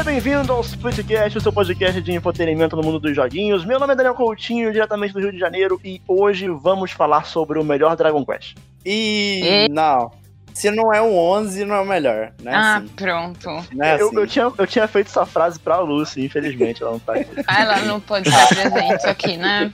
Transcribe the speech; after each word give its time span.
Seja 0.00 0.12
bem-vindo 0.12 0.50
ao 0.50 0.62
Splitcast, 0.62 1.36
o 1.36 1.40
seu 1.42 1.52
podcast 1.52 2.00
de 2.00 2.12
entretenimento 2.12 2.74
no 2.74 2.82
mundo 2.82 2.98
dos 2.98 3.14
joguinhos. 3.14 3.66
Meu 3.66 3.78
nome 3.78 3.92
é 3.92 3.96
Daniel 3.96 4.14
Coutinho, 4.14 4.72
diretamente 4.72 5.12
do 5.12 5.20
Rio 5.20 5.30
de 5.30 5.38
Janeiro, 5.38 5.78
e 5.84 6.00
hoje 6.08 6.48
vamos 6.48 6.90
falar 6.90 7.26
sobre 7.26 7.58
o 7.58 7.64
melhor 7.64 7.94
Dragon 7.96 8.24
Quest. 8.24 8.56
E. 8.82 9.68
Não. 9.70 10.10
Se 10.54 10.70
não 10.70 10.90
é 10.90 11.02
um 11.02 11.14
11, 11.14 11.66
não 11.66 11.74
é 11.74 11.80
o 11.80 11.84
melhor, 11.84 12.32
né? 12.42 12.50
Ah, 12.50 12.76
assim. 12.78 12.88
pronto. 12.88 13.46
Não 13.72 13.84
é 13.84 14.00
eu, 14.00 14.06
assim. 14.06 14.16
eu 14.16 14.26
tinha, 14.26 14.52
eu 14.56 14.66
tinha 14.66 14.88
feito 14.88 15.08
essa 15.08 15.26
frase 15.26 15.60
pra 15.60 15.80
Lucy, 15.80 16.24
infelizmente 16.24 16.82
ela 16.82 16.92
não 16.92 16.98
tá 16.98 17.12
aqui. 17.12 17.30
Ah, 17.46 17.60
ela 17.60 17.78
não 17.80 18.00
pode 18.00 18.26
estar 18.26 18.48
presente 18.48 19.06
aqui, 19.06 19.36
né? 19.36 19.70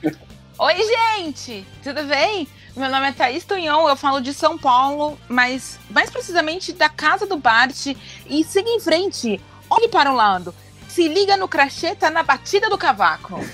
Oi, 0.58 0.74
gente! 0.74 1.64
Tudo 1.84 2.02
bem? 2.02 2.48
Meu 2.76 2.90
nome 2.90 3.08
é 3.08 3.12
Thaís 3.12 3.44
Tunhon, 3.44 3.88
eu 3.88 3.96
falo 3.96 4.20
de 4.20 4.34
São 4.34 4.58
Paulo, 4.58 5.16
mas 5.28 5.78
mais 5.88 6.10
precisamente 6.10 6.72
da 6.72 6.88
casa 6.88 7.26
do 7.26 7.36
Bart. 7.36 7.94
E 8.28 8.42
siga 8.42 8.68
em 8.68 8.80
frente, 8.80 9.40
olhe 9.70 9.88
para 9.88 10.10
o 10.10 10.14
lado. 10.14 10.54
Se 10.88 11.08
liga 11.08 11.36
no 11.36 11.46
crachê, 11.46 11.94
tá 11.94 12.10
na 12.10 12.22
batida 12.22 12.70
do 12.70 12.78
cavaco. 12.78 13.38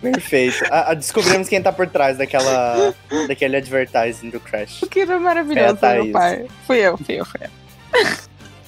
Perfeito. 0.00 0.64
Ah, 0.70 0.90
ah, 0.90 0.94
descobrimos 0.94 1.48
quem 1.48 1.62
tá 1.62 1.72
por 1.72 1.88
trás 1.88 2.18
daquela, 2.18 2.94
daquele 3.26 3.56
advertising 3.56 4.30
do 4.30 4.38
Crash. 4.38 4.84
Que 4.90 5.00
era 5.00 5.18
maravilhoso, 5.18 5.78
É, 5.84 6.02
meu 6.02 6.12
pai. 6.12 6.46
Fui 6.66 6.78
eu, 6.78 6.96
fui 6.98 7.20
eu, 7.20 7.24
fui 7.24 7.40
eu. 7.42 7.50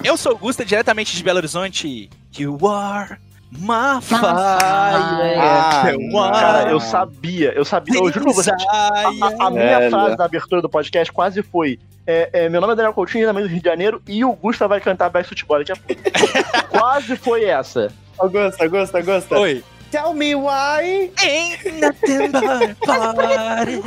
Eu 0.03 0.17
sou 0.17 0.33
o 0.33 0.39
Gusta, 0.39 0.65
diretamente 0.65 1.15
de 1.17 1.23
Belo 1.23 1.39
Horizonte. 1.39 2.09
You 2.37 2.59
are 2.67 3.19
fire. 3.53 4.03
fire. 4.03 5.39
Ah, 5.39 5.83
are 5.85 6.33
Cara, 6.33 6.71
eu 6.71 6.81
sabia, 6.81 7.53
eu 7.55 7.65
sabia, 7.65 7.99
eu 7.99 8.13
juro 8.13 8.27
pra 8.27 8.35
você. 8.35 8.51
A, 8.51 9.09
a- 9.09 9.47
a 9.47 9.51
minha 9.51 9.91
frase 9.91 10.17
da 10.17 10.25
abertura 10.25 10.61
do 10.63 10.69
podcast 10.69 11.13
quase 11.13 11.43
foi: 11.43 11.79
é, 12.07 12.29
é, 12.33 12.49
Meu 12.49 12.61
nome 12.61 12.73
é 12.73 12.77
Daniel 12.77 12.93
Coutinho, 12.93 13.27
também 13.27 13.43
do 13.45 13.49
Rio 13.49 13.61
de 13.61 13.69
Janeiro, 13.69 14.03
e 14.07 14.25
o 14.25 14.33
Gusta 14.33 14.69
vai 14.69 14.81
cantar 14.81 15.09
Backstreet 15.11 15.45
Boys 15.47 15.67
daqui 15.67 15.81
a 15.81 15.83
pouco. 15.95 16.69
quase 16.71 17.17
foi 17.17 17.45
essa. 17.45 17.91
Augusta, 18.19 18.65
Augusta, 18.65 18.99
Augusta. 18.99 19.39
Oi. 19.39 19.65
Tell 19.91 20.13
me 20.13 20.35
why. 20.35 21.11
Ain't 21.23 21.65
nothing 21.81 22.31
but 22.33 22.77
party. 22.85 23.83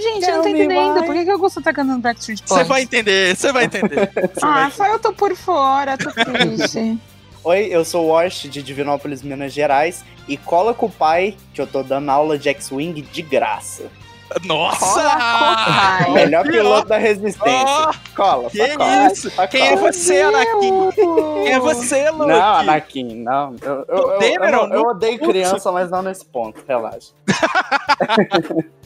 Gente, 0.00 0.24
eu 0.26 0.36
não 0.36 0.42
tô 0.42 0.48
entendendo. 0.48 0.94
why. 1.00 1.06
Por 1.06 1.14
que, 1.14 1.24
que 1.24 1.30
o 1.30 1.32
Augusto 1.34 1.60
tá 1.60 1.72
cantando 1.72 1.98
Backstreet 1.98 2.40
Boys? 2.48 2.62
Você 2.62 2.64
vai 2.64 2.82
entender, 2.82 3.36
você 3.36 3.52
vai 3.52 3.64
entender. 3.64 4.10
Ah, 4.40 4.52
vai 4.62 4.70
só 4.70 4.86
eu 4.86 4.98
tô 4.98 5.12
por 5.12 5.36
fora, 5.36 5.98
tô 5.98 6.10
triste. 6.12 6.98
Oi, 7.44 7.68
eu 7.70 7.84
sou 7.84 8.06
o 8.06 8.08
Wash 8.08 8.42
de 8.50 8.62
Divinópolis, 8.62 9.22
Minas 9.22 9.52
Gerais. 9.52 10.04
E 10.26 10.36
cola 10.38 10.72
com 10.72 10.86
o 10.86 10.90
pai, 10.90 11.36
que 11.52 11.60
eu 11.60 11.66
tô 11.66 11.82
dando 11.82 12.08
aula 12.10 12.38
de 12.38 12.48
X-Wing 12.48 13.02
de 13.02 13.20
graça. 13.22 13.84
Nossa! 14.44 16.08
Melhor 16.14 16.44
piloto 16.44 16.88
da 16.88 16.96
resistência. 16.96 17.66
Ó, 17.66 17.92
Cola, 18.16 18.48
que 18.50 18.76
cola. 18.76 19.12
isso? 19.12 19.30
só 19.30 19.46
Quem 19.46 19.60
é 19.60 19.76
cola. 19.76 19.92
você, 19.92 20.20
Anakin? 20.22 20.90
Quem 20.94 21.52
é 21.52 21.58
você, 21.60 22.10
Luke? 22.10 22.26
Não, 22.26 22.54
Anakin, 22.54 23.16
não. 23.22 23.54
Eu, 23.60 23.84
eu, 23.86 24.10
eu, 24.20 24.20
eu, 24.44 24.50
não- 24.52 24.72
eu 24.74 24.80
odeio 24.82 25.18
criança, 25.18 25.70
mas 25.70 25.90
não 25.90 26.00
nesse 26.02 26.24
ponto, 26.24 26.64
relaxa. 26.66 27.12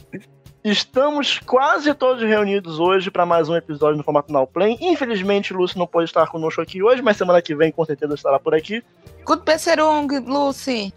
Estamos 0.63 1.39
quase 1.39 1.93
todos 1.93 2.21
reunidos 2.21 2.79
hoje 2.79 3.09
para 3.09 3.25
mais 3.25 3.47
um 3.47 3.55
episódio 3.55 3.95
no 3.95 4.03
formato 4.03 4.33
Now 4.33 4.45
Play. 4.45 4.77
Infelizmente, 4.81 5.53
Lúcio 5.53 5.79
não 5.79 5.87
pode 5.87 6.09
estar 6.09 6.27
conosco 6.27 6.61
aqui 6.61 6.83
hoje, 6.83 7.01
mas 7.01 7.15
semana 7.15 7.41
que 7.41 7.55
vem 7.55 7.71
com 7.71 7.85
certeza 7.85 8.13
estará 8.13 8.37
por 8.37 8.53
aqui. 8.53 8.83
Good 9.23 9.43
Pesserung, 9.43 10.07
Lucy. 10.27 10.93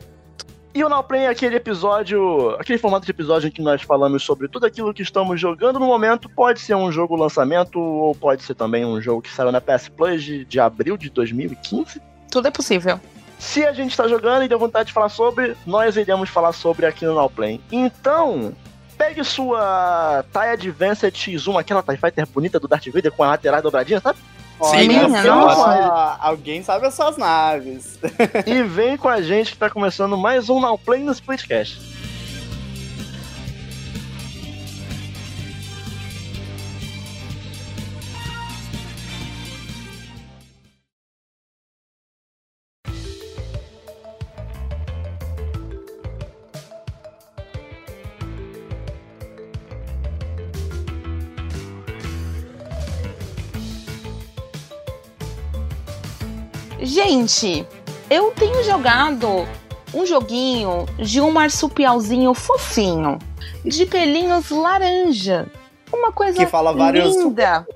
E 0.74 0.82
o 0.82 0.88
Now 0.88 1.04
Play 1.04 1.22
é 1.22 1.28
aquele 1.28 1.54
episódio, 1.54 2.56
aquele 2.58 2.76
formato 2.76 3.06
de 3.06 3.12
episódio 3.12 3.46
em 3.46 3.50
que 3.52 3.62
nós 3.62 3.82
falamos 3.82 4.24
sobre 4.24 4.48
tudo 4.48 4.66
aquilo 4.66 4.92
que 4.92 5.02
estamos 5.02 5.40
jogando 5.40 5.78
no 5.78 5.86
momento. 5.86 6.28
Pode 6.28 6.58
ser 6.58 6.74
um 6.74 6.90
jogo 6.90 7.14
lançamento 7.14 7.78
ou 7.78 8.16
pode 8.16 8.42
ser 8.42 8.56
também 8.56 8.84
um 8.84 9.00
jogo 9.00 9.22
que 9.22 9.30
saiu 9.30 9.52
na 9.52 9.60
PS 9.60 9.88
Plus 9.88 10.24
de, 10.24 10.44
de 10.44 10.58
abril 10.58 10.96
de 10.96 11.08
2015. 11.08 12.02
Tudo 12.32 12.48
é 12.48 12.50
possível. 12.50 12.98
Se 13.38 13.64
a 13.64 13.72
gente 13.72 13.90
está 13.90 14.08
jogando 14.08 14.44
e 14.44 14.48
deu 14.48 14.58
vontade 14.58 14.88
de 14.88 14.92
falar 14.92 15.08
sobre, 15.08 15.56
nós 15.66 15.96
iremos 15.96 16.30
falar 16.30 16.52
sobre 16.52 16.86
aqui 16.86 17.04
no 17.04 17.14
Now 17.14 17.30
Play. 17.30 17.60
Então, 17.70 18.54
pegue 19.02 19.24
sua 19.24 20.24
TIE 20.32 20.52
Advanced 20.52 21.12
X1, 21.12 21.58
aquela 21.58 21.82
TIE 21.82 21.96
Fighter 21.96 22.26
bonita 22.26 22.60
do 22.60 22.68
Darth 22.68 22.86
Vader 22.86 23.10
com 23.10 23.24
a 23.24 23.28
lateral 23.28 23.60
dobradinha, 23.60 24.00
sabe? 24.00 24.18
Olha 24.60 24.86
minha, 24.86 25.22
só, 25.22 25.34
nossa. 25.34 26.18
alguém 26.20 26.62
sabe 26.62 26.86
as 26.86 26.94
suas 26.94 27.16
naves. 27.16 27.98
e 28.46 28.62
vem 28.62 28.96
com 28.96 29.08
a 29.08 29.20
gente 29.20 29.50
que 29.50 29.58
tá 29.58 29.68
começando 29.68 30.16
mais 30.16 30.48
um 30.48 30.60
Now 30.60 30.78
Play 30.78 31.02
no 31.02 31.10
Splitcast. 31.10 31.91
Gente, 56.82 57.66
eu 58.10 58.30
tenho 58.32 58.62
jogado 58.64 59.46
um 59.94 60.04
joguinho 60.04 60.86
de 60.98 61.20
um 61.20 61.30
marsupialzinho 61.30 62.34
fofinho, 62.34 63.18
de 63.64 63.86
pelinhos 63.86 64.50
laranja. 64.50 65.46
Uma 65.92 66.10
coisa 66.12 66.36
Que 66.38 66.46
fala 66.46 66.72
vários- 66.72 67.14
linda. 67.14 67.66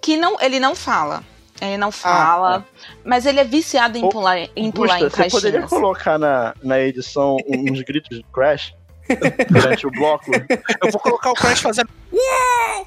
Que 0.00 0.16
não, 0.16 0.36
ele 0.40 0.58
não 0.58 0.74
fala. 0.74 1.22
Ele 1.60 1.76
não 1.76 1.92
fala, 1.92 2.64
mas 3.04 3.26
ele 3.26 3.38
é 3.38 3.44
viciado 3.44 3.98
em 3.98 4.04
Ô, 4.04 4.08
pular 4.08 4.38
em, 4.56 4.72
pular 4.72 4.98
em 4.98 5.04
Gusta, 5.04 5.24
você 5.24 5.28
poderia 5.30 5.60
caixinhas. 5.60 5.68
colocar 5.82 6.18
na, 6.18 6.54
na 6.62 6.80
edição 6.80 7.36
uns 7.46 7.82
gritos 7.82 8.16
de 8.16 8.24
Crash 8.32 8.72
durante 9.50 9.86
o 9.86 9.90
bloco? 9.90 10.30
Eu 10.82 10.90
vou 10.90 10.98
colocar 11.00 11.30
o 11.30 11.34
Crash 11.34 11.60
fazendo. 11.60 11.90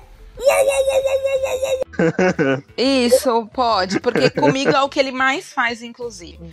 Isso, 2.78 3.48
pode, 3.54 4.00
porque 4.00 4.30
comigo 4.30 4.72
é 4.72 4.82
o 4.82 4.90
que 4.90 5.00
ele 5.00 5.12
mais 5.12 5.54
faz, 5.54 5.82
inclusive. 5.84 6.52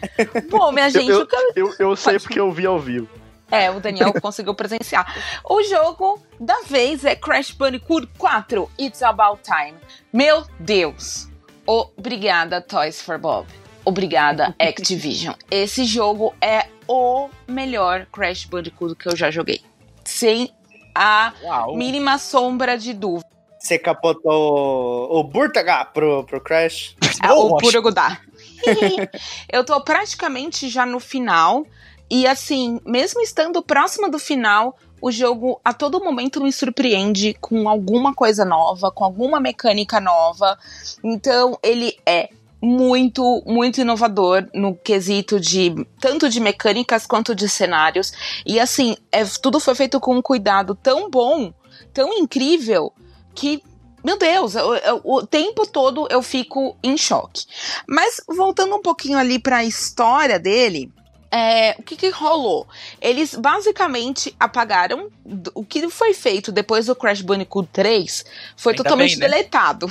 Bom, 0.51 0.71
minha 0.73 0.91
gente, 0.91 1.09
eu, 1.09 1.23
o 1.23 1.27
que 1.27 1.37
eu 1.37 1.53
eu, 1.57 1.75
eu 1.79 1.97
sei 1.97 2.15
Pode. 2.15 2.25
porque 2.25 2.41
eu 2.41 2.53
vi 2.53 2.67
ao 2.67 2.79
vivo. 2.79 3.09
É, 3.51 3.71
o 3.71 3.81
Daniel 3.81 4.13
conseguiu 4.21 4.55
presenciar. 4.55 5.41
O 5.45 5.63
jogo 5.65 6.23
da 6.39 6.61
vez 6.63 7.05
é 7.05 7.17
Crash 7.17 7.51
Bandicoot 7.51 8.07
4, 8.19 8.71
It's 8.79 9.03
About 9.03 9.41
Time. 9.43 9.77
Meu 10.13 10.45
Deus! 10.59 11.29
Obrigada, 11.67 12.61
Toys 12.61 13.01
for 13.01 13.19
Bob. 13.19 13.47
Obrigada, 13.85 14.55
Activision. 14.61 15.35
Esse 15.51 15.85
jogo 15.85 16.35
é 16.41 16.67
o 16.87 17.29
melhor 17.47 18.07
Crash 18.13 18.45
Bandicoot 18.45 18.95
que 18.95 19.09
eu 19.09 19.17
já 19.17 19.31
joguei. 19.31 19.61
Sem 20.05 20.53
a 20.95 21.33
Uau. 21.43 21.77
mínima 21.77 22.19
sombra 22.19 22.77
de 22.77 22.93
dúvida. 22.93 23.30
Você 23.61 23.79
capotou 23.79 25.13
o 25.13 25.23
Burtaga 25.23 25.85
pro, 25.85 26.25
pro 26.25 26.41
Crash. 26.41 26.97
É, 27.23 27.31
o 27.31 27.59
puro 27.59 27.83
Godá. 27.83 28.19
eu 29.53 29.63
tô 29.65 29.79
praticamente 29.83 30.69
já 30.69 30.87
no 30.87 30.99
final. 30.99 31.67
E 32.09 32.27
assim, 32.27 32.81
mesmo 32.87 33.21
estando 33.21 33.63
próxima 33.63 34.09
do 34.09 34.19
final, 34.19 34.77
o 35.01 35.13
jogo 35.13 35.61
a 35.63 35.75
todo 35.75 36.03
momento 36.03 36.43
me 36.43 36.51
surpreende 36.51 37.37
com 37.41 37.69
alguma 37.69 38.15
coisa 38.15 38.45
nova, 38.47 38.91
com 38.91 39.05
alguma 39.05 39.39
mecânica 39.39 40.01
nova. 40.01 40.59
Então, 41.05 41.59
ele 41.63 41.99
é 42.07 42.31
muito, 42.63 43.43
muito 43.47 43.81
inovador 43.81 44.47
no 44.55 44.75
quesito 44.75 45.39
de 45.39 45.75
tanto 46.01 46.29
de 46.29 46.41
mecânicas 46.41 47.07
quanto 47.07 47.35
de 47.35 47.49
cenários. 47.49 48.13
E 48.45 48.59
assim, 48.59 48.97
é, 49.13 49.23
tudo 49.41 49.61
foi 49.61 49.75
feito 49.75 50.01
com 50.01 50.17
um 50.17 50.23
cuidado 50.23 50.75
tão 50.75 51.11
bom, 51.11 51.53
tão 51.93 52.13
incrível, 52.15 52.93
que 53.35 53.63
meu 54.03 54.17
Deus, 54.17 54.55
eu- 54.55 54.75
eu- 54.77 55.01
o 55.05 55.27
tempo 55.27 55.67
todo 55.67 56.07
eu 56.11 56.23
fico 56.23 56.75
em 56.83 56.97
choque. 56.97 57.45
Mas 57.87 58.19
voltando 58.27 58.75
um 58.75 58.81
pouquinho 58.81 59.19
ali 59.19 59.39
para 59.39 59.59
a 59.59 59.65
história 59.65 60.39
dele, 60.39 60.91
é, 61.31 61.77
o 61.79 61.83
que, 61.83 61.97
que 61.97 62.09
rolou? 62.09 62.67
Eles 62.99 63.35
basicamente 63.35 64.35
apagaram 64.41 65.11
o 65.55 65.63
que 65.63 65.87
foi 65.91 66.15
feito 66.15 66.51
depois 66.51 66.87
do 66.87 66.97
Crash 66.97 67.21
Bandicoot 67.21 67.69
3 67.73 68.25
foi 68.57 68.73
Ainda 68.73 68.83
totalmente 68.83 69.19
bem, 69.19 69.29
né? 69.29 69.35
deletado. 69.37 69.87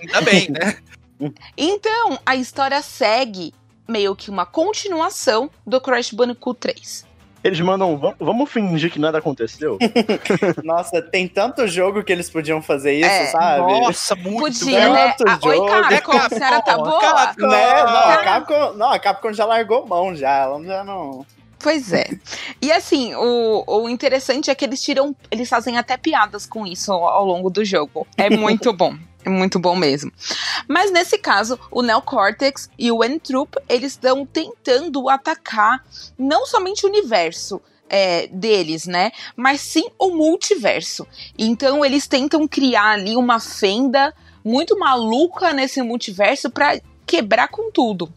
Ainda 0.00 0.20
bem, 0.20 0.48
né? 0.50 0.78
Então, 1.56 2.16
a 2.24 2.36
história 2.36 2.80
segue 2.80 3.52
meio 3.88 4.14
que 4.14 4.30
uma 4.30 4.46
continuação 4.46 5.50
do 5.66 5.80
Crash 5.80 6.12
Bandicoot 6.12 6.60
3. 6.60 7.04
Eles 7.42 7.60
mandam, 7.60 7.96
"Vam- 7.96 8.14
vamos 8.18 8.50
fingir 8.50 8.90
que 8.90 8.98
nada 8.98 9.18
aconteceu? 9.18 9.78
Nossa, 10.64 11.00
tem 11.00 11.28
tanto 11.28 11.66
jogo 11.68 12.02
que 12.02 12.12
eles 12.12 12.28
podiam 12.28 12.60
fazer 12.60 12.94
isso, 12.94 13.08
É, 13.10 13.26
sabe? 13.26 13.80
Nossa, 13.80 14.14
muito 14.16 14.58
Podia, 14.60 14.88
né? 14.88 15.14
Ah, 15.26 15.38
Oi. 15.42 15.58
Capcom, 15.66 16.16
a 16.18 16.28
senhora 16.28 16.60
tá 16.62 16.76
boa? 16.76 17.00
Capcom. 17.00 17.46
Né? 17.46 17.82
Não, 17.84 17.96
a. 17.96 18.16
Capcom, 18.18 18.72
não, 18.74 18.90
a 18.90 18.98
Capcom 18.98 19.32
já 19.32 19.44
largou 19.44 19.86
mão 19.86 20.14
já. 20.16 20.30
Ela 20.42 20.62
já 20.64 20.84
não. 20.84 21.24
Pois 21.68 21.92
é. 21.92 22.08
E 22.62 22.72
assim, 22.72 23.14
o, 23.14 23.62
o 23.66 23.90
interessante 23.90 24.50
é 24.50 24.54
que 24.54 24.64
eles 24.64 24.80
tiram. 24.80 25.14
Eles 25.30 25.50
fazem 25.50 25.76
até 25.76 25.98
piadas 25.98 26.46
com 26.46 26.66
isso 26.66 26.90
ao, 26.90 27.04
ao 27.04 27.26
longo 27.26 27.50
do 27.50 27.62
jogo. 27.62 28.06
É 28.16 28.30
muito 28.34 28.72
bom. 28.72 28.96
É 29.22 29.28
muito 29.28 29.58
bom 29.58 29.76
mesmo. 29.76 30.10
Mas 30.66 30.90
nesse 30.90 31.18
caso, 31.18 31.60
o 31.70 31.82
Neocortex 31.82 32.70
e 32.78 32.90
o 32.90 33.04
Entroop, 33.04 33.54
eles 33.68 33.92
estão 33.92 34.24
tentando 34.24 35.10
atacar 35.10 35.84
não 36.18 36.46
somente 36.46 36.86
o 36.86 36.88
universo, 36.88 37.60
é, 37.86 38.28
deles, 38.28 38.86
né? 38.86 39.12
Mas 39.36 39.60
sim 39.60 39.90
o 39.98 40.08
multiverso. 40.08 41.06
Então 41.38 41.84
eles 41.84 42.06
tentam 42.06 42.48
criar 42.48 42.92
ali 42.92 43.14
uma 43.14 43.38
fenda 43.38 44.14
muito 44.42 44.78
maluca 44.78 45.52
nesse 45.52 45.82
multiverso 45.82 46.48
para 46.48 46.80
quebrar 47.04 47.48
com 47.48 47.70
tudo. 47.70 48.10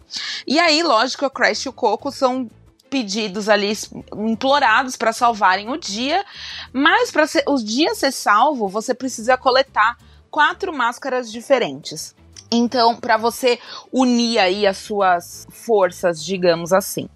E 0.48 0.57
aí, 0.57 0.81
lógico, 0.83 1.25
a 1.25 1.30
Crash 1.30 1.65
e 1.65 1.69
o 1.69 1.74
Coco 1.74 2.12
são 2.12 2.50
pedidos 2.92 3.48
ali 3.48 3.72
implorados 4.14 4.98
para 4.98 5.14
salvarem 5.14 5.70
o 5.70 5.78
dia, 5.78 6.26
mas 6.74 7.10
para 7.10 7.26
o 7.48 7.56
dia 7.56 7.96
ser 7.96 8.12
salvo, 8.12 8.68
você 8.68 8.94
precisa 8.94 9.38
coletar 9.38 9.98
quatro 10.30 10.74
máscaras 10.74 11.32
diferentes. 11.32 12.14
Então, 12.51 12.98
para 12.98 13.15
você 13.15 13.57
unir 13.94 14.38
aí 14.38 14.68
as 14.68 14.77
suas 14.77 15.48
forças, 15.50 16.24
digamos 16.24 16.74
assim. 16.74 17.07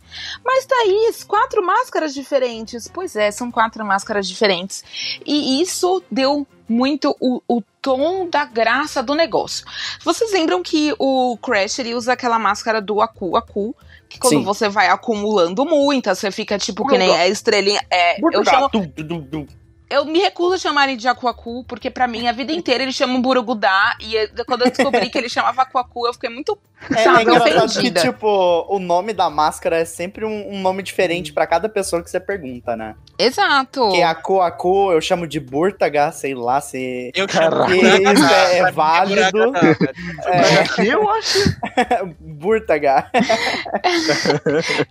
Mas, 0.43 0.65
Thaís, 0.65 1.23
quatro 1.25 1.61
máscaras 1.65 2.13
diferentes. 2.13 2.87
Pois 2.87 3.17
é, 3.17 3.29
são 3.31 3.51
quatro 3.51 3.83
máscaras 3.83 4.27
diferentes. 4.27 4.83
E 5.25 5.61
isso 5.61 6.01
deu 6.09 6.47
muito 6.69 7.15
o, 7.19 7.41
o 7.47 7.61
tom 7.81 8.29
da 8.29 8.45
graça 8.45 9.03
do 9.03 9.13
negócio. 9.13 9.65
Vocês 10.03 10.31
lembram 10.31 10.63
que 10.63 10.95
o 10.97 11.37
Crash 11.37 11.79
ele 11.79 11.93
usa 11.93 12.13
aquela 12.13 12.39
máscara 12.39 12.81
do 12.81 13.01
Aku 13.01 13.35
Aku, 13.35 13.75
que 14.09 14.17
quando 14.17 14.39
Sim. 14.39 14.43
você 14.43 14.69
vai 14.69 14.87
acumulando 14.87 15.65
muitas, 15.65 16.17
você 16.17 16.31
fica 16.31 16.57
tipo 16.57 16.87
que 16.87 16.97
nem 16.97 17.13
a 17.13 17.27
estrelinha. 17.27 17.81
É, 17.91 18.19
eu 18.21 18.43
chamo 18.45 18.69
eu 19.89 20.05
me 20.05 20.19
recuso 20.19 20.55
a 20.55 20.57
chamar 20.57 20.89
ele 20.89 20.97
de 20.97 21.07
Akuaku, 21.07 21.63
porque 21.65 21.89
para 21.89 22.07
mim 22.07 22.27
a 22.27 22.31
vida 22.31 22.51
inteira 22.51 22.83
ele 22.83 22.91
chama 22.91 23.13
um 23.13 23.21
Burugudá, 23.21 23.95
e 23.99 24.27
quando 24.45 24.63
eu 24.63 24.71
descobri 24.71 25.09
que 25.09 25.17
ele 25.17 25.29
chamava 25.29 25.61
Akuaku, 25.61 26.07
eu 26.07 26.13
fiquei 26.13 26.29
muito 26.29 26.57
é, 26.91 27.03
sabe, 27.03 27.19
é 27.19 27.21
engraçado 27.21 27.81
que, 27.81 27.91
tipo, 27.91 28.65
o 28.69 28.77
nome 28.79 29.13
da 29.13 29.29
máscara 29.29 29.77
é 29.77 29.85
sempre 29.85 30.25
um, 30.25 30.53
um 30.53 30.61
nome 30.61 30.83
diferente 30.83 31.33
para 31.33 31.47
cada 31.47 31.67
pessoa 31.69 32.03
que 32.03 32.11
você 32.11 32.19
pergunta, 32.19 32.75
né? 32.75 32.95
Exato. 33.17 33.89
Que 33.89 34.01
é 34.01 34.03
Akuaku, 34.03 34.91
eu 34.91 35.01
chamo 35.01 35.25
de 35.25 35.39
Burtaga, 35.39 36.11
sei 36.11 36.35
lá 36.35 36.61
se... 36.61 37.11
Eu 37.15 37.27
chamo 37.27 37.65
que 37.65 37.75
isso 37.77 38.25
é, 38.25 38.57
é 38.59 38.71
válido. 38.71 39.53
é, 40.25 40.85
eu 40.85 41.09
acho... 41.09 41.39
Burtaga. 42.19 43.09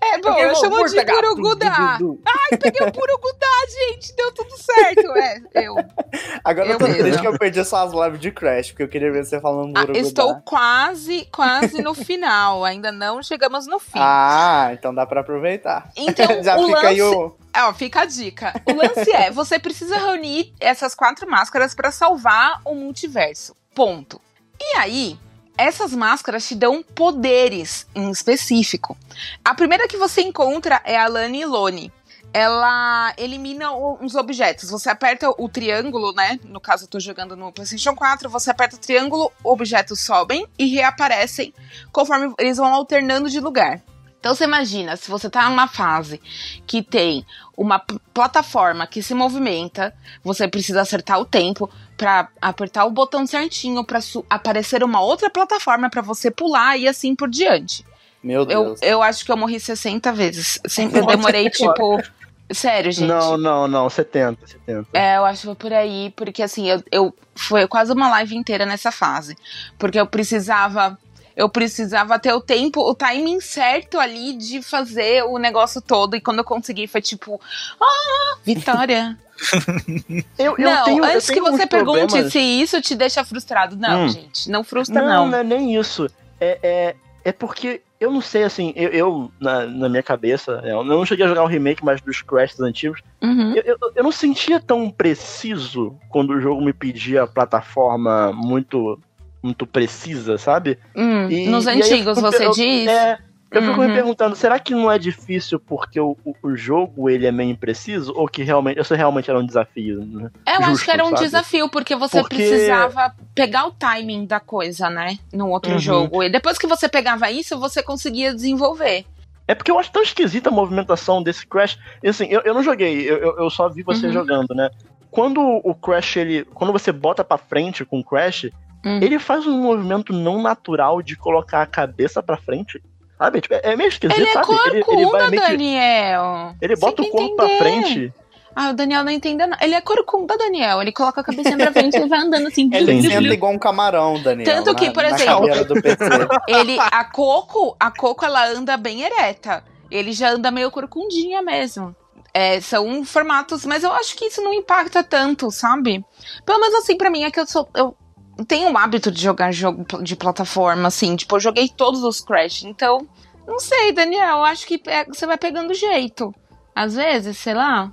é, 0.02 0.18
bom, 0.18 0.38
eu, 0.38 0.48
eu 0.48 0.56
chamo 0.56 0.76
Burtaga. 0.76 1.12
de 1.12 1.20
Burugudá. 1.20 1.98
Ai, 2.00 2.58
peguei 2.58 2.86
o 2.86 2.90
Burugudá, 2.90 3.46
gente, 3.90 4.16
deu 4.16 4.32
tudo 4.32 4.56
certo 4.56 4.83
certo, 4.84 5.16
é. 5.16 5.40
Eu. 5.54 5.76
Agora 6.44 6.68
eu 6.68 6.78
tô 6.78 6.86
triste 6.86 7.20
que 7.20 7.26
eu 7.26 7.38
perdi 7.38 7.64
suas 7.64 7.92
lives 7.92 8.20
de 8.20 8.30
Crash, 8.30 8.70
porque 8.70 8.82
eu 8.82 8.88
queria 8.88 9.10
ver 9.10 9.24
você 9.24 9.40
falando 9.40 9.76
ah, 9.76 9.86
Estou 9.94 10.40
quase, 10.40 11.26
quase 11.32 11.82
no 11.82 11.94
final. 11.94 12.64
Ainda 12.64 12.92
não 12.92 13.22
chegamos 13.22 13.66
no 13.66 13.78
fim. 13.78 13.98
Ah, 13.98 14.70
então 14.72 14.94
dá 14.94 15.06
pra 15.06 15.20
aproveitar. 15.20 15.90
Então, 15.96 16.26
Já 16.42 16.56
o 16.56 16.66
fica 16.66 16.76
lance... 16.76 16.86
aí 16.86 17.02
o. 17.02 17.36
Ó, 17.56 17.74
fica 17.74 18.00
a 18.02 18.04
dica. 18.04 18.60
O 18.66 18.74
lance 18.74 19.10
é: 19.12 19.30
você 19.30 19.58
precisa 19.58 19.96
reunir 19.96 20.52
essas 20.60 20.94
quatro 20.94 21.28
máscaras 21.28 21.74
para 21.74 21.90
salvar 21.90 22.60
o 22.64 22.74
multiverso. 22.74 23.54
Ponto. 23.74 24.20
E 24.60 24.76
aí, 24.76 25.18
essas 25.56 25.92
máscaras 25.92 26.46
te 26.46 26.54
dão 26.54 26.82
poderes 26.82 27.86
em 27.94 28.10
específico. 28.10 28.96
A 29.44 29.54
primeira 29.54 29.86
que 29.86 29.96
você 29.96 30.20
encontra 30.22 30.80
é 30.84 30.96
a 30.96 31.06
Lani 31.06 31.44
Lone 31.44 31.92
ela 32.34 33.14
elimina 33.16 33.72
uns 33.72 34.16
objetos. 34.16 34.68
Você 34.68 34.90
aperta 34.90 35.30
o 35.38 35.48
triângulo, 35.48 36.12
né? 36.12 36.40
No 36.44 36.60
caso, 36.60 36.84
eu 36.84 36.88
tô 36.88 36.98
jogando 36.98 37.36
no 37.36 37.52
PlayStation 37.52 37.94
4. 37.94 38.28
Você 38.28 38.50
aperta 38.50 38.74
o 38.74 38.78
triângulo, 38.78 39.30
objetos 39.44 40.00
sobem 40.00 40.44
e 40.58 40.66
reaparecem 40.66 41.54
conforme 41.92 42.34
eles 42.36 42.56
vão 42.56 42.74
alternando 42.74 43.30
de 43.30 43.38
lugar. 43.38 43.80
Então 44.18 44.34
você 44.34 44.44
imagina, 44.44 44.96
se 44.96 45.10
você 45.10 45.30
tá 45.30 45.48
numa 45.48 45.68
fase 45.68 46.20
que 46.66 46.82
tem 46.82 47.24
uma 47.56 47.78
plataforma 47.78 48.86
que 48.86 49.02
se 49.02 49.14
movimenta, 49.14 49.94
você 50.24 50.48
precisa 50.48 50.80
acertar 50.80 51.20
o 51.20 51.26
tempo 51.26 51.70
para 51.96 52.28
apertar 52.40 52.86
o 52.86 52.90
botão 52.90 53.26
certinho 53.26 53.84
para 53.84 54.00
aparecer 54.30 54.82
uma 54.82 55.00
outra 55.00 55.28
plataforma 55.30 55.90
para 55.90 56.00
você 56.00 56.30
pular 56.30 56.76
e 56.78 56.88
assim 56.88 57.14
por 57.14 57.28
diante. 57.28 57.84
Meu 58.22 58.46
Deus. 58.46 58.80
Eu, 58.80 58.88
eu 58.88 59.02
acho 59.02 59.26
que 59.26 59.30
eu 59.30 59.36
morri 59.36 59.60
60 59.60 60.10
vezes. 60.14 60.58
Eu 60.94 61.04
demorei, 61.04 61.50
tipo, 61.50 62.02
Sério, 62.52 62.92
gente. 62.92 63.08
Não, 63.08 63.38
não, 63.38 63.66
não, 63.66 63.88
70, 63.88 64.46
70. 64.46 64.88
É, 64.92 65.16
eu 65.16 65.24
acho 65.24 65.40
que 65.40 65.46
foi 65.46 65.54
por 65.54 65.72
aí, 65.72 66.12
porque 66.14 66.42
assim, 66.42 66.68
eu, 66.68 66.82
eu 66.92 67.14
foi 67.34 67.66
quase 67.66 67.92
uma 67.92 68.08
live 68.10 68.36
inteira 68.36 68.66
nessa 68.66 68.92
fase. 68.92 69.36
Porque 69.78 69.98
eu 69.98 70.06
precisava. 70.06 70.98
Eu 71.36 71.48
precisava 71.48 72.16
ter 72.16 72.32
o 72.32 72.40
tempo, 72.40 72.80
o 72.80 72.94
timing 72.94 73.40
certo 73.40 73.98
ali 73.98 74.34
de 74.34 74.62
fazer 74.62 75.24
o 75.24 75.36
negócio 75.36 75.80
todo. 75.82 76.14
E 76.14 76.20
quando 76.20 76.38
eu 76.38 76.44
consegui, 76.44 76.86
foi 76.86 77.00
tipo. 77.00 77.40
Ah, 77.80 78.36
vitória! 78.44 79.18
eu, 80.38 80.56
eu 80.56 80.70
não, 80.70 80.84
tenho, 80.84 81.04
antes 81.04 81.28
que 81.28 81.40
você 81.40 81.66
pergunte 81.66 82.06
problemas... 82.06 82.32
se 82.32 82.38
isso 82.38 82.80
te 82.80 82.94
deixa 82.94 83.24
frustrado. 83.24 83.74
Não, 83.74 84.04
hum. 84.04 84.08
gente, 84.08 84.48
não 84.48 84.62
frustra, 84.62 85.00
não. 85.00 85.24
Não, 85.24 85.28
não 85.30 85.38
é 85.38 85.42
nem 85.42 85.74
isso. 85.76 86.08
É, 86.40 86.58
é, 86.62 86.96
é 87.24 87.32
porque 87.32 87.82
eu 88.04 88.10
não 88.10 88.20
sei, 88.20 88.44
assim, 88.44 88.72
eu, 88.76 88.90
eu 88.90 89.32
na, 89.40 89.66
na, 89.66 89.88
minha 89.88 90.02
cabeça, 90.02 90.60
eu 90.64 90.84
não 90.84 91.06
cheguei 91.06 91.24
a 91.24 91.28
jogar 91.28 91.42
o 91.42 91.48
remake, 91.48 91.84
mas 91.84 92.00
dos 92.00 92.20
Crashs 92.20 92.60
antigos, 92.60 93.00
uhum. 93.22 93.54
eu, 93.54 93.62
eu, 93.62 93.78
eu, 93.96 94.04
não 94.04 94.12
sentia 94.12 94.60
tão 94.60 94.90
preciso 94.90 95.96
quando 96.10 96.30
o 96.30 96.40
jogo 96.40 96.62
me 96.62 96.72
pedia 96.72 97.26
plataforma 97.26 98.32
muito 98.32 99.00
muito 99.42 99.66
precisa, 99.66 100.38
sabe? 100.38 100.78
Hum, 100.96 101.28
e, 101.28 101.48
nos 101.48 101.66
e 101.66 101.70
antigos, 101.70 102.18
você 102.18 102.48
diz? 102.50 102.88
É, 102.88 103.18
eu 103.50 103.62
fico 103.62 103.80
uhum. 103.80 103.86
me 103.86 103.94
perguntando, 103.94 104.34
será 104.34 104.58
que 104.58 104.74
não 104.74 104.90
é 104.90 104.98
difícil 104.98 105.60
porque 105.60 106.00
o, 106.00 106.16
o, 106.24 106.34
o, 106.42 106.56
jogo 106.56 107.08
ele 107.08 107.26
é 107.26 107.30
meio 107.30 107.50
impreciso? 107.50 108.12
Ou 108.16 108.26
que 108.26 108.42
realmente, 108.42 108.80
isso 108.80 108.94
realmente 108.94 109.30
era 109.30 109.38
um 109.38 109.46
desafio? 109.46 110.04
Né? 110.04 110.30
Eu 110.46 110.54
Justo, 110.54 110.70
acho 110.72 110.84
que 110.84 110.90
era 110.90 111.04
um 111.04 111.10
sabe? 111.10 111.22
desafio, 111.22 111.68
porque 111.68 111.94
você 111.94 112.20
porque... 112.20 112.36
precisava 112.36 113.14
pegar 113.34 113.66
o 113.66 113.70
timing 113.70 114.26
da 114.26 114.40
coisa, 114.40 114.90
né? 114.90 115.18
No 115.32 115.50
outro 115.50 115.72
uhum. 115.72 115.78
jogo. 115.78 116.22
E 116.22 116.30
depois 116.30 116.58
que 116.58 116.66
você 116.66 116.88
pegava 116.88 117.30
isso, 117.30 117.58
você 117.58 117.82
conseguia 117.82 118.34
desenvolver. 118.34 119.04
É 119.46 119.54
porque 119.54 119.70
eu 119.70 119.78
acho 119.78 119.92
tão 119.92 120.02
esquisita 120.02 120.48
a 120.48 120.52
movimentação 120.52 121.22
desse 121.22 121.46
Crash. 121.46 121.78
Assim, 122.04 122.26
eu, 122.26 122.40
eu 122.40 122.54
não 122.54 122.62
joguei, 122.62 123.08
eu, 123.08 123.38
eu 123.38 123.50
só 123.50 123.68
vi 123.68 123.82
você 123.82 124.06
uhum. 124.06 124.12
jogando, 124.12 124.54
né? 124.54 124.70
Quando 125.10 125.40
o 125.40 125.74
Crash, 125.76 126.16
ele. 126.16 126.44
Quando 126.44 126.72
você 126.72 126.90
bota 126.90 127.22
pra 127.22 127.38
frente 127.38 127.84
com 127.84 128.00
o 128.00 128.04
Crash, 128.04 128.46
hum. 128.84 128.98
ele 129.00 129.18
faz 129.20 129.46
um 129.46 129.62
movimento 129.62 130.12
não 130.12 130.42
natural 130.42 131.00
de 131.00 131.14
colocar 131.14 131.62
a 131.62 131.66
cabeça 131.66 132.20
pra 132.20 132.36
frente. 132.36 132.82
Sabe? 133.18 133.40
Tipo, 133.40 133.54
é 133.54 133.76
meio 133.76 133.88
esquisito, 133.88 134.18
ele 134.18 134.28
é 134.28 134.32
sabe? 134.32 134.46
Corcunda, 134.46 134.76
ele, 134.76 135.02
ele 135.02 135.10
vai 135.10 135.30
meio 135.30 135.42
Daniel. 135.42 136.54
Ele 136.60 136.76
bota 136.76 137.02
o 137.02 137.08
corpo 137.08 137.22
entender. 137.22 137.36
pra 137.36 137.58
frente. 137.58 138.12
Ah, 138.56 138.70
o 138.70 138.72
Daniel 138.72 139.02
não 139.02 139.10
entende 139.10 139.44
não. 139.44 139.56
Ele 139.60 139.74
é 139.74 139.80
corcunda, 139.80 140.36
Daniel. 140.36 140.80
Ele 140.80 140.92
coloca 140.92 141.20
a 141.20 141.24
cabeça 141.24 141.56
pra 141.56 141.72
frente 141.72 141.96
e 141.96 142.08
vai 142.08 142.20
andando 142.20 142.46
assim. 142.46 142.70
Ele 142.72 143.02
senta 143.02 143.34
igual 143.34 143.52
um 143.52 143.58
camarão, 143.58 144.22
Daniel. 144.22 144.44
Tanto 144.44 144.74
que, 144.76 144.86
na, 144.86 144.92
por 144.92 145.04
exemplo, 145.04 145.48
ele, 146.46 146.78
a 146.78 147.04
Coco, 147.04 147.76
a 147.80 147.90
Coco, 147.90 148.24
ela 148.24 148.46
anda 148.48 148.76
bem 148.76 149.02
ereta. 149.02 149.64
Ele 149.90 150.12
já 150.12 150.30
anda 150.30 150.50
meio 150.50 150.70
corcundinha 150.70 151.42
mesmo. 151.42 151.94
É, 152.32 152.60
são 152.60 153.04
formatos, 153.04 153.64
mas 153.64 153.84
eu 153.84 153.92
acho 153.92 154.16
que 154.16 154.26
isso 154.26 154.42
não 154.42 154.52
impacta 154.52 155.04
tanto, 155.04 155.50
sabe? 155.50 156.04
Pelo 156.44 156.60
menos 156.60 156.74
assim, 156.76 156.96
para 156.96 157.10
mim, 157.10 157.22
é 157.22 157.30
que 157.30 157.38
eu 157.38 157.46
sou. 157.46 157.68
Eu, 157.74 157.96
tenho 158.46 158.72
o 158.72 158.78
hábito 158.78 159.10
de 159.10 159.22
jogar 159.22 159.52
jogo 159.52 159.84
de 160.02 160.16
plataforma, 160.16 160.88
assim. 160.88 161.14
Tipo, 161.16 161.36
eu 161.36 161.40
joguei 161.40 161.68
todos 161.68 162.02
os 162.02 162.20
Crash. 162.20 162.64
Então, 162.64 163.06
não 163.46 163.58
sei, 163.58 163.92
Daniel. 163.92 164.38
Eu 164.38 164.44
acho 164.44 164.66
que 164.66 164.80
você 165.08 165.26
vai 165.26 165.38
pegando 165.38 165.74
jeito. 165.74 166.34
Às 166.74 166.94
vezes, 166.94 167.38
sei 167.38 167.54
lá. 167.54 167.92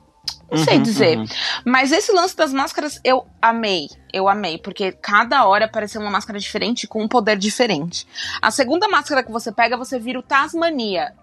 Não 0.51 0.57
uhum, 0.57 0.65
sei 0.65 0.79
dizer. 0.79 1.17
Uhum. 1.17 1.25
Mas 1.65 1.91
esse 1.91 2.11
lance 2.11 2.35
das 2.35 2.51
máscaras 2.51 2.99
eu 3.03 3.25
amei. 3.41 3.87
Eu 4.11 4.27
amei, 4.27 4.57
porque 4.57 4.91
cada 4.91 5.45
hora 5.45 5.65
apareceu 5.65 6.01
uma 6.01 6.11
máscara 6.11 6.37
diferente 6.37 6.87
com 6.87 7.01
um 7.01 7.07
poder 7.07 7.37
diferente. 7.37 8.05
A 8.41 8.51
segunda 8.51 8.87
máscara 8.89 9.23
que 9.23 9.31
você 9.31 9.51
pega, 9.51 9.77
você 9.77 9.97
vira 9.97 10.19
o 10.19 10.23
Tasmania. 10.23 11.13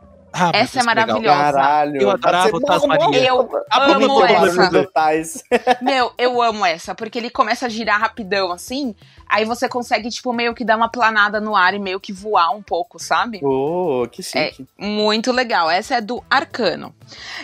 Ah, 0.40 0.50
essa 0.54 0.80
é 0.80 0.82
maravilhosa. 0.82 1.52
Caralho. 1.52 2.00
Eu 2.00 2.10
adorava 2.10 2.56
o 2.56 2.60
Tasmania. 2.60 3.26
Eu 3.26 3.40
amo 3.72 4.24
essa. 4.24 5.42
Meu, 5.82 6.12
eu 6.16 6.40
amo 6.42 6.64
essa, 6.64 6.94
porque 6.94 7.18
ele 7.18 7.30
começa 7.30 7.66
a 7.66 7.68
girar 7.68 8.00
rapidão 8.00 8.52
assim, 8.52 8.94
aí 9.28 9.44
você 9.44 9.68
consegue, 9.68 10.08
tipo, 10.10 10.32
meio 10.32 10.54
que 10.54 10.64
dar 10.64 10.76
uma 10.76 10.88
planada 10.88 11.40
no 11.40 11.56
ar 11.56 11.74
e 11.74 11.78
meio 11.78 11.98
que 11.98 12.12
voar 12.12 12.50
um 12.50 12.62
pouco, 12.62 12.98
sabe? 12.98 13.40
Oh, 13.42 14.06
que 14.10 14.22
chique. 14.22 14.66
É 14.78 14.86
muito 14.86 15.32
legal. 15.32 15.70
Essa 15.70 15.96
é 15.96 16.00
do 16.00 16.22
Arcano. 16.30 16.94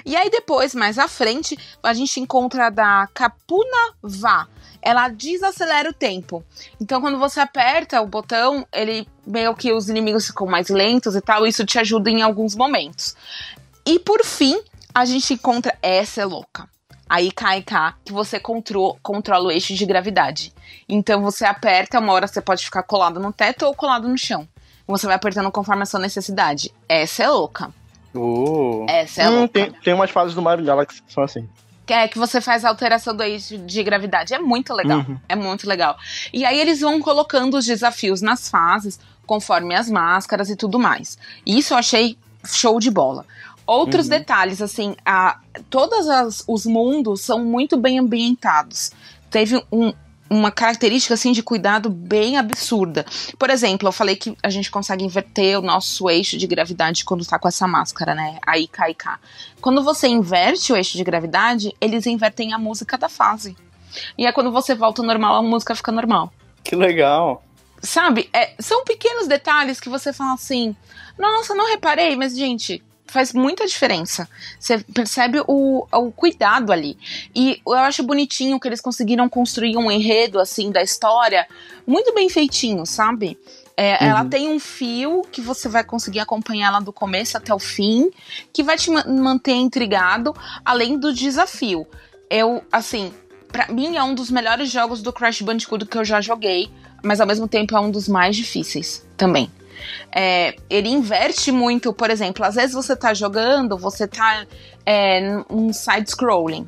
E 0.05 0.15
aí 0.15 0.31
depois, 0.31 0.75
mais 0.75 0.99
à 0.99 1.09
frente, 1.09 1.59
a 1.83 1.93
gente 1.93 2.21
encontra 2.21 2.67
a 2.67 2.71
da 2.71 3.09
Capuna 3.13 3.95
Vá 4.03 4.47
ela 4.85 5.09
desacelera 5.09 5.89
o 5.89 5.93
tempo. 5.95 6.45
Então, 6.81 7.01
quando 7.01 7.19
você 7.19 7.41
aperta 7.41 8.01
o 8.03 8.07
botão, 8.07 8.67
ele 8.73 9.09
meio 9.27 9.55
que 9.55 9.73
os 9.73 9.89
inimigos 9.89 10.27
ficam 10.27 10.47
mais 10.47 10.69
lentos 10.69 11.17
e 11.17 11.21
tal. 11.21 11.47
Isso 11.47 11.65
te 11.65 11.79
ajuda 11.79 12.11
em 12.11 12.21
alguns 12.23 12.55
momentos. 12.55 13.17
E 13.87 13.99
por 13.99 14.23
fim, 14.25 14.61
a 14.95 15.05
gente 15.05 15.35
encontra 15.35 15.77
essa 15.83 16.21
é 16.21 16.25
louca. 16.25 16.69
aí 17.09 17.31
cai 17.33 17.63
cá, 17.63 17.97
que 18.05 18.13
você 18.13 18.39
contro 18.41 18.97
controla 19.03 19.47
o 19.49 19.51
eixo 19.51 19.75
de 19.75 19.85
gravidade. 19.87 20.53
Então 20.89 21.23
você 21.23 21.45
aperta, 21.45 21.99
uma 21.99 22.13
hora 22.13 22.27
você 22.27 22.41
pode 22.41 22.65
ficar 22.65 22.83
colado 22.83 23.19
no 23.21 23.33
teto 23.33 23.67
ou 23.67 23.75
colado 23.75 24.09
no 24.09 24.17
chão. 24.19 24.47
Você 24.87 25.07
vai 25.07 25.17
apertando 25.17 25.51
conforme 25.51 25.83
a 25.83 25.87
sua 25.87 26.01
necessidade. 26.01 26.73
Essa 26.89 27.25
é 27.25 27.29
louca. 27.29 27.73
Uh. 28.15 28.87
Essa 28.89 29.23
é 29.23 29.31
Hum, 29.31 29.41
louca. 29.41 29.53
tem, 29.53 29.73
tem 29.73 29.95
umas 29.95 30.11
fases 30.11 30.35
do 30.35 30.43
Mario 30.43 30.65
Galaxy 30.65 31.03
que 31.03 31.13
são 31.13 31.23
assim. 31.25 31.49
Que 31.87 31.93
é 31.93 32.09
que 32.09 32.19
você 32.19 32.41
faz 32.41 32.65
a 32.65 32.69
alteração 32.71 33.15
do 33.15 33.23
eixo 33.23 33.59
de 33.59 33.83
gravidade. 33.83 34.33
É 34.33 34.39
muito 34.39 34.73
legal. 34.73 35.01
Uhum. 35.01 35.19
É 35.29 35.37
muito 35.37 35.69
legal. 35.69 35.97
E 36.33 36.45
aí 36.45 36.59
eles 36.59 36.81
vão 36.81 37.01
colocando 37.01 37.57
os 37.59 37.67
desafios 37.67 38.23
nas 38.23 38.49
fases, 38.49 38.99
conforme 39.27 39.75
as 39.75 39.91
máscaras 39.91 40.49
e 40.49 40.57
tudo 40.57 40.79
mais. 40.79 41.19
Isso 41.45 41.75
eu 41.75 41.79
achei 41.79 42.17
show 42.45 42.81
de 42.81 42.91
bola. 42.91 43.27
Outros 43.67 44.07
Uhum. 44.07 44.11
detalhes, 44.11 44.61
assim, 44.63 44.95
a, 45.05 45.39
todos 45.71 46.09
as- 46.09 46.45
os 46.47 46.67
mundos 46.67 47.23
são 47.23 47.43
muito 47.45 47.77
bem 47.79 47.99
ambientados. 47.99 48.93
Teve 49.31 49.63
um- 49.73 49.93
uma 50.29 50.51
característica, 50.51 51.15
assim, 51.15 51.33
de 51.33 51.43
cuidado 51.43 51.91
bem 51.91 52.37
absurda. 52.37 53.05
Por 53.39 53.51
exemplo, 53.51 53.89
eu 53.89 53.93
falei 53.93 54.17
que 54.17 54.37
a 54.43 54.51
gente 54.51 54.71
consegue 54.71 55.05
inverter 55.05 55.59
o 55.59 55.63
nosso 55.63 56.09
eixo 56.09 56.37
de 56.37 56.47
gravidade 56.47 57.05
quando 57.05 57.27
tá 57.27 57.39
com 57.39 57.49
essa 57.49 57.67
máscara, 57.67 58.15
né? 58.15 58.39
Aí 58.47 58.67
cai 58.67 58.95
cá. 58.95 59.19
Quando 59.61 59.83
você 59.83 60.09
inverte 60.09 60.73
o 60.73 60.77
eixo 60.77 60.97
de 60.97 61.05
gravidade, 61.05 61.75
eles 61.81 62.07
invertem 62.07 62.53
a 62.53 62.59
música 62.59 62.97
da 62.97 63.09
fase. 63.09 63.57
E 64.19 64.27
aí 64.27 64.33
quando 64.33 64.51
você 64.51 64.75
volta 64.75 65.03
ao 65.03 65.07
normal, 65.07 65.37
a 65.37 65.43
música 65.43 65.75
fica 65.75 65.93
normal. 65.93 66.33
Que 66.63 66.75
legal. 66.75 67.45
Sabe? 67.83 68.31
É, 68.33 68.55
são 68.59 68.83
pequenos 68.85 69.29
detalhes 69.29 69.79
que 69.79 69.91
você 69.91 70.13
fala 70.13 70.33
assim: 70.33 70.75
nossa, 71.19 71.55
não 71.55 71.71
reparei, 71.71 72.17
mas, 72.17 72.37
gente, 72.37 72.83
faz 73.15 73.33
muita 73.33 73.65
diferença. 73.67 74.29
Você 74.59 74.79
percebe 74.93 75.41
o, 75.47 75.87
o 75.93 76.11
cuidado 76.13 76.73
ali. 76.73 76.99
E 77.35 77.61
eu 77.65 77.75
acho 77.75 78.03
bonitinho 78.03 78.59
que 78.59 78.67
eles 78.69 78.81
conseguiram 78.81 79.29
construir 79.29 79.77
um 79.77 79.91
enredo, 79.91 80.41
assim, 80.41 80.71
da 80.73 80.83
história 80.83 81.47
muito 81.87 82.13
bem 82.13 82.29
feitinho, 82.29 82.85
sabe? 82.85 83.39
É, 83.77 83.93
Uhum. 84.05 84.11
Ela 84.11 84.25
tem 84.25 84.49
um 84.49 84.61
fio 84.61 85.23
que 85.33 85.41
você 85.41 85.69
vai 85.69 85.83
conseguir 85.83 86.21
acompanhar 86.21 86.71
lá 86.71 86.81
do 86.81 86.93
começo 86.93 87.37
até 87.37 87.53
o 87.55 87.59
fim, 87.59 88.11
que 88.53 88.63
vai 88.63 88.77
te 88.77 88.91
ma- 88.91 89.05
manter 89.05 89.55
intrigado, 89.55 90.35
além 90.65 90.99
do 90.99 91.13
desafio. 91.13 91.87
Eu, 92.31 92.63
assim, 92.71 93.13
pra 93.51 93.69
mim 93.69 93.97
é 93.97 94.03
um 94.03 94.15
dos 94.15 94.31
melhores 94.31 94.71
jogos 94.71 95.03
do 95.03 95.13
Crash 95.13 95.41
Bandicoot 95.43 95.87
que 95.87 95.99
eu 95.99 96.05
já 96.05 96.21
joguei, 96.21 96.69
mas 97.03 97.21
ao 97.21 97.27
mesmo 97.27 97.47
tempo 97.49 97.77
é 97.77 97.81
um 97.81 97.91
dos 97.91 98.09
mais 98.09 98.37
difíceis 98.37 99.05
também. 99.17 99.51
É, 100.13 100.55
ele 100.69 100.89
inverte 100.89 101.51
muito, 101.51 101.93
por 101.93 102.11
exemplo, 102.11 102.45
às 102.45 102.55
vezes 102.55 102.75
você 102.75 102.95
tá 102.97 103.13
jogando, 103.15 103.77
você 103.77 104.07
tá 104.07 104.47
é, 104.87 105.21
num 105.51 105.73
side-scrolling. 105.73 106.67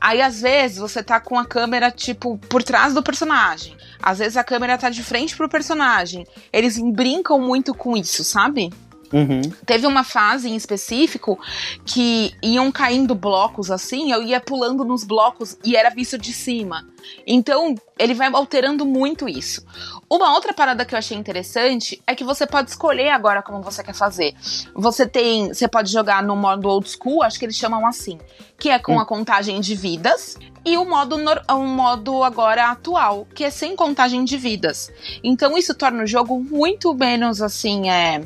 Aí, 0.00 0.20
às 0.20 0.40
vezes, 0.40 0.78
você 0.78 1.02
tá 1.02 1.18
com 1.20 1.38
a 1.38 1.46
câmera, 1.46 1.90
tipo, 1.90 2.38
por 2.38 2.62
trás 2.62 2.92
do 2.92 3.02
personagem. 3.02 3.76
Às 4.02 4.18
vezes 4.18 4.36
a 4.36 4.44
câmera 4.44 4.76
tá 4.76 4.90
de 4.90 5.02
frente 5.02 5.34
pro 5.34 5.48
personagem. 5.48 6.26
Eles 6.52 6.78
brincam 6.78 7.40
muito 7.40 7.74
com 7.74 7.96
isso, 7.96 8.22
sabe? 8.22 8.70
Uhum. 9.14 9.42
Teve 9.64 9.86
uma 9.86 10.02
fase 10.02 10.50
em 10.50 10.56
específico 10.56 11.38
que 11.86 12.34
iam 12.42 12.72
caindo 12.72 13.14
blocos 13.14 13.70
assim, 13.70 14.10
eu 14.10 14.20
ia 14.24 14.40
pulando 14.40 14.84
nos 14.84 15.04
blocos 15.04 15.56
e 15.64 15.76
era 15.76 15.88
visto 15.88 16.18
de 16.18 16.32
cima. 16.32 16.84
Então, 17.24 17.76
ele 17.96 18.12
vai 18.12 18.28
alterando 18.32 18.84
muito 18.84 19.28
isso. 19.28 19.64
Uma 20.10 20.34
outra 20.34 20.52
parada 20.52 20.84
que 20.84 20.96
eu 20.96 20.98
achei 20.98 21.16
interessante 21.16 22.02
é 22.04 22.14
que 22.14 22.24
você 22.24 22.44
pode 22.44 22.70
escolher 22.70 23.10
agora 23.10 23.40
como 23.40 23.62
você 23.62 23.84
quer 23.84 23.94
fazer. 23.94 24.34
Você 24.74 25.06
tem, 25.06 25.48
você 25.48 25.68
pode 25.68 25.92
jogar 25.92 26.20
no 26.20 26.34
modo 26.34 26.68
old 26.68 26.90
school, 26.90 27.22
acho 27.22 27.38
que 27.38 27.44
eles 27.44 27.56
chamam 27.56 27.86
assim, 27.86 28.18
que 28.58 28.68
é 28.68 28.80
com 28.80 28.98
a 28.98 29.06
contagem 29.06 29.60
de 29.60 29.76
vidas, 29.76 30.36
e 30.64 30.76
o 30.76 30.84
modo 30.84 31.16
o 31.50 31.66
modo 31.66 32.24
agora 32.24 32.70
atual, 32.70 33.28
que 33.32 33.44
é 33.44 33.50
sem 33.50 33.76
contagem 33.76 34.24
de 34.24 34.36
vidas. 34.36 34.90
Então 35.22 35.56
isso 35.56 35.72
torna 35.72 36.02
o 36.02 36.06
jogo 36.06 36.40
muito 36.40 36.92
menos 36.94 37.40
assim, 37.40 37.90
é 37.90 38.22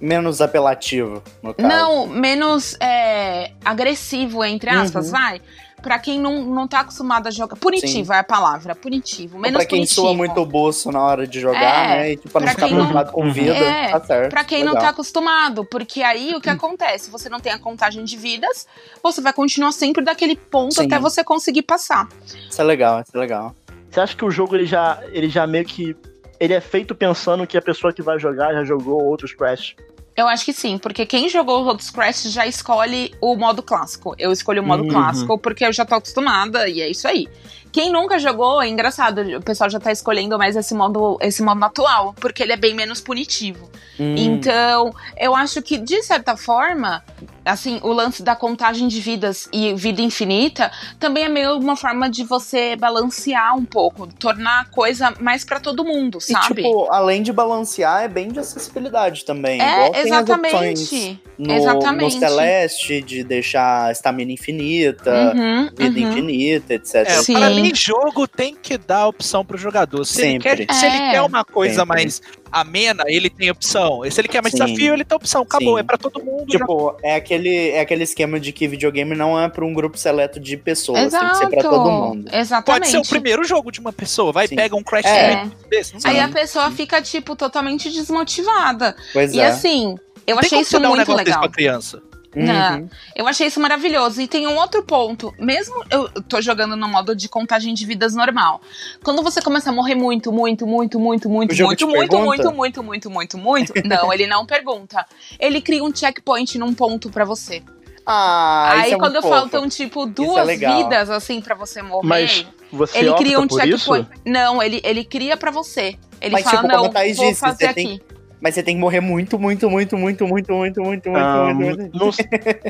Menos 0.00 0.40
apelativo, 0.40 1.22
no 1.40 1.54
caso. 1.54 1.68
não, 1.68 2.08
menos 2.08 2.76
é, 2.80 3.52
agressivo, 3.64 4.44
entre 4.44 4.68
aspas, 4.68 5.06
Uhum. 5.06 5.12
vai. 5.12 5.40
Pra 5.80 5.98
quem 5.98 6.18
não, 6.20 6.44
não 6.44 6.66
tá 6.68 6.80
acostumado 6.80 7.26
a 7.26 7.30
jogar. 7.30 7.56
Punitivo 7.56 8.12
é 8.12 8.18
a 8.18 8.24
palavra, 8.24 8.72
punitivo. 8.74 9.36
Menos 9.38 9.56
pra 9.58 9.64
quem 9.66 9.80
punitivo. 9.80 10.00
soa 10.00 10.14
muito 10.14 10.40
o 10.40 10.46
bolso 10.46 10.90
na 10.92 11.00
hora 11.00 11.26
de 11.26 11.40
jogar, 11.40 11.60
É, 11.60 11.88
né? 11.98 12.12
E 12.12 12.16
tipo, 12.16 12.30
pra 12.30 12.40
não 12.40 12.46
pra 12.46 12.54
ficar 12.54 12.66
quem 12.68 12.76
não- 12.76 12.86
preocupado 12.86 13.12
com 13.12 13.32
vida, 13.32 13.52
É, 13.54 13.88
tá 13.90 14.00
certo. 14.04 14.30
Pra 14.30 14.44
quem 14.44 14.60
não 14.64 14.74
legal. 14.74 14.82
tá 14.84 14.88
acostumado, 14.90 15.64
porque 15.64 16.02
aí 16.02 16.34
o 16.36 16.40
que 16.40 16.48
acontece? 16.48 17.10
Você 17.10 17.28
não 17.28 17.40
tem 17.40 17.52
a 17.52 17.58
contagem 17.58 18.04
de 18.04 18.16
vidas, 18.16 18.66
você 19.02 19.20
vai 19.20 19.32
continuar 19.32 19.72
sempre 19.72 20.04
daquele 20.04 20.36
ponto 20.36 20.74
Sim. 20.74 20.86
até 20.86 20.98
você 21.00 21.24
conseguir 21.24 21.62
passar. 21.62 22.08
Isso 22.48 22.60
é 22.60 22.64
legal, 22.64 23.00
isso 23.00 23.10
é 23.16 23.18
legal. 23.18 23.54
Você 23.90 24.00
acha 24.00 24.16
que 24.16 24.24
o 24.24 24.30
jogo 24.30 24.54
ele 24.56 24.66
já, 24.66 25.00
ele 25.12 25.28
já 25.28 25.46
meio 25.48 25.64
que. 25.64 25.96
Ele 26.42 26.54
é 26.54 26.60
feito 26.60 26.92
pensando 26.92 27.46
que 27.46 27.56
a 27.56 27.62
pessoa 27.62 27.92
que 27.92 28.02
vai 28.02 28.18
jogar 28.18 28.52
já 28.52 28.64
jogou 28.64 29.00
outros 29.00 29.32
Crash. 29.32 29.76
Eu 30.16 30.26
acho 30.26 30.44
que 30.44 30.52
sim, 30.52 30.76
porque 30.76 31.06
quem 31.06 31.28
jogou 31.28 31.60
o 31.60 31.64
Road 31.64 31.80
Crash 31.92 32.24
já 32.32 32.44
escolhe 32.44 33.14
o 33.20 33.36
modo 33.36 33.62
clássico. 33.62 34.12
Eu 34.18 34.32
escolhi 34.32 34.58
o 34.58 34.62
modo 34.64 34.82
Uhum. 34.82 34.88
clássico 34.88 35.38
porque 35.38 35.64
eu 35.64 35.72
já 35.72 35.84
tô 35.84 35.94
acostumada 35.94 36.68
e 36.68 36.82
é 36.82 36.90
isso 36.90 37.06
aí. 37.06 37.28
Quem 37.72 37.90
nunca 37.90 38.18
jogou, 38.18 38.60
é 38.62 38.68
engraçado, 38.68 39.22
o 39.38 39.42
pessoal 39.42 39.70
já 39.70 39.80
tá 39.80 39.90
escolhendo 39.90 40.36
mais 40.38 40.54
esse 40.54 40.74
modo, 40.74 41.16
esse 41.22 41.42
modo 41.42 41.64
atual, 41.64 42.14
porque 42.20 42.42
ele 42.42 42.52
é 42.52 42.56
bem 42.56 42.74
menos 42.74 43.00
punitivo. 43.00 43.70
Hum, 43.98 44.14
Então, 44.16 44.94
eu 45.18 45.34
acho 45.34 45.62
que, 45.62 45.78
de 45.78 46.02
certa 46.02 46.36
forma, 46.36 47.02
assim, 47.44 47.80
o 47.82 47.92
lance 47.92 48.22
da 48.22 48.36
contagem 48.36 48.88
de 48.88 49.00
vidas 49.00 49.48
e 49.52 49.74
vida 49.74 50.00
infinita 50.02 50.70
também 51.00 51.24
é 51.24 51.28
meio 51.28 51.56
uma 51.58 51.76
forma 51.76 52.08
de 52.10 52.24
você 52.24 52.76
balancear 52.76 53.56
um 53.56 53.64
pouco, 53.64 54.06
tornar 54.06 54.60
a 54.60 54.64
coisa 54.66 55.12
mais 55.20 55.44
pra 55.44 55.58
todo 55.58 55.84
mundo, 55.84 56.18
E, 56.18 56.32
sabe? 56.32 56.62
tipo, 56.62 56.88
além 56.90 57.22
de 57.22 57.32
balancear, 57.32 58.02
é 58.02 58.08
bem 58.08 58.28
de 58.28 58.38
acessibilidade 58.38 59.24
também. 59.24 59.60
É, 59.60 60.00
exatamente. 60.02 60.54
opções 60.54 61.16
No, 61.38 61.54
exatamente. 61.54 62.14
no 62.14 62.20
Celeste, 62.20 63.02
de 63.02 63.24
deixar 63.24 63.90
estamina 63.92 64.30
infinita, 64.32 65.32
Uhum, 65.34 65.70
vida 65.76 65.98
uhum. 66.00 66.08
infinita, 66.08 66.74
etc. 66.74 66.94
É, 66.94 67.04
Sim. 67.22 67.34
para 67.34 67.50
mim, 67.50 67.61
jogo 67.74 68.26
tem 68.26 68.54
que 68.54 68.76
dar 68.78 69.06
opção 69.06 69.44
pro 69.44 69.56
jogador. 69.58 70.04
Se, 70.04 70.20
ele 70.22 70.32
Sempre. 70.42 70.66
quer, 70.66 70.74
se 70.74 70.86
ele 70.86 70.96
É. 70.96 71.10
quer 71.12 71.22
uma 71.22 71.44
coisa 71.44 71.80
Sempre. 71.82 71.88
mais 71.88 72.22
amena, 72.50 73.04
ele 73.06 73.30
tem 73.30 73.50
opção. 73.50 74.04
E 74.04 74.10
se 74.10 74.20
ele 74.20 74.28
quer 74.28 74.42
mais 74.42 74.52
Sim. 74.54 74.64
desafio, 74.64 74.92
ele 74.94 75.04
tem 75.04 75.16
opção. 75.16 75.42
Acabou, 75.42 75.74
Sim. 75.74 75.80
é 75.80 75.82
pra 75.82 75.96
todo 75.96 76.22
mundo. 76.22 76.44
já- 76.52 76.58
Tipo, 76.58 76.96
é 77.02 77.14
aquele, 77.14 77.70
é 77.70 77.80
aquele 77.80 78.04
esquema 78.04 78.38
de 78.40 78.52
que 78.52 78.66
videogame 78.68 79.14
não 79.14 79.38
é 79.40 79.48
pra 79.48 79.64
um 79.64 79.72
grupo 79.72 79.96
seleto 79.96 80.38
de 80.40 80.56
pessoas, 80.56 80.98
tem 80.98 81.08
que 81.10 81.16
Exato. 81.16 81.36
ser 81.38 81.48
pra 81.48 81.62
todo 81.62 81.90
mundo. 81.90 82.28
Exatamente. 82.32 82.80
Pode 82.80 82.88
ser 82.90 82.98
o 82.98 83.08
primeiro 83.08 83.44
jogo 83.44 83.70
de 83.72 83.80
uma 83.80 83.92
pessoa. 83.92 84.32
Vai, 84.32 84.48
Sim. 84.48 84.56
pega 84.56 84.76
um 84.76 84.82
Crash 84.82 85.06
É. 85.06 85.36
Bandicoot 85.36 85.68
desse. 85.68 85.94
Não 85.94 86.00
Aí 86.10 86.20
a 86.20 86.28
pessoa 86.28 86.70
fica, 86.70 87.00
tipo, 87.00 87.34
totalmente 87.36 87.90
desmotivada. 87.90 88.94
Pois 89.12 89.32
E 89.34 89.40
é. 89.40 89.46
assim, 89.46 89.94
eu 90.26 90.36
tem 90.38 90.46
achei 90.46 90.60
isso 90.60 90.76
um 90.76 90.80
muito 90.80 90.96
negócio 90.98 91.14
desse 91.16 91.28
legal. 91.30 91.40
pra 91.40 91.50
criança. 91.50 92.02
Não. 92.34 92.78
Uhum. 92.78 92.88
Eu 93.14 93.28
achei 93.28 93.46
isso 93.46 93.60
maravilhoso. 93.60 94.20
E 94.20 94.26
tem 94.26 94.46
um 94.46 94.56
outro 94.56 94.82
ponto. 94.82 95.34
Mesmo 95.38 95.74
eu 95.90 96.08
tô 96.22 96.40
jogando 96.40 96.74
no 96.76 96.88
modo 96.88 97.14
de 97.14 97.28
contagem 97.28 97.74
de 97.74 97.84
vidas 97.84 98.14
normal. 98.14 98.60
Quando 99.04 99.22
você 99.22 99.42
começa 99.42 99.70
a 99.70 99.72
morrer 99.72 99.94
muito, 99.94 100.32
muito, 100.32 100.66
muito, 100.66 100.98
muito, 100.98 101.28
muito, 101.28 101.54
muito, 101.54 101.86
muito, 101.86 102.08
pergunta? 102.10 102.24
muito, 102.24 102.52
muito, 102.52 102.82
muito, 102.82 103.10
muito, 103.10 103.38
muito. 103.38 103.72
Não, 103.84 104.12
ele 104.12 104.26
não 104.26 104.46
pergunta. 104.46 105.04
Ele 105.38 105.60
cria 105.60 105.84
um 105.84 105.94
checkpoint 105.94 106.56
num 106.58 106.72
ponto 106.72 107.10
pra 107.10 107.24
você. 107.24 107.62
Ah, 108.04 108.72
isso 108.78 108.84
Aí 108.86 108.92
é 108.92 108.96
quando 108.98 109.12
muito 109.12 109.22
fofo. 109.28 109.34
faltam, 109.34 109.68
tipo, 109.68 110.06
duas 110.06 110.46
legal. 110.46 110.76
vidas, 110.76 111.08
assim, 111.10 111.40
pra 111.40 111.54
você 111.54 111.82
morrer. 111.82 112.06
Mas 112.08 112.46
você 112.72 112.98
ele 112.98 113.10
opta 113.10 113.22
cria 113.22 113.38
um 113.40 113.46
por 113.46 113.60
checkpoint. 113.60 114.08
isso? 114.10 114.22
Não, 114.26 114.60
ele, 114.62 114.80
ele 114.82 115.04
cria 115.04 115.36
pra 115.36 115.50
você. 115.52 115.96
Ele 116.20 116.32
Mas, 116.32 116.44
fala, 116.44 116.56
tipo, 116.62 116.68
não, 116.68 116.82
vou 117.14 117.34
fazer 117.34 117.66
você 117.66 117.74
tem- 117.74 117.94
aqui 117.94 118.02
mas 118.42 118.56
você 118.56 118.62
tem 118.62 118.74
que 118.74 118.80
morrer 118.80 119.00
muito, 119.00 119.38
muito, 119.38 119.70
muito, 119.70 119.96
muito, 119.96 120.26
muito, 120.26 120.52
muito, 120.52 120.82
muito, 120.82 121.10
ah, 121.14 121.54
muito, 121.54 121.78
muito, 121.78 121.96
não, 121.96 122.10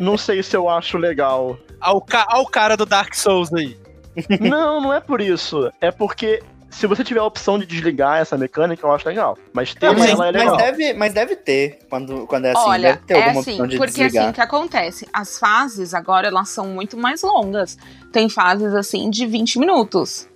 não, 0.02 0.18
sei 0.18 0.42
se 0.42 0.54
eu 0.54 0.68
acho 0.68 0.98
legal. 0.98 1.58
Ao, 1.80 1.98
ca 1.98 2.26
ao 2.28 2.46
cara 2.46 2.76
do 2.76 2.84
Dark 2.84 3.14
Souls 3.14 3.50
aí. 3.54 3.74
não, 4.38 4.82
não 4.82 4.92
é 4.92 5.00
por 5.00 5.22
isso. 5.22 5.72
É 5.80 5.90
porque 5.90 6.42
se 6.68 6.86
você 6.86 7.02
tiver 7.02 7.20
a 7.20 7.24
opção 7.24 7.58
de 7.58 7.64
desligar 7.64 8.20
essa 8.20 8.36
mecânica, 8.36 8.86
eu 8.86 8.92
acho 8.92 9.08
legal. 9.08 9.38
Mas 9.54 9.74
ter 9.74 9.90
mas, 9.94 10.10
ela 10.10 10.28
é 10.28 10.30
legal. 10.32 10.56
Mas 10.56 10.64
deve, 10.64 10.92
mas 10.92 11.14
deve 11.14 11.36
ter, 11.36 11.78
quando, 11.88 12.26
quando 12.26 12.44
é 12.44 12.50
assim, 12.50 12.68
Olha, 12.68 12.92
deve 12.92 13.06
ter 13.06 13.14
é 13.14 13.22
alguma 13.24 13.40
assim, 13.40 13.50
opção 13.52 13.66
de 13.66 13.76
porque 13.78 14.02
desligar. 14.02 14.24
assim 14.24 14.32
que 14.34 14.40
acontece. 14.42 15.08
As 15.10 15.38
fases 15.38 15.94
agora, 15.94 16.28
elas 16.28 16.50
são 16.50 16.66
muito 16.66 16.98
mais 16.98 17.22
longas. 17.22 17.78
Tem 18.12 18.28
fases, 18.28 18.74
assim, 18.74 19.08
de 19.08 19.24
20 19.24 19.58
minutos. 19.58 20.28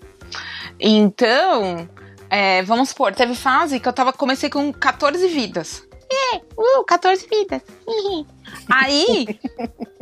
Então, 0.80 1.86
é, 2.30 2.62
vamos 2.62 2.90
supor, 2.90 3.14
teve 3.14 3.34
fase 3.34 3.80
que 3.80 3.88
eu 3.88 3.92
tava, 3.92 4.12
comecei 4.12 4.50
com 4.50 4.72
14 4.72 5.26
vidas. 5.28 5.82
É, 6.10 6.36
uh, 6.56 6.84
14 6.84 7.26
vidas. 7.28 7.62
Aí, 8.70 9.38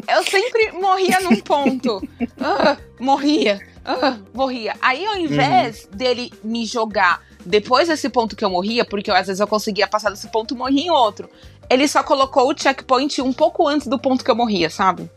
eu 0.08 0.22
sempre 0.24 0.72
morria 0.72 1.20
num 1.20 1.40
ponto. 1.40 2.02
Ah, 2.38 2.76
morria, 3.00 3.58
ah, 3.84 4.18
morria. 4.34 4.76
Aí, 4.82 5.06
ao 5.06 5.16
invés 5.16 5.86
dele 5.86 6.30
me 6.42 6.66
jogar 6.66 7.22
depois 7.44 7.88
desse 7.88 8.08
ponto 8.08 8.36
que 8.36 8.44
eu 8.44 8.50
morria, 8.50 8.84
porque 8.84 9.10
eu, 9.10 9.14
às 9.14 9.26
vezes 9.26 9.40
eu 9.40 9.46
conseguia 9.46 9.86
passar 9.86 10.10
desse 10.10 10.28
ponto 10.28 10.54
e 10.54 10.56
morria 10.56 10.84
em 10.84 10.90
outro, 10.90 11.28
ele 11.68 11.86
só 11.88 12.02
colocou 12.02 12.50
o 12.50 12.58
checkpoint 12.58 13.20
um 13.22 13.32
pouco 13.32 13.66
antes 13.66 13.86
do 13.86 13.98
ponto 13.98 14.24
que 14.24 14.30
eu 14.30 14.36
morria, 14.36 14.70
sabe? 14.70 15.10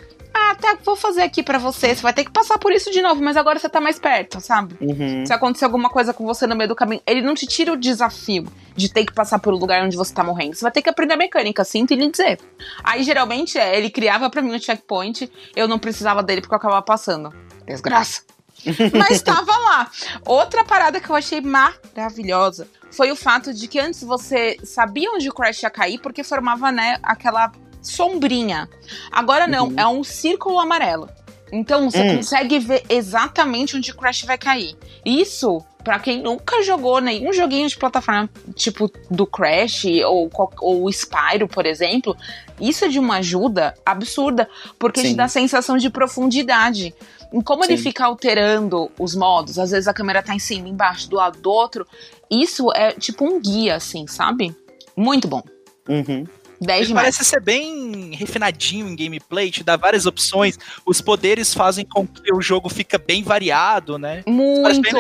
Ah, 0.52 0.56
tá, 0.56 0.78
vou 0.84 0.96
fazer 0.96 1.22
aqui 1.22 1.44
pra 1.44 1.58
você. 1.58 1.96
Você 1.96 2.02
vai 2.02 2.14
ter 2.14 2.24
que 2.24 2.32
passar 2.32 2.58
por 2.58 2.72
isso 2.72 2.92
de 2.92 3.02
novo, 3.02 3.22
mas 3.22 3.38
agora 3.38 3.60
você 3.60 3.68
tá 3.68 3.82
mais 3.82 4.00
perto, 4.00 4.40
sabe? 4.40 4.76
Uhum. 4.80 5.26
Se 5.26 5.34
acontecer 5.34 5.66
alguma 5.66 5.90
coisa 5.90 6.14
com 6.14 6.26
você 6.26 6.48
no 6.48 6.56
meio 6.56 6.70
do 6.70 6.76
caminho, 6.76 7.02
ele 7.06 7.22
não 7.22 7.36
te 7.36 7.46
tira 7.46 7.74
o 7.74 7.78
desafio 7.78 8.48
de 8.76 8.90
ter 8.90 9.06
que 9.06 9.14
passar 9.14 9.40
pelo 9.40 9.58
lugar 9.58 9.84
onde 9.84 9.98
você 9.98 10.14
tá 10.14 10.24
morrendo. 10.24 10.56
Você 10.56 10.62
vai 10.62 10.72
ter 10.72 10.82
que 10.82 10.90
aprender 10.90 11.14
a 11.14 11.18
mecânica, 11.18 11.64
sinto 11.64 11.94
lhe 11.94 12.10
dizer. 12.10 12.40
Aí, 12.84 13.04
geralmente, 13.04 13.58
é, 13.58 13.78
ele 13.78 13.90
criava 13.90 14.30
pra 14.30 14.42
mim 14.42 14.56
um 14.56 14.60
checkpoint, 14.60 15.32
eu 15.56 15.68
não 15.68 15.80
precisava 15.80 16.24
dele 16.24 16.42
porque 16.42 16.54
eu 16.54 16.58
acabava 16.58 16.82
passando. 16.82 17.34
Desgraça. 17.66 18.22
Mas 18.94 19.22
tava 19.22 19.58
lá. 19.58 19.92
Outra 20.26 20.64
parada 20.64 21.00
que 21.00 21.10
eu 21.10 21.16
achei 21.16 21.42
maravilhosa 21.42 22.68
foi 22.92 23.12
o 23.12 23.16
fato 23.16 23.54
de 23.54 23.68
que 23.68 23.80
antes 23.80 24.04
você 24.04 24.58
sabia 24.64 25.12
onde 25.12 25.30
o 25.30 25.34
Crash 25.34 25.64
ia 25.64 25.70
cair 25.70 26.00
porque 26.00 26.24
formava, 26.24 26.72
né, 26.72 26.98
aquela 27.04 27.52
sombrinha. 27.82 28.70
Agora 29.12 29.48
não, 29.48 29.68
Uhum. 29.68 29.74
é 29.80 29.88
um 29.88 30.04
círculo 30.04 30.60
amarelo. 30.60 31.10
Então 31.52 31.90
você 31.90 32.02
Hum. 32.02 32.18
consegue 32.18 32.60
ver 32.60 32.84
exatamente 32.90 33.78
onde 33.78 33.92
o 33.92 33.96
Crash 33.96 34.24
vai 34.24 34.38
cair. 34.38 34.76
Isso, 35.06 35.64
pra 35.82 35.98
quem 35.98 36.22
nunca 36.22 36.62
jogou 36.62 37.00
nenhum 37.00 37.32
joguinho 37.32 37.70
de 37.70 37.78
plataforma, 37.78 38.30
tipo 38.54 38.92
do 39.10 39.26
Crash 39.26 39.86
ou, 40.06 40.30
ou 40.60 40.90
Spyro, 40.92 41.48
por 41.48 41.66
exemplo, 41.66 42.18
isso 42.60 42.84
é 42.84 42.90
de 42.90 43.00
uma 43.00 43.18
ajuda 43.20 43.74
absurda, 43.86 44.50
porque 44.78 45.02
te 45.02 45.08
Sim. 45.10 45.16
dá 45.16 45.30
sensação 45.30 45.78
de 45.78 45.90
profundidade. 45.90 46.94
Em 47.32 47.40
como 47.42 47.64
ele 47.64 47.78
Sim. 47.78 47.84
fica 47.84 48.06
alterando 48.06 48.92
os 49.00 49.16
modos, 49.16 49.58
às 49.58 49.72
vezes 49.72 49.88
a 49.88 49.94
câmera 49.94 50.22
tá 50.22 50.36
em 50.36 50.40
cima, 50.40 50.68
embaixo, 50.68 51.10
do 51.10 51.16
lado 51.16 51.40
do 51.40 51.50
outro, 51.50 51.88
isso 52.30 52.70
é 52.74 52.92
tipo 52.92 53.24
um 53.26 53.40
guia, 53.40 53.76
assim, 53.76 54.06
sabe? 54.08 54.54
Muito 54.98 55.28
bom. 55.30 55.42
Uhum. 55.88 56.26
10 56.60 56.80
Ele 56.80 56.88
demais. 56.88 57.04
parece 57.16 57.26
ser 57.30 57.42
bem 57.42 58.12
refinadinho 58.16 58.88
em 58.88 58.96
gameplay, 58.96 59.52
te 59.52 59.64
dá 59.64 59.76
várias 59.76 60.06
opções. 60.06 60.58
Os 60.86 61.02
poderes 61.02 61.54
fazem 61.54 61.86
com 61.86 62.06
que 62.08 62.34
o 62.34 62.42
jogo 62.42 62.70
fica 62.70 62.98
bem 62.98 63.24
variado, 63.24 63.98
né? 63.98 64.24
Muito. 64.28 64.98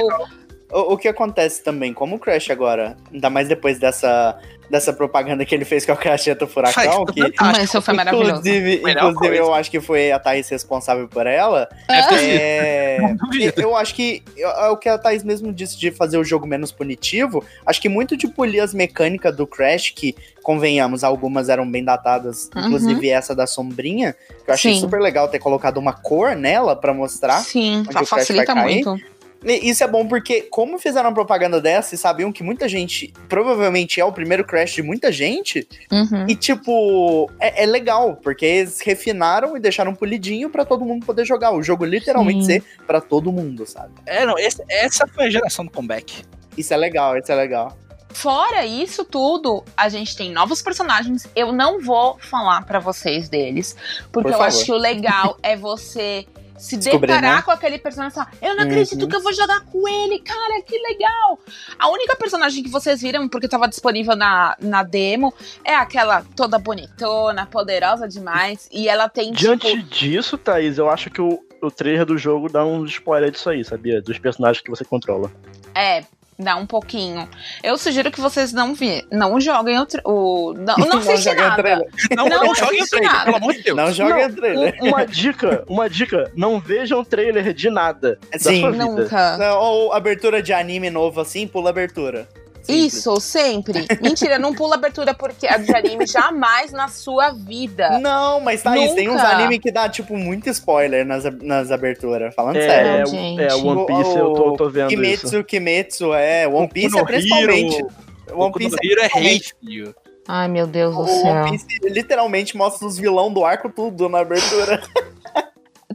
O, 0.72 0.94
o 0.94 0.98
que 0.98 1.08
acontece 1.08 1.64
também, 1.64 1.94
como 1.94 2.16
o 2.16 2.20
Crash 2.20 2.50
agora, 2.50 2.98
ainda 3.14 3.30
mais 3.30 3.48
depois 3.48 3.80
dessa, 3.80 4.38
dessa 4.70 4.92
propaganda 4.92 5.46
que 5.46 5.56
ele 5.56 5.64
fez 5.64 5.86
com 5.86 5.94
a 5.94 5.96
caixeta 5.96 6.46
furacão, 6.46 7.06
que. 7.06 7.22
Mas 7.40 7.64
isso 7.64 7.82
foi 7.82 7.94
maravilhoso. 7.94 8.32
inclusive, 8.32 8.82
Melhor 8.84 9.12
inclusive 9.12 9.38
eu 9.38 9.54
acho 9.54 9.72
que 9.72 9.80
foi 9.80 10.12
a 10.12 10.20
Thaís 10.20 10.50
responsável 10.50 11.08
por 11.08 11.26
ela. 11.26 11.70
Ah, 11.88 12.14
É, 12.22 12.98
Não 13.00 13.16
duvido. 13.16 13.62
eu 13.62 13.76
acho 13.78 13.96
que 13.96 14.22
é 14.38 14.68
o 14.68 14.76
que 14.76 14.90
a 14.90 14.98
Thaís 14.98 15.24
mesmo 15.24 15.54
disse 15.54 15.78
de 15.80 15.90
fazer 15.90 16.18
o 16.18 16.24
jogo 16.24 16.46
menos 16.46 16.72
punitivo. 16.72 17.46
Acho 17.66 17.82
que 17.82 17.88
muito 17.88 18.18
de 18.18 18.28
polir 18.28 18.62
as 18.62 18.74
mecânicas 18.74 19.34
do 19.36 19.48
Crash, 19.48 19.92
que, 19.96 20.16
convenhamos, 20.44 21.04
algumas 21.04 21.48
eram 21.50 21.70
bem 21.70 21.84
datadas, 21.84 22.50
Uhum. 22.56 22.66
inclusive 22.68 23.10
essa 23.10 23.34
da 23.36 23.48
sombrinha, 23.48 24.14
que 24.44 24.50
eu 24.50 24.54
achei 24.54 24.74
Sim. 24.74 24.80
super 24.82 25.00
legal 25.00 25.28
ter 25.30 25.40
colocado 25.40 25.78
uma 25.78 25.94
cor 25.94 26.36
nela 26.36 26.76
pra 26.76 26.94
mostrar. 26.94 27.40
Sim, 27.40 27.80
onde 27.80 27.90
o 27.90 27.92
Crash 27.94 28.10
facilita 28.10 28.54
vai 28.54 28.64
cair. 28.64 28.84
muito. 28.86 29.17
E 29.44 29.70
Isso 29.70 29.84
é 29.84 29.88
bom 29.88 30.08
porque, 30.08 30.42
como 30.44 30.78
fizeram 30.80 31.10
uma 31.10 31.14
propaganda 31.14 31.62
dessa 31.62 31.96
e 31.96 31.98
sabiam 31.98 32.32
que 32.32 32.44
muita 32.44 32.68
gente, 32.68 33.14
provavelmente 33.30 34.00
é 34.02 34.06
o 34.06 34.12
primeiro 34.12 34.44
Crash 34.46 34.72
de 34.74 34.82
muita 34.82 35.12
gente, 35.12 35.68
Uhum. 35.92 36.26
e 36.28 36.36
tipo, 36.36 37.30
é, 37.40 37.64
é 37.64 37.66
legal, 37.66 38.16
porque 38.18 38.46
eles 38.46 38.80
refinaram 38.82 39.56
e 39.56 39.60
deixaram 39.60 39.94
polidinho 39.96 40.50
pra 40.50 40.66
todo 40.66 40.84
mundo 40.84 41.06
poder 41.06 41.26
jogar. 41.26 41.52
O 41.52 41.62
jogo 41.64 41.86
literalmente 41.86 42.46
Sim. 42.46 42.46
ser 42.60 42.64
pra 42.86 43.00
todo 43.00 43.32
mundo, 43.32 43.66
sabe? 43.66 43.94
É, 44.06 44.26
não, 44.26 44.38
esse- 44.38 44.64
essa 44.70 45.06
foi 45.08 45.26
a 45.26 45.30
geração 45.30 45.66
do 45.66 45.72
comeback. 45.72 46.24
Isso 46.58 46.74
é 46.74 46.78
legal, 46.78 47.18
isso 47.18 47.32
é 47.32 47.36
legal. 47.36 47.78
Fora 48.10 48.66
isso 48.66 49.06
tudo, 49.06 49.64
a 49.76 49.90
gente 49.90 50.16
tem 50.18 50.32
novos 50.32 50.60
personagens. 50.62 51.28
Eu 51.36 51.52
não 51.52 51.80
vou 51.80 52.18
falar 52.20 52.66
pra 52.66 52.80
vocês 52.80 53.30
deles, 53.30 53.76
porque 54.12 54.30
Por 54.32 54.38
eu 54.38 54.42
acho 54.42 54.66
que 54.66 54.72
o 54.72 54.78
legal 54.78 55.38
é 55.44 55.56
você 55.56 56.26
se 56.58 56.78
deparar 56.78 57.22
né? 57.38 57.42
com 57.42 57.52
aquele 57.52 57.78
personagem 57.78 58.12
e 58.12 58.16
falar: 58.16 58.32
Eu 58.42 58.56
não 58.56 58.64
acredito 58.64 59.02
Uhum. 59.02 59.08
que 59.08 59.16
eu 59.16 59.22
vou 59.22 59.34
jogar 59.34 59.62
com 59.66 59.88
ele, 59.88 60.20
cara, 60.20 60.62
que 60.64 60.78
legal! 60.78 61.40
A 61.78 61.90
única 61.90 62.16
personagem 62.16 62.64
que 62.64 62.70
vocês 62.70 63.02
viram, 63.02 63.28
porque 63.30 63.48
tava 63.48 63.68
disponível 63.68 64.16
na, 64.16 64.56
na 64.60 64.84
demo, 64.84 65.34
é 65.64 65.76
aquela 65.76 66.24
toda 66.36 66.58
bonitona, 66.58 67.46
poderosa 67.46 68.08
demais. 68.08 68.68
E 68.72 68.88
ela 68.90 69.08
tem, 69.08 69.32
Diante 69.32 69.68
tipo. 69.68 69.84
disso, 69.90 70.38
Thaís, 70.38 70.78
eu 70.78 70.90
acho 70.90 71.10
que 71.10 71.22
o, 71.22 71.44
o 71.62 71.70
trailer 71.72 72.06
do 72.06 72.18
jogo 72.18 72.50
dá 72.50 72.66
um 72.66 72.84
spoiler 72.86 73.32
disso 73.32 73.50
aí, 73.50 73.64
sabia? 73.64 74.02
Dos 74.02 74.18
personagens 74.20 74.62
que 74.64 74.70
você 74.70 74.84
controla. 74.84 75.32
É, 75.76 76.04
dá 76.40 76.56
um 76.56 76.66
pouquinho. 76.66 77.28
Eu 77.64 77.78
sugiro 77.78 78.12
que 78.12 78.20
vocês 78.22 78.54
não 78.54 78.74
vi, 78.74 79.06
não 79.12 79.40
joguem 79.40 79.80
o. 79.80 79.86
tra- 79.86 80.02
o 80.06 80.54
não, 80.54 80.76
não 80.78 80.98
assiste 81.00 81.24
joguem 81.24 81.44
o 81.44 81.48
nada. 81.50 81.62
trailer. 81.64 81.88
Não, 82.16 82.30
Não 82.30 82.44
não, 82.46 82.56
joguem 82.56 82.84
o 82.84 82.88
trailer, 82.88 83.12
nada. 83.12 83.26
pelo 83.26 83.38
amor 83.38 83.54
de 83.54 83.64
Deus. 83.64 83.78
Não 83.78 83.92
joga 83.92 84.28
Não, 84.28 84.36
trailer. 84.36 84.78
Um- 84.82 84.88
uma 84.90 85.06
dica, 85.06 85.64
uma 85.68 85.90
dica, 85.90 86.32
não 86.36 86.60
vejam 86.60 87.04
trailer 87.04 87.54
de 87.54 87.70
nada 87.70 88.20
Sim. 88.38 88.62
da 88.62 88.62
sua 88.62 88.72
vida. 88.72 88.86
Nunca. 88.86 89.38
Não, 89.38 89.58
ou 89.60 89.94
abertura 89.94 90.42
de 90.42 90.54
anime 90.54 90.90
novo 90.90 91.20
assim, 91.22 91.48
pula 91.48 91.70
abertura. 91.70 92.28
Isso, 92.68 93.20
sempre. 93.20 93.86
Mentira, 94.02 94.38
não 94.40 94.54
pula 94.54 94.76
abertura 94.76 95.14
porque 95.14 95.48
é 95.48 95.58
de 95.58 95.74
anime 95.76 96.06
jamais 96.06 96.72
na 96.72 96.88
sua 96.88 97.32
vida. 97.32 98.00
Não, 98.00 98.40
mas 98.40 98.62
Thaís, 98.62 98.94
tem 98.94 99.10
uns 99.10 99.22
anime 99.22 99.60
que 99.60 99.72
dá, 99.72 99.88
tipo, 99.90 100.16
muito 100.16 100.50
spoiler 100.50 101.06
nas, 101.06 101.24
nas 101.42 101.72
aberturas. 101.72 102.34
Falando 102.36 102.58
É, 102.58 102.68
sério. 102.68 102.92
Não, 102.92 103.02
é, 103.02 103.06
gente. 103.06 103.42
é, 103.42 103.56
One 103.56 103.86
Piece, 103.86 104.18
eu 104.18 104.34
tô, 104.34 104.54
tô 104.54 104.70
vendo 104.70 104.92
isso. 104.92 105.02
Kimetsu, 105.02 105.44
Kimetsu, 105.44 106.14
é. 106.14 106.48
One 106.48 106.68
Piece 106.68 106.98
é 106.98 107.04
principalmente. 107.04 107.76
Hero, 107.78 107.88
One 108.34 108.52
Piece 108.54 108.76
é 108.76 108.78
principalmente. 108.78 109.36
hate, 109.36 109.56
filho. 109.60 109.96
Ai, 110.28 110.48
meu 110.50 110.68
Deus 110.68 110.94
do 110.94 111.04
O 111.04 111.08
céu. 111.08 111.34
One 111.36 111.52
Piece 111.52 111.66
literalmente 111.84 112.58
mostra 112.58 112.86
os 112.86 112.98
vilão 112.98 113.32
do 113.32 113.46
arco 113.46 113.70
tudo 113.70 114.10
na 114.10 114.20
abertura. 114.20 114.82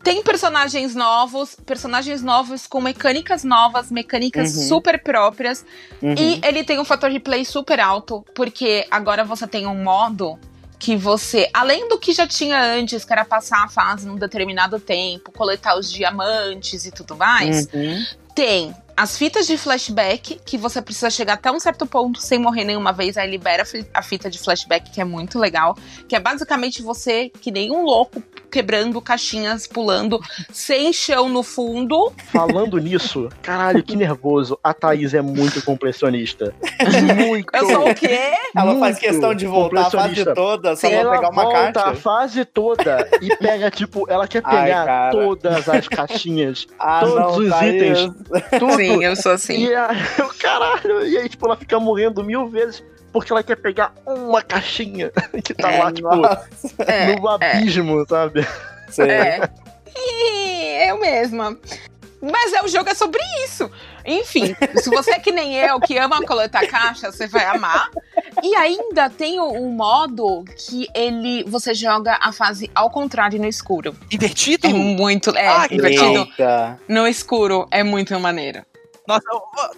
Tem 0.03 0.23
personagens 0.23 0.95
novos, 0.95 1.57
personagens 1.65 2.23
novos 2.23 2.67
com 2.67 2.81
mecânicas 2.81 3.45
novas, 3.45 3.91
mecânicas 3.91 4.57
Uhum. 4.57 4.63
super 4.69 5.03
próprias. 5.03 5.65
Uhum. 6.03 6.15
E 6.19 6.41
ele 6.45 6.65
tem 6.65 6.79
um 6.81 6.85
fator 6.85 7.11
de 7.11 7.21
play 7.21 7.45
super 7.45 7.79
alto, 7.79 8.25
porque 8.35 8.85
agora 8.91 9.23
você 9.25 9.47
tem 9.47 9.67
um 9.67 9.81
modo 9.83 10.39
que 10.79 10.97
você, 10.97 11.49
além 11.55 11.89
do 11.89 11.97
que 11.99 12.13
já 12.13 12.27
tinha 12.27 12.61
antes, 12.61 13.05
que 13.05 13.13
era 13.13 13.25
passar 13.25 13.63
a 13.65 13.69
fase 13.69 14.05
num 14.05 14.17
determinado 14.17 14.81
tempo, 14.81 15.31
coletar 15.31 15.79
os 15.79 15.89
diamantes 15.93 16.85
e 16.85 16.91
tudo 16.91 17.15
mais, 17.15 17.69
Uhum. 17.73 18.05
tem 18.35 18.75
as 18.97 19.17
fitas 19.17 19.47
de 19.47 19.57
flashback, 19.57 20.41
que 20.45 20.59
você 20.59 20.81
precisa 20.83 21.11
chegar 21.11 21.35
até 21.35 21.51
um 21.51 21.59
certo 21.61 21.87
ponto 21.87 22.21
sem 22.21 22.39
morrer 22.39 22.65
nenhuma 22.65 22.93
vez, 22.93 23.17
aí 23.17 23.31
libera 23.31 23.63
a 23.63 23.67
fi- 23.67 23.87
a 23.93 24.03
fita 24.03 24.31
de 24.31 24.39
flashback, 24.39 24.91
que 24.91 25.01
é 25.01 25.05
muito 25.05 25.39
legal. 25.39 25.77
Que 26.09 26.17
é 26.17 26.21
basicamente 26.21 26.83
você, 26.83 27.31
que 27.41 27.51
nem 27.51 27.71
um 27.73 27.83
louco, 27.85 28.23
quebrando 28.51 29.01
caixinhas, 29.01 29.67
pulando, 29.67 30.21
sem 30.53 30.93
chão 30.93 31.29
no 31.29 31.43
fundo. 31.43 32.13
Falando 32.33 32.77
nisso, 32.79 33.29
caralho, 33.43 33.83
que 33.83 33.97
nervoso. 33.97 34.59
A 34.63 34.75
Thaís 34.75 35.15
é 35.15 35.23
muito 35.23 35.63
completionista. 35.65 36.55
Muito. 37.17 37.49
Eu 37.55 37.67
sou 37.71 37.89
o 37.91 37.95
quê? 37.95 38.33
Ela 38.55 38.73
faz 38.79 38.81
muito 38.81 38.99
questão 39.01 39.35
de 39.35 39.47
voltar 39.47 39.87
a 39.87 39.91
fase 39.91 40.25
toda 40.35 40.77
só 40.77 40.89
pra 40.89 40.99
ela 40.99 41.13
pegar 41.13 41.31
uma 41.31 41.43
volta 41.45 41.81
a 41.81 41.85
caixa. 41.85 42.01
fase 42.01 42.45
toda 42.45 43.09
e 43.23 43.35
pega, 43.37 43.71
tipo, 43.71 44.05
ela 44.11 44.29
quer 44.29 44.43
Ai, 44.45 44.65
pegar 44.65 44.85
cara. 44.87 45.11
todas 45.13 45.69
as 45.69 45.89
caixinhas, 45.89 46.67
Ah, 46.79 47.01
todos 47.01 47.15
não, 47.15 47.37
os 47.39 47.49
Thaís. 47.51 47.75
itens, 47.75 48.15
tudo. 48.59 48.82
Sim, 48.87 49.05
eu 49.05 49.17
sou 49.17 49.33
assim. 49.33 49.67
E 49.67 49.75
aí, 49.75 49.97
o 50.21 50.29
caralho, 50.39 51.07
e 51.07 51.17
aí, 51.19 51.29
tipo, 51.29 51.47
ela 51.47 51.57
fica 51.57 51.79
morrendo 51.81 52.23
mil 52.25 52.49
vezes 52.49 52.83
porque 53.13 53.31
ela 53.33 53.43
quer 53.43 53.57
pegar 53.57 53.93
uma 54.07 54.41
caixinha 54.43 55.11
que 55.45 55.53
tá 55.53 55.71
É, 55.73 55.83
lá, 55.83 55.93
tipo, 55.93 56.09
É, 56.87 57.15
no 57.17 57.29
abismo, 57.29 58.07
sabe? 58.09 58.47
sei. 58.89 59.11
é. 59.11 59.51
Eu 60.89 60.99
mesma. 60.99 61.57
Mas 62.23 62.53
é, 62.53 62.63
o 62.63 62.69
jogo 62.69 62.89
é 62.89 62.95
sobre 62.95 63.21
isso. 63.45 63.69
Enfim, 64.07 64.55
se 64.77 64.89
você 64.91 65.13
é 65.13 65.19
que 65.19 65.33
nem 65.33 65.55
eu, 65.57 65.81
que 65.81 65.99
ama 65.99 66.23
coletar 66.25 66.67
caixa, 66.69 67.11
você 67.11 67.27
vai 67.27 67.45
amar. 67.47 67.91
E 68.43 68.55
ainda 68.55 69.11
tem 69.11 69.41
o, 69.41 69.45
um 69.53 69.71
modo 69.73 70.45
que 70.57 70.87
ele 70.95 71.43
você 71.45 71.75
joga 71.75 72.17
a 72.21 72.33
fase 72.33 72.71
ao 72.75 72.91
contrário 72.91 73.41
no 73.41 73.47
escuro. 73.47 73.95
Invertido? 74.11 74.69
É 74.69 74.73
muito. 74.73 75.37
É, 75.37 75.49
Ah, 75.49 75.69
que 75.69 75.75
invertido 75.75 76.21
Eita. 76.21 76.81
no 76.89 77.07
escuro. 77.09 77.67
É 77.73 77.83
muito 77.83 78.19
maneiro. 78.21 78.65
Nossa, 79.07 79.23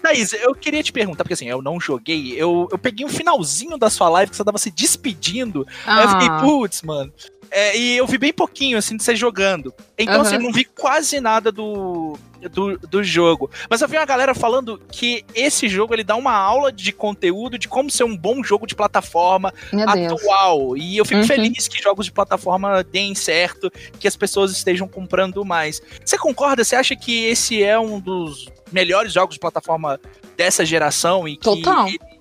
Thaís, 0.03 0.33
eu 0.35 0.55
queria 0.55 0.83
te 0.83 0.93
perguntar, 0.93 1.25
porque 1.25 1.35
assim, 1.35 1.49
eu 1.49 1.63
não 1.63 1.81
joguei, 1.81 2.35
eu, 2.35 2.69
eu 2.71 2.79
peguei 2.79 3.07
um 3.07 3.09
finalzinho 3.09 3.79
da 3.79 3.89
sua 3.89 4.09
live 4.09 4.31
que 4.31 4.37
você 4.37 4.45
tava 4.45 4.59
se 4.59 4.71
despedindo, 4.71 5.67
aí 5.87 6.05
eu 6.05 6.09
fiquei, 6.11 6.29
Ah, 6.29 6.41
putz, 6.41 6.83
mano. 6.83 7.13
É, 7.57 7.77
e 7.79 7.97
eu 7.97 8.05
vi 8.07 8.19
bem 8.19 8.33
pouquinho, 8.33 8.77
assim, 8.77 8.97
de 8.97 9.05
você 9.05 9.14
jogando. 9.14 9.73
Então, 9.97 10.14
Aham. 10.14 10.23
assim, 10.23 10.35
eu 10.35 10.40
não 10.43 10.51
vi 10.53 10.64
quase 10.64 11.21
nada 11.21 11.53
do, 11.53 12.19
do, 12.51 12.77
do 12.79 13.05
jogo. 13.05 13.49
Mas 13.71 13.81
eu 13.81 13.87
vi 13.87 13.97
uma 13.97 14.05
galera 14.05 14.35
falando 14.35 14.77
que 14.90 15.25
esse 15.37 15.69
jogo, 15.69 15.95
ele 15.95 16.03
dá 16.03 16.17
uma 16.17 16.33
aula 16.35 16.73
de 16.73 16.90
conteúdo 16.93 17.57
de 17.57 17.69
como 17.69 17.88
ser 17.88 18.03
um 18.03 18.17
bom 18.17 18.43
jogo 18.43 18.67
de 18.67 18.75
plataforma 18.75 19.55
meu 19.73 19.87
Deus. 19.87 20.21
atual. 20.21 20.77
E 20.77 20.97
eu 20.97 21.05
fico 21.05 21.21
Uhum. 21.21 21.27
feliz 21.29 21.69
que 21.69 21.81
jogos 21.81 22.07
de 22.07 22.12
plataforma 22.12 22.83
deem 22.83 23.14
certo, 23.14 23.71
que 24.01 24.09
as 24.09 24.17
pessoas 24.17 24.51
estejam 24.51 24.88
comprando 24.88 25.45
mais. 25.45 25.81
Você 26.05 26.19
concorda? 26.19 26.64
Você 26.64 26.75
acha 26.75 26.97
que 26.97 27.25
esse 27.27 27.62
é 27.62 27.79
um 27.79 28.01
dos 28.01 28.49
melhores 28.73 29.12
jogos 29.12 29.37
de 29.37 29.40
plataforma 29.40 30.01
dessa 30.37 30.64
geração 30.67 31.29
e 31.29 31.37
que 31.37 31.45
Total. 31.45 31.87
ele 31.87 32.01
não 32.01 32.13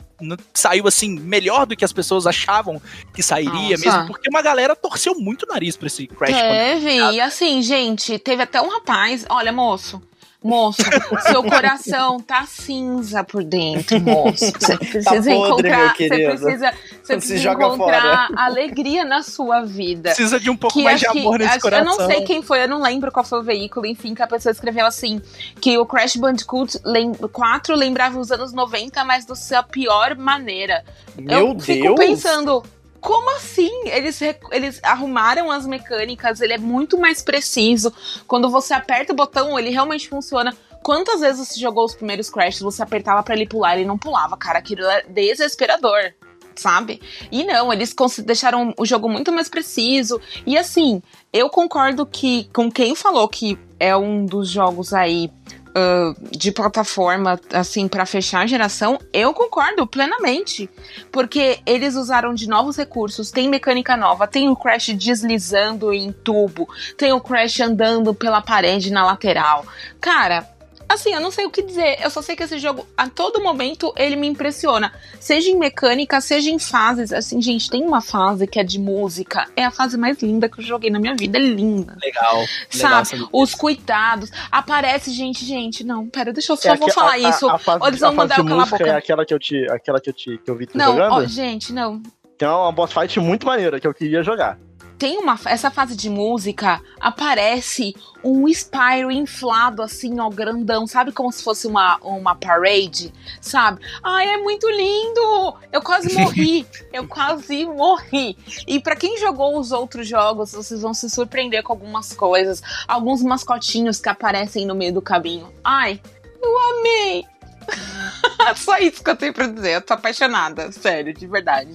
saiu 0.54 0.88
assim 0.88 1.20
melhor 1.20 1.66
do 1.66 1.76
que 1.76 1.86
as 1.86 1.94
pessoas 1.94 2.26
achavam 2.26 2.82
que 3.14 3.22
sairia, 3.22 3.78
Nossa. 3.78 3.86
mesmo 3.86 4.08
porque 4.08 4.30
uma 4.30 4.42
galera 4.42 4.76
torceu 4.76 5.16
muito 5.16 5.44
o 5.44 5.54
nariz 5.54 5.76
pra 5.76 5.88
esse 5.88 6.08
Crash. 6.08 6.32
Teve, 6.34 6.96
e 7.14 7.22
assim, 7.22 7.62
gente, 7.62 8.18
teve 8.20 8.44
até 8.44 8.62
um 8.62 8.70
rapaz. 8.70 9.26
Olha, 9.30 9.52
moço. 9.52 10.02
Moço, 10.44 10.82
seu 11.22 11.42
coração 11.44 12.20
tá 12.20 12.46
cinza 12.46 13.24
por 13.24 13.44
dentro, 13.44 14.00
moço. 14.02 14.52
Você 14.60 14.78
precisa 14.78 15.10
podre, 15.12 15.32
meu 15.32 15.46
encontrar. 15.48 15.96
Você 15.96 16.08
precisa, 16.08 16.74
você 17.02 17.18
precisa 17.18 17.52
encontrar 17.52 18.28
alegria 18.36 19.06
na 19.06 19.24
sua 19.24 19.62
vida. 19.64 20.10
Precisa 20.10 20.40
de 20.40 20.50
um 20.50 20.58
pouco 20.58 20.78
que 20.78 20.84
mais 20.84 21.00
de 21.00 21.08
amor 21.08 21.40
nesse 21.40 21.52
acho- 21.52 21.62
coração. 21.62 21.94
Eu 21.94 21.98
não 22.00 22.08
sei 22.08 22.22
quem 22.26 22.42
foi, 22.42 22.62
eu 22.64 22.68
não 22.68 22.82
lembro 22.82 23.12
qual 23.12 23.24
foi 23.26 23.40
o 23.40 23.44
veículo, 23.44 23.86
enfim, 23.86 24.14
que 24.14 24.22
a 24.22 24.28
pessoa 24.28 24.52
escreveu 24.52 24.86
assim: 24.86 25.22
que 25.62 25.78
o 25.78 25.86
Crash 25.86 26.18
Bandicoot 26.18 26.78
lem 26.84 27.14
4 27.14 27.76
lembrava 27.76 28.20
os 28.20 28.30
anos 28.32 28.52
90, 28.54 29.04
mas 29.06 29.26
da 29.26 29.36
sua 29.36 29.64
pior 29.64 30.16
maneira. 30.18 30.84
Meu 31.18 31.50
eu 31.54 31.60
fico 31.60 31.96
Deus! 31.96 32.00
pensando. 32.00 32.64
Como 33.04 33.36
assim? 33.36 33.90
Eles, 33.90 34.18
eles 34.50 34.80
arrumaram 34.82 35.52
as 35.52 35.68
mecânicas, 35.68 36.40
ele 36.40 36.54
é 36.54 36.58
muito 36.58 36.98
mais 36.98 37.22
preciso. 37.22 37.94
Quando 38.26 38.50
você 38.50 38.74
aperta 38.74 39.12
o 39.12 39.16
botão, 39.16 39.60
ele 39.60 39.70
realmente 39.72 40.08
funciona. 40.08 40.56
Quantas 40.82 41.20
vezes 41.20 41.50
você 41.50 41.60
jogou 41.60 41.84
os 41.84 41.94
primeiros 41.94 42.30
Crash, 42.30 42.62
você 42.62 42.82
apertava 42.82 43.22
pra 43.22 43.36
ele 43.36 43.46
pular, 43.46 43.76
ele 43.76 43.86
não 43.86 43.98
pulava, 43.98 44.38
cara, 44.38 44.60
aquilo 44.60 44.86
é 44.86 45.04
desesperador, 45.04 46.14
sabe? 46.56 47.02
E 47.30 47.44
não, 47.44 47.74
eles 47.74 47.94
deixaram 48.26 48.74
o 48.78 48.86
jogo 48.86 49.10
muito 49.10 49.34
mais 49.34 49.50
preciso. 49.50 50.22
E 50.46 50.58
assim, 50.58 51.02
eu 51.34 51.50
concordo 51.50 52.06
que 52.06 52.50
com 52.54 52.72
quem 52.72 52.96
falou 52.96 53.28
que 53.28 53.60
é 53.78 53.96
um 53.98 54.26
dos 54.26 54.50
jogos 54.50 54.94
aí 54.94 55.30
ah, 55.76 56.14
de 56.32 56.52
plataforma, 56.52 57.40
assim, 57.52 57.88
pra 57.88 58.06
fechar 58.06 58.42
a 58.42 58.48
geração, 58.48 59.00
eu 59.12 59.34
concordo 59.34 59.88
plenamente. 59.88 60.70
Porque 61.12 61.60
eles 61.66 61.96
usaram 61.96 62.34
de 62.34 62.48
novos 62.48 62.78
recursos, 62.78 63.32
tem 63.32 63.50
mecânica 63.50 63.98
nova, 63.98 64.28
tem 64.28 64.50
o 64.50 64.56
Crash 64.56 64.90
deslizando 64.96 65.92
em 65.92 66.12
tubo, 66.12 66.68
tem 66.98 67.12
o 67.12 67.22
Crash 67.22 67.60
andando 67.62 68.14
pela 68.14 68.42
parede 68.42 68.92
na 68.92 69.06
lateral. 69.06 69.66
Cara. 70.00 70.48
Assim, 70.88 71.12
eu 71.14 71.20
não 71.22 71.32
sei 71.32 71.46
o 71.46 71.50
que 71.50 71.62
dizer. 71.62 71.98
Eu 72.02 72.10
só 72.10 72.22
sei 72.22 72.36
que 72.36 72.44
esse 72.44 72.60
jogo, 72.60 72.86
a 72.96 73.10
todo 73.10 73.42
momento, 73.42 73.94
ele 73.98 74.16
me 74.16 74.28
impressiona. 74.28 74.94
Seja 75.20 75.50
em 75.50 75.58
mecânica, 75.58 76.22
seja 76.22 76.50
em 76.52 76.60
fases. 76.60 77.12
Assim, 77.12 77.42
gente, 77.42 77.70
tem 77.70 77.84
uma 77.84 78.02
fase 78.02 78.46
que 78.46 78.60
é 78.60 78.64
de 78.64 78.78
música. 78.80 79.48
É 79.56 79.66
a 79.66 79.72
fase 79.72 79.98
mais 79.98 80.22
linda 80.22 80.48
que 80.48 80.60
eu 80.60 80.64
joguei 80.64 80.90
na 80.92 81.00
minha 81.00 81.16
vida. 81.16 81.38
É 81.38 81.42
linda. 81.42 81.98
Legal. 82.02 82.36
legal 82.38 82.48
Sabe? 82.70 83.08
saber 83.08 83.28
Os 83.32 83.56
cuidados. 83.56 84.30
Aparece 84.52 85.12
gente, 85.12 85.44
gente. 85.46 85.84
Não, 85.84 86.08
pera, 86.08 86.32
deixa 86.32 86.52
eu 86.52 86.58
só 86.58 86.70
É 86.74 86.76
vou 86.76 86.92
falar 86.92 87.12
a- 87.12 87.14
a- 87.14 87.18
isso. 87.30 87.50
A, 87.50 87.58
fase, 87.58 87.80
Ou 87.82 87.88
eles 87.88 88.04
a 88.04 88.08
vão 88.08 88.16
mandar 88.16 88.38
eu 88.38 88.44
calar 88.46 88.58
a 88.58 88.60
música 88.62 88.78
boca. 88.78 88.90
é 88.92 88.96
aquela 88.96 89.26
que 89.26 89.34
eu 89.34 89.40
te, 89.40 89.66
aquela 89.72 90.00
que 90.00 90.10
eu 90.10 90.14
te, 90.14 90.38
que 90.38 90.52
eu 90.52 90.56
vi 90.56 90.68
tu 90.68 90.78
Não, 90.78 90.92
jogando. 90.92 91.14
ó, 91.14 91.26
gente, 91.26 91.74
não. 91.74 92.02
Tem 92.38 92.48
uma 92.48 92.72
boss 92.72 92.92
fight 92.92 93.20
muito 93.20 93.46
maneira 93.46 93.80
que 93.80 93.88
eu 93.88 93.94
queria 93.94 94.22
jogar. 94.24 94.58
Tem 94.98 95.18
uma. 95.18 95.40
Essa 95.46 95.70
fase 95.70 95.96
de 95.96 96.10
música 96.10 96.82
aparece 97.00 97.96
um 98.24 98.48
Spyro 98.48 99.12
inflado, 99.12 99.82
assim, 99.82 100.20
ó, 100.20 100.30
grandão. 100.30 100.88
Sabe 100.88 101.12
como 101.12 101.32
se 101.32 101.44
fosse 101.44 101.68
uma, 101.68 101.98
uma 101.98 102.36
parade? 102.36 103.14
Sabe? 103.42 103.82
Ai, 104.02 104.30
é 104.30 104.38
muito 104.38 104.70
lindo! 104.70 105.56
Eu 105.72 105.82
quase 105.82 106.14
morri. 106.18 106.66
eu 106.92 107.08
quase 107.08 107.66
morri. 107.66 108.38
E 108.68 108.80
pra 108.80 108.96
quem 108.96 109.18
jogou 109.18 109.60
os 109.60 109.72
outros 109.72 110.08
jogos, 110.08 110.54
vocês 110.54 110.82
vão 110.82 110.94
se 110.94 111.10
surpreender 111.10 111.64
com 111.64 111.74
algumas 111.74 112.14
coisas. 112.14 112.62
Alguns 112.88 113.22
mascotinhos 113.22 114.00
que 114.00 114.10
aparecem 114.10 114.66
no 114.66 114.76
meio 114.76 114.94
do 114.94 115.02
caminho. 115.02 115.52
Ai, 115.64 116.00
eu 116.42 116.80
amei! 116.80 117.26
Só 118.56 118.78
isso 118.78 119.04
que 119.04 119.10
eu 119.10 119.16
tenho 119.16 119.34
pra 119.34 119.48
dizer. 119.48 119.76
Eu 119.76 119.82
tô 119.82 119.94
apaixonada, 119.94 120.72
sério, 120.72 121.14
de 121.14 121.28
verdade. 121.28 121.74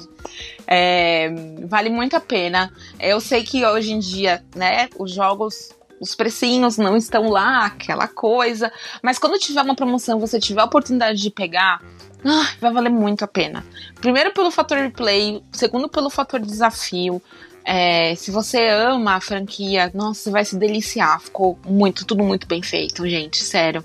É, 0.67 1.31
vale 1.67 1.91
muito 1.91 2.17
a 2.17 2.21
pena. 2.21 2.73
Eu 3.01 3.21
sei 3.21 3.43
que 3.43 3.65
hoje 3.65 3.93
em 3.93 3.99
dia, 3.99 4.45
né, 4.55 4.89
os 4.99 5.13
jogos, 5.13 5.71
os 6.01 6.15
precinhos 6.15 6.77
não 6.77 6.97
estão 6.97 7.29
lá, 7.29 7.67
aquela 7.67 8.07
coisa. 8.07 8.73
Mas 9.03 9.19
quando 9.19 9.39
tiver 9.39 9.63
uma 9.63 9.75
promoção, 9.75 10.19
você 10.19 10.39
tiver 10.39 10.61
a 10.61 10.67
oportunidade 10.67 11.21
de 11.21 11.31
pegar, 11.31 11.83
ah, 12.25 12.49
vai 12.61 12.73
valer 12.73 12.91
muito 12.91 13.25
a 13.25 13.29
pena. 13.29 13.65
Primeiro 14.01 14.33
pelo 14.33 14.51
fator 14.51 14.79
replay, 14.79 15.43
segundo 15.53 15.89
pelo 15.89 16.11
fator 16.11 16.41
desafio. 16.41 17.23
É, 17.65 18.15
se 18.15 18.31
você 18.31 18.67
ama 18.67 19.17
a 19.17 19.21
franquia, 19.21 19.91
nossa, 19.93 20.23
você 20.23 20.31
vai 20.31 20.45
se 20.45 20.57
deliciar. 20.57 21.21
Ficou 21.21 21.59
muito, 21.67 22.07
tudo 22.07 22.25
muito 22.25 22.47
bem 22.47 22.63
feito, 22.63 23.07
gente, 23.07 23.45
sério. 23.45 23.85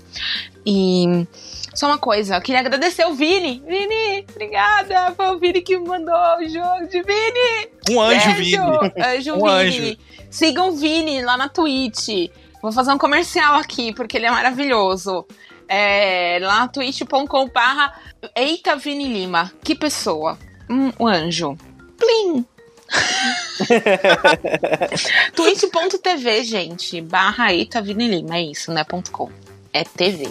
E 0.64 1.26
só 1.74 1.86
uma 1.86 1.98
coisa, 1.98 2.36
eu 2.36 2.40
queria 2.40 2.60
agradecer 2.60 3.04
o 3.06 3.14
Vini. 3.14 3.62
Vini, 3.66 4.24
obrigada. 4.30 5.12
Foi 5.16 5.34
o 5.34 5.38
Vini 5.38 5.60
que 5.60 5.76
mandou 5.78 6.14
o 6.38 6.48
jogo 6.48 6.86
de 6.88 7.02
Vini. 7.02 7.68
Um 7.90 8.00
anjo, 8.00 8.32
Beijo, 8.32 8.40
Vini. 8.40 9.04
Anjo 9.04 9.34
Um 9.34 9.70
Vini. 9.70 9.98
Sigam 10.30 10.68
o 10.68 10.72
Vini 10.72 11.22
lá 11.22 11.36
na 11.36 11.48
Twitch. 11.48 12.30
Vou 12.62 12.72
fazer 12.72 12.92
um 12.92 12.98
comercial 12.98 13.56
aqui, 13.56 13.92
porque 13.92 14.16
ele 14.16 14.26
é 14.26 14.30
maravilhoso. 14.30 15.26
É, 15.68 16.38
lá 16.40 16.60
na 16.60 16.68
twitch.com 16.68 17.48
barra 17.48 17.92
Eita 18.34 18.76
Vini 18.76 19.06
Lima. 19.06 19.52
Que 19.62 19.74
pessoa. 19.74 20.38
Um, 20.70 20.90
um 20.98 21.06
anjo. 21.06 21.58
Plim! 21.98 22.44
twitch.tv, 25.34 26.44
gente. 26.44 27.00
Barra 27.00 27.52
Eita 27.52 27.82
Vini 27.82 28.08
Lima. 28.08 28.36
É 28.36 28.42
isso, 28.42 28.72
não 28.72 28.80
é 28.80 28.84
ponto 28.84 29.10
.com. 29.10 29.30
É 29.72 29.84
TV. 29.84 30.28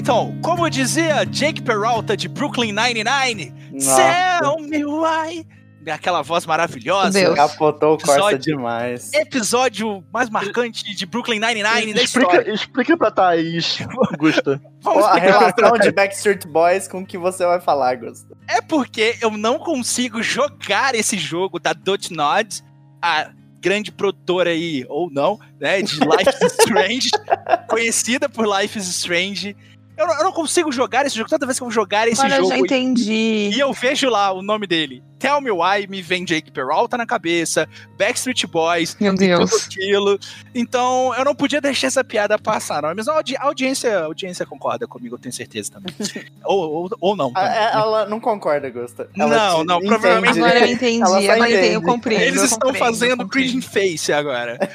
Então, 0.00 0.34
como 0.42 0.70
dizia 0.70 1.24
Jake 1.26 1.60
Peralta 1.60 2.16
de 2.16 2.26
Brooklyn 2.26 2.72
Nine-Nine, 2.72 3.52
Nossa, 3.70 3.96
Tell 4.40 4.58
me 4.60 4.82
why. 4.82 5.46
Aquela 5.92 6.22
voz 6.22 6.46
maravilhosa. 6.46 7.10
Deus. 7.20 7.34
capotou 7.34 7.94
o 7.94 7.98
Corsa 7.98 8.12
Episódio- 8.14 8.38
demais. 8.38 9.12
Episódio 9.12 10.02
mais 10.10 10.30
marcante 10.30 10.84
de 10.96 11.04
Brooklyn 11.04 11.38
Nine-Nine 11.38 11.92
da 11.92 12.02
explica, 12.02 12.32
história. 12.32 12.54
explica 12.54 12.96
pra 12.96 13.10
Thaís, 13.10 13.78
Gusta. 14.18 14.58
Vamos 14.80 15.04
a 15.04 15.16
explicar. 15.16 15.38
relação 15.38 15.78
de 15.78 15.92
Backstreet 15.92 16.46
Boys 16.46 16.88
com 16.88 17.00
o 17.00 17.06
que 17.06 17.18
você 17.18 17.44
vai 17.44 17.60
falar, 17.60 17.96
Gusto. 17.96 18.34
É 18.48 18.62
porque 18.62 19.16
eu 19.20 19.30
não 19.32 19.58
consigo 19.58 20.22
jogar 20.22 20.94
esse 20.94 21.18
jogo 21.18 21.58
da 21.60 21.74
Dotnod, 21.74 22.62
a 23.02 23.28
grande 23.60 23.92
produtora 23.92 24.48
aí, 24.50 24.86
ou 24.88 25.10
não, 25.10 25.38
né, 25.60 25.82
de 25.82 25.96
Life 26.00 26.44
is 26.46 26.52
Strange, 26.60 27.10
conhecida 27.68 28.26
por 28.28 28.46
Life 28.46 28.78
is 28.78 28.86
Strange. 28.88 29.54
Eu 30.00 30.06
não, 30.06 30.18
eu 30.18 30.24
não 30.24 30.32
consigo 30.32 30.72
jogar 30.72 31.04
esse 31.06 31.16
jogo. 31.16 31.28
Toda 31.28 31.44
vez 31.46 31.58
que 31.58 31.62
eu 31.62 31.66
vou 31.66 31.72
jogar 31.72 32.08
esse 32.08 32.20
Agora 32.20 32.36
eu 32.36 32.44
jogo 32.44 32.50
já 32.56 32.58
entendi. 32.58 33.50
e 33.54 33.58
eu 33.60 33.72
vejo 33.72 34.08
lá 34.08 34.32
o 34.32 34.40
nome 34.42 34.66
dele, 34.66 35.02
Tell 35.18 35.40
Me 35.40 35.50
Why, 35.50 35.86
me 35.88 36.00
vem 36.00 36.24
Jake 36.24 36.50
Peralta 36.50 36.96
na 36.96 37.04
cabeça, 37.04 37.68
Backstreet 37.98 38.46
Boys, 38.46 38.96
Meu 38.98 39.12
tudo 39.12 39.18
Deus. 39.20 39.66
aquilo. 39.66 40.18
Então, 40.54 41.14
eu 41.16 41.24
não 41.24 41.34
podia 41.34 41.60
deixar 41.60 41.88
essa 41.88 42.02
piada 42.02 42.38
passar, 42.38 42.80
não. 42.82 42.94
Mas 42.96 43.06
a 43.06 43.12
audi- 43.14 43.36
a 43.36 43.44
audiência, 43.44 43.98
a 43.98 44.04
audiência 44.04 44.46
concorda 44.46 44.86
comigo, 44.86 45.16
eu 45.16 45.18
tenho 45.18 45.32
certeza 45.34 45.72
também. 45.72 45.94
ou, 46.44 46.72
ou, 46.84 46.90
ou 47.00 47.16
não. 47.16 47.30
A- 47.34 47.54
é- 47.54 47.72
Ela 47.74 48.06
não 48.06 48.18
concorda, 48.18 48.70
Gusto. 48.70 49.06
Ela 49.16 49.36
Não, 49.36 49.64
não, 49.64 49.76
entende. 49.76 49.88
provavelmente- 49.90 50.38
Agora 50.38 50.58
eu 50.60 50.66
entendi, 50.72 51.02
Ela 51.02 51.06
só 51.10 51.16
agora 51.18 51.38
eu 51.38 51.44
entendi, 51.44 51.54
eu 51.54 51.64
entende. 51.72 51.84
compreendo. 51.86 52.22
Eles 52.22 52.36
eu 52.38 52.44
estão 52.44 52.58
compreendo, 52.70 52.86
fazendo 52.86 53.28
cringe 53.28 53.60
face 53.62 54.12
agora. 54.12 54.58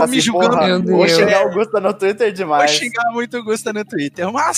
Tá 0.00 0.06
me 0.06 0.18
assim, 0.18 0.20
julgando. 0.20 0.90
Vou 0.92 1.08
xingar 1.08 1.46
o 1.46 1.50
Gusto 1.52 1.80
no 1.80 1.92
Twitter 1.94 2.26
Vou 2.28 2.34
demais. 2.36 2.70
xingar 2.70 3.10
muito 3.12 3.38
o 3.38 3.42
Gusta 3.44 3.72
no 3.72 3.84
Twitter. 3.84 4.30
Mas 4.32 4.49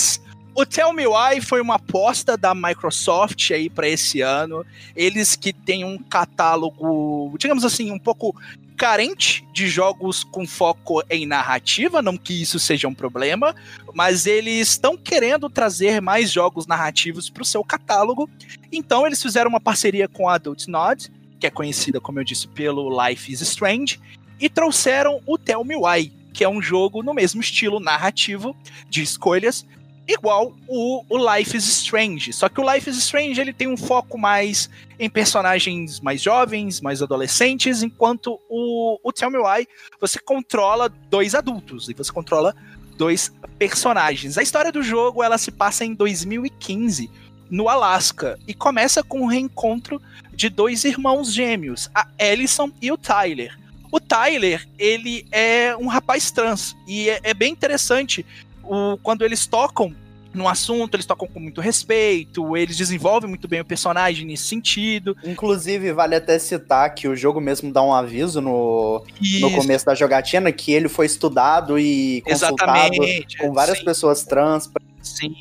o 0.55 0.65
Tell 0.65 0.93
Me 0.93 1.07
Why 1.07 1.41
foi 1.41 1.61
uma 1.61 1.75
aposta 1.75 2.37
da 2.37 2.53
Microsoft 2.53 3.51
aí 3.51 3.69
para 3.69 3.87
esse 3.87 4.21
ano. 4.21 4.65
Eles 4.95 5.35
que 5.35 5.51
têm 5.51 5.83
um 5.83 5.97
catálogo, 5.97 7.35
digamos 7.39 7.65
assim, 7.65 7.91
um 7.91 7.97
pouco 7.97 8.35
carente 8.77 9.47
de 9.53 9.67
jogos 9.67 10.23
com 10.23 10.45
foco 10.45 11.03
em 11.09 11.25
narrativa, 11.25 12.01
não 12.01 12.17
que 12.17 12.41
isso 12.41 12.59
seja 12.59 12.87
um 12.87 12.93
problema, 12.93 13.55
mas 13.93 14.25
eles 14.25 14.69
estão 14.69 14.97
querendo 14.97 15.49
trazer 15.49 16.01
mais 16.01 16.31
jogos 16.31 16.67
narrativos 16.67 17.29
para 17.29 17.43
o 17.43 17.45
seu 17.45 17.63
catálogo. 17.63 18.29
Então 18.71 19.05
eles 19.05 19.21
fizeram 19.21 19.49
uma 19.49 19.61
parceria 19.61 20.07
com 20.07 20.27
a 20.27 20.35
Adult 20.35 20.67
Nod, 20.67 21.11
que 21.39 21.47
é 21.47 21.49
conhecida, 21.49 21.99
como 21.99 22.19
eu 22.19 22.23
disse, 22.23 22.47
pelo 22.47 22.89
Life 23.07 23.31
is 23.31 23.41
Strange, 23.41 23.99
e 24.39 24.49
trouxeram 24.49 25.21
o 25.25 25.37
Tell 25.37 25.63
Me 25.63 25.75
Why, 25.75 26.11
que 26.33 26.43
é 26.43 26.49
um 26.49 26.61
jogo 26.61 27.03
no 27.03 27.13
mesmo 27.13 27.41
estilo 27.41 27.79
narrativo 27.79 28.55
de 28.89 29.01
escolhas, 29.01 29.65
igual 30.07 30.53
o, 30.67 31.03
o 31.09 31.35
Life 31.35 31.55
is 31.55 31.65
Strange. 31.65 32.33
Só 32.33 32.49
que 32.49 32.59
o 32.59 32.73
Life 32.73 32.89
is 32.89 32.97
Strange 32.97 33.39
ele 33.39 33.53
tem 33.53 33.67
um 33.67 33.77
foco 33.77 34.17
mais 34.17 34.69
em 34.99 35.09
personagens 35.09 35.99
mais 35.99 36.21
jovens, 36.21 36.81
mais 36.81 37.01
adolescentes, 37.01 37.83
enquanto 37.83 38.39
o, 38.49 38.99
o 39.03 39.13
Tell 39.13 39.31
Me 39.31 39.37
Why 39.37 39.67
você 39.99 40.19
controla 40.19 40.89
dois 41.09 41.33
adultos 41.33 41.89
e 41.89 41.93
você 41.93 42.11
controla 42.11 42.55
dois 42.97 43.31
personagens. 43.57 44.37
A 44.37 44.43
história 44.43 44.71
do 44.71 44.83
jogo 44.83 45.23
ela 45.23 45.37
se 45.37 45.51
passa 45.51 45.85
em 45.85 45.93
2015 45.93 47.09
no 47.49 47.69
Alasca 47.69 48.37
e 48.47 48.53
começa 48.53 49.03
com 49.03 49.21
o 49.21 49.27
reencontro 49.27 50.01
de 50.33 50.49
dois 50.49 50.83
irmãos 50.83 51.31
gêmeos, 51.31 51.89
a 51.93 52.07
Ellison 52.17 52.71
e 52.81 52.91
o 52.91 52.97
Tyler. 52.97 53.57
O 53.91 53.99
Tyler, 53.99 54.67
ele 54.79 55.23
é 55.31 55.75
um 55.77 55.85
rapaz 55.85 56.31
trans 56.31 56.75
e 56.87 57.09
é, 57.09 57.19
é 57.23 57.33
bem 57.33 57.51
interessante 57.51 58.25
o, 58.63 58.97
quando 58.97 59.23
eles 59.23 59.45
tocam 59.45 59.93
no 60.33 60.47
assunto, 60.47 60.95
eles 60.95 61.05
tocam 61.05 61.27
com 61.27 61.39
muito 61.39 61.61
respeito, 61.61 62.57
eles 62.57 62.75
desenvolvem 62.75 63.29
muito 63.29 63.47
bem 63.47 63.61
o 63.61 63.65
personagem 63.65 64.25
nesse 64.25 64.43
sentido. 64.43 65.15
Inclusive, 65.23 65.93
vale 65.93 66.15
até 66.15 66.39
citar 66.39 66.93
que 66.95 67.07
o 67.07 67.15
jogo 67.15 67.39
mesmo 67.39 67.71
dá 67.71 67.83
um 67.83 67.93
aviso 67.93 68.41
no, 68.41 69.03
no 69.39 69.51
começo 69.51 69.85
da 69.85 69.93
jogatina 69.93 70.51
que 70.51 70.71
ele 70.71 70.89
foi 70.89 71.05
estudado 71.05 71.77
e 71.77 72.21
consultado 72.21 72.93
Exatamente, 72.95 73.37
com 73.37 73.53
várias 73.53 73.77
sim. 73.77 73.85
pessoas 73.85 74.23
trans. 74.23 74.69
Sim. 75.01 75.35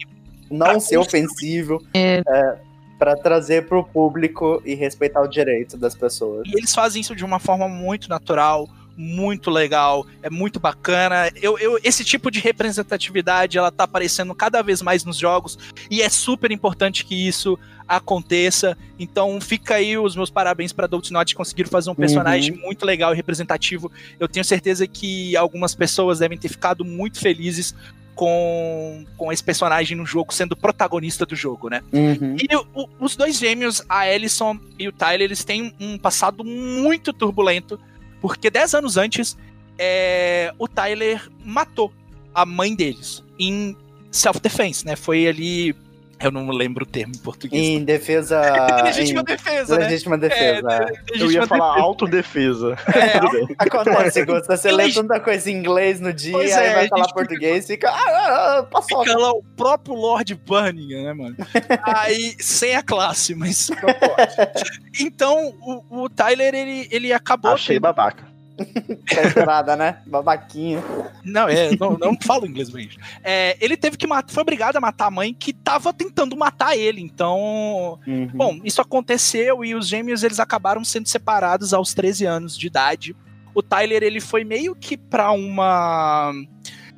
Não 0.51 0.67
pra 0.67 0.81
ser 0.81 0.99
ofensivo. 0.99 1.83
É. 1.95 2.23
É, 2.29 2.59
para 2.99 3.17
trazer 3.17 3.67
para 3.67 3.77
o 3.77 3.83
público 3.83 4.63
e 4.65 4.77
respeitar 4.77 5.23
o 5.23 5.27
direito 5.27 5.77
das 5.77 5.93
pessoas. 5.93 6.47
E 6.47 6.57
eles 6.57 6.73
fazem 6.73 7.01
isso 7.01 7.17
de 7.17 7.25
uma 7.25 7.41
forma 7.41 7.67
muito 7.67 8.09
natural, 8.09 8.69
muito 8.97 9.51
legal, 9.51 10.07
é 10.23 10.31
muito 10.31 10.61
bacana. 10.61 11.31
Eu, 11.41 11.59
eu, 11.59 11.79
esse 11.83 12.05
tipo 12.05 12.31
de 12.31 12.41
representatividade 12.41 13.59
ela 13.59 13.71
tá 13.71 13.85
aparecendo 13.85 14.35
cada 14.35 14.63
vez 14.63 14.83
mais 14.83 15.05
nos 15.05 15.17
jogos 15.17 15.59
e 15.91 16.03
é 16.03 16.09
super 16.09 16.51
importante 16.51 17.05
que 17.05 17.27
isso 17.27 17.59
aconteça. 17.89 18.77
Então 18.99 19.41
fica 19.41 19.75
aí 19.75 19.97
os 19.99 20.17
meus 20.17 20.31
parabéns 20.31 20.73
para 20.73 20.87
Dontnod 20.87 21.35
conseguir 21.35 21.69
fazer 21.69 21.91
um 21.91 21.95
personagem 21.95 22.55
uhum. 22.55 22.61
muito 22.61 22.85
legal 22.85 23.13
e 23.13 23.17
representativo. 23.17 23.91
Eu 24.19 24.29
tenho 24.29 24.45
certeza 24.45 24.87
que 24.87 25.37
algumas 25.37 25.75
pessoas 25.75 26.19
devem 26.19 26.39
ter 26.39 26.49
ficado 26.49 26.85
muito 26.85 27.19
felizes 27.19 27.75
com, 28.15 29.05
com 29.17 29.33
esse 29.33 29.43
personagem 29.43 29.97
no 29.97 30.05
jogo 30.05 30.33
sendo 30.33 30.57
protagonista 30.57 31.25
do 31.25 31.35
jogo, 31.35 31.69
né? 31.69 31.83
Uhum. 31.93 32.37
E 32.39 32.57
o, 32.75 32.89
os 33.01 33.17
dois 33.17 33.39
gêmeos, 33.39 33.83
a 33.89 34.09
Ellison 34.09 34.59
e 34.79 34.87
o 34.87 34.93
Tyler, 34.93 35.23
eles 35.23 35.45
têm 35.45 35.75
um 35.81 35.99
passado 35.99 36.45
muito 36.45 37.13
turbulento 37.13 37.79
porque 38.23 38.49
10 38.49 38.75
anos 38.75 38.97
antes, 38.97 39.37
é, 39.77 40.55
o 40.59 40.69
Tyler 40.69 41.29
matou 41.45 41.93
a 42.33 42.47
mãe 42.47 42.75
deles 42.75 43.23
em 43.37 43.77
self-defense, 44.13 44.87
né? 44.87 44.95
Foi 44.95 45.27
ali. 45.27 45.75
Eu 46.23 46.31
não 46.31 46.49
lembro 46.51 46.85
o 46.85 46.87
termo 46.87 47.13
em 47.15 47.19
português. 47.19 47.63
Em 47.63 47.85
defesa. 47.85 48.41
legítima 48.85 49.21
em... 49.21 49.25
defesa, 49.25 49.79
né? 49.79 49.85
Legítima 49.85 50.19
defesa. 50.19 50.69
É, 50.69 51.23
eu 51.23 51.33
ia 51.33 51.47
falar 51.47 51.81
autodefesa. 51.81 52.77
É, 52.95 53.55
acontece, 53.59 54.25
Gusta. 54.25 54.57
Você 54.57 54.71
lê 54.71 54.93
tanta 54.93 55.19
coisa 55.19 55.51
em 55.51 55.55
inglês 55.55 56.01
no 56.01 56.13
dia, 56.13 56.33
pois 56.33 56.53
aí 56.53 56.67
é, 56.69 56.75
vai 56.75 56.89
falar 56.89 57.13
português 57.13 57.65
e 57.65 57.69
fica. 57.75 57.91
Ah, 57.91 57.95
ah, 57.95 58.59
ah 58.59 58.63
passou. 58.63 59.05
Fica 59.05 59.19
lá 59.19 59.33
o 59.33 59.43
próprio 59.57 59.95
Lord 59.95 60.35
Burning, 60.35 61.03
né, 61.03 61.13
mano? 61.13 61.37
aí, 61.83 62.37
sem 62.39 62.75
a 62.77 62.83
classe, 62.83 63.35
mas 63.35 63.69
não 63.71 63.79
pode. 63.79 64.71
Então, 65.01 65.55
o, 65.61 66.05
o 66.05 66.09
Tyler, 66.09 66.55
ele, 66.55 66.89
ele 66.91 67.13
acabou. 67.13 67.53
Achei 67.53 67.77
tendo... 67.77 67.83
babaca. 67.83 68.32
Entrada, 69.27 69.77
né? 69.77 69.99
Babaquinha. 70.07 70.83
Não, 71.25 71.49
é, 71.49 71.77
não, 71.79 71.97
não 71.99 72.17
falo 72.21 72.47
inglês 72.47 72.71
bem. 72.71 72.91
É, 73.23 73.57
ele 73.61 73.77
teve 73.77 73.97
que 73.97 74.07
matar, 74.07 74.33
foi 74.33 74.43
obrigado 74.43 74.77
a 74.77 74.81
matar 74.81 75.07
a 75.07 75.11
mãe 75.11 75.35
que 75.35 75.53
tava 75.53 75.93
tentando 75.93 76.37
matar 76.37 76.77
ele. 76.77 77.01
Então, 77.01 77.99
uhum. 78.07 78.31
bom, 78.35 78.61
isso 78.65 78.81
aconteceu 78.81 79.65
e 79.65 79.75
os 79.75 79.87
gêmeos 79.87 80.23
eles 80.23 80.41
acabaram 80.41 80.85
sendo 80.85 81.09
separados 81.09 81.73
aos 81.75 81.95
13 81.95 82.25
anos 82.27 82.57
de 82.57 82.67
idade. 82.67 83.17
O 83.55 83.63
Tyler 83.63 84.03
ele 84.03 84.21
foi 84.21 84.45
meio 84.45 84.75
que 84.75 84.97
para 84.97 85.31
uma 85.31 86.33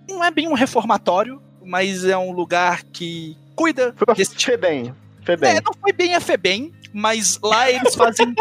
não 0.09 0.23
é 0.23 0.31
bem 0.31 0.49
um 0.49 0.55
reformatório, 0.55 1.43
mas 1.65 2.05
é 2.05 2.17
um 2.17 2.31
lugar 2.31 2.83
que 2.85 3.37
cuida 3.55 3.95
foi 3.97 4.15
desse 4.15 4.37
Febem. 4.37 4.95
Febem. 5.23 5.51
É, 5.51 5.61
não 5.61 5.73
foi 5.81 5.93
bem 5.93 6.15
a 6.15 6.21
Febem, 6.21 6.73
mas 6.93 7.39
lá 7.43 7.71
eles 7.71 7.95
fazem 7.95 8.35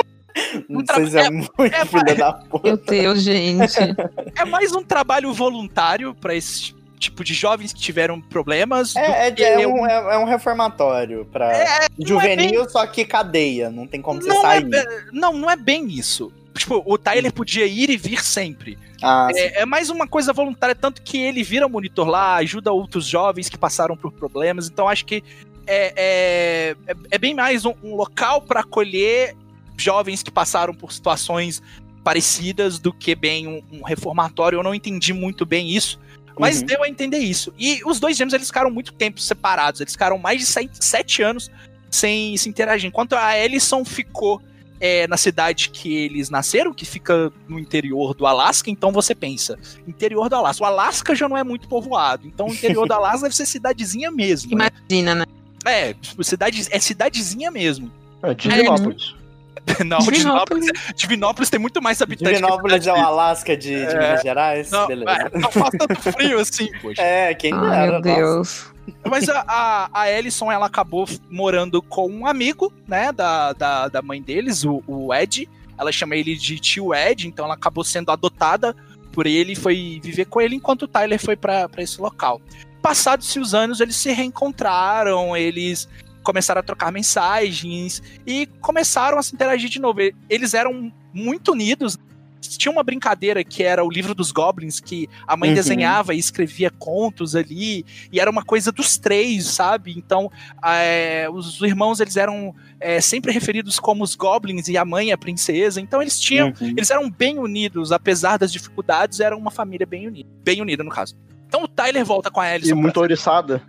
Não 0.88 0.96
sei 0.96 1.08
se 1.08 1.18
é, 1.18 1.26
é 1.26 1.30
muito 1.30 1.64
é 1.64 1.86
filha 1.86 2.04
mais... 2.04 2.18
da 2.18 2.34
puta. 2.34 2.68
Meu 2.68 2.78
Deus, 2.78 3.22
gente. 3.22 3.80
É 4.36 4.46
mais 4.46 4.74
um 4.74 4.84
trabalho 4.84 5.32
voluntário 5.32 6.14
para 6.16 6.34
esse 6.36 6.74
tipo 6.98 7.24
de 7.24 7.34
jovens 7.34 7.72
que 7.72 7.80
tiveram 7.80 8.20
problemas. 8.20 8.96
É, 8.96 9.30
é, 9.30 9.62
é, 9.62 9.68
um, 9.68 9.86
é, 9.86 10.16
é, 10.16 10.18
um 10.18 10.26
reformatório 10.26 11.26
para 11.32 11.56
é, 11.56 11.64
é, 11.64 11.88
juvenil, 12.00 12.62
bem... 12.62 12.70
só 12.70 12.86
que 12.88 13.06
cadeia, 13.06 13.70
não 13.70 13.86
tem 13.86 14.02
como 14.02 14.22
você 14.22 14.28
não 14.28 14.42
sair. 14.42 14.68
não, 15.12 15.34
não 15.34 15.50
é 15.50 15.56
bem 15.56 15.88
isso. 15.88 16.32
Tipo, 16.58 16.84
o 16.86 16.98
Tyler 16.98 17.32
podia 17.32 17.66
ir 17.66 17.90
e 17.90 17.98
vir 17.98 18.24
sempre. 18.24 18.78
Ah, 19.02 19.28
é, 19.36 19.66
mais 19.66 19.90
uma 19.90 20.08
coisa 20.08 20.32
voluntária, 20.32 20.76
tanto 20.76 21.02
que 21.02 21.18
ele 21.18 21.44
vira 21.44 21.68
monitor 21.68 22.08
lá, 22.08 22.36
ajuda 22.36 22.72
outros 22.72 23.06
jovens 23.06 23.50
que 23.50 23.58
passaram 23.58 23.98
por 23.98 24.12
problemas. 24.12 24.70
Então 24.70 24.88
acho 24.88 25.06
que 25.06 25.24
é, 25.66 25.94
é, 25.96 26.96
é, 27.12 27.18
bem 27.18 27.34
mais 27.34 27.66
um, 27.66 27.74
um 27.84 27.96
local 27.96 28.42
para 28.42 28.62
acolher 28.62 29.36
jovens 29.78 30.24
que 30.24 30.32
passaram 30.32 30.74
por 30.74 30.92
situações 30.92 31.62
parecidas 32.04 32.80
do 32.80 32.92
que 32.92 33.16
bem 33.16 33.48
um, 33.48 33.64
um 33.72 33.84
reformatório. 33.84 34.60
Eu 34.60 34.64
não 34.64 34.76
entendi 34.76 35.14
muito 35.14 35.46
bem 35.46 35.70
isso. 35.70 36.00
Mas 36.38 36.62
uhum. 36.62 36.66
deu 36.66 36.84
a 36.84 36.90
entender 36.90 37.20
isso. 37.20 37.54
E 37.58 37.82
os 37.86 38.00
dois 38.00 38.18
gêmeos, 38.18 38.34
eles 38.34 38.48
ficaram 38.48 38.72
muito 38.72 38.92
tempo 38.94 39.20
separados. 39.20 39.82
Eles 39.82 39.94
ficaram 39.94 40.18
mais 40.18 40.40
de 40.40 40.46
sete, 40.48 40.84
sete 40.84 41.22
anos 41.22 41.50
sem 41.92 42.36
se 42.38 42.50
interagir. 42.50 42.88
Enquanto 42.88 43.14
a 43.14 43.38
Ellison 43.38 43.86
ficou 43.86 44.42
é, 44.80 45.08
na 45.08 45.16
cidade 45.16 45.70
que 45.70 45.96
eles 45.96 46.30
nasceram, 46.30 46.74
que 46.74 46.86
fica 46.86 47.32
no 47.48 47.60
interior 47.60 48.14
do 48.16 48.26
Alasca, 48.26 48.70
então 48.70 48.92
você 48.92 49.14
pensa, 49.14 49.58
interior 49.88 50.28
do 50.28 50.36
Alasca. 50.36 50.64
O 50.64 50.68
Alasca 50.68 51.16
já 51.16 51.30
não 51.30 51.38
é 51.38 51.44
muito 51.44 51.68
povoado, 51.68 52.28
então 52.28 52.48
o 52.48 52.54
interior 52.54 52.88
do 52.88 52.92
Alasca 52.94 53.24
deve 53.24 53.36
ser 53.36 53.46
cidadezinha 53.46 54.12
mesmo. 54.12 54.58
Né? 54.58 54.68
Imagina, 54.90 55.16
né? 55.16 55.26
É, 55.66 55.94
tipo, 55.94 56.24
cidade, 56.24 56.68
é 56.70 56.80
cidadezinha 56.80 57.50
mesmo. 57.52 57.92
É, 58.22 58.34
Divinópolis. 58.34 59.16
Não, 59.86 60.00
Divinópolis. 60.00 60.72
Divinópolis 60.96 61.50
tem 61.50 61.60
muito 61.60 61.82
mais 61.82 62.02
habitantes. 62.02 62.38
Divinópolis 62.38 62.86
é 62.88 62.94
o 62.94 62.98
Alasca 62.98 63.56
de, 63.56 63.70
de 63.70 63.96
é, 63.96 64.00
Minas 64.00 64.22
Gerais? 64.22 64.72
Não, 64.72 64.88
Beleza. 64.88 65.12
É, 65.12 65.40
não 65.40 65.52
faz 65.52 65.70
tanto 65.72 66.02
frio 66.12 66.40
assim, 66.40 66.70
poxa. 66.82 67.02
É, 67.04 67.34
quem 67.34 67.54
Ai, 67.54 67.70
dera, 67.70 67.92
Meu 68.00 68.02
Deus. 68.02 68.72
Mas 69.10 69.30
a, 69.30 69.44
a, 69.48 69.90
a 69.94 70.12
Ellison, 70.12 70.52
ela 70.52 70.66
acabou 70.66 71.08
morando 71.30 71.82
com 71.82 72.10
um 72.10 72.28
amigo, 72.28 72.72
né, 72.88 73.12
da, 73.12 73.54
da, 73.54 73.88
da 73.88 74.02
mãe 74.02 74.22
deles, 74.22 74.64
o, 74.64 74.84
o 74.86 75.14
Ed. 75.14 75.50
Ela 75.78 75.92
chama 75.92 76.16
ele 76.16 76.36
de 76.36 76.60
tio 76.60 76.94
Ed, 76.94 77.28
então 77.28 77.46
ela 77.46 77.56
acabou 77.56 77.84
sendo 77.84 78.12
adotada 78.12 78.76
por 79.12 79.26
ele 79.26 79.54
e 79.54 79.56
foi 79.56 80.00
viver 80.04 80.26
com 80.26 80.42
ele 80.42 80.56
enquanto 80.56 80.84
o 80.84 80.88
Tyler 80.88 81.20
foi 81.20 81.36
para 81.36 81.70
esse 81.78 82.02
local. 82.02 82.42
Passados-se 82.82 83.40
os 83.40 83.54
anos, 83.54 83.80
eles 83.80 83.96
se 83.96 84.12
reencontraram, 84.12 85.36
eles 85.38 85.88
começaram 86.24 86.60
a 86.60 86.64
trocar 86.64 86.92
mensagens 86.92 88.02
e 88.26 88.48
começaram 88.62 89.20
a 89.20 89.24
se 89.24 89.36
interagir 89.36 89.70
de 89.70 89.80
novo. 89.80 90.00
Eles 90.30 90.54
eram 90.54 90.92
muito 91.14 91.52
unidos. 91.52 91.98
Tinha 92.42 92.72
uma 92.72 92.84
brincadeira 92.84 93.42
que 93.44 93.64
era 93.64 93.84
o 93.86 93.90
livro 93.90 94.14
dos 94.14 94.32
goblins, 94.32 94.80
que 94.80 95.08
a 95.26 95.38
mãe 95.38 95.50
uhum. 95.50 95.56
desenhava 95.56 96.14
e 96.14 96.20
escrevia 96.20 96.70
contos 96.70 97.36
ali, 97.38 97.86
e 98.12 98.20
era 98.20 98.30
uma 98.30 98.44
coisa 98.44 98.70
dos 98.70 98.98
três, 98.98 99.46
sabe? 99.46 99.94
Então, 99.98 100.30
é, 100.62 101.28
os 101.32 101.62
irmãos 101.62 102.02
eles 102.02 102.18
eram 102.18 102.54
é, 102.82 103.00
sempre 103.00 103.32
referidos 103.32 103.80
como 103.80 104.04
os 104.04 104.14
goblins 104.14 104.68
e 104.68 104.78
a 104.78 104.84
mãe 104.84 105.14
a 105.14 105.18
princesa. 105.18 105.80
Então, 105.80 106.02
eles 106.02 106.20
tinham, 106.20 106.54
uhum. 106.60 106.74
eles 106.76 106.92
eram 106.92 107.10
bem 107.10 107.40
unidos, 107.40 107.94
apesar 107.94 108.38
das 108.38 108.52
dificuldades, 108.52 109.22
eram 109.22 109.38
uma 109.38 109.52
família 109.52 109.86
bem 109.86 110.08
unida, 110.08 110.30
bem 110.44 110.62
unida 110.62 110.84
no 110.84 110.92
caso. 110.92 111.16
Então, 111.48 111.64
o 111.64 111.68
Tyler 111.68 112.04
volta 112.04 112.30
com 112.30 112.42
a 112.42 112.46
Alice. 112.46 112.70
E 112.70 112.74
muito 112.74 113.00
oriçada. 113.00 113.64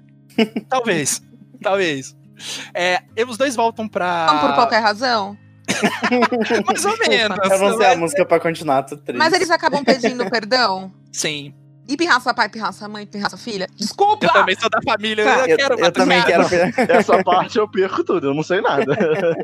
Talvez, 0.69 1.23
talvez. 1.63 2.17
É, 2.73 3.03
os 3.27 3.37
dois 3.37 3.55
voltam 3.57 3.89
pra. 3.89 4.27
Não 4.27 4.41
por 4.41 4.55
qualquer 4.55 4.81
razão? 4.81 5.37
Mais 6.67 6.85
ou 6.85 6.97
menos. 6.99 7.39
Eu 7.51 7.59
não 7.59 7.77
sei 7.77 7.87
a 7.87 7.97
música 7.97 8.25
pra 8.25 8.41
continuar, 8.41 8.83
tô 8.83 8.97
triste. 8.97 9.19
Mas 9.19 9.33
eles 9.33 9.51
acabam 9.51 9.85
pedindo 9.85 10.29
perdão? 10.31 10.93
Sim. 11.13 11.55
E 11.87 11.99
pirraça 11.99 12.33
pai, 12.33 12.49
pirraça 12.49 12.89
mãe, 12.89 13.07
pirraça 13.07 13.37
filha? 13.37 13.67
Desculpa! 13.77 14.25
Eu 14.25 14.33
também 14.33 14.57
sou 14.59 14.71
da 14.71 14.81
família, 14.83 15.23
eu, 15.23 15.47
eu 15.47 15.57
quero 15.57 15.79
Eu, 15.79 15.93
também 15.93 16.23
quero. 16.23 16.45
Essa 16.91 17.23
parte 17.23 17.59
eu 17.59 17.69
perco 17.69 18.03
tudo, 18.03 18.29
eu 18.29 18.35
não 18.35 18.43
sei 18.43 18.63
nada. 18.63 18.97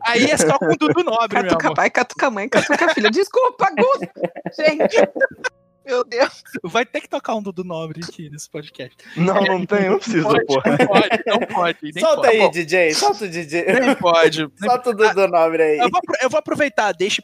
Aí 0.06 0.24
é 0.24 0.36
só 0.38 0.58
com 0.58 0.64
o 0.72 0.76
Dudu 0.76 1.04
Nobre, 1.04 1.36
catuca 1.36 1.56
meu 1.56 1.66
amor. 1.66 1.74
pai, 1.74 1.90
catuca 1.90 2.30
mãe, 2.30 2.48
catuca 2.48 2.94
filha. 2.94 3.10
Desculpa, 3.10 3.68
Gusto! 3.76 4.08
Gente! 4.56 4.96
Meu 5.84 6.04
Deus. 6.04 6.42
Vai 6.62 6.84
ter 6.84 7.00
que 7.00 7.08
tocar 7.08 7.34
um 7.34 7.42
Dudu 7.42 7.64
Nobre 7.64 8.00
aqui 8.06 8.28
nesse 8.30 8.48
podcast. 8.50 8.96
Não, 9.16 9.34
não 9.34 9.66
tem, 9.66 9.88
não 9.88 9.98
precisa, 9.98 10.22
pode, 10.22 10.46
porra. 10.46 10.70
Não 10.70 10.86
pode, 10.86 11.22
não 11.26 11.38
pode. 11.40 12.00
Solta 12.00 12.22
pode. 12.22 12.36
aí, 12.36 12.50
DJ, 12.50 12.94
solta 12.94 13.24
o 13.24 13.28
DJ. 13.28 13.64
Nem 13.80 13.94
pode. 13.94 14.48
Solta 14.62 14.90
o 14.90 14.94
Dudu 14.94 15.28
Nobre 15.28 15.62
aí. 15.62 15.78
Eu 15.78 15.90
vou, 15.90 16.00
eu 16.22 16.30
vou 16.30 16.38
aproveitar, 16.38 16.92
deixa 16.92 17.20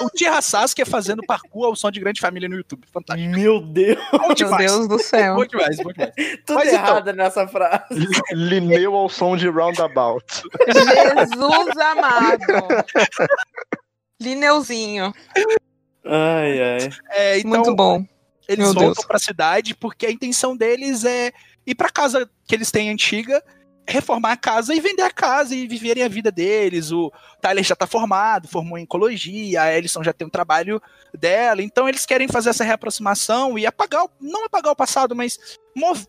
o 0.00 0.10
Tira 0.10 0.40
Sasuke 0.40 0.84
fazendo 0.84 1.22
parkour 1.26 1.66
ao 1.66 1.76
som 1.76 1.90
de 1.90 2.00
grande 2.00 2.20
família 2.20 2.48
no 2.48 2.56
YouTube. 2.56 2.86
Fantástico. 2.92 3.30
Meu 3.30 3.60
Deus. 3.60 3.98
Bom 4.12 4.34
Meu 4.38 4.56
Deus 4.56 4.88
do 4.88 4.98
céu. 4.98 5.36
Bom 5.36 5.46
demais, 5.46 5.76
bom 5.78 5.92
demais. 5.92 6.12
Tudo 6.46 6.56
Mas, 6.56 6.72
errado 6.72 7.10
então, 7.10 7.24
nessa 7.24 7.48
frase. 7.48 8.08
Lineu 8.32 8.94
ao 8.94 9.08
som 9.08 9.36
de 9.36 9.48
Roundabout. 9.48 10.24
Jesus 10.66 11.76
amado. 11.78 12.68
Lineuzinho. 14.20 15.12
Ai, 16.06 16.62
ai. 16.62 16.90
É, 17.10 17.38
então, 17.38 17.50
Muito 17.50 17.74
bom 17.74 18.04
Eles 18.48 18.72
Meu 18.72 18.74
voltam 18.74 19.04
para 19.06 19.16
a 19.16 19.20
cidade 19.20 19.74
porque 19.74 20.06
a 20.06 20.10
intenção 20.10 20.56
deles 20.56 21.04
é 21.04 21.32
ir 21.66 21.74
para 21.74 21.90
casa 21.90 22.30
que 22.46 22.54
eles 22.54 22.70
têm 22.70 22.90
antiga, 22.90 23.42
reformar 23.88 24.32
a 24.32 24.36
casa 24.36 24.74
e 24.74 24.80
vender 24.80 25.02
a 25.02 25.10
casa 25.10 25.54
e 25.54 25.66
viverem 25.66 26.02
a 26.02 26.08
vida 26.08 26.30
deles. 26.30 26.92
O 26.92 27.12
Tyler 27.40 27.64
já 27.64 27.74
tá 27.74 27.86
formado, 27.86 28.48
formou 28.48 28.78
em 28.78 28.82
ecologia, 28.82 29.62
a 29.62 29.76
Ellison 29.76 30.02
já 30.02 30.12
tem 30.12 30.26
um 30.26 30.30
trabalho 30.30 30.80
dela, 31.12 31.62
então 31.62 31.88
eles 31.88 32.06
querem 32.06 32.28
fazer 32.28 32.50
essa 32.50 32.64
reaproximação 32.64 33.58
e 33.58 33.66
apagar, 33.66 34.06
não 34.20 34.44
apagar 34.44 34.72
o 34.72 34.76
passado, 34.76 35.14
mas 35.14 35.38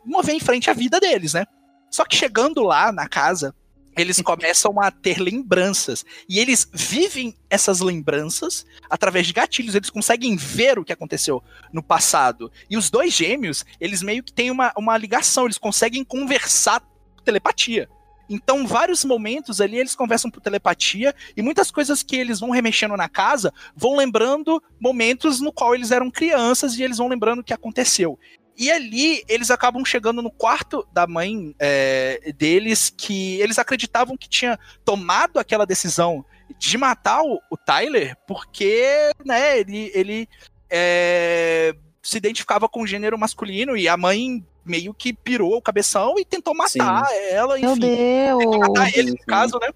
mover 0.06 0.36
em 0.36 0.40
frente 0.40 0.70
a 0.70 0.74
vida 0.74 1.00
deles, 1.00 1.34
né? 1.34 1.46
Só 1.90 2.04
que 2.06 2.16
chegando 2.16 2.64
lá 2.64 2.92
na 2.92 3.08
casa, 3.08 3.56
eles 3.98 4.22
começam 4.22 4.80
a 4.80 4.92
ter 4.92 5.20
lembranças. 5.20 6.06
E 6.30 6.40
eles 6.40 6.70
vivem 6.72 7.36
essas 7.50 7.80
lembranças 7.80 8.66
através 8.90 9.26
de 9.26 9.34
gatilhos. 9.34 9.76
Eles 9.76 9.90
conseguem 9.90 10.36
ver 10.36 10.78
o 10.78 10.86
que 10.86 10.94
aconteceu 10.94 11.44
no 11.74 11.82
passado. 11.82 12.52
E 12.70 12.78
os 12.78 12.90
dois 12.90 13.14
gêmeos, 13.14 13.66
eles 13.80 14.04
meio 14.04 14.24
que 14.24 14.32
têm 14.32 14.52
uma, 14.52 14.72
uma 14.78 14.98
ligação. 14.98 15.46
Eles 15.46 15.58
conseguem 15.58 16.04
conversar 16.04 16.82
por 16.82 17.24
telepatia. 17.24 17.90
Então, 18.30 18.68
vários 18.68 19.06
momentos 19.06 19.62
ali 19.62 19.78
eles 19.78 19.96
conversam 19.96 20.30
por 20.30 20.42
telepatia 20.42 21.16
e 21.36 21.42
muitas 21.42 21.72
coisas 21.72 22.04
que 22.04 22.16
eles 22.16 22.40
vão 22.40 22.50
remexendo 22.50 22.98
na 22.98 23.08
casa 23.08 23.54
vão 23.76 23.96
lembrando 23.96 24.62
momentos 24.80 25.40
no 25.40 25.52
qual 25.52 25.74
eles 25.74 25.92
eram 25.92 26.12
crianças 26.12 26.78
e 26.78 26.84
eles 26.84 26.98
vão 26.98 27.08
lembrando 27.08 27.40
o 27.40 27.44
que 27.44 27.54
aconteceu. 27.54 28.20
E 28.58 28.72
ali 28.72 29.24
eles 29.28 29.52
acabam 29.52 29.86
chegando 29.86 30.22
no 30.22 30.32
quarto 30.32 30.86
da 30.92 31.06
mãe 31.06 31.54
é, 31.60 32.34
deles, 32.36 32.92
que 32.96 33.40
eles 33.40 33.60
acreditavam 33.60 34.18
que 34.18 34.28
tinha 34.28 34.58
tomado 34.84 35.38
aquela 35.38 35.66
decisão 35.66 36.26
de 36.58 36.78
matar 36.78 37.22
o, 37.22 37.40
o 37.52 37.58
Tyler, 37.58 38.18
porque 38.26 39.12
né, 39.24 39.60
ele, 39.60 39.92
ele 39.94 40.30
é, 40.70 41.76
se 42.02 42.18
identificava 42.18 42.68
com 42.68 42.82
o 42.82 42.88
gênero 42.88 43.18
masculino 43.18 43.78
e 43.78 43.88
a 43.88 43.96
mãe 43.96 44.44
meio 44.66 44.94
que 44.94 45.14
pirou 45.14 45.56
o 45.56 45.62
cabeção 45.62 46.16
e 46.18 46.26
tentou 46.26 46.56
matar 46.56 47.06
Sim. 47.06 47.16
ela. 47.30 47.60
Enfim, 47.60 47.66
Meu 47.68 47.78
Deus! 47.78 48.58
Matar 48.60 48.98
ele, 48.98 49.12
no 49.12 49.18
caso, 49.20 49.60
né? 49.60 49.70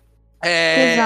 É... 0.43 0.97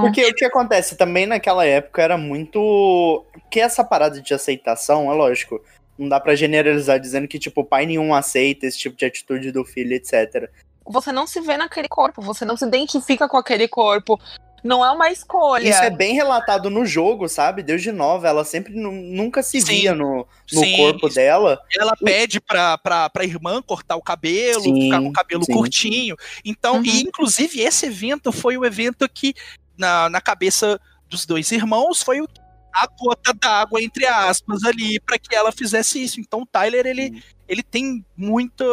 Porque 0.00 0.24
o 0.24 0.34
que 0.34 0.44
acontece 0.44 0.96
também 0.96 1.26
naquela 1.26 1.66
época 1.66 2.02
era 2.02 2.16
muito. 2.16 3.24
Que 3.50 3.60
essa 3.60 3.82
parada 3.82 4.20
de 4.20 4.32
aceitação, 4.32 5.10
é 5.10 5.14
lógico 5.14 5.60
não 5.98 6.08
dá 6.08 6.20
para 6.20 6.34
generalizar 6.34 7.00
dizendo 7.00 7.28
que, 7.28 7.38
tipo, 7.38 7.64
pai 7.64 7.86
nenhum 7.86 8.14
aceita 8.14 8.66
esse 8.66 8.78
tipo 8.78 8.96
de 8.96 9.04
atitude 9.04 9.50
do 9.52 9.64
filho, 9.64 9.94
etc. 9.94 10.50
Você 10.84 11.10
não 11.10 11.26
se 11.26 11.40
vê 11.40 11.56
naquele 11.56 11.88
corpo, 11.88 12.22
você 12.22 12.44
não 12.44 12.56
se 12.56 12.64
identifica 12.64 13.28
com 13.28 13.36
aquele 13.36 13.66
corpo. 13.66 14.20
Não 14.62 14.84
é 14.84 14.90
uma 14.90 15.10
escolha. 15.10 15.68
Isso 15.68 15.82
é 15.82 15.90
bem 15.90 16.14
relatado 16.14 16.68
no 16.68 16.84
jogo, 16.84 17.28
sabe? 17.28 17.62
Desde 17.62 17.92
nova, 17.92 18.26
ela 18.26 18.44
sempre 18.44 18.74
nunca 18.74 19.42
se 19.42 19.60
sim, 19.60 19.66
via 19.66 19.94
no, 19.94 20.26
no 20.52 20.60
sim, 20.60 20.76
corpo 20.76 21.08
dela. 21.08 21.60
Ela 21.78 21.92
pede 21.96 22.40
pra, 22.40 22.76
pra, 22.76 23.08
pra 23.08 23.24
irmã 23.24 23.62
cortar 23.62 23.96
o 23.96 24.02
cabelo, 24.02 24.62
sim, 24.62 24.82
ficar 24.82 25.00
com 25.00 25.08
o 25.08 25.12
cabelo 25.12 25.44
sim. 25.44 25.52
curtinho. 25.52 26.16
Então, 26.44 26.76
uhum. 26.76 26.84
e 26.84 27.02
inclusive 27.02 27.60
esse 27.60 27.86
evento 27.86 28.32
foi 28.32 28.56
o 28.56 28.64
evento 28.64 29.08
que, 29.08 29.34
na, 29.78 30.10
na 30.10 30.20
cabeça 30.20 30.80
dos 31.08 31.24
dois 31.24 31.52
irmãos, 31.52 32.02
foi 32.02 32.20
o 32.20 32.28
a 32.76 32.86
gota 32.86 33.32
d'água, 33.32 33.82
entre 33.82 34.06
aspas, 34.06 34.62
ali, 34.64 35.00
para 35.00 35.18
que 35.18 35.34
ela 35.34 35.50
fizesse 35.50 36.02
isso. 36.02 36.20
Então 36.20 36.42
o 36.42 36.46
Tyler, 36.46 36.86
ele, 36.86 37.10
hum. 37.10 37.20
ele 37.48 37.62
tem 37.62 38.04
muito. 38.16 38.64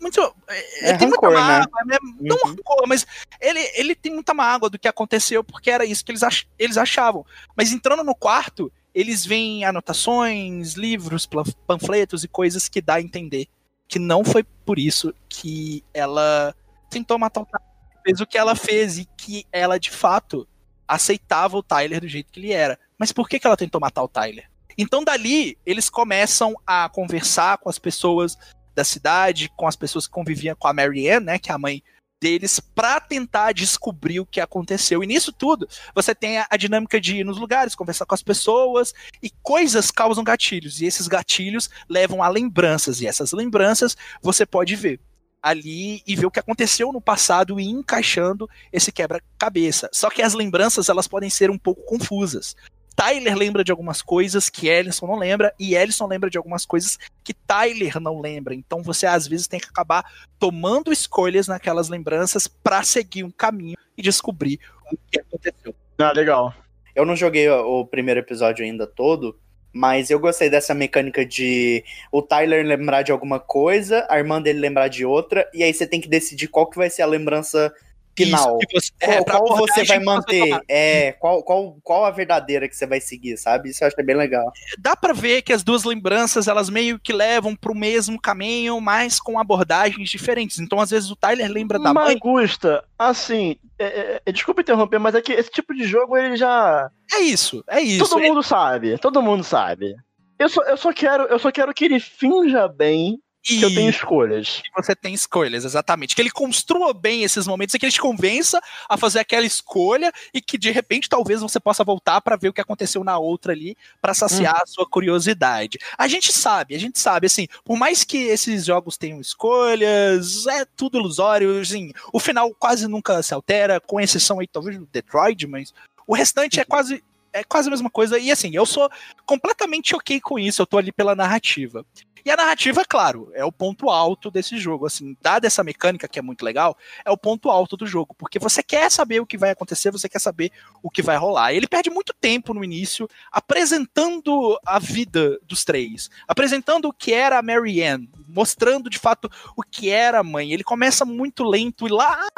Muito. 0.00 0.18
É, 0.48 0.88
ele 0.88 0.98
tem 0.98 1.08
rancor, 1.10 1.30
muita 1.30 1.46
né? 1.46 1.58
mágoa, 1.58 1.84
né? 1.84 1.98
né? 2.02 2.12
Não 2.20 2.36
uhum. 2.36 2.50
rancor, 2.56 2.88
mas 2.88 3.06
ele, 3.38 3.60
ele 3.74 3.94
tem 3.94 4.12
muita 4.12 4.32
mágoa 4.32 4.70
do 4.70 4.78
que 4.78 4.88
aconteceu, 4.88 5.44
porque 5.44 5.70
era 5.70 5.84
isso 5.84 6.02
que 6.02 6.10
eles, 6.10 6.22
ach, 6.22 6.46
eles 6.58 6.78
achavam. 6.78 7.24
Mas 7.54 7.70
entrando 7.70 8.02
no 8.02 8.14
quarto, 8.14 8.72
eles 8.94 9.26
veem 9.26 9.64
anotações, 9.64 10.72
livros, 10.72 11.28
panfletos 11.66 12.24
e 12.24 12.28
coisas 12.28 12.66
que 12.66 12.80
dá 12.80 12.94
a 12.94 13.02
entender 13.02 13.46
que 13.90 13.98
não 13.98 14.24
foi 14.24 14.44
por 14.64 14.78
isso 14.78 15.12
que 15.28 15.84
ela 15.92 16.54
tentou 16.88 17.18
matar 17.18 17.40
o 17.40 17.46
Tyler, 17.46 17.68
fez 18.04 18.20
o 18.20 18.26
que 18.26 18.38
ela 18.38 18.54
fez 18.54 18.98
e 18.98 19.04
que 19.16 19.44
ela 19.52 19.78
de 19.78 19.90
fato 19.90 20.46
aceitava 20.90 21.56
o 21.56 21.62
Tyler 21.62 22.00
do 22.00 22.08
jeito 22.08 22.32
que 22.32 22.40
ele 22.40 22.52
era. 22.52 22.78
Mas 22.98 23.12
por 23.12 23.28
que, 23.28 23.38
que 23.38 23.46
ela 23.46 23.56
tentou 23.56 23.80
matar 23.80 24.02
o 24.02 24.08
Tyler? 24.08 24.50
Então 24.76 25.04
dali 25.04 25.56
eles 25.64 25.88
começam 25.88 26.54
a 26.66 26.88
conversar 26.88 27.58
com 27.58 27.68
as 27.68 27.78
pessoas 27.78 28.36
da 28.74 28.82
cidade, 28.82 29.50
com 29.56 29.66
as 29.66 29.76
pessoas 29.76 30.06
que 30.06 30.12
conviviam 30.12 30.56
com 30.56 30.66
a 30.66 30.72
Marianne, 30.72 31.26
né, 31.26 31.38
que 31.38 31.50
é 31.50 31.54
a 31.54 31.58
mãe 31.58 31.82
deles, 32.20 32.60
para 32.60 33.00
tentar 33.00 33.52
descobrir 33.52 34.20
o 34.20 34.26
que 34.26 34.40
aconteceu. 34.40 35.02
E 35.02 35.06
nisso 35.06 35.32
tudo, 35.32 35.68
você 35.94 36.14
tem 36.14 36.38
a, 36.38 36.46
a, 36.50 36.56
dinâmica 36.56 37.00
de 37.00 37.16
ir 37.16 37.24
nos 37.24 37.38
lugares, 37.38 37.74
conversar 37.74 38.04
com 38.04 38.14
as 38.14 38.22
pessoas, 38.22 38.92
e 39.22 39.30
coisas 39.42 39.90
causam 39.90 40.22
gatilhos, 40.22 40.80
e 40.80 40.86
esses 40.86 41.08
gatilhos 41.08 41.70
levam 41.88 42.22
a 42.22 42.28
lembranças, 42.28 43.00
e 43.00 43.06
essas 43.06 43.32
lembranças 43.32 43.96
você 44.22 44.44
pode 44.44 44.76
ver 44.76 45.00
ali 45.42 46.02
e 46.06 46.14
ver 46.16 46.26
o 46.26 46.30
que 46.30 46.40
aconteceu 46.40 46.92
no 46.92 47.00
passado 47.00 47.58
e 47.58 47.64
encaixando 47.64 48.48
esse 48.72 48.92
quebra-cabeça. 48.92 49.88
Só 49.92 50.10
que 50.10 50.22
as 50.22 50.34
lembranças 50.34 50.88
elas 50.88 51.08
podem 51.08 51.30
ser 51.30 51.50
um 51.50 51.58
pouco 51.58 51.82
confusas. 51.82 52.56
Tyler 52.94 53.34
lembra 53.34 53.64
de 53.64 53.70
algumas 53.70 54.02
coisas 54.02 54.50
que 54.50 54.68
Ellison 54.68 55.06
não 55.06 55.16
lembra, 55.16 55.54
e 55.58 55.74
Ellison 55.74 56.06
lembra 56.06 56.28
de 56.28 56.36
algumas 56.36 56.66
coisas 56.66 56.98
que 57.24 57.32
Tyler 57.32 57.98
não 57.98 58.20
lembra. 58.20 58.54
Então 58.54 58.82
você 58.82 59.06
às 59.06 59.26
vezes 59.26 59.48
tem 59.48 59.58
que 59.58 59.68
acabar 59.68 60.04
tomando 60.38 60.92
escolhas 60.92 61.48
naquelas 61.48 61.88
lembranças 61.88 62.46
para 62.46 62.82
seguir 62.82 63.24
um 63.24 63.30
caminho 63.30 63.78
e 63.96 64.02
descobrir 64.02 64.60
o 64.92 64.96
que 65.10 65.18
aconteceu. 65.18 65.74
Ah, 65.98 66.12
legal. 66.12 66.54
Eu 66.94 67.06
não 67.06 67.16
joguei 67.16 67.48
o 67.48 67.86
primeiro 67.86 68.20
episódio 68.20 68.64
ainda 68.64 68.86
todo, 68.86 69.38
mas 69.72 70.10
eu 70.10 70.18
gostei 70.18 70.50
dessa 70.50 70.74
mecânica 70.74 71.24
de 71.24 71.84
o 72.10 72.22
Tyler 72.22 72.64
lembrar 72.64 73.02
de 73.02 73.12
alguma 73.12 73.38
coisa, 73.38 74.06
a 74.08 74.18
irmã 74.18 74.40
dele 74.40 74.58
lembrar 74.58 74.88
de 74.88 75.04
outra, 75.04 75.48
e 75.54 75.62
aí 75.62 75.72
você 75.72 75.86
tem 75.86 76.00
que 76.00 76.08
decidir 76.08 76.48
qual 76.48 76.68
que 76.68 76.76
vai 76.76 76.90
ser 76.90 77.02
a 77.02 77.06
lembrança 77.06 77.72
final. 78.16 78.58
Isso, 78.58 78.92
você, 79.00 79.12
é, 79.12 79.24
qual, 79.24 79.44
qual 79.44 79.58
você 79.58 79.84
vai 79.84 79.98
manter? 79.98 80.48
Você 80.48 80.60
é, 80.68 81.12
qual, 81.12 81.42
qual, 81.42 81.76
qual 81.82 82.04
a 82.04 82.10
verdadeira 82.10 82.68
que 82.68 82.76
você 82.76 82.86
vai 82.86 83.00
seguir, 83.00 83.36
sabe? 83.36 83.70
Isso 83.70 83.82
eu 83.82 83.86
acho 83.86 83.96
que 83.96 84.02
é 84.02 84.04
bem 84.04 84.16
legal. 84.16 84.50
Dá 84.78 84.96
para 84.96 85.12
ver 85.12 85.42
que 85.42 85.52
as 85.52 85.62
duas 85.62 85.84
lembranças, 85.84 86.48
elas 86.48 86.68
meio 86.68 86.98
que 86.98 87.12
levam 87.12 87.54
pro 87.54 87.74
mesmo 87.74 88.20
caminho, 88.20 88.80
mas 88.80 89.20
com 89.20 89.38
abordagens 89.38 90.10
diferentes. 90.10 90.58
Então, 90.58 90.80
às 90.80 90.90
vezes, 90.90 91.10
o 91.10 91.16
Tyler 91.16 91.50
lembra 91.50 91.78
da 91.78 91.92
Magusta, 91.92 92.08
mãe. 92.08 92.14
Magusta, 92.14 92.84
assim, 92.98 93.56
é, 93.78 93.84
é, 93.84 94.22
é, 94.26 94.32
desculpa 94.32 94.60
interromper, 94.60 94.98
mas 94.98 95.14
é 95.14 95.22
que 95.22 95.32
esse 95.32 95.50
tipo 95.50 95.74
de 95.74 95.84
jogo, 95.84 96.16
ele 96.16 96.36
já... 96.36 96.90
É 97.12 97.20
isso, 97.20 97.64
é 97.68 97.80
isso. 97.80 98.08
Todo 98.08 98.20
mundo 98.20 98.42
sabe, 98.42 98.98
todo 98.98 99.22
mundo 99.22 99.44
sabe. 99.44 99.94
Eu 100.38 100.48
só, 100.48 100.62
eu 100.62 100.76
só 100.76 100.92
quero, 100.92 101.24
eu 101.24 101.38
só 101.38 101.52
quero 101.52 101.74
que 101.74 101.84
ele 101.84 102.00
finja 102.00 102.66
bem 102.66 103.20
e 103.48 103.58
que 103.58 103.64
eu 103.64 103.74
tenho 103.74 103.88
escolhas. 103.88 104.60
Que 104.62 104.82
você 104.82 104.94
tem 104.94 105.14
escolhas, 105.14 105.64
exatamente. 105.64 106.14
Que 106.14 106.22
ele 106.22 106.30
construa 106.30 106.92
bem 106.92 107.22
esses 107.22 107.46
momentos 107.46 107.74
e 107.74 107.78
que 107.78 107.86
ele 107.86 107.92
te 107.92 108.00
convença 108.00 108.60
a 108.88 108.96
fazer 108.96 109.20
aquela 109.20 109.46
escolha 109.46 110.12
e 110.34 110.40
que 110.40 110.58
de 110.58 110.70
repente 110.70 111.08
talvez 111.08 111.40
você 111.40 111.58
possa 111.58 111.82
voltar 111.82 112.20
para 112.20 112.36
ver 112.36 112.48
o 112.48 112.52
que 112.52 112.60
aconteceu 112.60 113.02
na 113.02 113.18
outra 113.18 113.52
ali 113.52 113.76
para 114.00 114.14
saciar 114.14 114.54
hum. 114.54 114.62
a 114.62 114.66
sua 114.66 114.86
curiosidade. 114.86 115.78
A 115.96 116.06
gente 116.06 116.32
sabe, 116.32 116.74
a 116.74 116.78
gente 116.78 116.98
sabe, 116.98 117.26
assim, 117.26 117.46
por 117.64 117.76
mais 117.76 118.04
que 118.04 118.18
esses 118.18 118.64
jogos 118.64 118.98
tenham 118.98 119.20
escolhas, 119.20 120.46
é 120.46 120.64
tudo 120.76 120.98
ilusório, 120.98 121.60
assim, 121.60 121.92
o 122.12 122.20
final 122.20 122.54
quase 122.58 122.86
nunca 122.86 123.22
se 123.22 123.32
altera, 123.32 123.80
com 123.80 124.00
exceção 124.00 124.40
aí 124.40 124.46
talvez 124.46 124.78
do 124.78 124.86
Detroit, 124.92 125.46
mas 125.46 125.72
o 126.06 126.14
restante 126.14 126.60
é 126.60 126.64
quase 126.64 127.02
é 127.32 127.44
quase 127.44 127.68
a 127.68 127.70
mesma 127.70 127.90
coisa. 127.90 128.18
E 128.18 128.30
assim, 128.30 128.50
eu 128.54 128.66
sou 128.66 128.90
completamente 129.24 129.94
ok 129.94 130.20
com 130.20 130.38
isso, 130.38 130.60
eu 130.62 130.66
tô 130.66 130.78
ali 130.78 130.92
pela 130.92 131.14
narrativa. 131.14 131.84
E 132.24 132.30
a 132.30 132.36
narrativa, 132.36 132.84
claro, 132.84 133.30
é 133.34 133.44
o 133.44 133.52
ponto 133.52 133.90
alto 133.90 134.30
desse 134.30 134.58
jogo. 134.58 134.86
Assim, 134.86 135.16
dada 135.20 135.46
essa 135.46 135.64
mecânica 135.64 136.08
que 136.08 136.18
é 136.18 136.22
muito 136.22 136.44
legal, 136.44 136.76
é 137.04 137.10
o 137.10 137.16
ponto 137.16 137.50
alto 137.50 137.76
do 137.76 137.86
jogo. 137.86 138.14
Porque 138.14 138.38
você 138.38 138.62
quer 138.62 138.90
saber 138.90 139.20
o 139.20 139.26
que 139.26 139.38
vai 139.38 139.50
acontecer, 139.50 139.90
você 139.90 140.08
quer 140.08 140.18
saber 140.18 140.50
o 140.82 140.90
que 140.90 141.02
vai 141.02 141.16
rolar. 141.16 141.52
Ele 141.52 141.66
perde 141.66 141.90
muito 141.90 142.12
tempo 142.12 142.54
no 142.54 142.64
início 142.64 143.08
apresentando 143.30 144.58
a 144.64 144.78
vida 144.78 145.38
dos 145.42 145.64
três, 145.64 146.10
apresentando 146.26 146.88
o 146.88 146.92
que 146.92 147.12
era 147.12 147.38
a 147.38 147.42
Mary 147.42 147.82
Ann, 147.82 148.06
mostrando 148.28 148.90
de 148.90 148.98
fato 148.98 149.30
o 149.56 149.62
que 149.62 149.90
era 149.90 150.20
a 150.20 150.24
mãe. 150.24 150.52
Ele 150.52 150.64
começa 150.64 151.04
muito 151.04 151.44
lento 151.44 151.86
e 151.86 151.90
lá 151.90 152.28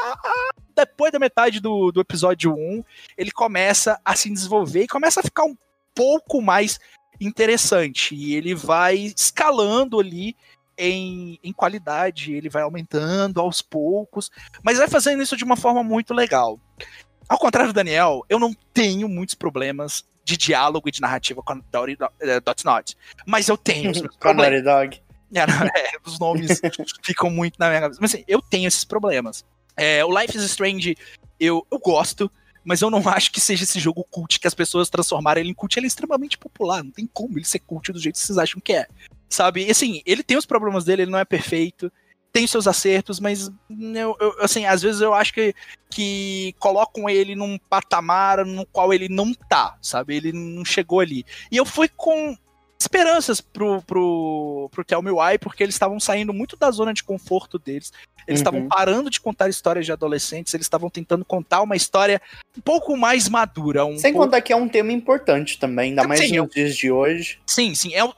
depois 0.74 1.12
da 1.12 1.18
metade 1.18 1.60
do, 1.60 1.92
do 1.92 2.00
episódio 2.00 2.54
1, 2.54 2.84
ele 3.16 3.30
começa 3.30 4.00
a 4.04 4.16
se 4.16 4.30
desenvolver 4.30 4.84
e 4.84 4.88
começa 4.88 5.20
a 5.20 5.22
ficar 5.22 5.44
um 5.44 5.56
pouco 5.94 6.40
mais 6.40 6.80
interessante. 7.20 8.14
E 8.14 8.34
ele 8.34 8.54
vai 8.54 8.96
escalando 9.16 10.00
ali 10.00 10.36
em, 10.76 11.38
em 11.42 11.52
qualidade, 11.52 12.32
ele 12.32 12.48
vai 12.48 12.62
aumentando 12.62 13.40
aos 13.40 13.62
poucos, 13.62 14.30
mas 14.62 14.78
vai 14.78 14.88
fazendo 14.88 15.22
isso 15.22 15.36
de 15.36 15.44
uma 15.44 15.56
forma 15.56 15.82
muito 15.82 16.14
legal. 16.14 16.58
Ao 17.28 17.38
contrário 17.38 17.72
do 17.72 17.74
Daniel, 17.74 18.22
eu 18.28 18.38
não 18.38 18.54
tenho 18.74 19.08
muitos 19.08 19.34
problemas 19.34 20.04
de 20.24 20.36
diálogo 20.36 20.88
e 20.88 20.92
de 20.92 21.00
narrativa 21.00 21.42
com 21.42 21.52
a 21.52 21.60
Dot 21.70 21.98
eh, 22.20 22.64
Not, 22.64 22.96
mas 23.26 23.48
eu 23.48 23.56
tenho 23.56 23.90
os 23.90 24.00
meus 24.02 24.16
problemas. 24.16 24.62
Dog. 24.62 25.00
É, 25.34 25.46
não, 25.46 25.64
é, 25.64 25.92
os 26.04 26.18
nomes 26.18 26.60
ficam 27.02 27.30
muito 27.30 27.58
na 27.58 27.70
minha 27.70 27.80
cabeça. 27.80 27.98
Mas 28.02 28.14
assim, 28.14 28.22
eu 28.28 28.42
tenho 28.42 28.68
esses 28.68 28.84
problemas. 28.84 29.42
É, 29.74 30.04
o 30.04 30.14
Life 30.14 30.36
is 30.36 30.42
Strange 30.42 30.94
eu, 31.40 31.66
eu 31.70 31.78
gosto, 31.78 32.30
mas 32.64 32.80
eu 32.80 32.90
não 32.90 33.06
acho 33.08 33.32
que 33.32 33.40
seja 33.40 33.64
esse 33.64 33.80
jogo 33.80 34.04
cult 34.10 34.38
que 34.38 34.46
as 34.46 34.54
pessoas 34.54 34.90
transformaram 34.90 35.40
ele 35.40 35.50
em 35.50 35.54
cult. 35.54 35.78
Ele 35.78 35.86
é 35.86 35.88
extremamente 35.88 36.38
popular, 36.38 36.82
não 36.82 36.90
tem 36.90 37.08
como 37.12 37.38
ele 37.38 37.44
ser 37.44 37.60
cult 37.60 37.92
do 37.92 38.00
jeito 38.00 38.16
que 38.16 38.26
vocês 38.26 38.38
acham 38.38 38.60
que 38.60 38.72
é. 38.72 38.86
Sabe? 39.28 39.66
E 39.66 39.70
assim, 39.70 40.02
ele 40.04 40.22
tem 40.22 40.36
os 40.36 40.46
problemas 40.46 40.84
dele, 40.84 41.02
ele 41.02 41.10
não 41.10 41.18
é 41.18 41.24
perfeito, 41.24 41.90
tem 42.32 42.46
seus 42.46 42.66
acertos, 42.66 43.20
mas 43.20 43.50
eu, 43.70 44.16
eu, 44.18 44.36
assim, 44.40 44.64
às 44.64 44.80
vezes 44.80 45.00
eu 45.00 45.12
acho 45.12 45.34
que, 45.34 45.54
que 45.90 46.54
colocam 46.58 47.08
ele 47.08 47.34
num 47.34 47.58
patamar 47.58 48.44
no 48.44 48.64
qual 48.66 48.92
ele 48.92 49.08
não 49.08 49.34
tá, 49.34 49.76
sabe? 49.82 50.16
Ele 50.16 50.32
não 50.32 50.64
chegou 50.64 51.00
ali. 51.00 51.24
E 51.50 51.56
eu 51.56 51.66
fui 51.66 51.88
com 51.88 52.36
esperanças 52.82 53.40
pro, 53.40 53.80
pro, 53.82 54.68
pro 54.70 54.84
Tell 54.84 55.02
Me 55.02 55.10
Why, 55.10 55.38
porque 55.38 55.62
eles 55.62 55.74
estavam 55.74 55.98
saindo 55.98 56.32
muito 56.32 56.56
da 56.56 56.70
zona 56.70 56.92
de 56.92 57.02
conforto 57.02 57.58
deles. 57.58 57.92
Eles 58.26 58.40
estavam 58.40 58.60
uhum. 58.60 58.68
parando 58.68 59.10
de 59.10 59.20
contar 59.20 59.48
histórias 59.48 59.86
de 59.86 59.92
adolescentes, 59.92 60.52
eles 60.54 60.66
estavam 60.66 60.88
tentando 60.88 61.24
contar 61.24 61.62
uma 61.62 61.76
história 61.76 62.20
um 62.56 62.60
pouco 62.60 62.96
mais 62.96 63.28
madura. 63.28 63.84
Um 63.84 63.98
Sem 63.98 64.12
pouco... 64.12 64.26
contar 64.26 64.40
que 64.42 64.52
é 64.52 64.56
um 64.56 64.68
tema 64.68 64.92
importante 64.92 65.58
também, 65.58 65.90
ainda 65.90 66.06
mais 66.06 66.20
sim, 66.20 66.36
nos 66.36 66.50
dias 66.50 66.76
de 66.76 66.90
hoje. 66.90 67.40
Sim, 67.46 67.74
sim. 67.74 67.94
É, 67.94 68.04
o 68.04 68.12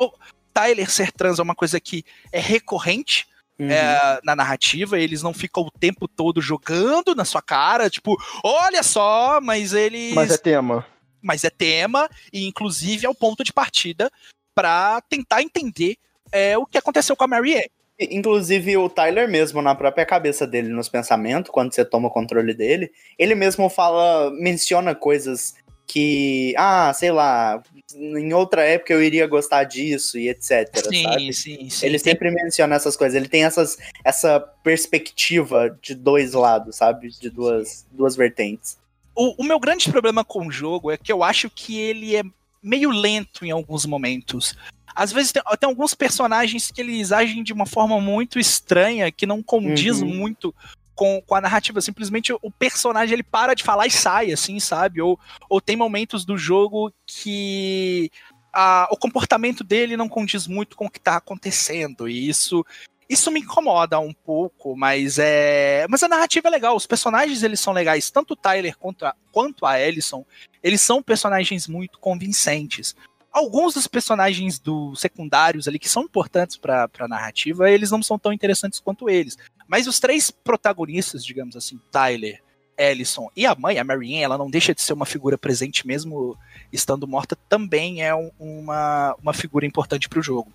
Tyler 0.53 0.91
ser 0.91 1.11
trans 1.13 1.39
é 1.39 1.43
uma 1.43 1.55
coisa 1.55 1.81
que 1.81 2.05
é 2.33 2.41
recorrente. 2.41 3.27
Uhum. 3.57 3.71
É, 3.71 4.21
na 4.25 4.35
narrativa, 4.35 4.99
eles 4.99 5.23
não 5.23 5.33
ficam 5.33 5.63
o 5.63 5.71
tempo 5.71 6.09
todo 6.09 6.41
jogando 6.41 7.15
na 7.15 7.25
sua 7.25 7.41
cara, 7.41 7.89
tipo, 7.89 8.21
olha 8.43 8.83
só, 8.83 9.41
mas 9.41 9.73
eles. 9.73 10.13
Mas 10.13 10.33
é 10.33 10.37
tema. 10.37 10.85
Mas 11.23 11.45
é 11.45 11.51
tema, 11.51 12.09
e 12.33 12.47
inclusive 12.47 13.07
é 13.07 13.09
o 13.09 13.15
ponto 13.15 13.45
de 13.45 13.53
partida 13.53 14.11
para 14.55 15.01
tentar 15.03 15.43
entender 15.43 15.97
é, 16.33 16.57
o 16.57 16.67
que 16.67 16.79
aconteceu 16.79 17.17
com 17.17 17.25
a 17.25 17.29
Mary 17.29 17.57
Ann. 17.57 17.69
Inclusive 17.99 18.77
o 18.77 18.89
Tyler 18.89 19.29
mesmo, 19.29 19.63
na 19.63 19.75
própria 19.75 20.05
cabeça 20.05 20.47
dele, 20.47 20.69
nos 20.69 20.89
pensamentos, 20.89 21.51
quando 21.51 21.73
você 21.73 21.85
toma 21.85 22.09
o 22.09 22.11
controle 22.11 22.53
dele, 22.53 22.91
ele 23.17 23.35
mesmo 23.35 23.69
fala, 23.69 24.33
menciona 24.33 24.95
coisas 24.95 25.55
que, 25.87 26.55
ah, 26.57 26.93
sei 26.93 27.13
lá, 27.13 27.63
em 27.95 28.33
outra 28.33 28.65
época 28.65 28.93
eu 28.93 29.03
iria 29.03 29.27
gostar 29.27 29.65
disso 29.65 30.19
e 30.19 30.29
etc. 30.29 30.69
Sim, 30.89 31.03
sabe? 31.05 31.33
sim, 31.33 31.71
sim. 31.71 31.87
Ele 31.87 31.99
sempre 31.99 32.31
menciona 32.31 32.75
essas 32.75 32.97
coisas, 32.97 33.15
ele 33.15 33.29
tem 33.29 33.45
essas, 33.45 33.79
essa 34.03 34.41
perspectiva 34.41 35.79
de 35.81 35.95
dois 35.95 36.33
lados, 36.33 36.77
sabe? 36.77 37.11
De 37.11 37.31
duas, 37.31 37.87
duas 37.93 38.17
vertentes. 38.17 38.77
O, 39.15 39.43
o 39.43 39.45
meu 39.45 39.61
grande 39.61 39.91
problema 39.91 40.25
com 40.25 40.47
o 40.47 40.51
jogo 40.51 40.91
é 40.91 40.97
que 40.97 41.13
eu 41.13 41.23
acho 41.23 41.49
que 41.49 41.79
ele 41.79 42.17
é 42.17 42.25
meio 42.65 42.91
lento 42.91 43.45
em 43.45 43.51
alguns 43.51 43.85
momentos. 43.85 44.57
Às 44.95 45.13
vezes 45.13 45.33
tem, 45.33 45.43
tem, 45.61 45.69
alguns 45.69 45.95
personagens 45.95 46.71
que 46.71 46.81
eles 46.81 47.13
agem 47.13 47.43
de 47.43 47.53
uma 47.53 47.67
forma 47.67 48.01
muito 48.01 48.39
estranha, 48.39 49.13
que 49.13 49.27
não 49.27 49.43
condiz 49.43 50.01
uhum. 50.01 50.09
muito 50.09 50.55
com, 50.95 51.21
com 51.27 51.35
a 51.35 51.41
narrativa. 51.41 51.81
Simplesmente 51.81 52.33
o 52.33 52.51
personagem 52.51 53.13
ele 53.13 53.23
para 53.23 53.55
de 53.55 53.63
falar 53.63 53.87
e 53.87 53.91
sai, 53.91 54.33
assim, 54.33 54.59
sabe? 54.59 55.03
Ou, 55.03 55.19
ou 55.49 55.61
tem 55.61 55.77
momentos 55.77 56.25
do 56.25 56.39
jogo 56.39 56.93
que 57.07 58.11
a, 58.53 58.89
o 58.91 58.97
comportamento 58.97 59.63
dele 59.63 59.97
não 59.97 60.09
condiz 60.09 60.47
muito 60.47 60.77
com 60.77 60.87
o 60.87 60.91
que 60.91 60.99
está 60.99 61.17
acontecendo. 61.17 62.09
E 62.09 62.29
isso 62.29 62.65
isso 63.09 63.31
me 63.31 63.41
incomoda 63.41 63.99
um 64.01 64.13
pouco, 64.13 64.75
mas 64.77 65.19
é. 65.19 65.87
Mas 65.91 66.03
a 66.03 66.09
narrativa 66.09 66.49
é 66.49 66.51
legal. 66.51 66.75
Os 66.75 66.87
personagens 66.87 67.43
eles 67.43 67.61
são 67.61 67.73
legais. 67.73 68.11
Tanto 68.11 68.33
o 68.33 68.37
Tyler 68.37 68.77
quanto 68.79 69.05
a, 69.05 69.15
quanto 69.31 69.67
a 69.67 69.79
Ellison, 69.79 70.25
eles 70.65 70.81
são 70.81 71.03
personagens 71.03 71.69
muito 71.69 71.99
convincentes. 71.99 72.97
Alguns 73.31 73.75
dos 73.75 73.87
personagens 73.87 74.59
do 74.59 74.97
secundários 74.97 75.69
ali 75.69 75.79
que 75.79 75.89
são 75.89 76.05
importantes 76.05 76.57
para 76.57 76.89
a 76.99 77.09
narrativa, 77.09 77.71
eles 77.71 77.91
não 77.91 78.03
são 78.03 78.19
tão 78.19 78.33
interessantes 78.33 78.81
quanto 78.81 79.11
eles. 79.11 79.37
Mas 79.69 79.87
os 79.87 80.01
três 80.01 80.31
protagonistas, 80.31 81.23
digamos 81.23 81.55
assim, 81.55 81.79
Tyler, 81.91 82.43
Ellison 82.79 83.29
e 83.37 83.45
a 83.45 83.55
mãe, 83.55 83.79
a 83.79 83.85
Marianne, 83.85 84.23
ela 84.23 84.39
não 84.39 84.51
deixa 84.51 84.75
de 84.75 84.81
ser 84.81 84.95
uma 84.95 85.05
figura 85.05 85.37
presente 85.37 85.87
mesmo 85.87 86.37
estando 86.73 87.07
morta, 87.07 87.37
também 87.49 88.03
é 88.03 88.15
um, 88.15 88.31
uma, 88.39 89.15
uma 89.21 89.35
figura 89.35 89.67
importante 89.67 90.09
para 90.09 90.19
o 90.19 90.23
jogo. 90.23 90.51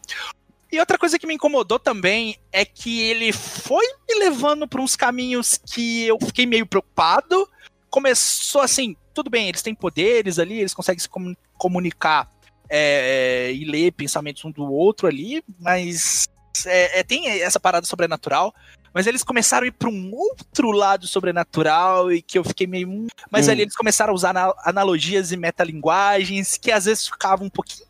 E 0.72 0.80
outra 0.80 0.97
coisa 0.97 1.20
que 1.20 1.28
me 1.28 1.36
incomodou 1.36 1.80
também 1.80 2.38
é 2.51 2.66
que 2.66 3.01
ele 3.01 3.32
foi 3.32 3.86
me 4.07 4.20
levando 4.20 4.68
para 4.68 4.82
uns 4.82 4.95
caminhos 4.95 5.57
que 5.57 6.05
eu 6.05 6.18
fiquei 6.20 6.45
meio 6.45 6.66
preocupado. 6.66 7.49
Começou 7.89 8.62
assim, 8.62 8.95
tudo 9.14 9.30
bem, 9.30 9.47
eles 9.47 9.62
têm 9.62 9.76
poderes 9.76 10.39
ali, 10.39 10.60
eles 10.60 10.74
conseguem 10.74 10.99
se 10.99 11.10
comunicar 11.57 12.32
é, 12.70 13.49
é, 13.49 13.53
e 13.53 13.66
ler 13.66 13.91
pensamentos 13.91 14.45
um 14.45 14.51
do 14.51 14.64
outro 14.72 15.07
ali, 15.07 15.43
mas 15.60 16.28
é, 16.66 16.99
é, 16.99 17.03
tem 17.03 17.28
essa 17.41 17.60
parada 17.60 17.86
sobrenatural. 17.86 18.53
Mas 18.91 19.05
eles 19.05 19.24
começaram 19.24 19.66
a 19.66 19.68
ir 19.68 19.72
para 19.72 19.88
um 19.88 20.12
outro 20.12 20.72
lado 20.72 21.05
sobrenatural 21.05 22.12
e 22.12 22.24
que 22.24 22.39
eu 22.39 22.43
fiquei 22.43 22.66
meio. 22.66 23.07
Mas 23.30 23.47
hum. 23.47 23.51
ali 23.51 23.62
eles 23.62 23.76
começaram 23.76 24.12
a 24.12 24.16
usar 24.16 24.36
analogias 24.64 25.32
e 25.32 25.38
metalinguagens 25.38 26.57
que 26.57 26.72
às 26.72 26.86
vezes 26.86 27.07
ficavam 27.07 27.45
um 27.45 27.49
pouquinho 27.51 27.88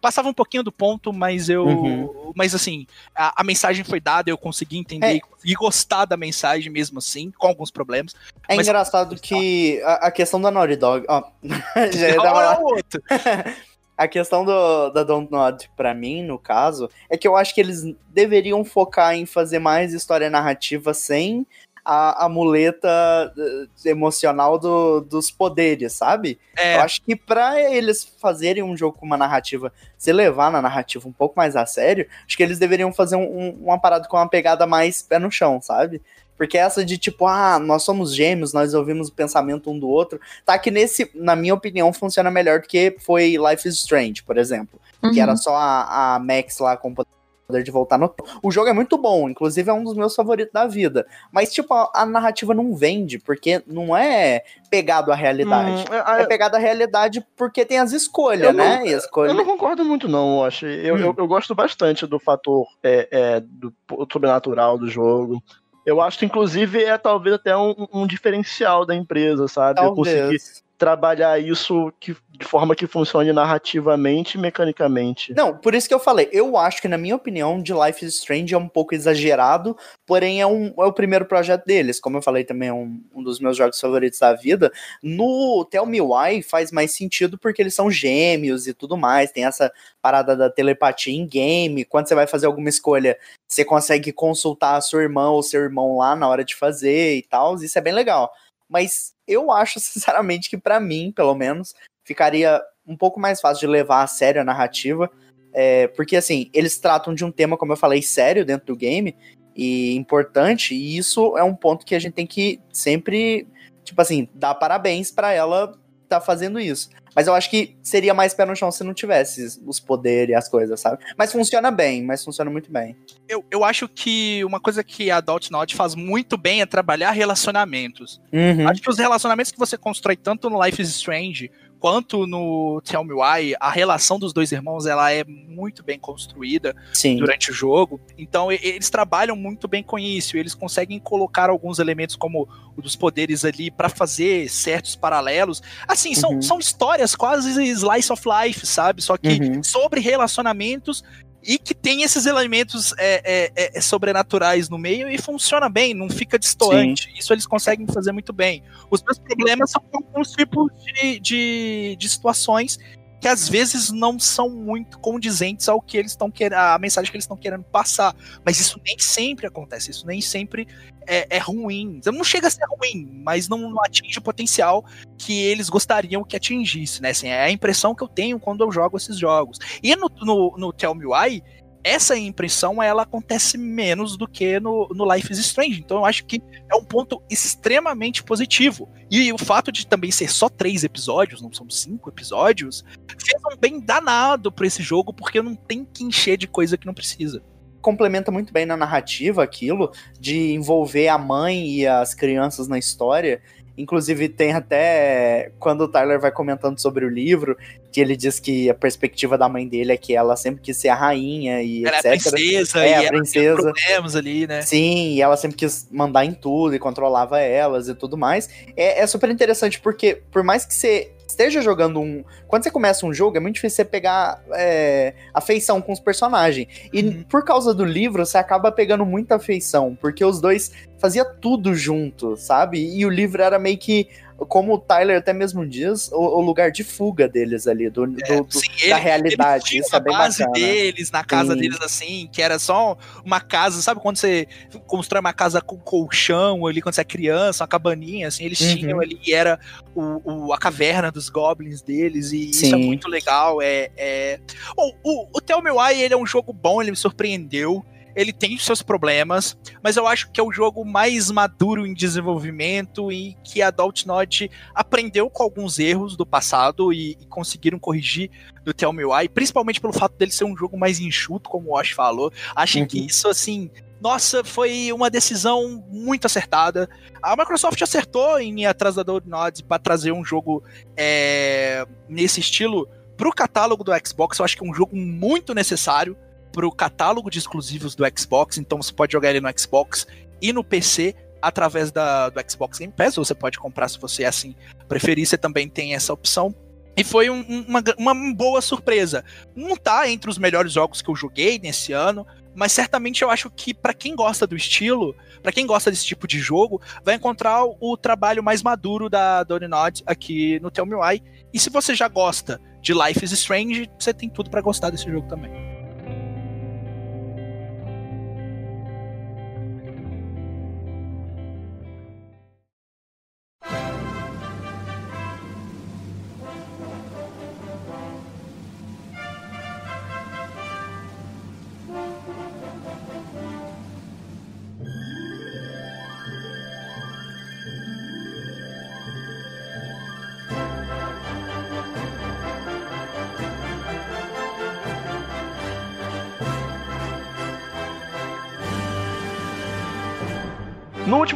passava 0.00 0.28
um 0.28 0.34
pouquinho 0.34 0.62
do 0.62 0.72
ponto, 0.72 1.12
mas 1.12 1.48
eu. 1.48 1.66
Uhum. 1.66 2.32
Mas 2.34 2.54
assim, 2.54 2.86
a, 3.14 3.40
a, 3.40 3.44
mensagem 3.44 3.84
foi 3.84 4.00
dada, 4.00 4.30
eu 4.30 4.38
consegui 4.38 4.78
entender 4.78 5.16
é. 5.16 5.20
consegui 5.20 5.54
gostar 5.54 6.04
da 6.04 6.16
mensagem 6.16 6.70
mesmo 6.70 6.98
assim, 6.98 7.30
com 7.30 7.46
alguns 7.46 7.70
problemas. 7.70 8.14
É 8.48 8.56
mas, 8.56 8.66
engraçado 8.66 9.16
que 9.20 9.80
a, 9.82 10.06
a, 10.06 10.10
questão 10.10 10.40
da 10.40 10.50
Naughty 10.50 10.76
Dog. 10.76 11.06
Ó, 11.08 11.22
já 11.92 12.08
ia 12.08 12.16
dar 12.16 12.32
uma... 12.32 12.60
outro. 12.60 13.02
a 13.98 14.06
questão 14.06 14.44
do, 14.44 14.90
da 14.90 15.02
Don't 15.02 15.30
Nod, 15.30 15.68
pra 15.76 15.92
mim, 15.92 16.22
no 16.22 16.38
caso, 16.38 16.88
é 17.10 17.18
que 17.18 17.26
eu 17.26 17.36
acho 17.36 17.52
que 17.52 17.60
eles 17.60 17.82
deveriam 18.10 18.64
focar 18.64 19.14
em 19.16 19.26
fazer 19.26 19.58
mais 19.58 19.92
história 19.92 20.30
narrativa 20.30 20.94
sem 20.94 21.44
a, 21.84 22.26
a 22.26 22.28
muleta 22.28 22.88
eh, 23.36 23.88
emocional 23.90 24.58
do, 24.58 25.00
dos 25.00 25.30
poderes, 25.30 25.92
sabe? 25.92 26.38
É. 26.56 26.76
Eu 26.76 26.80
acho 26.80 27.02
que 27.02 27.16
para 27.16 27.60
eles 27.72 28.04
fazerem 28.20 28.62
um 28.62 28.76
jogo 28.76 28.98
com 28.98 29.06
uma 29.06 29.16
narrativa, 29.16 29.72
se 29.96 30.12
levar 30.12 30.50
na 30.50 30.62
narrativa 30.62 31.08
um 31.08 31.12
pouco 31.12 31.34
mais 31.36 31.56
a 31.56 31.66
sério, 31.66 32.06
acho 32.26 32.36
que 32.36 32.42
eles 32.42 32.58
deveriam 32.58 32.92
fazer 32.92 33.16
um, 33.16 33.22
um, 33.22 33.50
uma 33.64 33.78
parada 33.78 34.08
com 34.08 34.16
uma 34.16 34.28
pegada 34.28 34.66
mais 34.66 35.02
pé 35.02 35.18
no 35.18 35.30
chão, 35.30 35.60
sabe? 35.60 36.02
Porque 36.38 36.56
essa 36.56 36.84
de 36.84 36.96
tipo, 36.96 37.26
ah, 37.26 37.58
nós 37.58 37.82
somos 37.82 38.14
gêmeos, 38.14 38.52
nós 38.52 38.72
ouvimos 38.72 39.08
o 39.08 39.12
pensamento 39.12 39.70
um 39.70 39.78
do 39.78 39.88
outro, 39.88 40.20
tá 40.46 40.56
que 40.56 40.70
nesse, 40.70 41.10
na 41.12 41.34
minha 41.34 41.52
opinião, 41.52 41.92
funciona 41.92 42.30
melhor 42.30 42.60
do 42.60 42.68
que 42.68 42.96
foi 43.00 43.36
Life 43.36 43.68
is 43.68 43.74
Strange, 43.74 44.22
por 44.22 44.38
exemplo. 44.38 44.80
Uhum. 45.02 45.12
Que 45.12 45.20
era 45.20 45.34
só 45.36 45.56
a, 45.56 46.14
a 46.14 46.18
Max 46.20 46.58
lá 46.60 46.76
com 46.76 46.94
poder 46.94 47.17
de 47.50 47.70
voltar 47.70 47.96
no. 47.96 48.14
O 48.42 48.50
jogo 48.50 48.68
é 48.68 48.74
muito 48.74 48.98
bom, 48.98 49.26
inclusive 49.26 49.70
é 49.70 49.72
um 49.72 49.82
dos 49.82 49.94
meus 49.94 50.14
favoritos 50.14 50.52
da 50.52 50.66
vida. 50.66 51.06
Mas, 51.32 51.50
tipo, 51.50 51.72
a, 51.72 51.90
a 51.94 52.04
narrativa 52.04 52.52
não 52.52 52.74
vende, 52.74 53.18
porque 53.18 53.62
não 53.66 53.96
é 53.96 54.44
pegado 54.70 55.10
à 55.10 55.14
realidade. 55.14 55.84
Hum, 55.90 55.94
é, 55.94 56.22
é, 56.22 56.26
pegado 56.26 56.56
à 56.56 56.58
realidade 56.58 57.24
porque 57.34 57.64
tem 57.64 57.78
as 57.78 57.92
escolhas, 57.92 58.54
né? 58.54 58.80
Não, 58.80 58.86
escolha... 58.86 59.30
Eu 59.30 59.34
não 59.34 59.46
concordo 59.46 59.82
muito, 59.82 60.06
não, 60.06 60.40
eu 60.40 60.44
acho. 60.44 60.66
Eu, 60.66 60.94
hum. 60.94 60.98
eu, 60.98 61.14
eu, 61.16 61.26
gosto 61.26 61.54
bastante 61.54 62.06
do 62.06 62.18
fator 62.18 62.66
é, 62.82 63.08
é, 63.10 63.40
do 63.40 63.72
sobrenatural 64.12 64.76
do 64.76 64.88
jogo. 64.88 65.42
Eu 65.86 66.02
acho 66.02 66.18
que, 66.18 66.26
inclusive, 66.26 66.84
é 66.84 66.98
talvez 66.98 67.36
até 67.36 67.56
um, 67.56 67.88
um 67.90 68.06
diferencial 68.06 68.84
da 68.84 68.94
empresa, 68.94 69.48
sabe? 69.48 69.80
Talvez. 69.80 70.14
Eu 70.14 70.26
conseguir 70.26 70.67
trabalhar 70.78 71.40
isso 71.40 71.92
que, 71.98 72.16
de 72.30 72.46
forma 72.46 72.76
que 72.76 72.86
funcione 72.86 73.32
narrativamente 73.32 74.38
e 74.38 74.40
mecanicamente. 74.40 75.34
Não, 75.34 75.56
por 75.56 75.74
isso 75.74 75.88
que 75.88 75.92
eu 75.92 75.98
falei. 75.98 76.28
Eu 76.32 76.56
acho 76.56 76.80
que, 76.80 76.86
na 76.86 76.96
minha 76.96 77.16
opinião, 77.16 77.60
de 77.60 77.74
Life 77.74 78.04
is 78.04 78.14
Strange 78.14 78.54
é 78.54 78.58
um 78.58 78.68
pouco 78.68 78.94
exagerado, 78.94 79.76
porém 80.06 80.40
é, 80.40 80.46
um, 80.46 80.72
é 80.78 80.84
o 80.84 80.92
primeiro 80.92 81.26
projeto 81.26 81.66
deles. 81.66 81.98
Como 81.98 82.16
eu 82.16 82.22
falei, 82.22 82.44
também 82.44 82.68
é 82.68 82.72
um, 82.72 83.02
um 83.12 83.22
dos 83.24 83.40
meus 83.40 83.56
jogos 83.56 83.80
favoritos 83.80 84.20
da 84.20 84.32
vida. 84.34 84.72
No 85.02 85.66
Tell 85.68 85.84
Me 85.84 86.00
Why 86.00 86.42
faz 86.42 86.70
mais 86.70 86.92
sentido 86.94 87.36
porque 87.36 87.60
eles 87.60 87.74
são 87.74 87.90
gêmeos 87.90 88.68
e 88.68 88.72
tudo 88.72 88.96
mais. 88.96 89.32
Tem 89.32 89.44
essa 89.44 89.72
parada 90.00 90.36
da 90.36 90.48
telepatia 90.48 91.12
em 91.12 91.26
game. 91.26 91.84
Quando 91.84 92.06
você 92.06 92.14
vai 92.14 92.28
fazer 92.28 92.46
alguma 92.46 92.68
escolha, 92.68 93.18
você 93.48 93.64
consegue 93.64 94.12
consultar 94.12 94.76
a 94.76 94.80
sua 94.80 95.02
irmã 95.02 95.30
ou 95.30 95.42
seu 95.42 95.60
irmão 95.60 95.96
lá 95.96 96.14
na 96.14 96.28
hora 96.28 96.44
de 96.44 96.54
fazer 96.54 97.16
e 97.16 97.22
tal. 97.22 97.56
Isso 97.56 97.76
é 97.76 97.82
bem 97.82 97.92
legal. 97.92 98.32
Mas 98.68 99.17
eu 99.28 99.50
acho, 99.50 99.78
sinceramente, 99.80 100.50
que 100.50 100.58
para 100.58 100.80
mim, 100.80 101.12
pelo 101.14 101.34
menos, 101.34 101.74
ficaria 102.04 102.60
um 102.86 102.96
pouco 102.96 103.20
mais 103.20 103.40
fácil 103.40 103.60
de 103.60 103.66
levar 103.66 104.02
a 104.02 104.06
sério 104.06 104.40
a 104.40 104.44
narrativa. 104.44 105.10
É, 105.52 105.88
porque, 105.88 106.16
assim, 106.16 106.50
eles 106.52 106.78
tratam 106.78 107.14
de 107.14 107.24
um 107.24 107.30
tema, 107.30 107.56
como 107.56 107.72
eu 107.72 107.76
falei, 107.76 108.02
sério 108.02 108.44
dentro 108.44 108.66
do 108.66 108.76
game 108.76 109.16
e 109.54 109.94
importante, 109.96 110.74
e 110.74 110.96
isso 110.96 111.36
é 111.36 111.42
um 111.42 111.54
ponto 111.54 111.84
que 111.84 111.94
a 111.94 111.98
gente 111.98 112.14
tem 112.14 112.26
que 112.26 112.60
sempre, 112.72 113.46
tipo 113.82 114.00
assim, 114.00 114.28
dar 114.32 114.54
parabéns 114.54 115.10
para 115.10 115.32
ela 115.32 115.76
tá 116.08 116.20
fazendo 116.20 116.58
isso. 116.58 116.90
Mas 117.14 117.26
eu 117.26 117.34
acho 117.34 117.50
que 117.50 117.76
seria 117.82 118.14
mais 118.14 118.32
pé 118.32 118.44
no 118.44 118.54
chão 118.54 118.70
se 118.70 118.84
não 118.84 118.94
tivesse 118.94 119.60
os 119.66 119.80
poderes 119.80 120.30
e 120.32 120.34
as 120.34 120.48
coisas, 120.48 120.78
sabe? 120.80 121.04
Mas 121.16 121.32
funciona 121.32 121.70
bem, 121.70 122.04
mas 122.04 122.24
funciona 122.24 122.50
muito 122.50 122.70
bem. 122.70 122.96
Eu, 123.28 123.44
eu 123.50 123.64
acho 123.64 123.88
que 123.88 124.44
uma 124.44 124.60
coisa 124.60 124.84
que 124.84 125.10
a 125.10 125.22
Not 125.50 125.74
faz 125.74 125.94
muito 125.94 126.36
bem 126.36 126.60
é 126.60 126.66
trabalhar 126.66 127.10
relacionamentos. 127.10 128.20
Uhum. 128.32 128.68
Acho 128.68 128.80
que 128.80 128.90
os 128.90 128.98
relacionamentos 128.98 129.50
que 129.50 129.58
você 129.58 129.76
constrói 129.76 130.16
tanto 130.16 130.48
no 130.48 130.62
Life 130.64 130.80
is 130.80 130.90
Strange 130.90 131.50
quanto 131.78 132.26
no 132.26 132.80
Tell 132.84 133.04
Me 133.04 133.12
Why, 133.14 133.54
a 133.60 133.70
relação 133.70 134.18
dos 134.18 134.32
dois 134.32 134.50
irmãos 134.52 134.86
ela 134.86 135.12
é 135.12 135.24
muito 135.24 135.82
bem 135.82 135.98
construída 135.98 136.74
Sim. 136.92 137.16
durante 137.16 137.50
o 137.50 137.54
jogo. 137.54 138.00
Então 138.16 138.50
eles 138.50 138.90
trabalham 138.90 139.36
muito 139.36 139.68
bem 139.68 139.82
com 139.82 139.98
isso. 139.98 140.36
Eles 140.36 140.54
conseguem 140.54 140.98
colocar 140.98 141.50
alguns 141.50 141.78
elementos 141.78 142.16
como 142.16 142.48
o 142.76 142.82
dos 142.82 142.94
poderes 142.96 143.44
ali 143.44 143.70
para 143.70 143.88
fazer 143.88 144.48
certos 144.48 144.94
paralelos. 144.96 145.62
Assim, 145.86 146.14
são, 146.14 146.32
Uhum. 146.32 146.42
são 146.42 146.58
histórias 146.58 147.14
quase 147.14 147.50
slice 147.72 148.12
of 148.12 148.22
life, 148.44 148.66
sabe? 148.66 149.02
Só 149.02 149.16
que 149.16 149.28
Uhum. 149.28 149.62
sobre 149.62 150.00
relacionamentos 150.00 151.02
e 151.42 151.58
que 151.58 151.74
tem 151.74 152.02
esses 152.02 152.26
elementos 152.26 152.92
é, 152.98 153.50
é, 153.56 153.78
é, 153.78 153.80
sobrenaturais 153.80 154.68
no 154.68 154.76
meio 154.76 155.08
e 155.08 155.18
funciona 155.18 155.68
bem, 155.68 155.94
não 155.94 156.10
fica 156.10 156.38
distoante. 156.38 157.12
Isso 157.16 157.32
eles 157.32 157.46
conseguem 157.46 157.86
fazer 157.86 158.12
muito 158.12 158.32
bem. 158.32 158.62
Os 158.90 159.02
meus 159.02 159.18
problemas 159.18 159.70
são 159.70 159.80
com 159.80 159.98
alguns 159.98 160.32
tipos 160.32 160.70
de, 160.84 161.20
de, 161.20 161.96
de 161.98 162.08
situações 162.08 162.78
que 163.20 163.28
às 163.28 163.48
vezes 163.48 163.90
não 163.90 164.18
são 164.18 164.48
muito 164.48 164.98
condizentes 164.98 165.68
ao 165.68 165.80
que 165.80 165.96
eles 165.96 166.12
estão 166.12 166.30
querendo, 166.30 166.58
a 166.58 166.78
mensagem 166.78 167.10
que 167.10 167.16
eles 167.16 167.24
estão 167.24 167.36
querendo 167.36 167.64
passar. 167.64 168.14
Mas 168.44 168.60
isso 168.60 168.80
nem 168.84 168.98
sempre 168.98 169.46
acontece, 169.46 169.90
isso 169.90 170.06
nem 170.06 170.20
sempre 170.20 170.66
é, 171.06 171.26
é 171.36 171.38
ruim. 171.38 172.00
Não 172.06 172.22
chega 172.22 172.46
a 172.46 172.50
ser 172.50 172.64
ruim, 172.66 173.08
mas 173.24 173.48
não, 173.48 173.70
não 173.70 173.82
atinge 173.82 174.18
o 174.18 174.22
potencial 174.22 174.84
que 175.16 175.32
eles 175.32 175.68
gostariam 175.68 176.22
que 176.22 176.36
atingisse, 176.36 177.02
né? 177.02 177.10
Assim, 177.10 177.28
é 177.28 177.44
a 177.44 177.50
impressão 177.50 177.94
que 177.94 178.02
eu 178.02 178.08
tenho 178.08 178.38
quando 178.38 178.62
eu 178.62 178.70
jogo 178.70 178.96
esses 178.96 179.18
jogos. 179.18 179.58
E 179.82 179.96
no, 179.96 180.10
no, 180.20 180.54
no 180.56 180.72
Tell 180.72 180.94
Me 180.94 181.06
Why, 181.06 181.42
essa 181.82 182.16
impressão 182.16 182.82
ela 182.82 183.02
acontece 183.02 183.56
menos 183.56 184.16
do 184.16 184.26
que 184.28 184.58
no, 184.60 184.88
no 184.94 185.12
Life 185.12 185.32
is 185.32 185.38
Strange. 185.38 185.80
Então 185.80 185.98
eu 185.98 186.04
acho 186.04 186.24
que 186.24 186.42
é 186.70 186.76
um 186.76 186.84
ponto 186.84 187.22
extremamente 187.30 188.22
positivo. 188.22 188.88
E 189.10 189.32
o 189.32 189.38
fato 189.38 189.72
de 189.72 189.86
também 189.86 190.10
ser 190.10 190.30
só 190.30 190.48
três 190.48 190.84
episódios, 190.84 191.40
não 191.40 191.52
são 191.52 191.68
cinco 191.70 192.10
episódios, 192.10 192.84
fez 193.18 193.40
um 193.50 193.56
bem 193.56 193.80
danado 193.80 194.52
pra 194.52 194.66
esse 194.66 194.82
jogo, 194.82 195.12
porque 195.12 195.40
não 195.40 195.54
tem 195.54 195.84
que 195.84 196.04
encher 196.04 196.36
de 196.36 196.46
coisa 196.46 196.76
que 196.76 196.86
não 196.86 196.94
precisa. 196.94 197.42
complementa 197.80 198.30
muito 198.30 198.52
bem 198.52 198.66
na 198.66 198.76
narrativa 198.76 199.42
aquilo 199.42 199.90
de 200.20 200.52
envolver 200.52 201.08
a 201.08 201.16
mãe 201.16 201.68
e 201.68 201.86
as 201.86 202.12
crianças 202.12 202.68
na 202.68 202.78
história. 202.78 203.40
Inclusive, 203.78 204.28
tem 204.28 204.52
até 204.52 205.52
quando 205.58 205.82
o 205.82 205.88
Tyler 205.88 206.20
vai 206.20 206.32
comentando 206.32 206.78
sobre 206.78 207.04
o 207.04 207.08
livro, 207.08 207.56
que 207.92 208.00
ele 208.00 208.16
diz 208.16 208.40
que 208.40 208.68
a 208.68 208.74
perspectiva 208.74 209.38
da 209.38 209.48
mãe 209.48 209.66
dele 209.66 209.92
é 209.92 209.96
que 209.96 210.14
ela 210.14 210.36
sempre 210.36 210.60
quis 210.60 210.76
ser 210.76 210.88
a 210.88 210.94
rainha 210.94 211.62
e 211.62 211.86
Ela 211.86 211.96
é 211.96 212.08
a 212.08 212.14
etc. 212.14 212.32
princesa 212.32 212.84
É, 212.84 213.02
e 213.02 213.06
a 213.06 213.08
princesa. 213.08 213.72
problemas 213.72 214.16
ali, 214.16 214.46
né? 214.46 214.62
Sim, 214.62 215.14
e 215.14 215.22
ela 215.22 215.36
sempre 215.36 215.56
quis 215.56 215.88
mandar 215.90 216.24
em 216.24 216.32
tudo 216.32 216.74
e 216.74 216.78
controlava 216.78 217.38
elas 217.40 217.88
e 217.88 217.94
tudo 217.94 218.16
mais. 218.16 218.48
É, 218.76 219.00
é 219.00 219.06
super 219.06 219.30
interessante 219.30 219.80
porque, 219.80 220.20
por 220.30 220.42
mais 220.42 220.64
que 220.66 220.74
você 220.74 221.12
esteja 221.38 221.62
jogando 221.62 222.00
um. 222.00 222.24
Quando 222.48 222.64
você 222.64 222.70
começa 222.70 223.06
um 223.06 223.14
jogo, 223.14 223.36
é 223.36 223.40
muito 223.40 223.54
difícil 223.54 223.76
você 223.76 223.84
pegar 223.84 224.42
é, 224.52 225.14
afeição 225.32 225.80
com 225.80 225.92
os 225.92 226.00
personagens. 226.00 226.66
E 226.92 226.98
Uhum. 227.02 227.22
por 227.28 227.44
causa 227.44 227.72
do 227.72 227.84
livro, 227.84 228.26
você 228.26 228.36
acaba 228.36 228.72
pegando 228.72 229.06
muita 229.06 229.36
afeição, 229.36 229.96
porque 230.00 230.24
os 230.24 230.40
dois 230.40 230.72
fazia 230.98 231.24
tudo 231.24 231.74
junto, 231.74 232.36
sabe? 232.36 232.78
E 232.78 233.06
o 233.06 233.08
livro 233.08 233.40
era 233.40 233.58
meio 233.58 233.78
que. 233.78 234.08
Como 234.46 234.74
o 234.74 234.78
Tyler 234.78 235.18
até 235.18 235.32
mesmo 235.32 235.66
diz, 235.66 236.10
o, 236.12 236.16
o 236.20 236.40
lugar 236.40 236.70
de 236.70 236.84
fuga 236.84 237.28
deles 237.28 237.66
ali, 237.66 237.90
do, 237.90 238.06
do- 238.06 238.14
do- 238.44 238.46
Sim, 238.52 238.68
da 238.82 238.84
ele- 238.84 238.94
realidade. 239.00 239.78
Isso 239.78 239.94
é 239.96 240.00
bem 240.00 240.16
base 240.16 240.44
bacana. 240.44 240.52
deles, 240.66 241.10
na 241.10 241.24
casa 241.24 241.54
Sim. 241.54 241.60
deles, 241.60 241.78
assim, 241.82 242.28
que 242.32 242.40
era 242.40 242.56
só 242.58 242.96
uma 243.24 243.40
casa, 243.40 243.82
sabe 243.82 244.00
quando 244.00 244.16
você 244.16 244.46
constrói 244.86 245.20
uma 245.20 245.32
casa 245.32 245.60
com 245.60 245.76
colchão 245.76 246.66
ali, 246.66 246.80
quando 246.80 246.94
você 246.94 247.00
é 247.00 247.04
criança, 247.04 247.64
uma 247.64 247.68
cabaninha, 247.68 248.28
assim, 248.28 248.44
eles 248.44 248.60
Uhum. 248.60 248.76
tinham 248.76 249.00
ali, 249.00 249.18
e 249.26 249.32
era 249.34 249.58
o, 249.94 250.46
o- 250.46 250.52
a 250.52 250.58
caverna 250.58 251.10
dos 251.10 251.28
goblins 251.28 251.82
deles, 251.82 252.30
e 252.30 252.50
isso 252.50 252.66
é 252.66 252.68
Sim. 252.70 252.84
muito 252.86 253.08
legal, 253.08 253.60
é... 253.60 253.90
é... 253.96 254.38
Bom, 254.76 254.92
o, 255.02 255.26
o 255.36 255.40
Tell 255.40 255.60
Me 255.60 255.70
Why, 255.72 256.00
ele 256.00 256.14
é 256.14 256.16
um 256.16 256.24
jogo 256.26 256.52
bom, 256.52 256.80
ele 256.80 256.92
me 256.92 256.96
surpreendeu, 256.96 257.84
ele 258.18 258.32
tem 258.32 258.56
os 258.56 258.64
seus 258.64 258.82
problemas, 258.82 259.56
mas 259.80 259.96
eu 259.96 260.04
acho 260.04 260.28
que 260.32 260.40
é 260.40 260.42
o 260.42 260.50
jogo 260.50 260.84
mais 260.84 261.30
maduro 261.30 261.86
em 261.86 261.94
desenvolvimento 261.94 263.12
e 263.12 263.36
que 263.44 263.62
a 263.62 263.70
Dontnod 263.70 264.50
aprendeu 264.74 265.30
com 265.30 265.44
alguns 265.44 265.78
erros 265.78 266.16
do 266.16 266.26
passado 266.26 266.92
e, 266.92 267.12
e 267.12 267.26
conseguiram 267.26 267.78
corrigir 267.78 268.28
do 268.64 268.74
Tell 268.74 268.92
Me 268.92 269.04
Why, 269.04 269.28
principalmente 269.28 269.80
pelo 269.80 269.92
fato 269.92 270.16
dele 270.16 270.32
ser 270.32 270.42
um 270.42 270.56
jogo 270.56 270.76
mais 270.76 270.98
enxuto, 270.98 271.48
como 271.48 271.68
o 271.68 271.74
Wash 271.74 271.92
falou. 271.92 272.32
Acho 272.56 272.84
que 272.86 272.98
Uhum. 272.98 273.06
isso, 273.06 273.28
assim, 273.28 273.70
nossa, 274.00 274.42
foi 274.42 274.92
uma 274.92 275.08
decisão 275.08 275.84
muito 275.88 276.24
acertada. 276.26 276.88
A 277.22 277.36
Microsoft 277.36 277.80
acertou 277.82 278.40
em 278.40 278.62
ir 278.62 278.66
atrás 278.66 278.96
da 278.96 279.04
Dontnod 279.04 279.62
para 279.62 279.78
trazer 279.78 280.10
um 280.10 280.24
jogo 280.24 280.60
é, 280.96 281.86
nesse 282.08 282.40
estilo 282.40 282.88
pro 283.16 283.30
catálogo 283.32 283.84
do 283.84 283.92
Xbox. 284.04 284.40
Eu 284.40 284.44
acho 284.44 284.56
que 284.56 284.64
é 284.66 284.68
um 284.68 284.74
jogo 284.74 284.96
muito 284.96 285.54
necessário 285.54 286.16
pro 286.58 286.72
catálogo 286.72 287.30
de 287.30 287.38
exclusivos 287.38 287.94
do 287.94 288.02
Xbox, 288.18 288.58
então 288.58 288.82
você 288.82 288.92
pode 288.92 289.12
jogar 289.12 289.30
ele 289.30 289.40
no 289.40 289.48
Xbox 289.56 290.08
e 290.42 290.52
no 290.52 290.64
PC 290.64 291.14
através 291.40 291.92
da, 291.92 292.30
do 292.30 292.40
Xbox 292.50 292.80
Game 292.80 292.92
Pass, 292.92 293.16
ou 293.16 293.24
você 293.24 293.32
pode 293.32 293.60
comprar 293.60 293.86
se 293.86 293.96
você 293.96 294.24
assim 294.24 294.56
preferir, 294.88 295.24
você 295.24 295.38
também 295.38 295.68
tem 295.68 295.94
essa 295.94 296.12
opção. 296.12 296.52
E 296.96 297.04
foi 297.04 297.30
um- 297.30 297.44
um- 297.48 297.64
uma, 297.68 297.84
uma 297.96 298.34
boa 298.34 298.60
surpresa. 298.60 299.24
Não 299.54 299.76
tá 299.76 300.10
entre 300.10 300.28
os 300.28 300.36
melhores 300.36 300.72
jogos 300.72 301.00
que 301.00 301.08
eu 301.08 301.14
joguei 301.14 301.60
nesse 301.60 301.92
ano, 301.92 302.26
mas 302.56 302.72
certamente 302.72 303.22
eu 303.22 303.30
acho 303.30 303.48
que 303.50 303.72
pra 303.72 303.94
quem 303.94 304.16
gosta 304.16 304.44
do 304.44 304.56
estilo, 304.56 305.14
pra 305.40 305.52
quem 305.52 305.64
gosta 305.64 305.92
desse 305.92 306.04
tipo 306.06 306.26
de 306.26 306.40
jogo, 306.40 306.82
vai 307.04 307.14
encontrar 307.14 307.62
o, 307.64 307.96
trabalho 307.96 308.42
mais 308.42 308.64
maduro 308.64 309.08
da 309.08 309.44
Doninod 309.44 310.02
aqui 310.04 310.58
no 310.58 310.72
Tell 310.72 310.86
Me 310.86 310.96
Why. 310.96 311.22
E 311.54 311.60
se 311.60 311.70
você 311.70 311.94
já 311.94 312.08
gosta 312.08 312.60
de 312.82 312.92
Life 312.92 313.24
is 313.24 313.30
Strange, 313.30 313.88
você 313.96 314.12
tem 314.12 314.28
tudo 314.28 314.50
pra 314.50 314.60
gostar 314.60 314.90
desse 314.90 315.08
jogo 315.08 315.28
também. 315.28 315.67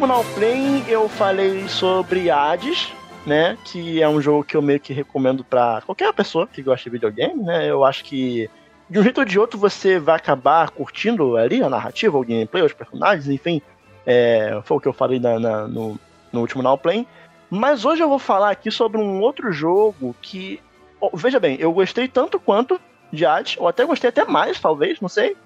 Now 0.07 0.24
Play 0.34 0.84
eu 0.88 1.09
falei 1.09 1.66
sobre 1.68 2.30
Hades, 2.30 2.92
né? 3.26 3.57
Que 3.64 4.03
é 4.03 4.09
um 4.09 4.20
jogo 4.20 4.44
que 4.44 4.57
eu 4.57 4.62
meio 4.62 4.80
que 4.80 4.92
recomendo 4.92 5.44
pra 5.44 5.82
qualquer 5.84 6.12
pessoa 6.12 6.46
que 6.46 6.62
gosta 6.62 6.84
de 6.84 6.90
videogame, 6.90 7.42
né? 7.42 7.68
Eu 7.70 7.84
acho 7.84 8.05
que 8.05 8.48
de 8.90 8.98
um 8.98 9.03
jeito 9.03 9.18
ou 9.18 9.24
de 9.24 9.38
outro 9.38 9.59
você 9.59 9.98
vai 9.98 10.16
acabar 10.16 10.70
curtindo 10.70 11.36
ali 11.36 11.62
a 11.62 11.68
narrativa, 11.68 12.18
o 12.18 12.24
gameplay, 12.24 12.62
os 12.62 12.72
personagens, 12.72 13.28
enfim. 13.28 13.62
É, 14.05 14.61
foi 14.64 14.76
o 14.76 14.80
que 14.80 14.88
eu 14.88 14.92
falei 14.92 15.18
na- 15.20 15.38
na- 15.38 15.68
no, 15.68 15.98
no 16.32 16.40
último 16.40 16.62
Now 16.62 16.76
Play. 16.76 17.07
Mas 17.48 17.84
hoje 17.84 18.03
eu 18.03 18.09
vou 18.09 18.18
falar 18.18 18.50
aqui 18.50 18.70
sobre 18.70 19.00
um 19.00 19.20
outro 19.20 19.53
jogo 19.53 20.14
que. 20.20 20.61
ó, 21.00 21.11
veja 21.14 21.38
bem, 21.38 21.57
eu 21.61 21.72
gostei 21.72 22.09
tanto 22.09 22.40
quanto 22.40 22.80
de 23.12 23.24
Hades, 23.26 23.57
ou 23.59 23.68
até 23.68 23.84
gostei 23.84 24.09
até 24.09 24.24
mais, 24.24 24.59
talvez, 24.59 25.00
não 25.00 25.09
sei. 25.09 25.36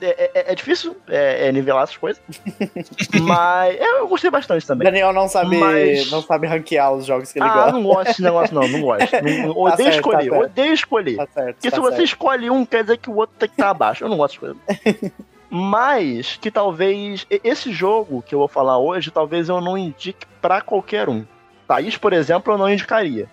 É, 0.00 0.30
é- 0.34 0.52
é 0.52 0.54
difícil 0.54 0.96
é, 1.08 1.48
é 1.48 1.52
nivelar 1.52 1.82
essas 1.82 1.96
coisas. 1.98 2.22
Mas 3.22 3.76
é, 3.76 3.98
eu 4.00 4.08
gostei 4.08 4.30
bastante 4.30 4.66
também. 4.66 4.84
Daniel 4.86 5.12
não 5.12 5.28
sabe, 5.28 5.56
Mas- 5.58 6.10
não 6.10 6.22
sabe 6.22 6.46
ranquear 6.46 6.92
os 6.92 7.04
jogos 7.04 7.30
que 7.32 7.38
ele 7.38 7.46
Ah, 7.46 7.52
gosta. 7.54 7.72
não 7.72 7.82
gosto 7.82 8.06
desse 8.08 8.22
negócio, 8.22 8.54
não, 8.54 8.66
não 8.68 8.80
gosto. 8.80 9.10
Não- 9.22 9.50
odeio 9.50 9.70
Tá 9.70 9.76
certo, 9.76 9.94
escolher, 9.96 10.16
tá 10.16 10.22
certo. 10.36 10.44
odeio 10.44 10.72
escolher. 10.72 11.16
Tá 11.16 11.26
certo. 11.34 11.54
Porque 11.56 11.70
tá 11.70 11.76
se 11.76 11.80
você 11.82 12.02
escolhe 12.02 12.50
um, 12.50 12.64
quer 12.64 12.82
dizer 12.82 12.96
que 12.98 13.10
o 13.10 13.16
outro 13.16 13.36
tem 13.38 13.48
que 13.48 13.54
estar 13.54 13.70
abaixo. 13.70 14.04
Eu 14.04 14.08
não 14.08 14.16
gosto 14.16 14.40
dessas 14.40 14.56
coisas. 14.82 15.12
Mas 15.50 16.36
que 16.40 16.50
talvez 16.50 17.26
esse 17.30 17.72
jogo 17.72 18.22
que 18.22 18.34
eu 18.34 18.38
vou 18.40 18.48
falar 18.48 18.78
hoje, 18.78 19.10
talvez 19.10 19.48
eu 19.48 19.60
não 19.60 19.78
indique 19.78 20.26
pra 20.40 20.60
qualquer 20.60 21.08
um. 21.08 21.24
Thaís, 21.68 21.96
por 21.96 22.12
exemplo, 22.12 22.52
eu 22.54 22.58
não 22.58 22.68
indicaria. 22.68 23.28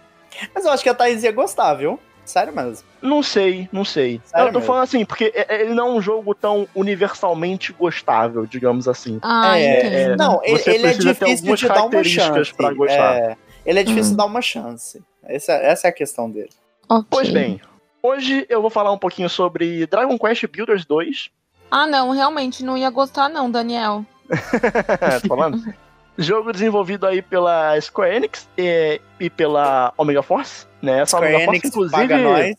Mas 0.54 0.66
eu 0.66 0.72
acho 0.72 0.84
que 0.84 0.90
a 0.90 0.94
Thaís 0.94 1.24
ia 1.24 1.32
gostar, 1.32 1.74
viu? 1.74 2.00
Sério 2.26 2.54
mesmo. 2.54 2.86
Não 3.02 3.22
sei, 3.24 3.68
não 3.72 3.84
sei. 3.84 4.22
Sério 4.26 4.48
eu 4.48 4.54
tô 4.54 4.60
mesmo? 4.60 4.68
falando 4.68 4.84
assim, 4.84 5.04
porque 5.04 5.32
é- 5.36 5.46
é- 5.56 5.62
ele 5.64 5.74
não 5.74 5.88
é 5.88 5.92
um 5.92 6.02
jogo 6.02 6.34
tão 6.36 6.68
universalmente 6.76 7.74
gostável, 7.74 8.46
digamos 8.46 8.88
assim. 8.88 9.20
Ah, 9.22 9.58
É, 9.60 9.88
entendo. 9.88 10.18
Não, 10.18 10.40
ele, 10.44 10.58
Você 10.60 10.72
ele 10.72 10.88
é 10.88 10.92
ter 10.94 11.00
difícil 11.00 11.26
algumas 11.36 11.60
de 11.60 11.68
dar 11.68 11.84
uma 11.86 12.04
chance. 12.04 12.54
pra 12.54 12.74
gostar. 12.74 13.16
É, 13.16 13.38
ele 13.66 13.80
é 13.80 13.84
difícil 13.84 14.10
Hum. 14.10 14.12
de 14.12 14.18
dar 14.18 14.26
uma 14.26 14.42
chance. 14.42 15.04
Essa, 15.24 15.54
essa 15.54 15.88
é 15.88 15.90
a 15.90 15.94
questão 15.94 16.30
dele. 16.30 16.50
Ok. 16.90 17.06
Pois 17.10 17.30
bem, 17.30 17.60
hoje 18.02 18.46
eu 18.50 18.62
vou 18.62 18.70
falar 18.70 18.92
um 18.92 18.98
pouquinho 18.98 19.30
sobre 19.30 19.86
Dragon 19.88 20.18
Quest 20.18 20.46
Builders 20.48 20.86
2. 20.86 21.30
Ah, 21.70 21.88
não, 21.88 22.12
realmente 22.12 22.64
não 22.64 22.78
ia 22.78 22.90
gostar, 22.90 23.30
não, 23.30 23.50
Daniel. 23.50 24.06
Tô 25.22 25.28
falando? 25.28 25.62
Jogo 26.18 26.52
desenvolvido 26.52 27.08
aí 27.08 27.22
pela 27.22 27.80
Square 27.80 28.16
Enix 28.16 28.48
e, 28.58 29.00
e 29.20 29.30
pela 29.30 29.94
Omega 29.98 30.22
Force, 30.22 30.68
né? 30.82 31.00
Essa 31.00 31.18
Square 31.18 31.34
Omega 31.36 31.46
Force, 31.46 31.58
Enix 31.58 31.70
inclusive. 31.70 31.96
paga 32.02 32.18
nós. 32.18 32.56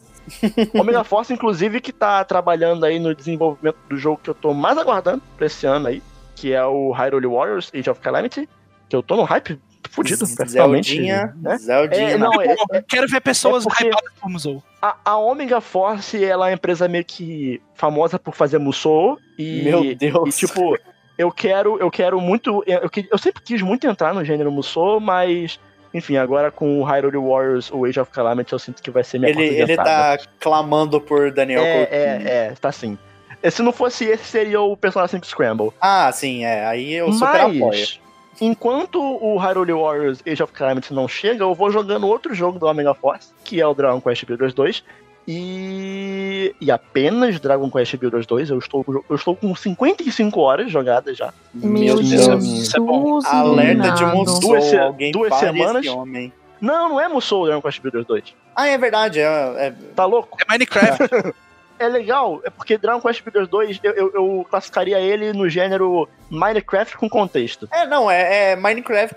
Omega 0.80 1.05
Force, 1.05 1.32
inclusive, 1.32 1.80
que 1.80 1.92
tá 1.92 2.24
trabalhando 2.24 2.84
aí 2.84 2.98
no 2.98 3.14
desenvolvimento 3.14 3.76
do 3.88 3.96
jogo 3.96 4.20
que 4.22 4.30
eu 4.30 4.34
tô 4.34 4.55
mais 4.55 4.78
aguardando 4.78 5.22
pra 5.36 5.46
esse 5.46 5.66
ano 5.66 5.88
aí, 5.88 6.03
que 6.34 6.53
é 6.53 6.64
o 6.64 6.90
Hyrule 6.92 7.26
Warriors 7.26 7.70
Age 7.74 7.90
of 7.90 8.00
Calamity, 8.00 8.48
que 8.88 8.96
eu 8.96 9.03
tô 9.03 9.16
no 9.16 9.24
hype 9.24 9.61
fudido, 9.90 10.24
pessoalmente. 10.36 10.90
Zeldinha, 10.94 11.34
né? 11.40 11.59
Zeldinha. 11.59 12.11
É, 12.11 12.18
não, 12.18 12.40
é, 12.40 12.55
Eu 12.72 12.82
quero 12.88 13.07
ver 13.09 13.20
pessoas 13.20 13.66
é 13.66 13.68
hypadas 13.84 14.12
por 14.20 14.30
Musou. 14.30 14.62
a, 14.80 14.96
a 15.05 15.18
Omega 15.18 15.61
Force, 15.61 16.24
ela 16.24 16.46
é 16.46 16.50
uma 16.50 16.55
empresa 16.55 16.88
meio 16.88 17.05
que 17.05 17.61
famosa 17.74 18.18
por 18.18 18.34
fazer 18.34 18.59
Musou 18.59 19.18
e, 19.38 19.62
Meu 19.64 19.94
Deus. 19.94 20.34
e, 20.42 20.46
tipo, 20.46 20.78
eu 21.19 21.31
quero, 21.31 21.79
eu 21.79 21.91
quero 21.91 22.21
muito, 22.21 22.63
eu, 22.67 22.89
eu 23.11 23.19
sempre 23.19 23.43
quis 23.43 23.61
muito 23.63 23.87
entrar 23.87 24.13
no 24.15 24.25
gênero 24.25 24.51
Musou, 24.51 24.99
mas 25.01 25.59
enfim, 25.95 26.17
agora 26.17 26.51
com 26.51 26.81
o 26.81 26.85
Hyrule 26.85 27.19
Warriors, 27.19 27.71
o 27.71 27.85
Age 27.85 28.01
of 28.01 28.11
Calamity, 28.11 28.53
eu 28.53 28.59
sinto 28.59 28.83
que 28.83 28.91
vai 28.91 29.05
ser 29.05 29.19
minha 29.19 29.31
ele, 29.31 29.39
porta 29.39 29.55
de 29.55 29.61
ele 29.61 29.73
entrada. 29.73 30.19
tá 30.19 30.25
clamando 30.41 31.01
por 31.01 31.31
Daniel 31.31 31.63
É, 31.63 31.87
Coutinho. 31.87 32.29
é, 32.29 32.47
é, 32.47 32.55
tá 32.61 32.69
assim. 32.71 32.97
Se 33.51 33.61
não 33.61 33.73
fosse 33.73 34.05
esse, 34.05 34.25
seria 34.25 34.61
o 34.61 34.77
Persona 34.77 35.07
5 35.09 35.27
Scramble. 35.27 35.71
Ah, 35.81 36.11
sim, 36.13 36.45
é. 36.45 36.65
Aí 36.65 36.95
eu 36.95 37.13
super 37.13 37.41
apoio. 37.41 37.61
Mas, 37.67 38.01
enquanto 38.41 39.01
o 39.03 39.37
Hyrule 39.37 39.73
Warriors 39.73 40.21
Age 40.27 40.43
of 40.43 40.53
Calamity 40.53 40.95
não 40.95 41.07
chega, 41.09 41.43
eu 41.45 41.55
vou 41.55 41.71
jogando 41.71 42.07
outro 42.07 42.33
jogo 42.35 42.59
do 42.59 42.67
Omega 42.67 42.95
Force, 42.95 43.31
que 43.45 43.61
é 43.61 43.67
o 43.67 43.75
Dragon 43.75 44.01
Quest 44.01 44.25
Builders 44.25 44.55
2. 44.55 44.85
E, 45.29 46.55
e 46.61 46.70
apenas 46.70 47.39
Dragon 47.41 47.70
Quest 47.70 47.97
Builders 47.97 48.27
2, 48.27 48.51
eu 48.51 48.59
estou, 48.59 48.85
eu 49.09 49.16
estou 49.16 49.37
com 49.37 49.55
55 49.55 50.41
horas 50.41 50.70
jogadas 50.70 51.16
já. 51.16 51.33
Meu 51.55 51.97
Deus. 51.97 52.07
Jesus, 52.09 52.45
Isso 52.45 52.77
é 52.77 52.81
bom. 52.81 53.20
Alerta 53.25 53.91
de. 53.93 54.05
Musou, 54.07 54.41
Duas 54.41 54.64
se- 54.64 54.79
alguém 54.79 55.12
duas 55.12 55.35
semanas? 55.37 55.87
homem. 55.87 56.33
Não, 56.61 56.89
não 56.91 57.01
é 57.01 57.09
Musou 57.09 57.47
Dragon 57.47 57.61
Quest 57.62 57.81
Builders 57.81 58.07
2. 58.07 58.35
Ah, 58.55 58.68
é 58.68 58.79
verdade, 58.79 59.18
é, 59.20 59.25
é- 59.25 59.75
Tá 59.95 60.05
louco? 60.05 60.37
É 60.41 60.45
Minecraft. 60.51 61.35
É 61.79 61.89
legal, 61.89 62.41
é 62.45 62.51
porque 62.51 62.79
Dragon 62.79 63.01
Quest 63.01 63.25
Builders 63.25 63.49
2, 63.49 63.81
eu, 63.83 63.93
eu, 63.93 64.12
eu 64.14 64.47
classificaria 64.49 65.01
ele 65.01 65.33
no 65.33 65.49
gênero 65.49 66.09
Minecraft 66.31 66.97
com 66.97 67.09
contexto. 67.09 67.68
é, 67.73 67.85
não, 67.87 68.09
é, 68.09 68.53
é 68.53 68.57
Minecraft 68.57 69.16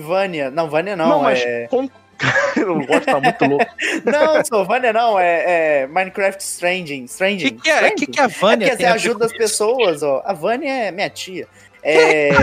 Vania. 0.00 0.50
Não, 0.50 0.70
Vania 0.70 0.96
não, 0.96 1.20
mas 1.22 1.40
é... 1.40 1.66
com... 1.68 1.86
o 2.66 2.86
gosto 2.86 3.04
tá 3.06 3.20
muito 3.20 3.44
louco. 3.44 3.66
Não, 4.04 4.44
sou 4.44 4.64
Vania 4.64 4.92
não, 4.92 5.18
é, 5.18 5.82
é 5.82 5.86
Minecraft 5.86 6.42
Stranging. 6.42 7.02
O 7.02 7.04
Stranging. 7.06 7.44
que, 7.56 7.62
que 7.62 7.70
é? 7.70 7.88
O 7.88 7.94
que, 7.94 8.06
que 8.06 8.20
a 8.20 8.24
É 8.24 8.28
Vânia 8.28 8.66
porque 8.68 8.70
você 8.72 8.76
tem 8.78 8.86
a 8.86 8.90
ver 8.90 8.94
ajuda 8.96 9.24
as 9.26 9.30
isso? 9.32 9.38
pessoas, 9.38 10.02
ó. 10.02 10.22
A 10.24 10.32
Vânia 10.32 10.70
é 10.72 10.90
minha 10.90 11.10
tia. 11.10 11.46
É... 11.82 12.30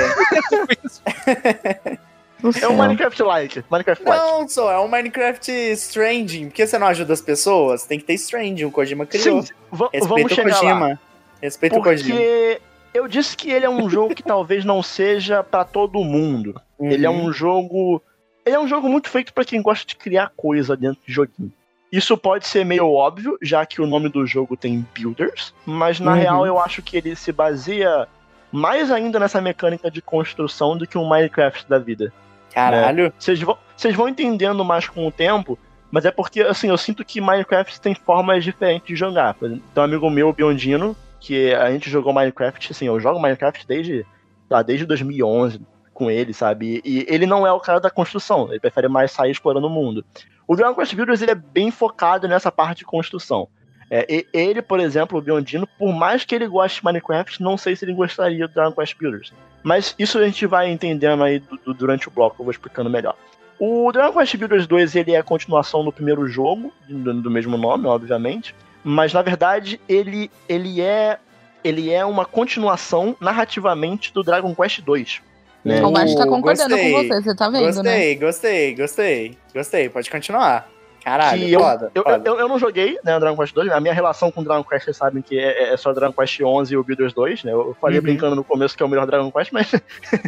É 2.61 2.67
um 2.67 2.75
Minecraft-like. 2.75 3.63
Minecraft-like. 3.71 4.21
não, 4.21 4.47
só 4.49 4.69
é 4.69 4.77
um 4.77 4.87
Minecraft 4.89 5.49
Stranging. 5.73 6.47
Por 6.49 6.53
que 6.55 6.67
você 6.67 6.77
não 6.77 6.87
ajuda 6.87 7.13
as 7.13 7.21
pessoas? 7.21 7.85
Tem 7.85 7.97
que 7.97 8.03
ter 8.03 8.15
Stranging, 8.15 8.65
o 8.65 8.71
Kojima 8.71 9.05
criou. 9.05 9.41
Sim, 9.41 9.53
Respeita 9.71 10.07
vamos 10.07 10.25
o 10.31 10.35
chegar 10.35 10.55
lá. 10.55 10.59
Kojima. 10.59 10.99
Respeita 11.41 11.79
o 11.79 11.81
Kojima. 11.81 12.17
Porque 12.19 12.61
eu 12.93 13.07
disse 13.07 13.37
que 13.37 13.49
ele 13.49 13.65
é 13.65 13.69
um 13.69 13.89
jogo 13.89 14.13
que 14.13 14.21
talvez 14.23 14.65
não 14.65 14.83
seja 14.83 15.41
pra 15.41 15.63
todo 15.63 16.03
mundo. 16.03 16.59
Ele 16.81 17.05
é 17.05 17.09
Uhum. 17.09 17.27
um 17.27 17.31
jogo. 17.31 18.03
Ele 18.45 18.55
é 18.55 18.59
um 18.59 18.67
jogo 18.67 18.89
muito 18.89 19.09
feito 19.09 19.33
pra 19.33 19.45
quem 19.45 19.61
gosta 19.61 19.85
de 19.85 19.95
criar 19.95 20.31
coisa 20.35 20.75
dentro 20.75 21.01
de 21.05 21.13
joguinho. 21.13 21.51
Isso 21.91 22.17
pode 22.17 22.47
ser 22.47 22.65
meio 22.65 22.91
óbvio, 22.91 23.37
já 23.41 23.65
que 23.65 23.81
o 23.81 23.85
nome 23.85 24.09
do 24.09 24.25
jogo 24.25 24.57
tem 24.57 24.85
Builders, 24.95 25.53
mas 25.65 25.99
na 25.99 26.13
Uhum. 26.13 26.17
real 26.17 26.45
eu 26.47 26.59
acho 26.59 26.81
que 26.81 26.97
ele 26.97 27.15
se 27.15 27.31
baseia 27.31 28.07
mais 28.51 28.91
ainda 28.91 29.19
nessa 29.19 29.39
mecânica 29.39 29.89
de 29.91 30.01
construção 30.01 30.75
do 30.75 30.87
que 30.87 30.97
um 30.97 31.07
Minecraft 31.07 31.69
da 31.69 31.77
vida. 31.77 32.11
Caralho. 32.51 33.13
Vocês 33.17 33.39
vão, 33.41 33.57
vocês 33.75 33.95
vão 33.95 34.07
entendendo 34.09 34.63
mais 34.65 34.87
com 34.87 35.07
o 35.07 35.11
tempo, 35.11 35.57
mas 35.91 36.05
é 36.05 36.11
porque, 36.11 36.41
assim, 36.41 36.69
eu 36.69 36.77
sinto 36.77 37.05
que 37.05 37.21
Minecraft 37.21 37.79
tem 37.79 37.93
formas 37.95 38.43
diferentes 38.43 38.87
de 38.87 38.95
jogar. 38.95 39.35
Tem 39.35 39.61
um 39.77 39.81
amigo 39.81 40.09
meu, 40.09 40.29
o 40.29 40.33
Biondino, 40.33 40.95
que 41.19 41.53
a 41.53 41.71
gente 41.71 41.89
jogou 41.89 42.11
Minecraft, 42.13 42.71
assim, 42.71 42.87
eu 42.87 42.99
jogo 42.99 43.19
Minecraft 43.19 43.67
desde, 43.67 44.05
lá, 44.49 44.61
desde 44.63 44.85
2011 44.85 45.61
com 45.93 46.09
ele, 46.09 46.33
sabe? 46.33 46.81
E, 46.83 47.05
ele 47.07 47.25
não 47.25 47.45
é 47.45 47.51
o 47.51 47.59
cara 47.59 47.79
da 47.79 47.89
construção, 47.89 48.49
ele 48.49 48.59
prefere 48.59 48.87
mais 48.87 49.11
sair 49.11 49.31
explorando 49.31 49.67
o 49.67 49.69
mundo. 49.69 50.03
O 50.47 50.55
Dragon 50.55 50.75
Quest 50.75 50.93
Builders, 50.95 51.21
ele 51.21 51.31
é 51.31 51.35
bem 51.35 51.71
focado 51.71 52.27
nessa 52.27 52.51
parte 52.51 52.79
de 52.79 52.85
construção. 52.85 53.47
É, 53.89 54.25
ele, 54.33 54.61
por 54.61 54.79
exemplo, 54.79 55.19
o 55.19 55.21
Biondino, 55.21 55.67
por 55.77 55.93
mais 55.93 56.25
que 56.25 56.33
ele 56.33 56.47
goste 56.47 56.79
de 56.79 56.85
Minecraft, 56.85 57.41
não 57.43 57.57
sei 57.57 57.75
se 57.75 57.85
ele 57.85 57.93
gostaria 57.93 58.47
do 58.47 58.53
Dragon 58.53 58.73
Quest 58.73 58.97
Builders. 58.97 59.31
Mas 59.61 59.93
isso 59.99 60.17
a 60.17 60.25
gente 60.25 60.45
vai 60.47 60.69
entendendo 60.71 61.23
aí 61.23 61.39
du- 61.39 61.57
du- 61.57 61.73
durante 61.73 62.07
o 62.07 62.11
bloco, 62.11 62.37
eu 62.39 62.45
vou 62.45 62.51
explicando 62.51 62.89
melhor. 62.89 63.15
O 63.59 63.91
Dragon 63.91 64.17
Quest 64.17 64.35
Builders 64.35 64.65
2 64.67 64.95
ele 64.95 65.11
é 65.13 65.17
a 65.19 65.23
continuação 65.23 65.85
do 65.85 65.91
primeiro 65.91 66.27
jogo, 66.27 66.73
do, 66.89 67.13
do 67.21 67.29
mesmo 67.31 67.55
nome, 67.57 67.85
obviamente. 67.85 68.55
Mas 68.83 69.13
na 69.13 69.21
verdade 69.21 69.79
ele, 69.87 70.29
ele, 70.49 70.81
é, 70.81 71.19
ele 71.63 71.91
é 71.91 72.03
uma 72.03 72.25
continuação 72.25 73.15
narrativamente 73.21 74.11
do 74.11 74.23
Dragon 74.23 74.53
Quest 74.55 74.81
2. 74.81 75.21
Né? 75.63 75.83
O 75.83 75.91
Baixo 75.91 76.15
tá 76.17 76.25
concordando 76.27 76.69
gostei. 76.75 76.91
com 76.91 76.97
você, 77.07 77.21
você 77.21 77.35
tá 77.35 77.49
vendo, 77.49 77.63
né? 77.83 78.15
Gostei, 78.15 78.15
gostei, 78.15 78.75
gostei. 78.75 79.37
Gostei, 79.53 79.89
pode 79.89 80.09
continuar. 80.11 80.67
Caralho, 81.03 81.37
que 81.45 81.51
eu, 81.51 81.59
foda, 81.59 81.91
eu, 81.93 82.01
foda. 82.03 82.21
eu, 82.29 82.39
eu 82.39 82.47
não 82.47 82.57
joguei 82.57 82.97
né, 83.03 83.19
Dragon 83.19 83.35
Quest 83.35 83.53
2, 83.53 83.69
a 83.71 83.79
minha 83.81 83.93
relação 83.93 84.31
com 84.31 84.41
Dragon 84.41 84.63
Quest, 84.63 84.85
vocês 84.85 84.95
sabem 84.95 85.21
que 85.21 85.37
é, 85.37 85.73
é 85.73 85.75
só 85.77 85.91
Dragon 85.91 86.13
Quest 86.13 86.39
11 86.41 86.73
e 86.73 86.77
o 86.77 86.83
Builders 86.83 87.11
2, 87.13 87.43
né? 87.43 87.51
Eu 87.51 87.75
falei 87.81 87.97
Uhum. 87.97 88.03
brincando 88.03 88.35
no 88.37 88.43
começo 88.43 88.75
que 88.77 88.81
é 88.81 88.85
o 88.85 88.89
melhor 88.89 89.05
Dragon 89.05 89.29
Quest, 89.29 89.51
mas 89.51 89.67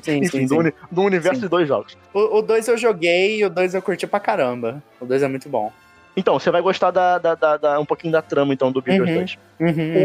Sim, 0.03 0.17
enfim, 0.19 0.27
sim, 0.39 0.43
do, 0.47 0.49
sim. 0.55 0.59
uni- 0.59 0.73
do 0.91 1.01
universo 1.01 1.35
Sim. 1.39 1.45
de 1.45 1.47
dois 1.49 1.65
jogos. 1.65 1.97
O 2.13 2.41
2 2.41 2.67
eu 2.67 2.77
joguei 2.77 3.37
e 3.39 3.45
o 3.45 3.49
2 3.49 3.73
eu 3.73 3.81
curti 3.81 4.05
pra 4.05 4.19
caramba. 4.19 4.83
O 4.99 5.05
2 5.05 5.23
é 5.23 5.29
muito 5.29 5.47
bom. 5.47 5.71
Então, 6.17 6.39
você 6.39 6.49
vai 6.49 6.61
gostar 6.61 6.91
da, 6.91 7.17
da, 7.17 7.35
da- 7.35 7.57
da- 7.57 7.79
um 7.79 7.85
pouquinho 7.85 8.13
da 8.13 8.21
trama, 8.21 8.53
então, 8.53 8.71
do 8.71 8.81
Builders 8.81 9.09
Uhum. 9.09 9.15
2. 9.17 9.37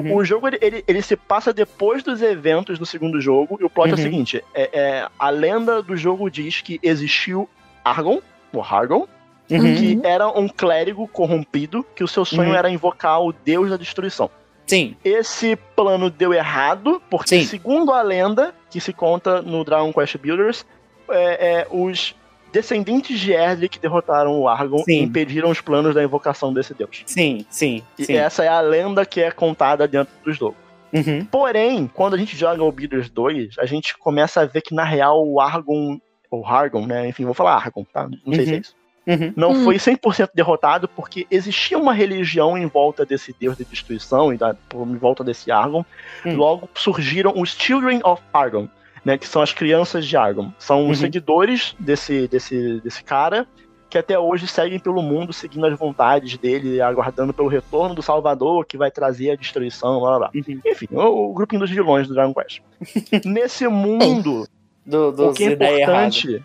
Uhum, 0.06 0.12
O, 0.12 0.16
o 0.16 0.24
jogo 0.24 0.48
ele, 0.48 0.58
ele, 0.60 0.84
ele 0.86 1.02
se 1.02 1.16
passa 1.16 1.52
depois 1.52 2.02
dos 2.02 2.20
eventos 2.22 2.78
do 2.78 2.86
segundo 2.86 3.20
jogo, 3.20 3.58
e 3.60 3.64
o 3.64 3.70
plot 3.70 3.90
é 3.90 3.94
o 3.94 3.96
Uhum. 3.96 4.02
seguinte: 4.02 4.44
é, 4.54 4.70
é, 4.72 5.08
a 5.18 5.30
lenda 5.30 5.82
do 5.82 5.96
jogo 5.96 6.30
diz 6.30 6.60
que 6.60 6.78
existiu 6.82 7.48
Argon, 7.84 8.20
ou 8.52 8.62
Hargon, 8.62 9.06
uhum. 9.50 9.74
que 9.76 10.00
era 10.04 10.28
um 10.28 10.48
clérigo 10.48 11.06
corrompido, 11.08 11.84
que 11.94 12.02
o 12.04 12.08
seu 12.08 12.24
sonho 12.24 12.50
Uhum. 12.50 12.56
era 12.56 12.70
invocar 12.70 13.20
o 13.22 13.32
deus 13.32 13.70
da 13.70 13.76
destruição. 13.76 14.28
Sim, 14.66 14.94
Esse 15.04 15.56
plano 15.74 16.08
deu 16.10 16.32
errado, 16.32 17.02
porque, 17.10 17.40
Sim. 17.40 17.44
segundo 17.44 17.92
a 17.92 18.02
lenda 18.02 18.54
que 18.70 18.80
se 18.80 18.92
conta 18.92 19.42
no 19.42 19.64
Dragon 19.64 19.92
Quest 19.92 20.16
Builders, 20.18 20.64
é, 21.08 21.60
é, 21.62 21.66
os 21.72 22.14
descendentes 22.52 23.18
de 23.18 23.32
Erdly 23.32 23.68
que 23.68 23.78
derrotaram 23.78 24.38
o 24.40 24.48
Argon 24.48 24.78
Sim. 24.84 24.92
e 24.92 25.02
impediram 25.02 25.50
os 25.50 25.60
planos 25.60 25.94
da 25.94 26.02
invocação 26.02 26.52
desse 26.52 26.74
deus. 26.74 27.02
sim, 27.06 27.44
sim, 27.50 27.82
E 27.98 28.04
sim. 28.04 28.16
essa 28.16 28.44
é 28.44 28.48
a 28.48 28.60
lenda 28.60 29.04
que 29.06 29.20
é 29.20 29.30
contada 29.30 29.86
dentro 29.88 30.12
do 30.24 30.32
jogo. 30.32 30.56
Uhum. 30.92 31.24
Porém, 31.24 31.86
quando 31.92 32.14
a 32.14 32.18
gente 32.18 32.36
joga 32.36 32.62
o 32.64 32.72
Builders 32.72 33.08
2, 33.08 33.58
a 33.58 33.66
gente 33.66 33.96
começa 33.96 34.40
a 34.40 34.44
ver 34.44 34.60
que 34.60 34.74
na 34.74 34.82
real 34.84 35.24
o 35.24 35.40
Argon, 35.40 36.00
ou 36.30 36.44
Hargon, 36.44 36.84
né? 36.86 37.08
Enfim, 37.08 37.24
vou 37.24 37.34
falar 37.34 37.54
Argon, 37.54 37.84
tá? 37.92 38.08
Não 38.26 38.34
sei 38.34 38.44
se 38.44 38.50
é 38.50 38.54
Uhum. 38.54 38.60
isso. 38.60 38.74
Uhum. 39.06 39.32
Não 39.36 39.50
Hum. 39.52 39.64
foi 39.64 39.76
100% 39.78 40.30
derrotado 40.34 40.86
porque 40.88 41.26
existia 41.30 41.78
uma 41.78 41.92
religião 41.94 42.58
em 42.58 42.66
volta 42.66 43.06
desse 43.06 43.34
deus 43.40 43.56
de 43.56 43.64
destruição 43.64 44.32
e 44.32 44.36
da, 44.36 44.54
por- 44.68 44.86
em 44.86 44.96
volta 44.96 45.24
desse 45.24 45.50
Argon. 45.50 45.84
Hum. 46.26 46.36
Logo 46.36 46.68
surgiram 46.74 47.32
os 47.36 47.50
Children 47.56 48.00
of 48.04 48.20
Argon, 48.32 48.68
né? 49.04 49.16
Que 49.18 49.26
são 49.26 49.40
as 49.42 49.52
crianças 49.52 50.06
de 50.06 50.16
Argon. 50.16 50.52
São 50.58 50.84
Uhum. 50.84 50.90
os 50.90 50.98
seguidores 50.98 51.74
desse, 51.78 52.26
desse, 52.28 52.80
desse 52.80 53.02
cara 53.04 53.46
que 53.88 53.98
até 53.98 54.16
hoje 54.16 54.46
seguem 54.46 54.78
pelo 54.78 55.02
mundo 55.02 55.32
seguindo 55.32 55.66
as 55.66 55.76
vontades 55.76 56.38
dele, 56.38 56.80
aguardando 56.80 57.34
pelo 57.34 57.48
retorno 57.48 57.92
do 57.92 58.00
Salvador 58.02 58.64
que 58.64 58.76
vai 58.78 58.88
trazer 58.88 59.32
a 59.32 59.34
destruição, 59.34 59.98
blá 59.98 60.16
blá. 60.18 60.30
Uhum. 60.32 60.60
Enfim, 60.64 60.86
o, 60.92 61.30
o 61.30 61.34
grupinho 61.34 61.60
dos 61.60 61.70
vilões 61.70 62.06
do 62.06 62.14
Dragon 62.14 62.32
Quest. 62.32 62.60
Nesse 63.26 63.66
mundo, 63.66 64.46
Do, 64.86 65.08
o 65.08 65.12
dos 65.12 65.36
que 65.36 65.42
é 65.44 65.52
importante, 65.54 66.40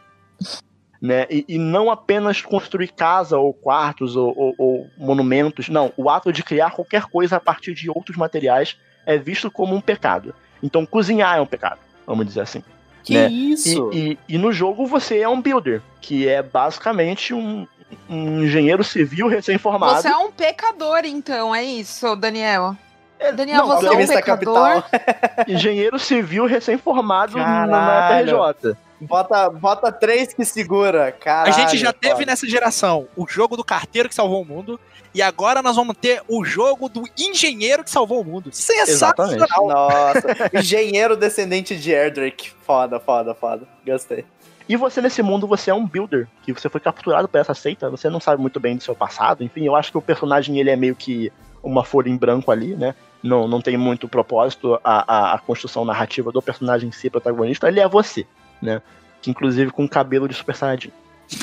né? 1.01 1.28
E, 1.30 1.45
e 1.47 1.58
não 1.60 1.91
apenas 1.91 2.41
construir 2.41 2.88
casa 2.88 3.38
ou 3.38 3.53
quartos 3.53 4.16
ou, 4.16 4.34
ou- 4.36 4.56
ou 4.58 4.88
monumentos, 4.97 5.70
não. 5.70 5.91
O 5.95 6.10
ato 6.10 6.32
de 6.32 6.41
criar 6.43 6.72
qualquer 6.72 7.03
coisa 7.03 7.36
a 7.36 7.39
partir 7.39 7.74
de 7.76 7.89
outros 7.89 8.18
materiais 8.18 8.76
é 9.06 9.18
visto 9.18 9.51
como 9.51 9.76
um 9.76 9.82
pecado. 9.82 10.34
Então, 10.64 10.84
cozinhar 10.86 11.38
é 11.38 11.41
um 11.41 11.45
pecado, 11.45 11.80
vamos 12.06 12.26
dizer 12.26 12.41
assim. 12.41 12.64
Que 13.03 13.14
né? 13.14 13.28
isso? 13.30 13.91
E, 13.93 14.14
e- 14.14 14.36
e 14.36 14.38
no 14.38 14.51
jogo 14.51 14.86
você 14.86 15.20
é 15.20 15.30
um 15.30 15.39
builder, 15.41 15.82
que 16.01 16.28
é 16.28 16.41
basicamente 16.41 17.34
um, 17.34 17.68
um 18.10 18.43
engenheiro 18.43 18.84
civil 18.84 19.28
recém-formado. 19.28 20.01
Você 20.01 20.08
é 20.08 20.18
um 20.18 20.32
pecador, 20.32 21.01
então, 21.06 21.53
é 21.53 21.64
isso, 21.64 22.16
Daniel? 22.16 22.76
É, 23.20 23.32
Daniel, 23.32 23.60
não, 23.60 23.68
você 23.68 23.88
é 23.88 23.91
um 23.91 24.08
pecador? 24.08 24.84
Engenheiro 25.47 25.97
civil 25.97 26.45
recém-formado 26.45 27.38
na-. 27.38 28.10
PRJ. 28.10 28.76
Bota, 28.99 29.49
bota 29.49 29.91
três 29.91 30.34
que 30.34 30.43
segura, 30.45 31.12
cara. 31.12 31.49
A 31.49 31.51
gente 31.51 31.78
já 31.78 31.91
teve 31.93 32.26
nessa 32.26 32.47
geração 32.47 33.08
o 33.16 33.28
jogo 33.28 33.56
do 33.58 33.64
carteiro 33.64 34.08
que 34.10 34.16
salvou 34.16 34.41
o 34.41 34.45
mundo. 34.45 34.80
E 35.16 35.22
agora 35.22 35.61
nós 35.61 35.78
vamos 35.78 35.95
ter 35.95 36.22
o 36.28 36.43
jogo 36.43 36.89
do 36.89 37.03
engenheiro 37.18 37.86
que 37.86 37.89
salvou 37.89 38.20
o 38.20 38.26
mundo. 38.26 38.49
Sensacional. 38.51 39.47
Nossa, 39.66 40.28
engenheiro 40.53 41.16
descendente 41.16 41.74
de 41.74 41.89
Erdrick. 41.89 42.51
Foda, 42.66 42.99
foda, 42.99 43.34
foda. 43.34 43.66
Gostei. 43.88 44.26
E 44.68 44.76
você, 44.76 44.99
nesse 44.99 45.24
mundo, 45.24 45.47
você 45.47 45.72
é 45.72 45.74
um 45.74 45.88
builder, 45.88 46.28
que 46.43 46.51
você 46.51 46.68
foi 46.68 46.82
capturado 46.82 47.30
por 47.30 47.39
essa 47.39 47.53
seita, 47.53 47.89
você 47.89 48.09
não 48.09 48.20
sabe 48.20 48.41
muito 48.41 48.59
bem 48.59 48.76
do 48.76 48.84
seu 48.84 48.93
passado, 48.93 49.41
enfim, 49.41 49.63
eu 49.66 49.76
acho 49.76 49.89
que 49.89 49.97
o 49.97 50.01
personagem, 50.01 50.59
ele 50.59 50.70
é 50.70 50.76
meio 50.76 50.95
que 50.95 51.32
uma 51.63 51.86
folha 51.86 52.09
em 52.09 52.18
branco 52.18 52.51
ali, 52.51 52.76
né? 52.76 52.93
Não, 53.24 53.47
não 53.47 53.61
tem 53.61 53.78
muito 53.78 54.09
propósito 54.09 54.78
a, 54.84 55.32
a, 55.32 55.34
a 55.36 55.39
construção 55.39 55.86
narrativa 55.86 56.30
do 56.30 56.41
personagem 56.41 56.89
em 56.89 56.91
si, 56.91 57.09
protagonista, 57.09 57.70
ele 57.70 57.80
é 57.80 57.88
você, 57.88 58.28
né? 58.61 58.82
Que 59.22 59.32
inclusive 59.32 59.72
com 59.72 59.88
cabelo 59.88 60.28
de 60.28 60.34
Super 60.34 60.55
Saiyajin. 60.55 60.91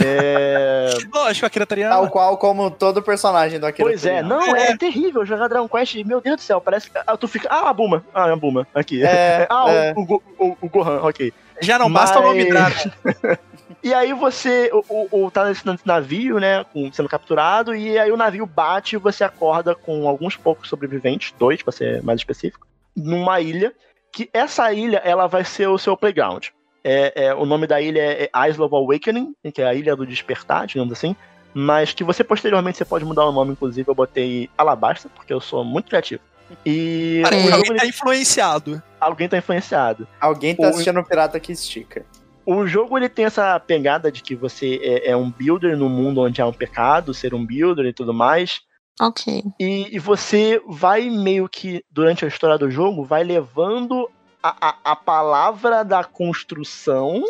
É... 0.05 0.91
Lógico, 1.13 1.47
Akira 1.47 1.67
Toriyama. 1.67 1.95
Tal 1.95 2.11
qual 2.11 2.37
como 2.37 2.71
todo 2.71 3.03
personagem 3.03 3.59
do 3.59 3.67
Akira 3.67 3.89
Pois 3.89 4.05
é, 4.07 4.23
não, 4.23 4.55
é, 4.55 4.71
é 4.71 4.77
terrível 4.77 5.25
jogar 5.25 5.49
Dragon 5.49 5.69
Quest. 5.69 5.97
Meu 6.05 6.21
Deus 6.21 6.37
do 6.37 6.43
céu, 6.43 6.61
parece 6.61 6.91
que 6.91 6.99
ah, 7.07 7.17
tu 7.17 7.29
fica. 7.29 7.49
Ah, 7.51 7.71
a 7.71 7.73
Buma. 7.73 8.05
Ah, 8.15 8.33
a 8.33 8.37
Buma. 8.37 8.67
Aqui. 8.75 9.05
É, 9.05 9.47
ah, 9.51 9.71
é. 9.71 9.93
O, 9.97 10.01
o, 10.03 10.23
o, 10.39 10.57
o, 10.61 10.69
Gohan, 10.69 11.01
ok. 11.03 11.33
Já 11.61 11.79
não 11.79 11.93
basta 11.93 12.19
o 12.19 12.23
nome 12.23 12.45
Dragon. 12.45 12.91
E 13.83 13.93
aí 13.93 14.13
você 14.13 14.71
o, 14.73 15.25
o, 15.25 15.31
tá 15.31 15.45
nesse 15.45 15.65
navio, 15.85 16.39
né, 16.39 16.65
sendo 16.93 17.09
capturado, 17.09 17.75
e 17.75 17.99
aí 17.99 18.13
o 18.13 18.17
navio 18.17 18.47
bate 18.47 18.95
e 18.95 18.99
você 18.99 19.25
acorda 19.25 19.75
com 19.75 20.07
alguns 20.07 20.37
poucos 20.37 20.69
sobreviventes, 20.69 21.35
dois, 21.37 21.63
pra 21.63 21.73
ser 21.73 22.01
mais 22.01 22.21
específico, 22.21 22.65
numa 22.97 23.41
ilha, 23.41 23.75
que 24.13 24.31
essa 24.33 24.73
ilha, 24.73 24.99
ela 24.99 25.27
vai 25.27 25.45
ser 25.45 25.67
o 25.67 25.79
seu 25.79 25.97
playground. 25.97 26.49
É, 26.85 27.27
é, 27.27 27.35
o 27.35 27.45
nome 27.45 27.67
da 27.67 27.81
ilha 27.81 28.01
é, 28.01 28.31
é 28.33 28.49
Isle 28.49 28.63
of 28.63 28.75
Awakening, 28.75 29.35
que 29.55 29.63
é 29.63 29.67
a 29.67 29.75
Ilha 29.75 29.95
do 29.95 30.07
Despertar, 30.07 30.67
digamos 30.67 30.93
assim. 30.93 31.15
Mas 31.55 31.93
que 31.93 32.03
você 32.03 32.25
posteriormente 32.25 32.79
você 32.79 32.85
pode 32.85 33.05
mudar 33.05 33.27
o 33.27 33.33
nome, 33.33 33.53
inclusive 33.53 33.89
eu 33.89 33.95
botei 33.95 34.49
Alabasta, 34.57 35.09
porque 35.15 35.33
eu 35.33 35.41
sou 35.41 35.65
muito 35.65 35.89
criativo. 35.89 36.23
E. 36.65 37.23
alguém 37.53 37.77
tá 37.77 37.87
influenciado. 37.87 38.83
Alguém 39.01 39.29
tá 39.29 39.39
influenciado. 39.39 40.09
Alguém 40.21 40.55
tá 40.55 40.67
o... 40.67 40.71
assistindo 40.71 41.01
o 41.01 41.05
Pirata 41.05 41.39
que 41.39 41.53
estica. 41.53 42.05
O 42.45 42.67
jogo 42.67 42.99
ele 42.99 43.09
tem 43.09 43.25
essa 43.25 43.59
pegada 43.61 44.11
de 44.11 44.23
que 44.23 44.35
você 44.35 44.81
é, 44.83 45.11
é, 45.11 45.17
um 45.17 45.31
builder 45.31 45.77
no 45.77 45.89
mundo 45.89 46.23
onde 46.23 46.43
há 46.43 46.47
um 46.47 46.53
pecado, 46.53 47.15
ser 47.15 47.35
um 47.35 47.47
builder 47.47 47.87
e 47.87 47.93
tudo 47.93 48.13
mais. 48.13 48.61
Ok. 49.01 49.43
E, 49.59 49.95
e 49.95 49.99
você 49.99 50.61
vai 50.67 51.09
meio 51.09 51.49
que, 51.49 51.85
durante 51.91 52.25
a 52.25 52.29
história 52.29 52.59
do 52.59 52.71
jogo, 52.71 53.05
vai 53.05 53.23
levando 53.23 54.09
a, 54.43 54.69
a, 54.69 54.93
a 54.93 54.97
palavra 54.97 55.85
da 55.85 56.03
construção 56.03 57.23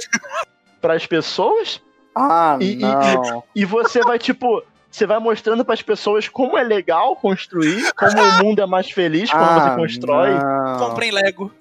para 0.81 0.95
as 0.95 1.07
pessoas. 1.07 1.81
Ah, 2.15 2.57
e, 2.61 2.77
não. 2.77 3.45
E, 3.55 3.61
e 3.63 3.65
você 3.65 4.01
vai, 4.01 4.19
tipo, 4.19 4.63
você 4.91 5.07
vai 5.07 5.19
mostrando 5.19 5.65
para 5.65 5.75
as 5.75 5.83
pessoas 5.83 6.29
como 6.29 6.57
é 6.59 6.63
legal 6.63 7.17
construir, 7.17 7.93
como 7.95 8.21
o 8.21 8.45
mundo 8.45 8.61
é 8.61 8.67
mais 8.67 8.91
feliz 8.91 9.31
quando 9.31 9.43
ah, 9.43 9.71
você 9.71 9.77
constrói. 9.77 10.31
Comprem 10.79 11.11
Lego. 11.11 11.53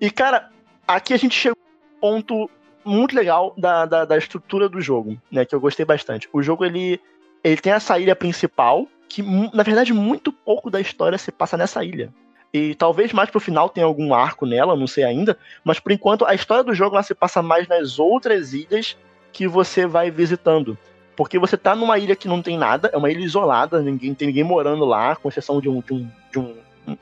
E, 0.00 0.10
cara, 0.10 0.50
aqui 0.86 1.14
a 1.14 1.16
gente 1.16 1.38
chegou 1.38 1.58
a 1.60 2.06
um 2.06 2.20
ponto 2.20 2.50
muito 2.84 3.14
legal 3.14 3.54
da, 3.56 3.86
da, 3.86 4.04
da, 4.04 4.18
estrutura 4.18 4.68
do 4.68 4.80
jogo, 4.80 5.16
né? 5.30 5.44
Que 5.44 5.54
eu 5.54 5.60
gostei 5.60 5.84
bastante. 5.84 6.28
O 6.32 6.42
jogo, 6.42 6.64
ele, 6.64 7.00
ele 7.44 7.56
tem 7.56 7.72
essa 7.72 7.98
ilha 7.98 8.16
principal, 8.16 8.88
que, 9.08 9.22
na 9.54 9.62
verdade, 9.62 9.92
muito 9.92 10.32
pouco 10.32 10.70
da 10.70 10.80
história 10.80 11.18
se 11.18 11.30
passa 11.30 11.56
nessa 11.56 11.84
ilha. 11.84 12.12
E 12.52 12.74
talvez 12.74 13.12
mais 13.12 13.30
pro 13.30 13.40
final 13.40 13.68
tenha 13.68 13.86
algum 13.86 14.12
arco 14.12 14.44
nela, 14.44 14.76
não 14.76 14.86
sei 14.86 15.04
ainda. 15.04 15.38
Mas 15.64 15.80
por 15.80 15.90
enquanto 15.90 16.26
a 16.26 16.34
história 16.34 16.62
do 16.62 16.74
jogo 16.74 16.96
ela 16.96 17.02
se 17.02 17.14
passa 17.14 17.40
mais 17.40 17.66
nas 17.66 17.98
outras 17.98 18.52
ilhas 18.52 18.96
que 19.32 19.48
você 19.48 19.86
vai 19.86 20.10
visitando. 20.10 20.76
Porque 21.16 21.38
você 21.38 21.56
tá 21.56 21.74
numa 21.74 21.98
ilha 21.98 22.16
que 22.16 22.28
não 22.28 22.42
tem 22.42 22.58
nada, 22.58 22.90
é 22.92 22.96
uma 22.96 23.10
ilha 23.10 23.24
isolada, 23.24 23.80
ninguém 23.80 24.14
tem 24.14 24.28
ninguém 24.28 24.44
morando 24.44 24.84
lá, 24.84 25.16
com 25.16 25.28
exceção 25.28 25.60
de 25.60 25.68
um, 25.68 25.80
de 25.80 25.92
um, 25.94 26.10
de 26.30 26.38
um, 26.38 26.54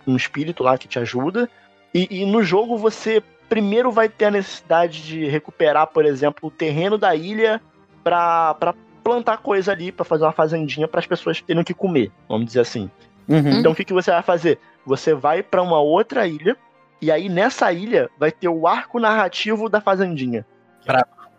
um 0.07 0.17
espírito 0.17 0.63
lá 0.63 0.79
que 0.79 0.89
te 0.89 0.99
ajuda. 0.99 1.49
E, 1.93 2.23
e, 2.23 2.27
no 2.27 2.43
jogo 2.43 2.77
você 2.77 3.23
primeiro 3.49 3.91
vai 3.91 4.09
ter 4.09 4.27
a 4.27 4.31
necessidade 4.31 5.03
de 5.03 5.27
recuperar, 5.27 5.89
por 5.89 6.05
exemplo, 6.05 6.49
o 6.49 6.51
terreno 6.51 6.97
da 6.97 7.15
ilha 7.17 7.61
para 8.05 8.75
plantar 9.03 9.39
coisa 9.39 9.73
ali, 9.73 9.91
para 9.91 10.05
fazer 10.05 10.25
uma 10.25 10.33
fazendinha 10.33 10.87
para 10.87 11.01
as 11.01 11.07
pessoas 11.07 11.41
terem 11.41 11.63
o 11.63 11.65
que 11.65 11.75
comer, 11.75 12.13
vamos 12.29 12.47
dizer 12.47 12.61
assim. 12.61 12.89
Uhum. 13.31 13.61
Então 13.61 13.73
o 13.73 13.75
que, 13.75 13.85
que 13.85 13.93
você 13.93 14.11
vai 14.11 14.23
fazer? 14.23 14.59
Você 14.85 15.15
vai 15.15 15.43
para 15.43 15.63
uma 15.63 15.81
outra 15.81 16.27
ilha, 16.27 16.57
e 17.01 17.11
aí 17.11 17.29
nessa 17.29 17.73
ilha 17.73 18.11
vai 18.19 18.33
ter 18.33 18.49
o 18.49 18.67
arco 18.67 18.99
narrativo 18.99 19.69
da 19.69 19.81
Fazendinha. 19.81 20.45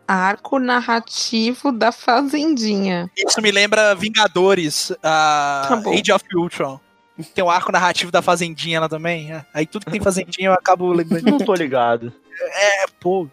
Arco 0.08 0.58
narrativo 0.58 1.72
da 1.72 1.92
Fazendinha. 1.92 3.10
Isso 3.16 3.42
me 3.42 3.52
lembra 3.52 3.94
Vingadores, 3.94 4.92
a 5.04 5.68
tá 5.68 5.90
Age 5.90 6.12
of 6.12 6.26
Ultron. 6.34 6.80
Tem 7.36 7.44
o 7.44 7.50
arco 7.50 7.72
narrativo 7.72 8.12
da 8.12 8.22
Fazendinha 8.22 8.80
lá 8.80 8.90
também. 8.90 9.34
É. 9.34 9.46
Aí 9.54 9.66
tudo 9.66 9.86
que 9.86 9.92
tem 9.92 10.02
Fazendinha 10.02 10.50
eu 10.50 10.54
acabo 10.54 10.92
lembrando. 10.92 11.30
Não 11.30 11.38
tô 11.38 11.54
ligado. 11.54 12.12
É, 12.42 12.86
pô. 13.00 13.28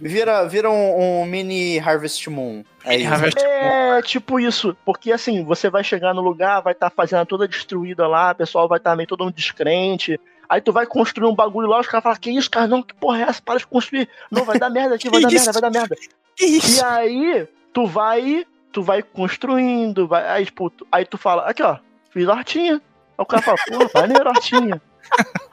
Vira, 0.00 0.46
vira 0.46 0.70
um, 0.70 1.22
um 1.22 1.24
mini 1.24 1.78
Harvest 1.78 2.28
Moon. 2.28 2.62
É, 2.84 3.04
Harvest 3.04 3.38
é 3.38 4.02
tipo 4.02 4.38
isso, 4.38 4.76
porque 4.84 5.10
assim, 5.10 5.42
você 5.44 5.70
vai 5.70 5.82
chegar 5.82 6.12
no 6.14 6.20
lugar, 6.20 6.60
vai 6.60 6.72
estar 6.72 6.90
tá 6.90 6.94
fazendo 6.94 7.24
toda 7.26 7.48
destruída 7.48 8.06
lá, 8.06 8.32
o 8.32 8.34
pessoal 8.34 8.68
vai 8.68 8.78
estar 8.78 8.90
tá 8.90 8.96
meio 8.96 9.08
todo 9.08 9.24
um 9.24 9.30
descrente. 9.30 10.20
Aí 10.48 10.60
tu 10.60 10.72
vai 10.72 10.86
construir 10.86 11.28
um 11.28 11.34
bagulho 11.34 11.68
lá, 11.68 11.80
os 11.80 11.86
caras 11.86 12.04
falam, 12.04 12.18
que 12.18 12.30
isso, 12.30 12.50
cara, 12.50 12.66
não, 12.66 12.82
que 12.82 12.94
porra 12.94 13.20
é 13.20 13.22
essa? 13.22 13.42
Para 13.42 13.58
de 13.58 13.66
construir. 13.66 14.08
Não, 14.30 14.44
vai 14.44 14.58
dar 14.58 14.70
merda 14.70 14.94
aqui, 14.94 15.10
vai 15.10 15.20
dar 15.22 15.30
merda, 15.30 15.52
vai 15.52 15.62
dar 15.62 15.70
merda. 15.70 15.96
E 16.38 16.60
aí, 16.84 17.48
tu 17.72 17.86
vai, 17.86 18.46
tu 18.70 18.82
vai 18.82 19.02
construindo, 19.02 20.06
vai, 20.06 20.26
aí, 20.28 20.44
tipo, 20.44 20.72
aí 20.92 21.04
tu 21.04 21.18
fala, 21.18 21.42
aqui 21.48 21.62
ó, 21.62 21.78
fiz 22.10 22.28
hortinha. 22.28 22.74
Aí 22.74 23.22
o 23.22 23.26
cara 23.26 23.42
fala, 23.42 23.58
porra, 23.66 23.90
vai 23.92 24.06
nem 24.08 24.18
hortinha. 24.18 24.80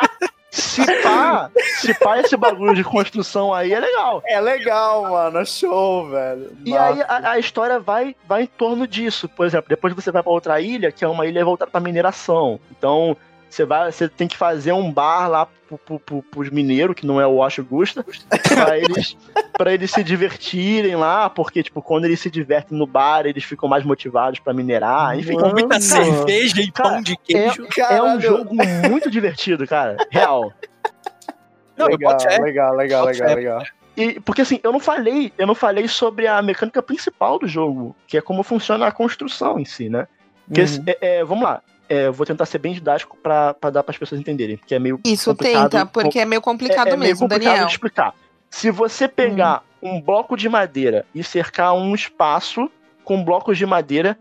Se 0.53 0.85
pá, 1.01 1.49
se 1.81 1.93
pá 1.95 2.19
esse 2.19 2.37
bagulho 2.37 2.75
de 2.75 2.83
construção 2.83 3.51
aí 3.51 3.73
é 3.73 3.79
legal. 3.79 4.21
É 4.27 4.39
legal, 4.39 5.09
mano. 5.09 5.39
É 5.39 5.45
show, 5.45 6.07
velho. 6.07 6.55
E 6.63 6.69
Nossa. 6.69 6.83
aí 6.83 7.01
a, 7.01 7.31
a, 7.31 7.39
história 7.39 7.79
vai, 7.79 8.15
vai 8.27 8.43
em 8.43 8.47
torno 8.47 8.87
disso. 8.87 9.27
Por 9.27 9.47
exemplo, 9.47 9.67
depois 9.67 9.95
você 9.95 10.11
vai 10.11 10.21
para 10.21 10.31
outra 10.31 10.61
ilha, 10.61 10.91
que 10.91 11.03
é 11.03 11.07
uma 11.07 11.25
ilha 11.25 11.43
voltada 11.43 11.71
pra 11.71 11.81
mineração. 11.81 12.59
Então, 12.69 13.17
você 13.53 13.65
vai, 13.65 13.91
você 13.91 14.09
tem 14.09 14.27
que 14.27 14.35
fazer 14.35 14.73
um 14.73 14.91
bar 14.91 15.27
lá 15.27 15.45
pro, 15.45 15.77
pro, 15.77 15.99
pro, 15.99 16.23
pros 16.23 16.49
mineiros, 16.49 16.95
que 16.95 17.05
não 17.05 17.21
é 17.21 17.27
o 17.27 17.35
Wash 17.35 17.59
Gusta, 17.59 18.03
pra 18.49 18.77
eles, 18.77 19.15
pra 19.55 19.73
eles 19.73 19.91
se 19.91 20.03
divertirem 20.03 20.95
lá, 20.95 21.29
porque, 21.29 21.61
tipo, 21.61 21.81
quando 21.81 22.05
eles 22.05 22.19
se 22.19 22.31
divertem 22.31 22.77
no 22.77 22.87
bar, 22.87 23.25
eles 23.25 23.43
ficam 23.43 23.69
mais 23.69 23.83
motivados 23.83 24.39
para 24.39 24.53
minerar. 24.53 25.17
Enfim, 25.17 25.37
com 25.37 25.49
muita 25.49 25.79
cerveja 25.79 26.61
e 26.61 26.71
cara, 26.71 26.89
pão 26.89 27.01
de 27.01 27.15
queijo. 27.17 27.67
É, 27.77 27.95
é, 27.95 28.03
um 28.03 28.19
jogo 28.19 28.55
muito 28.89 29.09
divertido, 29.11 29.67
cara. 29.67 29.97
Real. 30.09 30.51
Não, 31.77 31.87
legal, 31.87 32.17
legal, 32.41 32.75
legal, 32.75 33.05
legal, 33.05 33.35
legal. 33.35 33.63
E, 33.95 34.19
porque 34.21 34.41
assim, 34.41 34.59
eu 34.63 34.71
não 34.71 34.79
falei, 34.79 35.31
eu 35.37 35.45
não 35.45 35.53
falei 35.53 35.87
sobre 35.87 36.25
a 36.25 36.41
mecânica 36.41 36.81
principal 36.81 37.37
do 37.37 37.47
jogo, 37.47 37.95
que 38.07 38.17
é 38.17 38.21
como 38.21 38.41
funciona 38.41 38.87
a 38.87 38.91
construção 38.91 39.59
em 39.59 39.65
si, 39.65 39.89
né? 39.89 40.07
Porque, 40.47 40.61
uhum. 40.61 40.83
é, 40.87 40.97
é, 41.01 41.23
vamos 41.23 41.43
lá, 41.43 41.61
é, 41.93 42.09
vou 42.09 42.25
tentar 42.25 42.45
ser 42.45 42.57
bem 42.57 42.73
didático 42.73 43.15
para 43.21 43.53
dar 43.71 43.83
para 43.83 43.91
as 43.91 43.97
pessoas 43.97 44.19
entenderem, 44.19 44.57
que 44.65 44.73
é 44.73 44.79
meio 44.79 44.99
Isso 45.05 45.35
tenta, 45.35 45.85
porque 45.85 46.19
é 46.19 46.25
meio 46.25 46.41
complicado 46.41 46.87
é, 46.87 46.91
é 46.91 46.97
mesmo, 46.97 47.03
meio 47.03 47.17
complicado 47.17 47.43
Daniel. 47.43 47.67
De 47.67 47.71
explicar. 47.71 48.15
Se 48.49 48.71
você 48.71 49.07
pegar 49.07 49.63
hum. 49.81 49.97
um 49.97 50.01
bloco 50.01 50.35
de 50.35 50.49
madeira 50.49 51.05
e 51.13 51.23
cercar 51.23 51.73
um 51.73 51.93
espaço 51.93 52.69
com 53.03 53.23
blocos 53.23 53.57
de 53.57 53.65
madeira 53.65 54.17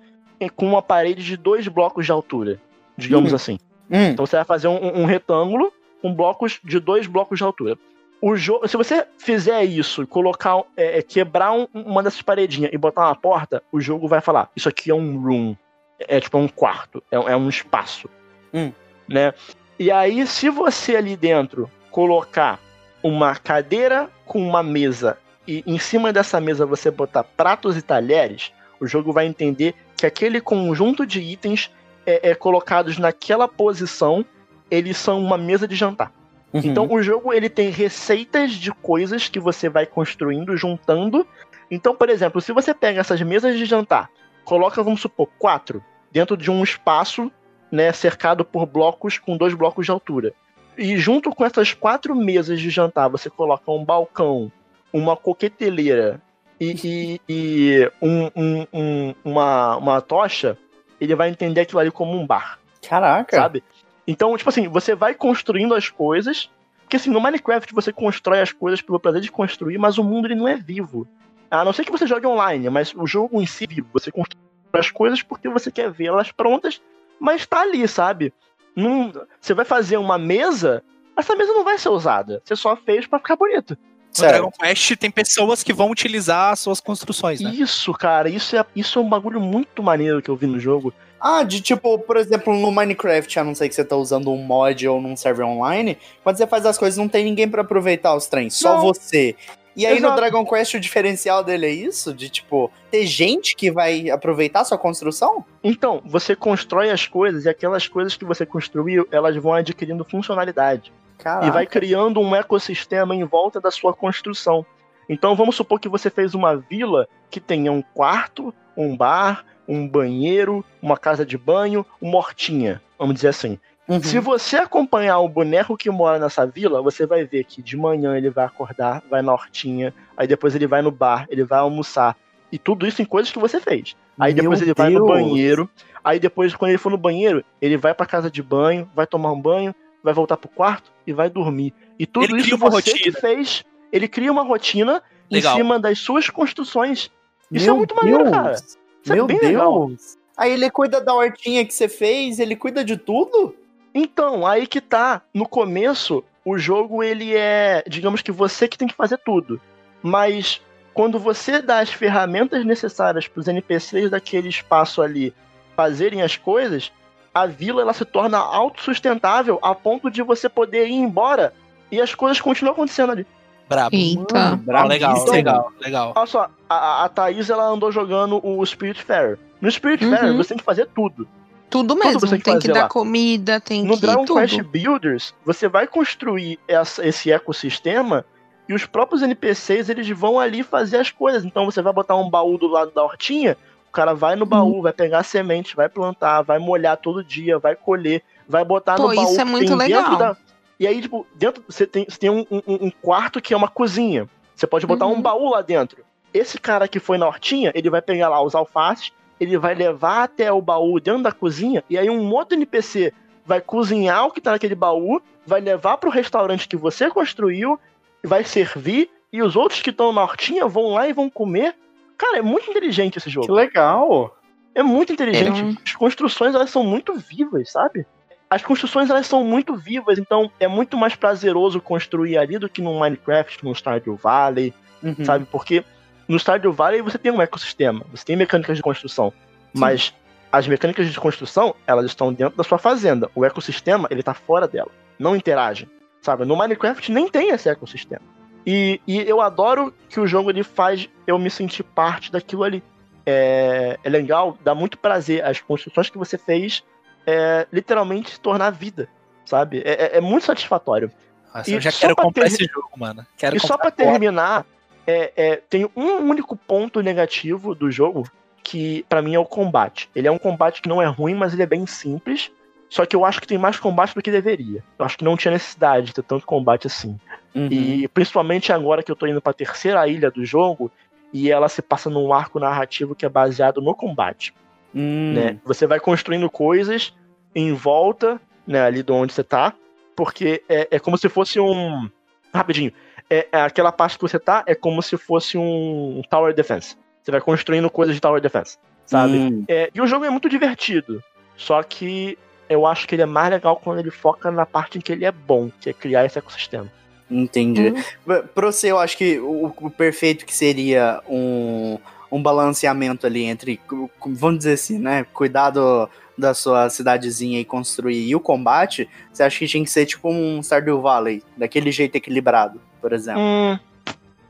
com 0.56 0.66
uma 0.66 0.82
parede 0.82 1.22
de 1.22 1.36
dois 1.36 1.68
blocos 1.68 2.04
de 2.04 2.12
altura, 2.12 2.60
digamos 2.96 3.32
hum. 3.32 3.36
assim. 3.36 3.58
Hum. 3.90 4.08
Então 4.08 4.26
você 4.26 4.36
vai 4.36 4.44
fazer 4.44 4.68
um, 4.68 5.02
um, 5.02 5.04
retângulo 5.04 5.72
com 6.00 6.12
blocos 6.12 6.58
de 6.64 6.80
dois 6.80 7.06
blocos 7.06 7.38
de 7.38 7.44
altura. 7.44 7.78
O 8.20 8.36
jogo, 8.36 8.66
se 8.68 8.76
você 8.76 9.06
fizer 9.18 9.64
isso 9.64 10.02
e 10.02 10.06
colocar, 10.06 10.62
é, 10.76 10.98
é, 10.98 11.02
quebrar 11.02 11.52
um, 11.52 11.66
uma 11.72 12.02
dessas 12.02 12.22
paredinhas 12.22 12.72
e 12.72 12.78
botar 12.78 13.06
uma 13.06 13.14
porta, 13.14 13.62
o 13.72 13.80
jogo 13.80 14.08
vai 14.08 14.20
falar: 14.20 14.50
isso 14.56 14.68
aqui 14.68 14.90
é 14.90 14.94
um 14.94 15.20
room 15.20 15.56
é 15.98 16.20
tipo 16.20 16.38
um 16.38 16.48
quarto, 16.48 17.02
é, 17.10 17.16
é 17.16 17.36
um 17.36 17.48
espaço. 17.48 18.08
Hum. 18.52 18.72
Né? 19.08 19.32
E 19.78 19.90
aí, 19.90 20.26
se 20.26 20.48
você 20.48 20.96
ali 20.96 21.16
dentro 21.16 21.70
colocar 21.90 22.60
uma 23.02 23.34
cadeira 23.34 24.08
com 24.24 24.40
uma 24.40 24.62
mesa 24.62 25.18
e 25.46 25.62
em 25.66 25.78
cima 25.78 26.12
dessa 26.12 26.40
mesa 26.40 26.64
você 26.64 26.90
botar 26.90 27.24
pratos 27.24 27.76
e 27.76 27.82
talheres, 27.82 28.52
o 28.78 28.86
jogo 28.86 29.12
vai 29.12 29.26
entender 29.26 29.74
que 29.96 30.06
aquele 30.06 30.40
conjunto 30.40 31.04
de 31.04 31.20
itens 31.20 31.70
é, 32.06 32.30
é 32.30 32.34
colocados 32.34 32.98
naquela 32.98 33.48
posição, 33.48 34.24
eles 34.70 34.96
são 34.96 35.20
uma 35.20 35.36
mesa 35.36 35.66
de 35.66 35.74
jantar. 35.74 36.12
Uhum. 36.52 36.60
Então 36.64 36.90
o 36.90 37.02
jogo 37.02 37.32
ele 37.32 37.48
tem 37.48 37.70
receitas 37.70 38.52
de 38.52 38.70
coisas 38.72 39.28
que 39.28 39.40
você 39.40 39.68
vai 39.68 39.86
construindo, 39.86 40.56
juntando. 40.56 41.26
Então, 41.70 41.94
por 41.94 42.08
exemplo, 42.08 42.40
se 42.40 42.52
você 42.52 42.74
pega 42.74 43.00
essas 43.00 43.20
mesas 43.22 43.56
de 43.56 43.64
jantar, 43.64 44.10
coloca, 44.44 44.82
vamos 44.82 45.00
supor, 45.00 45.28
quatro 45.38 45.82
dentro 46.10 46.36
de 46.36 46.50
um 46.50 46.62
espaço 46.62 47.30
né, 47.70 47.92
cercado 47.92 48.44
por 48.44 48.66
blocos 48.66 49.18
com 49.18 49.36
dois 49.36 49.54
blocos 49.54 49.86
de 49.86 49.92
altura. 49.92 50.34
E 50.76 50.96
junto 50.96 51.30
com 51.30 51.44
essas 51.44 51.72
quatro 51.72 52.14
mesas 52.14 52.60
de 52.60 52.70
jantar, 52.70 53.08
você 53.08 53.30
coloca 53.30 53.70
um 53.70 53.84
balcão 53.84 54.50
uma 54.92 55.16
coqueteleira 55.16 56.20
e, 56.60 56.76
e, 56.84 57.20
e 57.28 57.90
um, 58.00 58.30
um, 58.36 58.66
um, 58.72 59.14
uma, 59.24 59.76
uma 59.76 60.00
tocha, 60.00 60.56
ele 61.00 61.14
vai 61.14 61.30
entender 61.30 61.62
aquilo 61.62 61.80
ali 61.80 61.90
como 61.90 62.12
um 62.12 62.26
bar. 62.26 62.58
Caraca. 62.86 63.36
Sabe? 63.36 63.64
Então, 64.06 64.36
tipo 64.36 64.50
assim, 64.50 64.68
você 64.68 64.94
vai 64.94 65.14
construindo 65.14 65.74
as 65.74 65.88
coisas. 65.88 66.50
Porque 66.82 66.96
assim, 66.96 67.10
no 67.10 67.20
Minecraft 67.20 67.72
você 67.72 67.92
constrói 67.92 68.40
as 68.40 68.52
coisas 68.52 68.82
pelo 68.82 69.00
prazer 69.00 69.22
de 69.22 69.32
construir, 69.32 69.78
mas 69.78 69.96
o 69.96 70.04
mundo 70.04 70.26
ele 70.26 70.34
não 70.34 70.46
é 70.46 70.56
vivo. 70.56 71.08
A 71.52 71.64
não 71.64 71.72
ser 71.72 71.84
que 71.84 71.92
você 71.92 72.06
jogue 72.06 72.26
online, 72.26 72.70
mas 72.70 72.94
o 72.94 73.06
jogo 73.06 73.40
em 73.40 73.46
si. 73.46 73.66
Você 73.92 74.10
constrói 74.10 74.40
as 74.72 74.90
coisas 74.90 75.22
porque 75.22 75.48
você 75.50 75.70
quer 75.70 75.90
vê-las 75.90 76.32
prontas, 76.32 76.80
mas 77.20 77.44
tá 77.44 77.60
ali, 77.60 77.86
sabe? 77.86 78.32
Num, 78.74 79.12
você 79.38 79.52
vai 79.52 79.66
fazer 79.66 79.98
uma 79.98 80.16
mesa, 80.16 80.82
essa 81.14 81.36
mesa 81.36 81.52
não 81.52 81.62
vai 81.62 81.76
ser 81.76 81.90
usada. 81.90 82.40
Você 82.42 82.56
só 82.56 82.74
fez 82.74 83.06
para 83.06 83.18
ficar 83.18 83.36
bonito. 83.36 83.76
No 84.18 84.28
Dragon 84.28 84.50
Quest 84.50 84.96
tem 84.96 85.10
pessoas 85.10 85.62
que 85.62 85.72
vão 85.72 85.90
utilizar 85.90 86.52
as 86.52 86.60
suas 86.60 86.80
construções, 86.80 87.40
né? 87.40 87.50
Isso, 87.54 87.92
cara, 87.92 88.28
isso 88.28 88.56
é, 88.56 88.64
isso 88.76 88.98
é 88.98 89.02
um 89.02 89.08
bagulho 89.08 89.40
muito 89.40 89.82
maneiro 89.82 90.20
que 90.20 90.30
eu 90.30 90.36
vi 90.36 90.46
no 90.46 90.60
jogo. 90.60 90.92
Ah, 91.20 91.42
de 91.42 91.60
tipo, 91.60 91.98
por 91.98 92.16
exemplo, 92.16 92.54
no 92.54 92.72
Minecraft, 92.72 93.38
a 93.38 93.44
não 93.44 93.54
ser 93.54 93.68
que 93.68 93.74
você 93.74 93.84
tá 93.84 93.96
usando 93.96 94.30
um 94.30 94.42
mod 94.42 94.88
ou 94.88 95.00
num 95.00 95.16
server 95.16 95.46
online, 95.46 95.96
quando 96.22 96.36
você 96.36 96.46
faz 96.46 96.66
as 96.66 96.76
coisas, 96.76 96.98
não 96.98 97.08
tem 97.08 97.24
ninguém 97.24 97.48
para 97.48 97.62
aproveitar 97.62 98.14
os 98.14 98.26
trens, 98.26 98.54
só 98.54 98.74
não. 98.74 98.82
você. 98.82 99.36
E 99.74 99.86
aí 99.86 99.96
Exato. 99.96 100.10
no 100.10 100.16
Dragon 100.16 100.44
Quest 100.44 100.74
o 100.74 100.80
diferencial 100.80 101.42
dele 101.42 101.66
é 101.66 101.70
isso? 101.70 102.12
De 102.12 102.28
tipo, 102.28 102.70
ter 102.90 103.06
gente 103.06 103.56
que 103.56 103.70
vai 103.70 104.10
aproveitar 104.10 104.60
a 104.60 104.64
sua 104.64 104.78
construção? 104.78 105.44
Então, 105.64 106.02
você 106.04 106.36
constrói 106.36 106.90
as 106.90 107.06
coisas 107.06 107.44
e 107.44 107.48
aquelas 107.48 107.88
coisas 107.88 108.16
que 108.16 108.24
você 108.24 108.44
construiu, 108.44 109.06
elas 109.10 109.36
vão 109.36 109.54
adquirindo 109.54 110.04
funcionalidade. 110.04 110.92
Caraca. 111.18 111.46
E 111.46 111.50
vai 111.50 111.66
criando 111.66 112.20
um 112.20 112.34
ecossistema 112.34 113.14
em 113.14 113.24
volta 113.24 113.60
da 113.60 113.70
sua 113.70 113.94
construção. 113.94 114.66
Então 115.08 115.36
vamos 115.36 115.56
supor 115.56 115.78
que 115.78 115.88
você 115.88 116.10
fez 116.10 116.34
uma 116.34 116.56
vila 116.56 117.08
que 117.30 117.40
tenha 117.40 117.70
um 117.70 117.82
quarto, 117.82 118.52
um 118.76 118.96
bar, 118.96 119.44
um 119.66 119.86
banheiro, 119.86 120.64
uma 120.80 120.96
casa 120.96 121.24
de 121.24 121.38
banho, 121.38 121.84
uma 122.00 122.18
hortinha, 122.18 122.82
vamos 122.98 123.14
dizer 123.14 123.28
assim. 123.28 123.58
Uhum. 123.92 124.02
Se 124.02 124.18
você 124.18 124.56
acompanhar 124.56 125.18
o 125.18 125.28
boneco 125.28 125.76
que 125.76 125.90
mora 125.90 126.18
nessa 126.18 126.46
vila, 126.46 126.80
você 126.80 127.04
vai 127.04 127.24
ver 127.24 127.44
que 127.44 127.60
de 127.60 127.76
manhã 127.76 128.16
ele 128.16 128.30
vai 128.30 128.46
acordar, 128.46 129.02
vai 129.10 129.20
na 129.20 129.32
hortinha, 129.32 129.92
aí 130.16 130.26
depois 130.26 130.54
ele 130.54 130.66
vai 130.66 130.80
no 130.80 130.90
bar, 130.90 131.26
ele 131.28 131.44
vai 131.44 131.58
almoçar. 131.58 132.16
E 132.50 132.56
tudo 132.58 132.86
isso 132.86 133.02
em 133.02 133.04
coisas 133.04 133.30
que 133.30 133.38
você 133.38 133.60
fez. 133.60 133.94
Aí 134.18 134.32
Meu 134.32 134.44
depois 134.44 134.62
ele 134.62 134.72
Deus. 134.72 134.78
vai 134.78 134.90
no 134.90 135.06
banheiro. 135.06 135.68
Aí 136.02 136.18
depois, 136.18 136.54
quando 136.54 136.70
ele 136.70 136.78
for 136.78 136.90
no 136.90 136.96
banheiro, 136.96 137.44
ele 137.60 137.76
vai 137.76 137.92
pra 137.92 138.06
casa 138.06 138.30
de 138.30 138.42
banho, 138.42 138.90
vai 138.94 139.06
tomar 139.06 139.30
um 139.30 139.40
banho, 139.40 139.74
vai 140.02 140.14
voltar 140.14 140.38
pro 140.38 140.48
quarto 140.48 140.90
e 141.06 141.12
vai 141.12 141.28
dormir. 141.28 141.74
E 141.98 142.06
tudo 142.06 142.34
ele 142.34 142.40
isso 142.40 142.56
você 142.56 142.76
rotina. 142.76 142.98
que 142.98 143.12
fez. 143.12 143.62
Ele 143.92 144.08
cria 144.08 144.32
uma 144.32 144.42
rotina 144.42 145.02
Legal. 145.30 145.52
em 145.52 145.56
cima 145.56 145.78
das 145.78 145.98
suas 145.98 146.30
construções. 146.30 147.10
Isso 147.50 147.64
é 147.64 147.66
Meu 147.66 147.74
é 147.74 147.76
muito 147.76 147.94
maneiro, 147.94 148.30
cara. 148.30 148.52
Isso 148.54 148.78
é 149.06 149.14
Meu 149.14 149.24
é 149.24 149.28
Deus. 149.28 149.42
Legal. 149.42 149.90
Aí 150.36 150.52
ele 150.52 150.70
cuida 150.70 150.98
da 150.98 151.12
hortinha 151.12 151.64
que 151.64 151.74
você 151.74 151.88
fez, 151.88 152.38
ele 152.38 152.56
cuida 152.56 152.82
de 152.82 152.96
tudo? 152.96 153.54
Então, 153.94 154.46
aí 154.46 154.66
que 154.66 154.80
tá. 154.80 155.22
No 155.32 155.48
começo, 155.48 156.24
o 156.44 156.58
jogo 156.58 157.02
ele 157.02 157.34
é, 157.34 157.84
digamos 157.86 158.22
que 158.22 158.32
você 158.32 158.66
que 158.66 158.78
tem 158.78 158.88
que 158.88 158.94
fazer 158.94 159.18
tudo. 159.18 159.60
Mas 160.02 160.60
quando 160.92 161.18
você 161.18 161.60
dá 161.62 161.80
as 161.80 161.90
ferramentas 161.90 162.64
necessárias 162.64 163.28
para 163.28 163.40
os 163.40 163.48
NPCs 163.48 164.10
daquele 164.10 164.48
espaço 164.48 165.00
ali 165.00 165.34
fazerem 165.76 166.22
as 166.22 166.36
coisas, 166.36 166.92
a 167.32 167.46
vila 167.46 167.82
ela 167.82 167.92
se 167.92 168.04
torna 168.04 168.38
autossustentável 168.38 169.58
a 169.62 169.74
ponto 169.74 170.10
de 170.10 170.22
você 170.22 170.48
poder 170.48 170.88
ir 170.88 170.94
embora 170.94 171.54
e 171.90 172.00
as 172.00 172.14
coisas 172.14 172.40
continuam 172.40 172.72
acontecendo 172.72 173.12
ali. 173.12 173.26
Brabo. 173.68 173.96
Eita. 173.96 174.56
Brabo. 174.56 174.88
Legal, 174.88 175.16
então, 175.16 175.32
legal, 175.32 175.72
legal. 175.80 176.12
Olha 176.14 176.26
só, 176.26 176.50
a, 176.68 177.04
a 177.04 177.08
Thaís 177.08 177.48
ela 177.48 177.64
andou 177.64 177.90
jogando 177.90 178.40
o 178.44 178.64
Spirit 178.66 179.02
Fair. 179.02 179.38
No 179.60 179.70
Spirit 179.70 180.04
uhum. 180.04 180.10
Fair 180.10 180.36
você 180.36 180.50
tem 180.50 180.58
que 180.58 180.64
fazer 180.64 180.88
tudo. 180.94 181.26
Tudo 181.72 181.96
mesmo, 181.96 182.20
tudo 182.20 182.28
tem 182.28 182.38
que, 182.38 182.44
tem 182.44 182.58
que 182.58 182.68
dar 182.68 182.82
lá. 182.82 182.88
comida, 182.88 183.58
tem 183.58 183.82
no 183.82 183.94
que. 183.94 183.94
No 183.94 184.00
Dragon 184.00 184.24
tudo. 184.26 184.40
Quest 184.40 184.60
Builders, 184.62 185.34
você 185.42 185.66
vai 185.66 185.86
construir 185.86 186.60
essa, 186.68 187.04
esse 187.06 187.32
ecossistema 187.32 188.26
e 188.68 188.74
os 188.74 188.84
próprios 188.84 189.22
NPCs 189.22 189.88
eles 189.88 190.06
vão 190.10 190.38
ali 190.38 190.62
fazer 190.62 190.98
as 190.98 191.10
coisas. 191.10 191.46
Então 191.46 191.64
você 191.64 191.80
vai 191.80 191.90
botar 191.90 192.14
um 192.16 192.28
baú 192.28 192.58
do 192.58 192.66
lado 192.66 192.90
da 192.90 193.02
hortinha, 193.02 193.56
o 193.88 193.90
cara 193.92 194.12
vai 194.12 194.36
no 194.36 194.44
baú, 194.44 194.80
hum. 194.80 194.82
vai 194.82 194.92
pegar 194.92 195.22
semente, 195.22 195.74
vai 195.74 195.88
plantar, 195.88 196.42
vai 196.42 196.58
molhar 196.58 196.98
todo 196.98 197.24
dia, 197.24 197.58
vai 197.58 197.74
colher, 197.74 198.22
vai 198.46 198.64
botar 198.64 198.96
Pô, 198.96 199.08
no 199.08 199.14
baú. 199.14 199.30
Isso 199.30 199.40
é 199.40 199.44
muito 199.44 199.74
legal. 199.74 200.16
Da... 200.16 200.36
E 200.78 200.86
aí, 200.86 201.00
tipo, 201.00 201.26
dentro 201.34 201.64
você 201.66 201.86
tem, 201.86 202.04
você 202.06 202.18
tem 202.18 202.28
um, 202.28 202.44
um, 202.50 202.62
um 202.66 202.90
quarto 202.90 203.40
que 203.40 203.54
é 203.54 203.56
uma 203.56 203.68
cozinha. 203.68 204.28
Você 204.54 204.66
pode 204.66 204.86
botar 204.86 205.06
uhum. 205.06 205.14
um 205.14 205.22
baú 205.22 205.48
lá 205.48 205.62
dentro. 205.62 206.04
Esse 206.34 206.58
cara 206.58 206.86
que 206.86 207.00
foi 207.00 207.16
na 207.16 207.26
hortinha, 207.26 207.72
ele 207.74 207.88
vai 207.88 208.02
pegar 208.02 208.28
lá 208.28 208.42
os 208.42 208.54
alfaces, 208.54 209.10
ele 209.42 209.58
vai 209.58 209.74
levar 209.74 210.24
até 210.24 210.52
o 210.52 210.62
baú 210.62 211.00
dentro 211.00 211.22
da 211.22 211.32
cozinha, 211.32 211.82
e 211.88 211.98
aí 211.98 212.08
um 212.08 212.32
outro 212.32 212.56
NPC 212.56 213.12
vai 213.44 213.60
cozinhar 213.60 214.26
o 214.26 214.30
que 214.30 214.40
tá 214.40 214.52
naquele 214.52 214.74
baú, 214.74 215.20
vai 215.46 215.60
levar 215.60 215.96
pro 215.96 216.10
restaurante 216.10 216.68
que 216.68 216.76
você 216.76 217.10
construiu, 217.10 217.78
vai 218.22 218.44
servir, 218.44 219.10
e 219.32 219.42
os 219.42 219.56
outros 219.56 219.80
que 219.80 219.90
estão 219.90 220.12
na 220.12 220.22
hortinha 220.22 220.66
vão 220.66 220.92
lá 220.92 221.08
e 221.08 221.12
vão 221.12 221.28
comer, 221.28 221.74
Cara, 222.22 222.38
é 222.38 222.42
muito 222.42 222.70
inteligente 222.70 223.18
esse 223.18 223.28
jogo. 223.28 223.48
Que 223.48 223.52
legal! 223.52 224.36
É 224.76 224.82
muito 224.82 225.12
inteligente. 225.12 225.60
É 225.60 225.64
um... 225.64 225.76
As 225.84 225.92
construções, 225.96 226.54
elas 226.54 226.70
são 226.70 226.84
muito 226.84 227.14
vivas, 227.14 227.72
sabe? 227.72 228.06
As 228.48 228.62
construções, 228.62 229.10
elas 229.10 229.26
são 229.26 229.42
muito 229.44 229.74
vivas, 229.74 230.18
então 230.18 230.48
é 230.60 230.68
muito 230.68 230.96
mais 230.96 231.16
prazeroso 231.16 231.80
construir 231.80 232.38
ali 232.38 232.58
do 232.58 232.68
que 232.68 232.80
no 232.80 232.96
Minecraft, 233.00 233.64
no 233.64 233.74
Stardew 233.74 234.14
Valley, 234.14 234.72
uhum. 235.02 235.24
sabe? 235.24 235.46
Porque 235.50 235.84
no 236.28 236.38
Stardew 236.38 236.72
Valley 236.72 237.02
você 237.02 237.18
tem 237.18 237.32
um 237.32 237.42
ecossistema, 237.42 238.04
você 238.10 238.24
tem 238.24 238.36
mecânicas 238.36 238.76
de 238.76 238.82
construção, 238.82 239.32
Sim. 239.74 239.80
mas 239.80 240.14
as 240.52 240.68
mecânicas 240.68 241.10
de 241.10 241.18
construção, 241.18 241.74
elas 241.86 242.04
estão 242.06 242.32
dentro 242.32 242.56
da 242.56 242.62
sua 242.62 242.78
fazenda. 242.78 243.30
O 243.34 243.42
ecossistema, 243.42 244.06
ele 244.10 244.22
tá 244.22 244.34
fora 244.34 244.68
dela. 244.68 244.90
Não 245.18 245.34
interagem, 245.34 245.88
sabe? 246.20 246.44
No 246.44 246.54
Minecraft 246.54 247.10
nem 247.10 247.26
tem 247.26 247.48
esse 247.48 247.70
ecossistema. 247.70 248.22
E, 248.66 249.00
e 249.06 249.18
eu 249.22 249.40
adoro 249.40 249.92
que 250.10 250.20
o 250.20 250.26
jogo 250.26 250.50
ele 250.50 250.62
faz 250.62 251.08
eu 251.26 251.38
me 251.38 251.50
sentir 251.50 251.82
parte 251.82 252.30
daquilo 252.30 252.64
ali. 252.64 252.82
É, 253.24 253.98
é 254.04 254.10
legal, 254.10 254.58
dá 254.62 254.74
muito 254.74 254.98
prazer. 254.98 255.42
As 255.42 255.60
construções 255.60 256.10
que 256.10 256.18
você 256.18 256.36
fez 256.36 256.84
é, 257.26 257.66
literalmente 257.72 258.30
se 258.30 258.40
tornar 258.40 258.70
vida, 258.70 259.08
sabe? 259.46 259.82
É, 259.84 259.90
é, 259.90 260.18
é 260.18 260.20
muito 260.20 260.44
satisfatório. 260.44 261.10
Nossa, 261.54 261.70
e 261.70 261.74
eu 261.74 261.80
já 261.80 261.92
quero 261.92 262.14
comprar 262.14 262.44
ter... 262.44 262.52
esse 262.52 262.64
jogo, 262.64 262.90
mano. 262.96 263.26
Quero 263.36 263.56
e 263.56 263.60
só 263.60 263.76
para 263.76 263.90
terminar, 263.90 264.66
é, 265.06 265.32
é, 265.36 265.56
tem 265.56 265.88
um 265.96 266.18
único 266.18 266.56
ponto 266.56 267.00
negativo 267.00 267.74
do 267.74 267.90
jogo 267.90 268.24
que 268.62 269.04
para 269.08 269.22
mim 269.22 269.34
é 269.34 269.38
o 269.38 269.44
combate. 269.44 270.08
Ele 270.14 270.28
é 270.28 270.30
um 270.30 270.38
combate 270.38 270.80
que 270.80 270.88
não 270.88 271.02
é 271.02 271.06
ruim, 271.06 271.34
mas 271.34 271.52
ele 271.52 271.62
é 271.62 271.66
bem 271.66 271.86
simples. 271.86 272.50
Só 272.88 273.06
que 273.06 273.16
eu 273.16 273.24
acho 273.24 273.40
que 273.40 273.46
tem 273.46 273.56
mais 273.56 273.78
combate 273.78 274.14
do 274.14 274.22
que 274.22 274.30
deveria. 274.30 274.84
Eu 274.98 275.04
acho 275.04 275.16
que 275.16 275.24
não 275.24 275.36
tinha 275.36 275.52
necessidade 275.52 276.08
de 276.08 276.14
ter 276.14 276.22
tanto 276.22 276.46
combate 276.46 276.86
assim. 276.86 277.18
Uhum. 277.54 277.68
E 277.70 278.06
principalmente 278.08 278.72
agora 278.72 279.02
que 279.02 279.10
eu 279.10 279.16
tô 279.16 279.26
indo 279.26 279.40
pra 279.40 279.52
terceira 279.52 280.06
ilha 280.06 280.30
do 280.30 280.44
jogo, 280.44 280.90
e 281.32 281.50
ela 281.50 281.68
se 281.68 281.80
passa 281.80 282.10
num 282.10 282.32
arco 282.32 282.60
narrativo 282.60 283.14
que 283.14 283.24
é 283.24 283.28
baseado 283.28 283.80
no 283.80 283.94
combate. 283.94 284.52
Hum. 284.94 285.32
Né? 285.32 285.58
Você 285.64 285.86
vai 285.86 285.98
construindo 285.98 286.50
coisas 286.50 287.14
em 287.54 287.72
volta, 287.72 288.40
né, 288.66 288.82
ali 288.82 289.02
de 289.02 289.10
onde 289.10 289.32
você 289.32 289.42
tá, 289.42 289.74
porque 290.14 290.62
é, 290.68 290.88
é 290.90 290.98
como 290.98 291.16
se 291.16 291.28
fosse 291.28 291.58
um. 291.58 292.10
Rapidinho. 292.52 292.92
É, 293.32 293.48
é, 293.50 293.62
aquela 293.62 293.90
parte 293.90 294.18
que 294.18 294.22
você 294.22 294.38
tá 294.38 294.62
é 294.66 294.74
como 294.74 295.02
se 295.02 295.16
fosse 295.16 295.56
um 295.56 296.20
Tower 296.28 296.52
Defense. 296.52 296.98
Você 297.22 297.30
vai 297.30 297.40
construindo 297.40 297.88
coisas 297.88 298.14
de 298.14 298.20
Tower 298.20 298.42
Defense, 298.42 298.76
sabe? 299.06 299.38
Hum. 299.38 299.64
É, 299.66 299.88
e 299.94 300.02
o 300.02 300.06
jogo 300.06 300.26
é 300.26 300.28
muito 300.28 300.50
divertido. 300.50 301.24
Só 301.56 301.82
que 301.82 302.36
eu 302.68 302.86
acho 302.86 303.08
que 303.08 303.14
ele 303.14 303.22
é 303.22 303.26
mais 303.26 303.48
legal 303.48 303.80
quando 303.82 304.00
ele 304.00 304.10
foca 304.10 304.50
na 304.50 304.66
parte 304.66 304.98
em 304.98 305.00
que 305.00 305.12
ele 305.12 305.24
é 305.24 305.32
bom, 305.32 305.70
que 305.80 305.88
é 305.88 305.94
criar 305.94 306.26
esse 306.26 306.38
ecossistema. 306.38 306.92
Entendi. 307.30 307.94
Uhum. 308.26 308.42
Pra 308.54 308.66
você, 308.66 308.90
eu 308.90 308.98
acho 308.98 309.16
que 309.16 309.38
o, 309.38 309.72
o, 309.80 309.90
perfeito 309.90 310.44
que 310.44 310.54
seria 310.54 311.22
um, 311.26 311.98
um 312.30 312.42
balanceamento 312.42 313.26
ali 313.26 313.44
entre, 313.44 313.80
vamos 314.26 314.58
dizer 314.58 314.74
assim, 314.74 314.98
né? 314.98 315.24
Cuidado 315.32 316.06
da 316.36 316.52
sua 316.52 316.90
cidadezinha 316.90 317.58
e 317.58 317.64
construir 317.64 318.28
e 318.28 318.36
o 318.36 318.40
combate, 318.40 319.08
você 319.32 319.42
acha 319.42 319.58
que 319.58 319.66
tinha 319.66 319.84
que 319.84 319.90
ser 319.90 320.04
tipo 320.04 320.28
um 320.28 320.62
Stardew 320.62 321.00
Valley, 321.00 321.42
daquele 321.56 321.90
jeito 321.90 322.16
equilibrado, 322.16 322.78
por 323.02 323.12
exemplo? 323.12 323.42
Hum, 323.42 323.78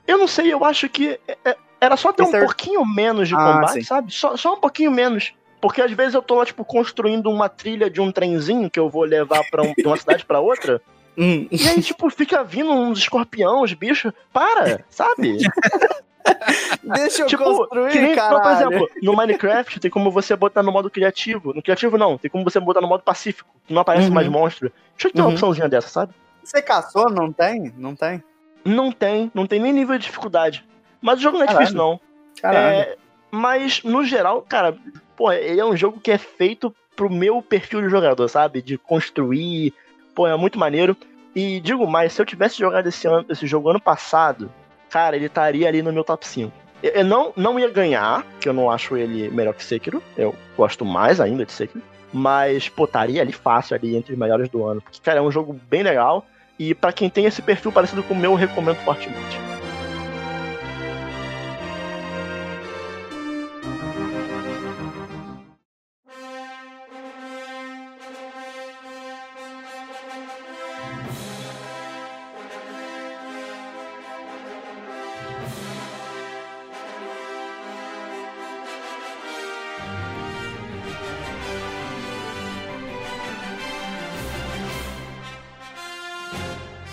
eu 0.07 0.19
não 0.19 0.29
sei, 0.29 0.53
eu 0.53 0.65
acho 0.65 0.89
que 0.89 1.19
é, 1.27 1.39
é, 1.45 1.57
era 1.81 1.97
só 1.97 2.13
ter 2.13 2.23
um 2.23 2.31
pouquinho 2.31 2.85
menos 2.85 3.29
de 3.29 3.35
ah, 3.35 3.39
combate, 3.39 3.73
sim. 3.73 3.83
sabe? 3.83 4.13
Só, 4.13 4.37
só 4.37 4.55
um 4.55 4.61
pouquinho 4.61 4.91
menos. 4.91 5.33
Porque 5.61 5.81
às 5.81 5.93
vezes 5.93 6.15
eu 6.15 6.23
tô 6.23 6.35
lá, 6.35 6.45
tipo, 6.45 6.65
construindo 6.65 7.31
uma 7.31 7.49
trilha 7.49 7.89
de 7.89 8.01
um 8.01 8.13
trenzinho 8.13 8.69
que 8.69 8.79
eu 8.79 8.91
vou 8.91 9.05
levar 9.05 9.43
pra 9.51 9.63
um, 9.63 9.73
de 9.73 9.87
uma 9.87 9.97
cidade 9.97 10.25
pra 10.25 10.39
outra. 10.39 10.81
Hum. 11.15 11.47
E 11.51 11.69
aí, 11.69 11.83
tipo, 11.83 12.09
fica 12.09 12.43
vindo 12.43 12.73
uns 12.73 13.01
escorpião, 13.01 13.63
uns 13.63 13.75
bichos. 13.75 14.11
Para, 14.33 14.83
sabe? 14.89 15.37
Deixa 16.83 17.25
eu 17.25 17.27
tipo, 17.27 17.45
construir, 17.45 18.01
nem, 18.01 18.17
Por 18.17 18.51
exemplo, 18.51 18.89
no 19.03 19.15
Minecraft 19.15 19.79
tem 19.79 19.91
como 19.91 20.11
você 20.11 20.35
botar 20.35 20.63
no 20.63 20.73
modo 20.73 20.89
criativo. 20.89 21.53
No 21.53 21.63
criativo 21.63 21.99
não, 21.99 22.17
tem 22.17 22.31
como 22.31 22.43
você 22.45 22.59
botar 22.59 22.81
no 22.81 22.89
modo 22.89 23.03
pacífico, 23.03 23.51
não 23.69 23.83
aparece 23.83 24.09
uhum. 24.09 24.15
mais 24.15 24.27
monstro. 24.27 24.73
Deixa 24.95 25.09
eu 25.09 25.13
ter 25.13 25.21
uhum. 25.21 25.27
uma 25.27 25.35
opçãozinha 25.35 25.69
dessa, 25.69 25.89
sabe? 25.89 26.15
Você 26.43 26.63
caçou? 26.63 27.11
Não 27.11 27.31
tem? 27.31 27.73
Não 27.77 27.95
tem? 27.95 28.23
Não 28.65 28.93
tem, 28.93 29.31
não 29.35 29.47
tem 29.47 29.61
nem 29.61 29.73
nível 29.73 29.99
de 29.99 30.05
dificuldade. 30.05 30.65
Mas 31.01 31.19
o 31.19 31.23
jogo 31.23 31.39
não 31.39 31.45
é 31.45 31.47
Caralho. 31.47 31.67
difícil, 31.67 31.85
não. 31.85 32.01
Caralho. 32.41 32.77
É, 32.77 32.97
mas, 33.31 33.83
no 33.83 34.05
geral, 34.05 34.43
cara, 34.43 34.77
pô, 35.17 35.33
ele 35.33 35.61
é 35.61 35.65
um 35.65 35.77
jogo 35.77 36.01
que 36.01 36.11
é 36.11 36.19
feito 36.19 36.75
pro 36.95 37.11
meu 37.11 37.43
perfil 37.43 37.83
de 37.83 37.89
jogador, 37.89 38.29
sabe? 38.29 38.63
De 38.63 38.79
construir. 38.79 39.73
Pô, 40.15 40.27
é 40.27 40.37
muito 40.37 40.59
maneiro. 40.59 40.97
E 41.35 41.61
digo 41.61 41.87
mais, 41.87 42.13
se 42.13 42.21
eu 42.21 42.27
tivesse 42.27 42.59
jogado 42.59 42.87
esse, 42.87 43.07
ano, 43.07 43.25
esse 43.29 43.47
jogo 43.47 43.71
ano 43.71 43.81
passado, 43.81 44.53
cara, 44.91 45.17
ele 45.17 45.27
estaria 45.27 45.67
ali 45.67 45.83
no 45.83 45.93
meu 45.93 46.05
top 46.05 46.27
5. 46.27 46.53
Eu 46.83 46.91
eu 46.93 47.05
não, 47.05 47.33
não 47.37 47.59
ia 47.59 47.71
ganhar, 47.71 48.27
que 48.41 48.49
eu 48.49 48.53
não 48.53 48.71
acho 48.71 48.97
ele 48.97 49.31
melhor 49.31 49.55
que 49.55 49.65
Sekiro. 49.65 50.03
Eu 50.17 50.35
gosto 50.57 50.85
mais 50.85 51.21
ainda 51.21 51.47
de 51.47 51.53
Sekiro. 51.53 51.83
Mas, 52.13 52.69
pô, 52.69 52.85
estaria 52.85 53.23
ali 53.23 53.33
fácil, 53.33 53.75
ali 53.75 53.97
entre 53.97 54.13
os 54.13 54.19
melhores 54.19 54.49
do 54.51 54.65
ano. 54.67 54.83
Porque, 54.83 55.01
cara, 55.01 55.21
é 55.21 55.23
um 55.23 55.31
jogo 55.31 55.59
bem 55.71 55.83
legal. 55.83 56.27
E 56.59 56.75
pra 56.75 56.93
quem 56.93 57.09
tem 57.11 57.25
esse 57.25 57.43
perfil 57.43 57.73
parecido 57.73 58.03
com 58.03 58.15
o 58.15 58.17
meu, 58.17 58.33
eu 58.33 58.37
recomendo 58.37 58.77
fortemente. 58.85 59.52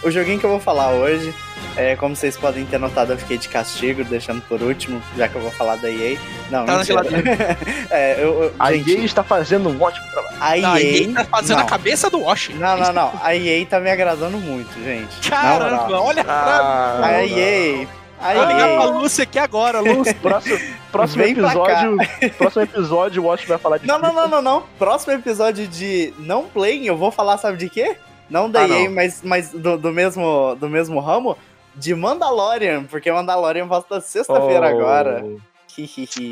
O 0.09 0.11
joguinho 0.11 0.39
que 0.39 0.45
eu 0.45 0.49
vou 0.49 0.59
falar 0.59 0.89
hoje, 0.89 1.31
é, 1.77 1.95
como 1.95 2.15
vocês 2.15 2.35
podem 2.35 2.65
ter 2.65 2.79
notado, 2.79 3.13
eu 3.13 3.17
fiquei 3.19 3.37
de 3.37 3.47
castigo, 3.47 4.03
deixando 4.03 4.41
por 4.41 4.59
último, 4.59 4.99
já 5.15 5.27
que 5.27 5.35
eu 5.35 5.41
vou 5.41 5.51
falar 5.51 5.75
da 5.75 5.87
EA. 5.87 6.17
Não, 6.49 6.65
Tá 6.65 6.77
na 6.77 6.79
mentira. 6.79 7.57
é, 7.91 8.15
eu, 8.15 8.45
eu, 8.45 8.53
A 8.57 8.73
gente, 8.73 8.91
EA 8.91 9.05
está 9.05 9.23
fazendo 9.23 9.69
um 9.69 9.79
ótimo 9.79 10.07
trabalho. 10.09 10.35
a 10.41 10.57
EA... 10.57 10.61
Não, 10.63 10.73
a 10.73 10.81
EA 10.81 11.13
tá 11.13 11.25
fazendo 11.25 11.57
não. 11.57 11.63
a 11.63 11.69
cabeça 11.69 12.09
do 12.09 12.21
Washington. 12.21 12.57
Não, 12.57 12.75
não, 12.75 12.91
não. 12.91 13.13
A 13.21 13.35
EA 13.35 13.63
tá 13.67 13.79
me 13.79 13.91
agradando 13.91 14.39
muito, 14.39 14.73
gente. 14.83 15.29
Caramba, 15.29 16.01
olha 16.01 16.25
Ah, 16.27 17.01
A 17.03 17.23
EA... 17.23 17.87
A 18.19 18.33
Vou 18.33 18.45
ligar 18.47 18.75
pra. 18.75 18.85
Lúcia 18.85 19.23
aqui 19.23 19.37
agora, 19.37 19.79
Lúcia. 19.79 20.15
Próximo, 20.19 20.59
próximo 20.91 21.23
episódio. 21.23 21.97
Próximo 22.35 22.63
episódio, 22.63 23.23
o 23.23 23.25
Watch 23.27 23.47
vai 23.47 23.57
falar 23.59 23.77
de 23.77 23.87
Não, 23.87 23.99
não, 23.99 24.11
não, 24.11 24.27
não, 24.27 24.41
não. 24.41 24.63
Próximo 24.77 25.13
episódio 25.13 25.67
de 25.67 26.13
Não 26.17 26.45
Playing, 26.45 26.87
eu 26.87 26.97
vou 26.97 27.11
falar, 27.11 27.37
sabe 27.37 27.57
de 27.57 27.69
quê? 27.69 27.95
Não 28.29 28.49
da 28.49 28.61
Ah, 28.61 28.67
EA, 28.67 28.85
não. 28.85 28.91
mas, 28.95 29.21
mas 29.23 29.49
do, 29.51 29.77
do 29.77 29.91
mesmo, 29.91 30.55
do 30.55 30.69
mesmo 30.69 30.99
ramo. 30.99 31.37
De 31.75 31.95
Mandalorian, 31.95 32.83
porque 32.85 33.11
Mandalorian 33.11 33.65
volta 33.65 33.99
sexta-feira 34.01 34.65
Oh. 34.67 34.69
agora. 34.79 35.23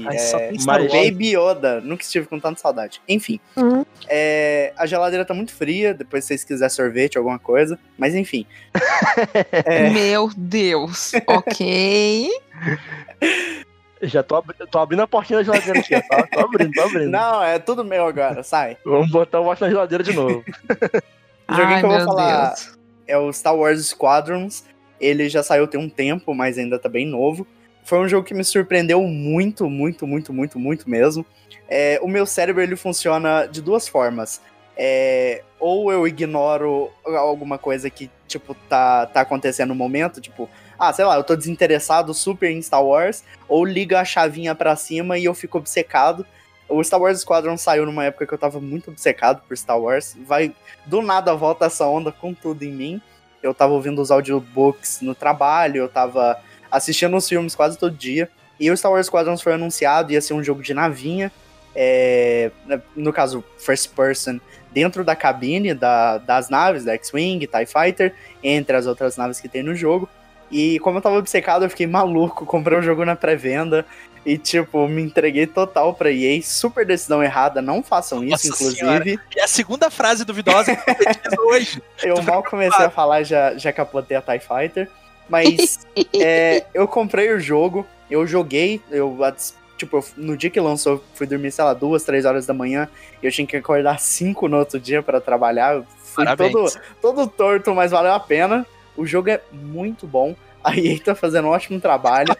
Ai, 0.07 0.17
é, 0.17 0.51
mas-. 0.65 0.91
Baby 0.91 1.35
Yoda, 1.37 1.79
nunca 1.79 2.03
estive 2.03 2.27
com 2.27 2.37
tanta 2.37 2.59
saudade. 2.59 3.01
Enfim, 3.07 3.39
Uhum. 3.55 3.85
é, 4.09 4.73
a 4.75 4.85
geladeira 4.85 5.23
tá 5.23 5.33
muito 5.33 5.53
fria, 5.53 5.93
depois 5.93 6.25
se 6.25 6.29
vocês 6.29 6.43
quiserem 6.43 6.69
sorvete, 6.69 7.17
alguma 7.17 7.39
coisa. 7.39 7.79
Mas 7.97 8.13
enfim. 8.13 8.45
É, 9.65 9.89
Meu 9.89 10.29
Deus. 10.35 11.13
ok. 11.27 12.29
Já 14.01 14.21
tô, 14.21 14.35
abri- 14.35 14.55
tô 14.69 14.77
abrindo 14.79 15.01
a 15.01 15.07
portinha 15.07 15.39
da 15.39 15.43
geladeira 15.43 15.79
aqui, 15.79 15.95
ó. 15.95 16.01
Tá? 16.01 16.27
Tô 16.31 16.39
abrindo, 16.41 16.71
tô 16.71 16.81
abrindo. 16.81 17.09
não, 17.09 17.41
é 17.43 17.57
tudo 17.57 17.83
meu 17.83 18.05
agora, 18.05 18.43
sai. 18.43 18.77
Vamos 18.85 19.09
botar 19.09 19.39
o 19.39 19.45
Watch 19.45 19.61
na 19.61 19.69
geladeira 19.69 20.03
de 20.03 20.13
novo. 20.13 20.43
O 21.49 21.53
joguinho 21.53 21.75
Ai, 21.75 21.79
que 21.79 21.85
eu 21.85 21.89
vou 21.89 22.05
falar 22.05 22.47
Deus. 22.47 22.77
é 23.07 23.17
o 23.17 23.31
Star 23.31 23.55
Wars 23.55 23.87
Squadrons. 23.87 24.65
Ele 24.99 25.29
já 25.29 25.43
saiu 25.43 25.67
tem 25.67 25.79
um 25.79 25.89
tempo, 25.89 26.33
mas 26.33 26.57
ainda 26.57 26.77
tá 26.77 26.89
bem 26.89 27.05
novo. 27.05 27.47
Foi 27.83 27.99
um 27.99 28.07
jogo 28.07 28.27
que 28.27 28.33
me 28.33 28.43
surpreendeu 28.43 29.01
muito, 29.03 29.69
muito, 29.69 30.05
muito, 30.05 30.33
muito, 30.33 30.59
muito 30.59 30.89
mesmo. 30.89 31.25
É, 31.69 31.99
o 32.01 32.07
meu 32.07 32.25
cérebro 32.25 32.61
ele 32.61 32.75
funciona 32.75 33.45
de 33.45 33.61
duas 33.61 33.87
formas. 33.87 34.41
É, 34.75 35.41
ou 35.59 35.91
eu 35.91 36.07
ignoro 36.07 36.91
alguma 37.05 37.57
coisa 37.57 37.89
que, 37.89 38.11
tipo, 38.27 38.53
tá, 38.69 39.05
tá 39.05 39.21
acontecendo 39.21 39.69
no 39.69 39.75
momento, 39.75 40.21
tipo, 40.21 40.47
ah, 40.77 40.93
sei 40.93 41.03
lá, 41.03 41.15
eu 41.15 41.23
tô 41.23 41.35
desinteressado 41.35 42.13
super 42.13 42.51
em 42.51 42.61
Star 42.61 42.83
Wars, 42.83 43.23
ou 43.47 43.65
liga 43.65 43.99
a 43.99 44.05
chavinha 44.05 44.53
pra 44.53 44.75
cima 44.75 45.17
e 45.17 45.25
eu 45.25 45.33
fico 45.33 45.57
obcecado. 45.57 46.25
O 46.69 46.83
Star 46.83 46.99
Wars 47.01 47.19
Squadron 47.21 47.57
saiu 47.57 47.85
numa 47.85 48.03
época 48.05 48.27
que 48.27 48.33
eu 48.33 48.37
tava 48.37 48.59
muito 48.59 48.89
obcecado 48.91 49.41
por 49.47 49.57
Star 49.57 49.79
Wars. 49.79 50.15
Vai, 50.25 50.53
do 50.85 51.01
nada 51.01 51.33
volta 51.35 51.65
essa 51.65 51.85
onda 51.87 52.11
com 52.11 52.33
tudo 52.33 52.63
em 52.63 52.71
mim. 52.71 53.01
Eu 53.41 53.53
tava 53.53 53.73
ouvindo 53.73 54.01
os 54.01 54.11
audiobooks 54.11 54.99
no 55.01 55.15
trabalho, 55.15 55.77
eu 55.77 55.87
tava 55.89 56.37
assistindo 56.69 57.15
os 57.15 57.27
filmes 57.27 57.55
quase 57.55 57.77
todo 57.77 57.95
dia. 57.95 58.29
E 58.59 58.69
o 58.69 58.75
Star 58.75 58.91
Wars 58.91 59.05
Squadrons 59.07 59.41
foi 59.41 59.53
anunciado, 59.53 60.11
ia 60.11 60.19
ser 60.21 60.33
um 60.33 60.43
jogo 60.43 60.61
de 60.61 60.73
navinha. 60.73 61.31
é, 61.79 62.49
no 62.95 63.13
caso, 63.13 63.43
first 63.59 63.91
person, 63.93 64.39
dentro 64.71 65.03
da 65.03 65.15
cabine 65.15 65.75
da- 65.75 66.17
das 66.17 66.49
naves, 66.49 66.83
da 66.83 66.93
X-Wing, 66.95 67.37
TIE 67.45 67.65
Fighter, 67.67 68.15
entre 68.43 68.75
as 68.75 68.87
outras 68.87 69.15
naves 69.15 69.39
que 69.39 69.47
tem 69.47 69.61
no 69.61 69.75
jogo. 69.75 70.09
E 70.49 70.79
como 70.79 70.97
eu 70.97 71.01
tava 71.03 71.19
obcecado, 71.19 71.65
eu 71.65 71.69
fiquei 71.69 71.85
maluco, 71.85 72.47
comprei 72.47 72.79
o 72.79 72.81
jogo 72.81 73.05
na 73.05 73.15
pré-venda. 73.15 73.85
E, 74.27 74.37
tipo, 74.37 74.85
me 74.89 75.01
entreguei 75.01 75.47
total 75.47 75.93
pra 75.93 76.11
EA. 76.11 76.41
Super 76.43 76.85
decisão 76.85 77.23
errada, 77.23 77.61
não 77.61 77.81
façam 77.81 78.21
isso, 78.25 78.49
Nossa 78.49 78.71
senhora. 78.71 78.95
inclusive. 78.97 79.19
É 79.37 79.43
a 79.43 79.47
segunda 79.47 79.89
frase 79.89 80.25
duvidosa 80.25 80.75
que 80.75 80.95
diz 80.95 81.39
hoje. 81.39 81.81
Eu 82.03 82.15
Tu 82.15 82.23
mal 82.23 82.43
comecei 82.43 82.85
a 82.85 82.89
falar, 82.89 83.23
já, 83.23 83.57
já 83.57 83.71
capotei 83.71 84.17
a 84.17 84.21
TIE 84.21 84.39
Fighter. 84.39 84.89
Mas 85.29 85.79
é, 86.19 86.65
eu 86.73 86.87
comprei 86.89 87.31
o 87.31 87.39
jogo, 87.39 87.87
eu 88.11 88.27
joguei, 88.27 88.81
eu 88.91 89.17
tipo, 89.77 89.95
eu- 89.97 90.05
no 90.17 90.35
dia 90.35 90.49
que 90.49 90.59
lançou, 90.59 90.93
eu 90.95 91.03
fui 91.13 91.25
dormir, 91.25 91.51
sei 91.51 91.63
lá, 91.63 91.73
duas, 91.73 92.03
três 92.03 92.25
horas 92.25 92.45
da 92.45 92.53
manhã, 92.53 92.89
e 93.23 93.25
eu 93.25 93.31
tinha 93.31 93.47
que 93.47 93.55
acordar 93.55 93.97
cinco 94.01 94.49
no 94.49 94.57
outro 94.57 94.77
dia 94.77 95.01
pra 95.01 95.21
trabalhar. 95.21 95.75
Eu 95.75 95.85
fui 96.03 96.25
Parabéns. 96.25 96.51
todo, 96.51 96.81
todo 97.01 97.27
torto, 97.27 97.73
mas 97.73 97.91
valeu 97.91 98.11
a 98.11 98.19
pena. 98.19 98.67
O 98.97 99.05
jogo 99.05 99.29
é 99.29 99.39
muito 99.53 100.05
bom. 100.05 100.35
A 100.61 100.75
EA 100.77 100.99
tá 100.99 101.15
fazendo 101.15 101.47
um 101.47 101.51
ótimo 101.51 101.79
trabalho. 101.79 102.35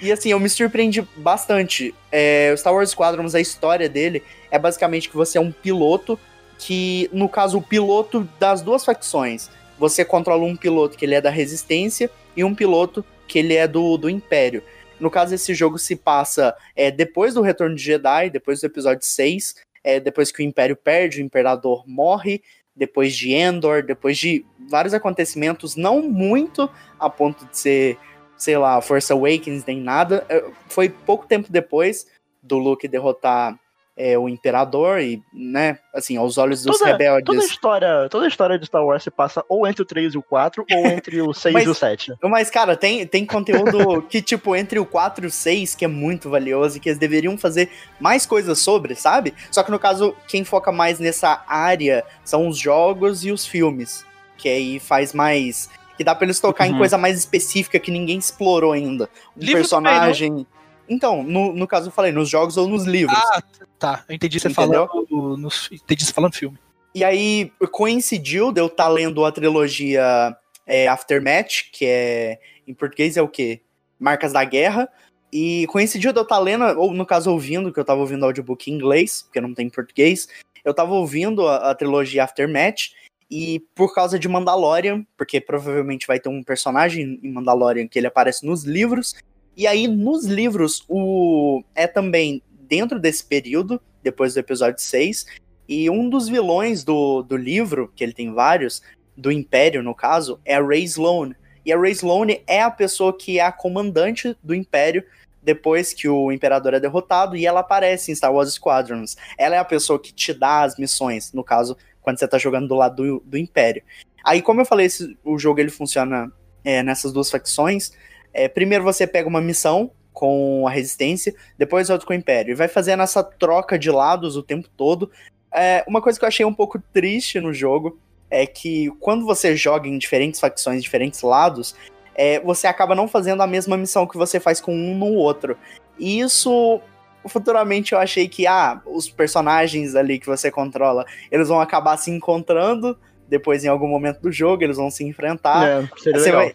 E 0.00 0.10
assim, 0.10 0.30
eu 0.30 0.40
me 0.40 0.48
surpreendi 0.48 1.02
bastante. 1.16 1.94
É, 2.10 2.50
o 2.52 2.56
Star 2.56 2.74
Wars 2.74 2.90
Squadrons, 2.90 3.34
a 3.34 3.40
história 3.40 3.88
dele 3.88 4.22
é 4.50 4.58
basicamente 4.58 5.08
que 5.08 5.16
você 5.16 5.38
é 5.38 5.40
um 5.40 5.52
piloto 5.52 6.18
que, 6.58 7.08
no 7.12 7.28
caso, 7.28 7.58
o 7.58 7.62
piloto 7.62 8.28
das 8.38 8.60
duas 8.60 8.84
facções. 8.84 9.50
Você 9.78 10.04
controla 10.04 10.44
um 10.44 10.56
piloto 10.56 10.96
que 10.96 11.04
ele 11.04 11.14
é 11.14 11.20
da 11.20 11.30
Resistência 11.30 12.10
e 12.36 12.44
um 12.44 12.54
piloto 12.54 13.04
que 13.26 13.38
ele 13.38 13.54
é 13.54 13.66
do, 13.66 13.96
do 13.96 14.10
Império. 14.10 14.62
No 14.98 15.10
caso, 15.10 15.34
esse 15.34 15.54
jogo 15.54 15.78
se 15.78 15.96
passa 15.96 16.54
é, 16.76 16.90
depois 16.90 17.32
do 17.32 17.40
Retorno 17.40 17.74
de 17.74 17.82
Jedi, 17.82 18.28
depois 18.28 18.60
do 18.60 18.66
episódio 18.66 19.04
6, 19.04 19.54
é, 19.82 19.98
depois 19.98 20.30
que 20.30 20.42
o 20.42 20.44
Império 20.44 20.76
perde, 20.76 21.22
o 21.22 21.24
Imperador 21.24 21.84
morre, 21.86 22.42
depois 22.76 23.16
de 23.16 23.32
Endor, 23.32 23.82
depois 23.82 24.18
de 24.18 24.44
vários 24.68 24.94
acontecimentos, 24.94 25.76
não 25.76 26.02
muito 26.02 26.70
a 26.98 27.08
ponto 27.08 27.46
de 27.46 27.58
ser, 27.58 27.98
sei 28.40 28.56
lá, 28.58 28.80
Force 28.80 29.12
Awakens 29.12 29.64
nem 29.64 29.80
nada. 29.80 30.24
É, 30.28 30.44
Foi 30.68 30.88
pouco 30.88 31.26
tempo 31.26 31.46
depois 31.52 32.06
do 32.42 32.58
Luke 32.58 32.88
derrotar 32.88 33.56
é, 33.96 34.16
o 34.18 34.30
Imperador 34.30 34.98
e, 35.00 35.22
né, 35.34 35.78
assim, 35.94 36.16
aos 36.16 36.38
olhos 36.38 36.62
dos 36.62 36.78
Toda, 36.78 36.90
rebeldes. 36.92 37.24
toda, 37.26 37.42
a 37.42 37.44
história, 37.44 38.08
toda 38.10 38.24
a 38.24 38.28
história 38.28 38.58
de 38.58 38.64
Star 38.64 38.82
Wars 38.82 39.02
se 39.02 39.10
passa 39.10 39.44
ou 39.46 39.66
entre 39.66 39.82
o 39.82 39.84
3 39.84 40.14
e 40.14 40.16
o 40.16 40.22
4, 40.22 40.64
ou 40.72 40.86
entre 40.86 41.20
o 41.20 41.34
6 41.34 41.52
Mas- 41.52 41.64
e 41.66 41.68
o 41.68 41.74
7. 41.74 42.14
Mas, 42.22 42.48
cara, 42.50 42.74
tem, 42.76 43.06
tem 43.06 43.26
conteúdo 43.26 44.00
que, 44.08 44.22
tipo, 44.22 44.56
entre 44.56 44.78
o 44.78 44.86
4 44.86 45.26
e 45.26 45.28
o 45.28 45.30
6, 45.30 45.74
que 45.74 45.84
é 45.84 45.88
muito 45.88 46.30
valioso 46.30 46.78
e 46.78 46.80
que 46.80 46.88
eles 46.88 46.98
deveriam 46.98 47.36
fazer 47.36 47.70
mais 48.00 48.24
coisas 48.24 48.58
sobre, 48.58 48.94
sabe? 48.94 49.34
Só 49.50 49.62
que 49.62 49.70
no 49.70 49.78
caso, 49.78 50.16
quem 50.26 50.44
foca 50.44 50.72
mais 50.72 50.98
nessa 50.98 51.44
área 51.46 52.02
são 52.24 52.48
os 52.48 52.56
jogos 52.56 53.22
e 53.26 53.30
os 53.30 53.44
filmes. 53.46 54.06
Que 54.38 54.48
aí 54.48 54.80
faz 54.80 55.12
mais. 55.12 55.68
Que 56.00 56.04
dá 56.04 56.14
pra 56.14 56.24
eles 56.24 56.40
tocar 56.40 56.66
em 56.66 56.72
Uhum. 56.72 56.78
coisa 56.78 56.96
mais 56.96 57.18
específica 57.18 57.78
que 57.78 57.90
ninguém 57.90 58.16
explorou 58.16 58.72
ainda. 58.72 59.04
Um 59.36 59.40
Livro 59.40 59.56
personagem. 59.56 60.46
Então, 60.88 61.22
no, 61.22 61.52
no 61.52 61.66
caso 61.66 61.88
eu 61.88 61.92
falei, 61.92 62.10
nos 62.10 62.26
jogos 62.26 62.56
ou 62.56 62.66
nos 62.66 62.86
livros. 62.86 63.18
Ah, 63.18 63.42
tá. 63.78 64.04
Eu 64.08 64.14
entendi 64.14 64.40
você 64.40 64.48
Entendeu? 64.48 64.88
falando. 64.88 65.36
Nos, 65.36 65.68
entendi 65.70 66.06
você 66.06 66.10
falando 66.10 66.34
filme. 66.34 66.56
E 66.94 67.04
aí 67.04 67.52
coincidiu 67.70 68.50
de 68.50 68.62
eu 68.62 68.68
estar 68.68 68.88
lendo 68.88 69.22
a 69.26 69.30
trilogia 69.30 70.34
é, 70.66 70.88
Aftermath, 70.88 71.70
que 71.70 71.84
é. 71.84 72.38
Em 72.66 72.72
português 72.72 73.18
é 73.18 73.22
o 73.22 73.28
quê? 73.28 73.60
Marcas 73.98 74.32
da 74.32 74.42
Guerra. 74.42 74.88
E 75.30 75.66
coincidiu 75.66 76.14
de 76.14 76.18
eu 76.18 76.22
estar 76.22 76.38
lendo, 76.38 76.64
ou 76.80 76.94
no 76.94 77.04
caso 77.04 77.30
ouvindo, 77.30 77.70
que 77.70 77.78
eu 77.78 77.84
tava 77.84 78.00
ouvindo 78.00 78.24
audiobook 78.24 78.70
em 78.70 78.74
inglês, 78.74 79.20
porque 79.20 79.38
não 79.38 79.52
tem 79.52 79.66
em 79.66 79.70
português. 79.70 80.28
Eu 80.64 80.72
tava 80.72 80.94
ouvindo 80.94 81.46
a, 81.46 81.72
a 81.72 81.74
trilogia 81.74 82.24
Aftermath. 82.24 82.98
E 83.30 83.60
por 83.74 83.94
causa 83.94 84.18
de 84.18 84.28
Mandalorian, 84.28 85.06
porque 85.16 85.40
provavelmente 85.40 86.06
vai 86.06 86.18
ter 86.18 86.28
um 86.28 86.42
personagem 86.42 87.20
em 87.22 87.32
Mandalorian 87.32 87.86
que 87.86 87.98
ele 87.98 88.08
aparece 88.08 88.44
nos 88.44 88.64
livros. 88.64 89.14
E 89.56 89.66
aí, 89.66 89.86
nos 89.86 90.24
livros, 90.24 90.84
o 90.88 91.62
é 91.74 91.86
também 91.86 92.42
dentro 92.50 92.98
desse 92.98 93.24
período, 93.24 93.80
depois 94.02 94.34
do 94.34 94.40
episódio 94.40 94.80
6, 94.80 95.26
e 95.68 95.88
um 95.88 96.08
dos 96.08 96.28
vilões 96.28 96.82
do, 96.82 97.22
do 97.22 97.36
livro, 97.36 97.92
que 97.94 98.02
ele 98.02 98.12
tem 98.12 98.32
vários, 98.32 98.82
do 99.16 99.30
Império, 99.30 99.82
no 99.82 99.94
caso, 99.94 100.40
é 100.44 100.56
a 100.56 100.62
Ray 100.62 100.82
Sloane. 100.84 101.36
E 101.64 101.72
a 101.72 101.78
Ray 101.78 101.92
Sloane 101.92 102.42
é 102.46 102.62
a 102.62 102.70
pessoa 102.70 103.16
que 103.16 103.38
é 103.38 103.44
a 103.44 103.52
comandante 103.52 104.36
do 104.42 104.54
Império 104.54 105.04
depois 105.42 105.92
que 105.92 106.08
o 106.08 106.30
Imperador 106.30 106.74
é 106.74 106.80
derrotado 106.80 107.36
e 107.36 107.46
ela 107.46 107.60
aparece 107.60 108.10
em 108.10 108.14
Star 108.14 108.32
Wars 108.32 108.52
Squadrons. 108.52 109.16
Ela 109.38 109.56
é 109.56 109.58
a 109.58 109.64
pessoa 109.64 109.98
que 109.98 110.12
te 110.12 110.34
dá 110.34 110.62
as 110.62 110.76
missões, 110.76 111.32
no 111.32 111.42
caso, 111.42 111.76
quando 112.10 112.18
você 112.18 112.28
tá 112.28 112.38
jogando 112.38 112.68
do 112.68 112.74
lado 112.74 112.96
do, 112.96 113.22
do 113.24 113.38
Império. 113.38 113.82
Aí, 114.24 114.42
como 114.42 114.60
eu 114.60 114.64
falei, 114.64 114.86
esse, 114.86 115.16
o 115.24 115.38
jogo 115.38 115.60
ele 115.60 115.70
funciona 115.70 116.30
é, 116.64 116.82
nessas 116.82 117.12
duas 117.12 117.30
facções. 117.30 117.92
É, 118.34 118.48
primeiro 118.48 118.84
você 118.84 119.06
pega 119.06 119.28
uma 119.28 119.40
missão 119.40 119.92
com 120.12 120.66
a 120.66 120.70
Resistência, 120.70 121.34
depois 121.56 121.88
outra 121.88 122.06
com 122.06 122.12
o 122.12 122.16
Império. 122.16 122.52
E 122.52 122.54
vai 122.54 122.68
fazendo 122.68 123.02
essa 123.02 123.22
troca 123.22 123.78
de 123.78 123.90
lados 123.90 124.36
o 124.36 124.42
tempo 124.42 124.68
todo. 124.76 125.10
É, 125.54 125.84
uma 125.86 126.02
coisa 126.02 126.18
que 126.18 126.24
eu 126.24 126.28
achei 126.28 126.44
um 126.44 126.54
pouco 126.54 126.82
triste 126.92 127.40
no 127.40 127.54
jogo 127.54 127.98
é 128.28 128.46
que 128.46 128.90
quando 129.00 129.24
você 129.24 129.56
joga 129.56 129.88
em 129.88 129.98
diferentes 129.98 130.40
facções, 130.40 130.82
diferentes 130.82 131.22
lados, 131.22 131.74
é, 132.14 132.40
você 132.40 132.66
acaba 132.66 132.94
não 132.94 133.08
fazendo 133.08 133.42
a 133.42 133.46
mesma 133.46 133.76
missão 133.76 134.06
que 134.06 134.16
você 134.16 134.38
faz 134.38 134.60
com 134.60 134.74
um 134.74 134.96
no 134.96 135.14
outro. 135.14 135.56
E 135.98 136.20
isso 136.20 136.80
futuramente 137.26 137.92
eu 137.92 137.98
achei 137.98 138.28
que 138.28 138.46
ah, 138.46 138.80
os 138.86 139.08
personagens 139.08 139.94
ali 139.94 140.18
que 140.18 140.26
você 140.26 140.50
controla, 140.50 141.04
eles 141.30 141.48
vão 141.48 141.60
acabar 141.60 141.96
se 141.96 142.10
encontrando 142.10 142.98
depois 143.28 143.64
em 143.64 143.68
algum 143.68 143.86
momento 143.86 144.20
do 144.20 144.32
jogo, 144.32 144.64
eles 144.64 144.76
vão 144.76 144.90
se 144.90 145.04
enfrentar. 145.04 145.66
É, 145.66 145.88
seria 145.98 146.18
você 146.18 146.24
legal. 146.26 146.40
vai 146.42 146.54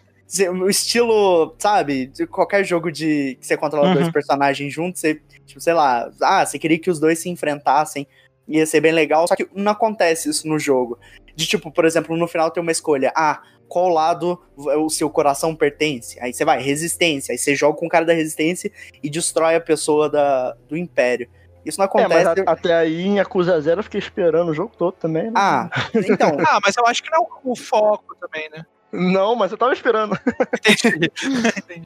o 0.50 0.68
estilo, 0.68 1.54
sabe, 1.58 2.06
de 2.08 2.26
qualquer 2.26 2.64
jogo 2.64 2.90
de 2.90 3.38
que 3.40 3.46
você 3.46 3.56
controla 3.56 3.88
uhum. 3.88 3.94
dois 3.94 4.10
personagens 4.10 4.72
juntos, 4.72 5.00
você, 5.00 5.20
tipo, 5.46 5.60
sei 5.60 5.72
lá, 5.72 6.10
ah, 6.20 6.44
você 6.44 6.58
queria 6.58 6.78
que 6.78 6.90
os 6.90 6.98
dois 6.98 7.20
se 7.20 7.28
enfrentassem, 7.28 8.06
ia 8.48 8.66
ser 8.66 8.80
bem 8.80 8.92
legal, 8.92 9.26
só 9.28 9.36
que 9.36 9.48
não 9.54 9.72
acontece 9.72 10.28
isso 10.28 10.48
no 10.48 10.58
jogo. 10.58 10.98
De 11.34 11.46
tipo, 11.46 11.70
por 11.70 11.84
exemplo, 11.84 12.16
no 12.16 12.26
final 12.26 12.50
tem 12.50 12.60
uma 12.60 12.72
escolha, 12.72 13.12
ah, 13.14 13.40
qual 13.68 13.88
lado 13.88 14.40
o 14.56 14.88
seu 14.88 15.10
coração 15.10 15.54
pertence? 15.54 16.18
Aí 16.20 16.32
você 16.32 16.44
vai, 16.44 16.60
resistência, 16.62 17.32
aí 17.32 17.38
você 17.38 17.54
joga 17.54 17.78
com 17.78 17.86
o 17.86 17.88
cara 17.88 18.04
da 18.04 18.12
resistência 18.12 18.70
e 19.02 19.10
destrói 19.10 19.54
a 19.54 19.60
pessoa 19.60 20.08
da, 20.08 20.56
do 20.68 20.76
império. 20.76 21.28
Isso 21.64 21.78
não 21.78 21.86
acontece. 21.86 22.12
É, 22.12 22.24
mas 22.24 22.38
a, 22.38 22.52
até 22.52 22.74
aí 22.74 23.02
em 23.02 23.18
Acusa 23.18 23.60
Zero 23.60 23.80
eu 23.80 23.84
fiquei 23.84 23.98
esperando 23.98 24.50
o 24.50 24.54
jogo 24.54 24.72
todo 24.78 24.94
também. 24.94 25.24
Né? 25.24 25.32
Ah, 25.34 25.68
então. 25.94 26.36
ah, 26.46 26.60
mas 26.64 26.76
eu 26.76 26.86
acho 26.86 27.02
que 27.02 27.10
não 27.10 27.24
é 27.24 27.26
o 27.44 27.56
foco 27.56 28.14
também, 28.20 28.48
né? 28.50 28.64
Não, 28.92 29.34
mas 29.34 29.50
eu 29.50 29.58
tava 29.58 29.72
esperando. 29.72 30.16
Entendi. 30.64 31.10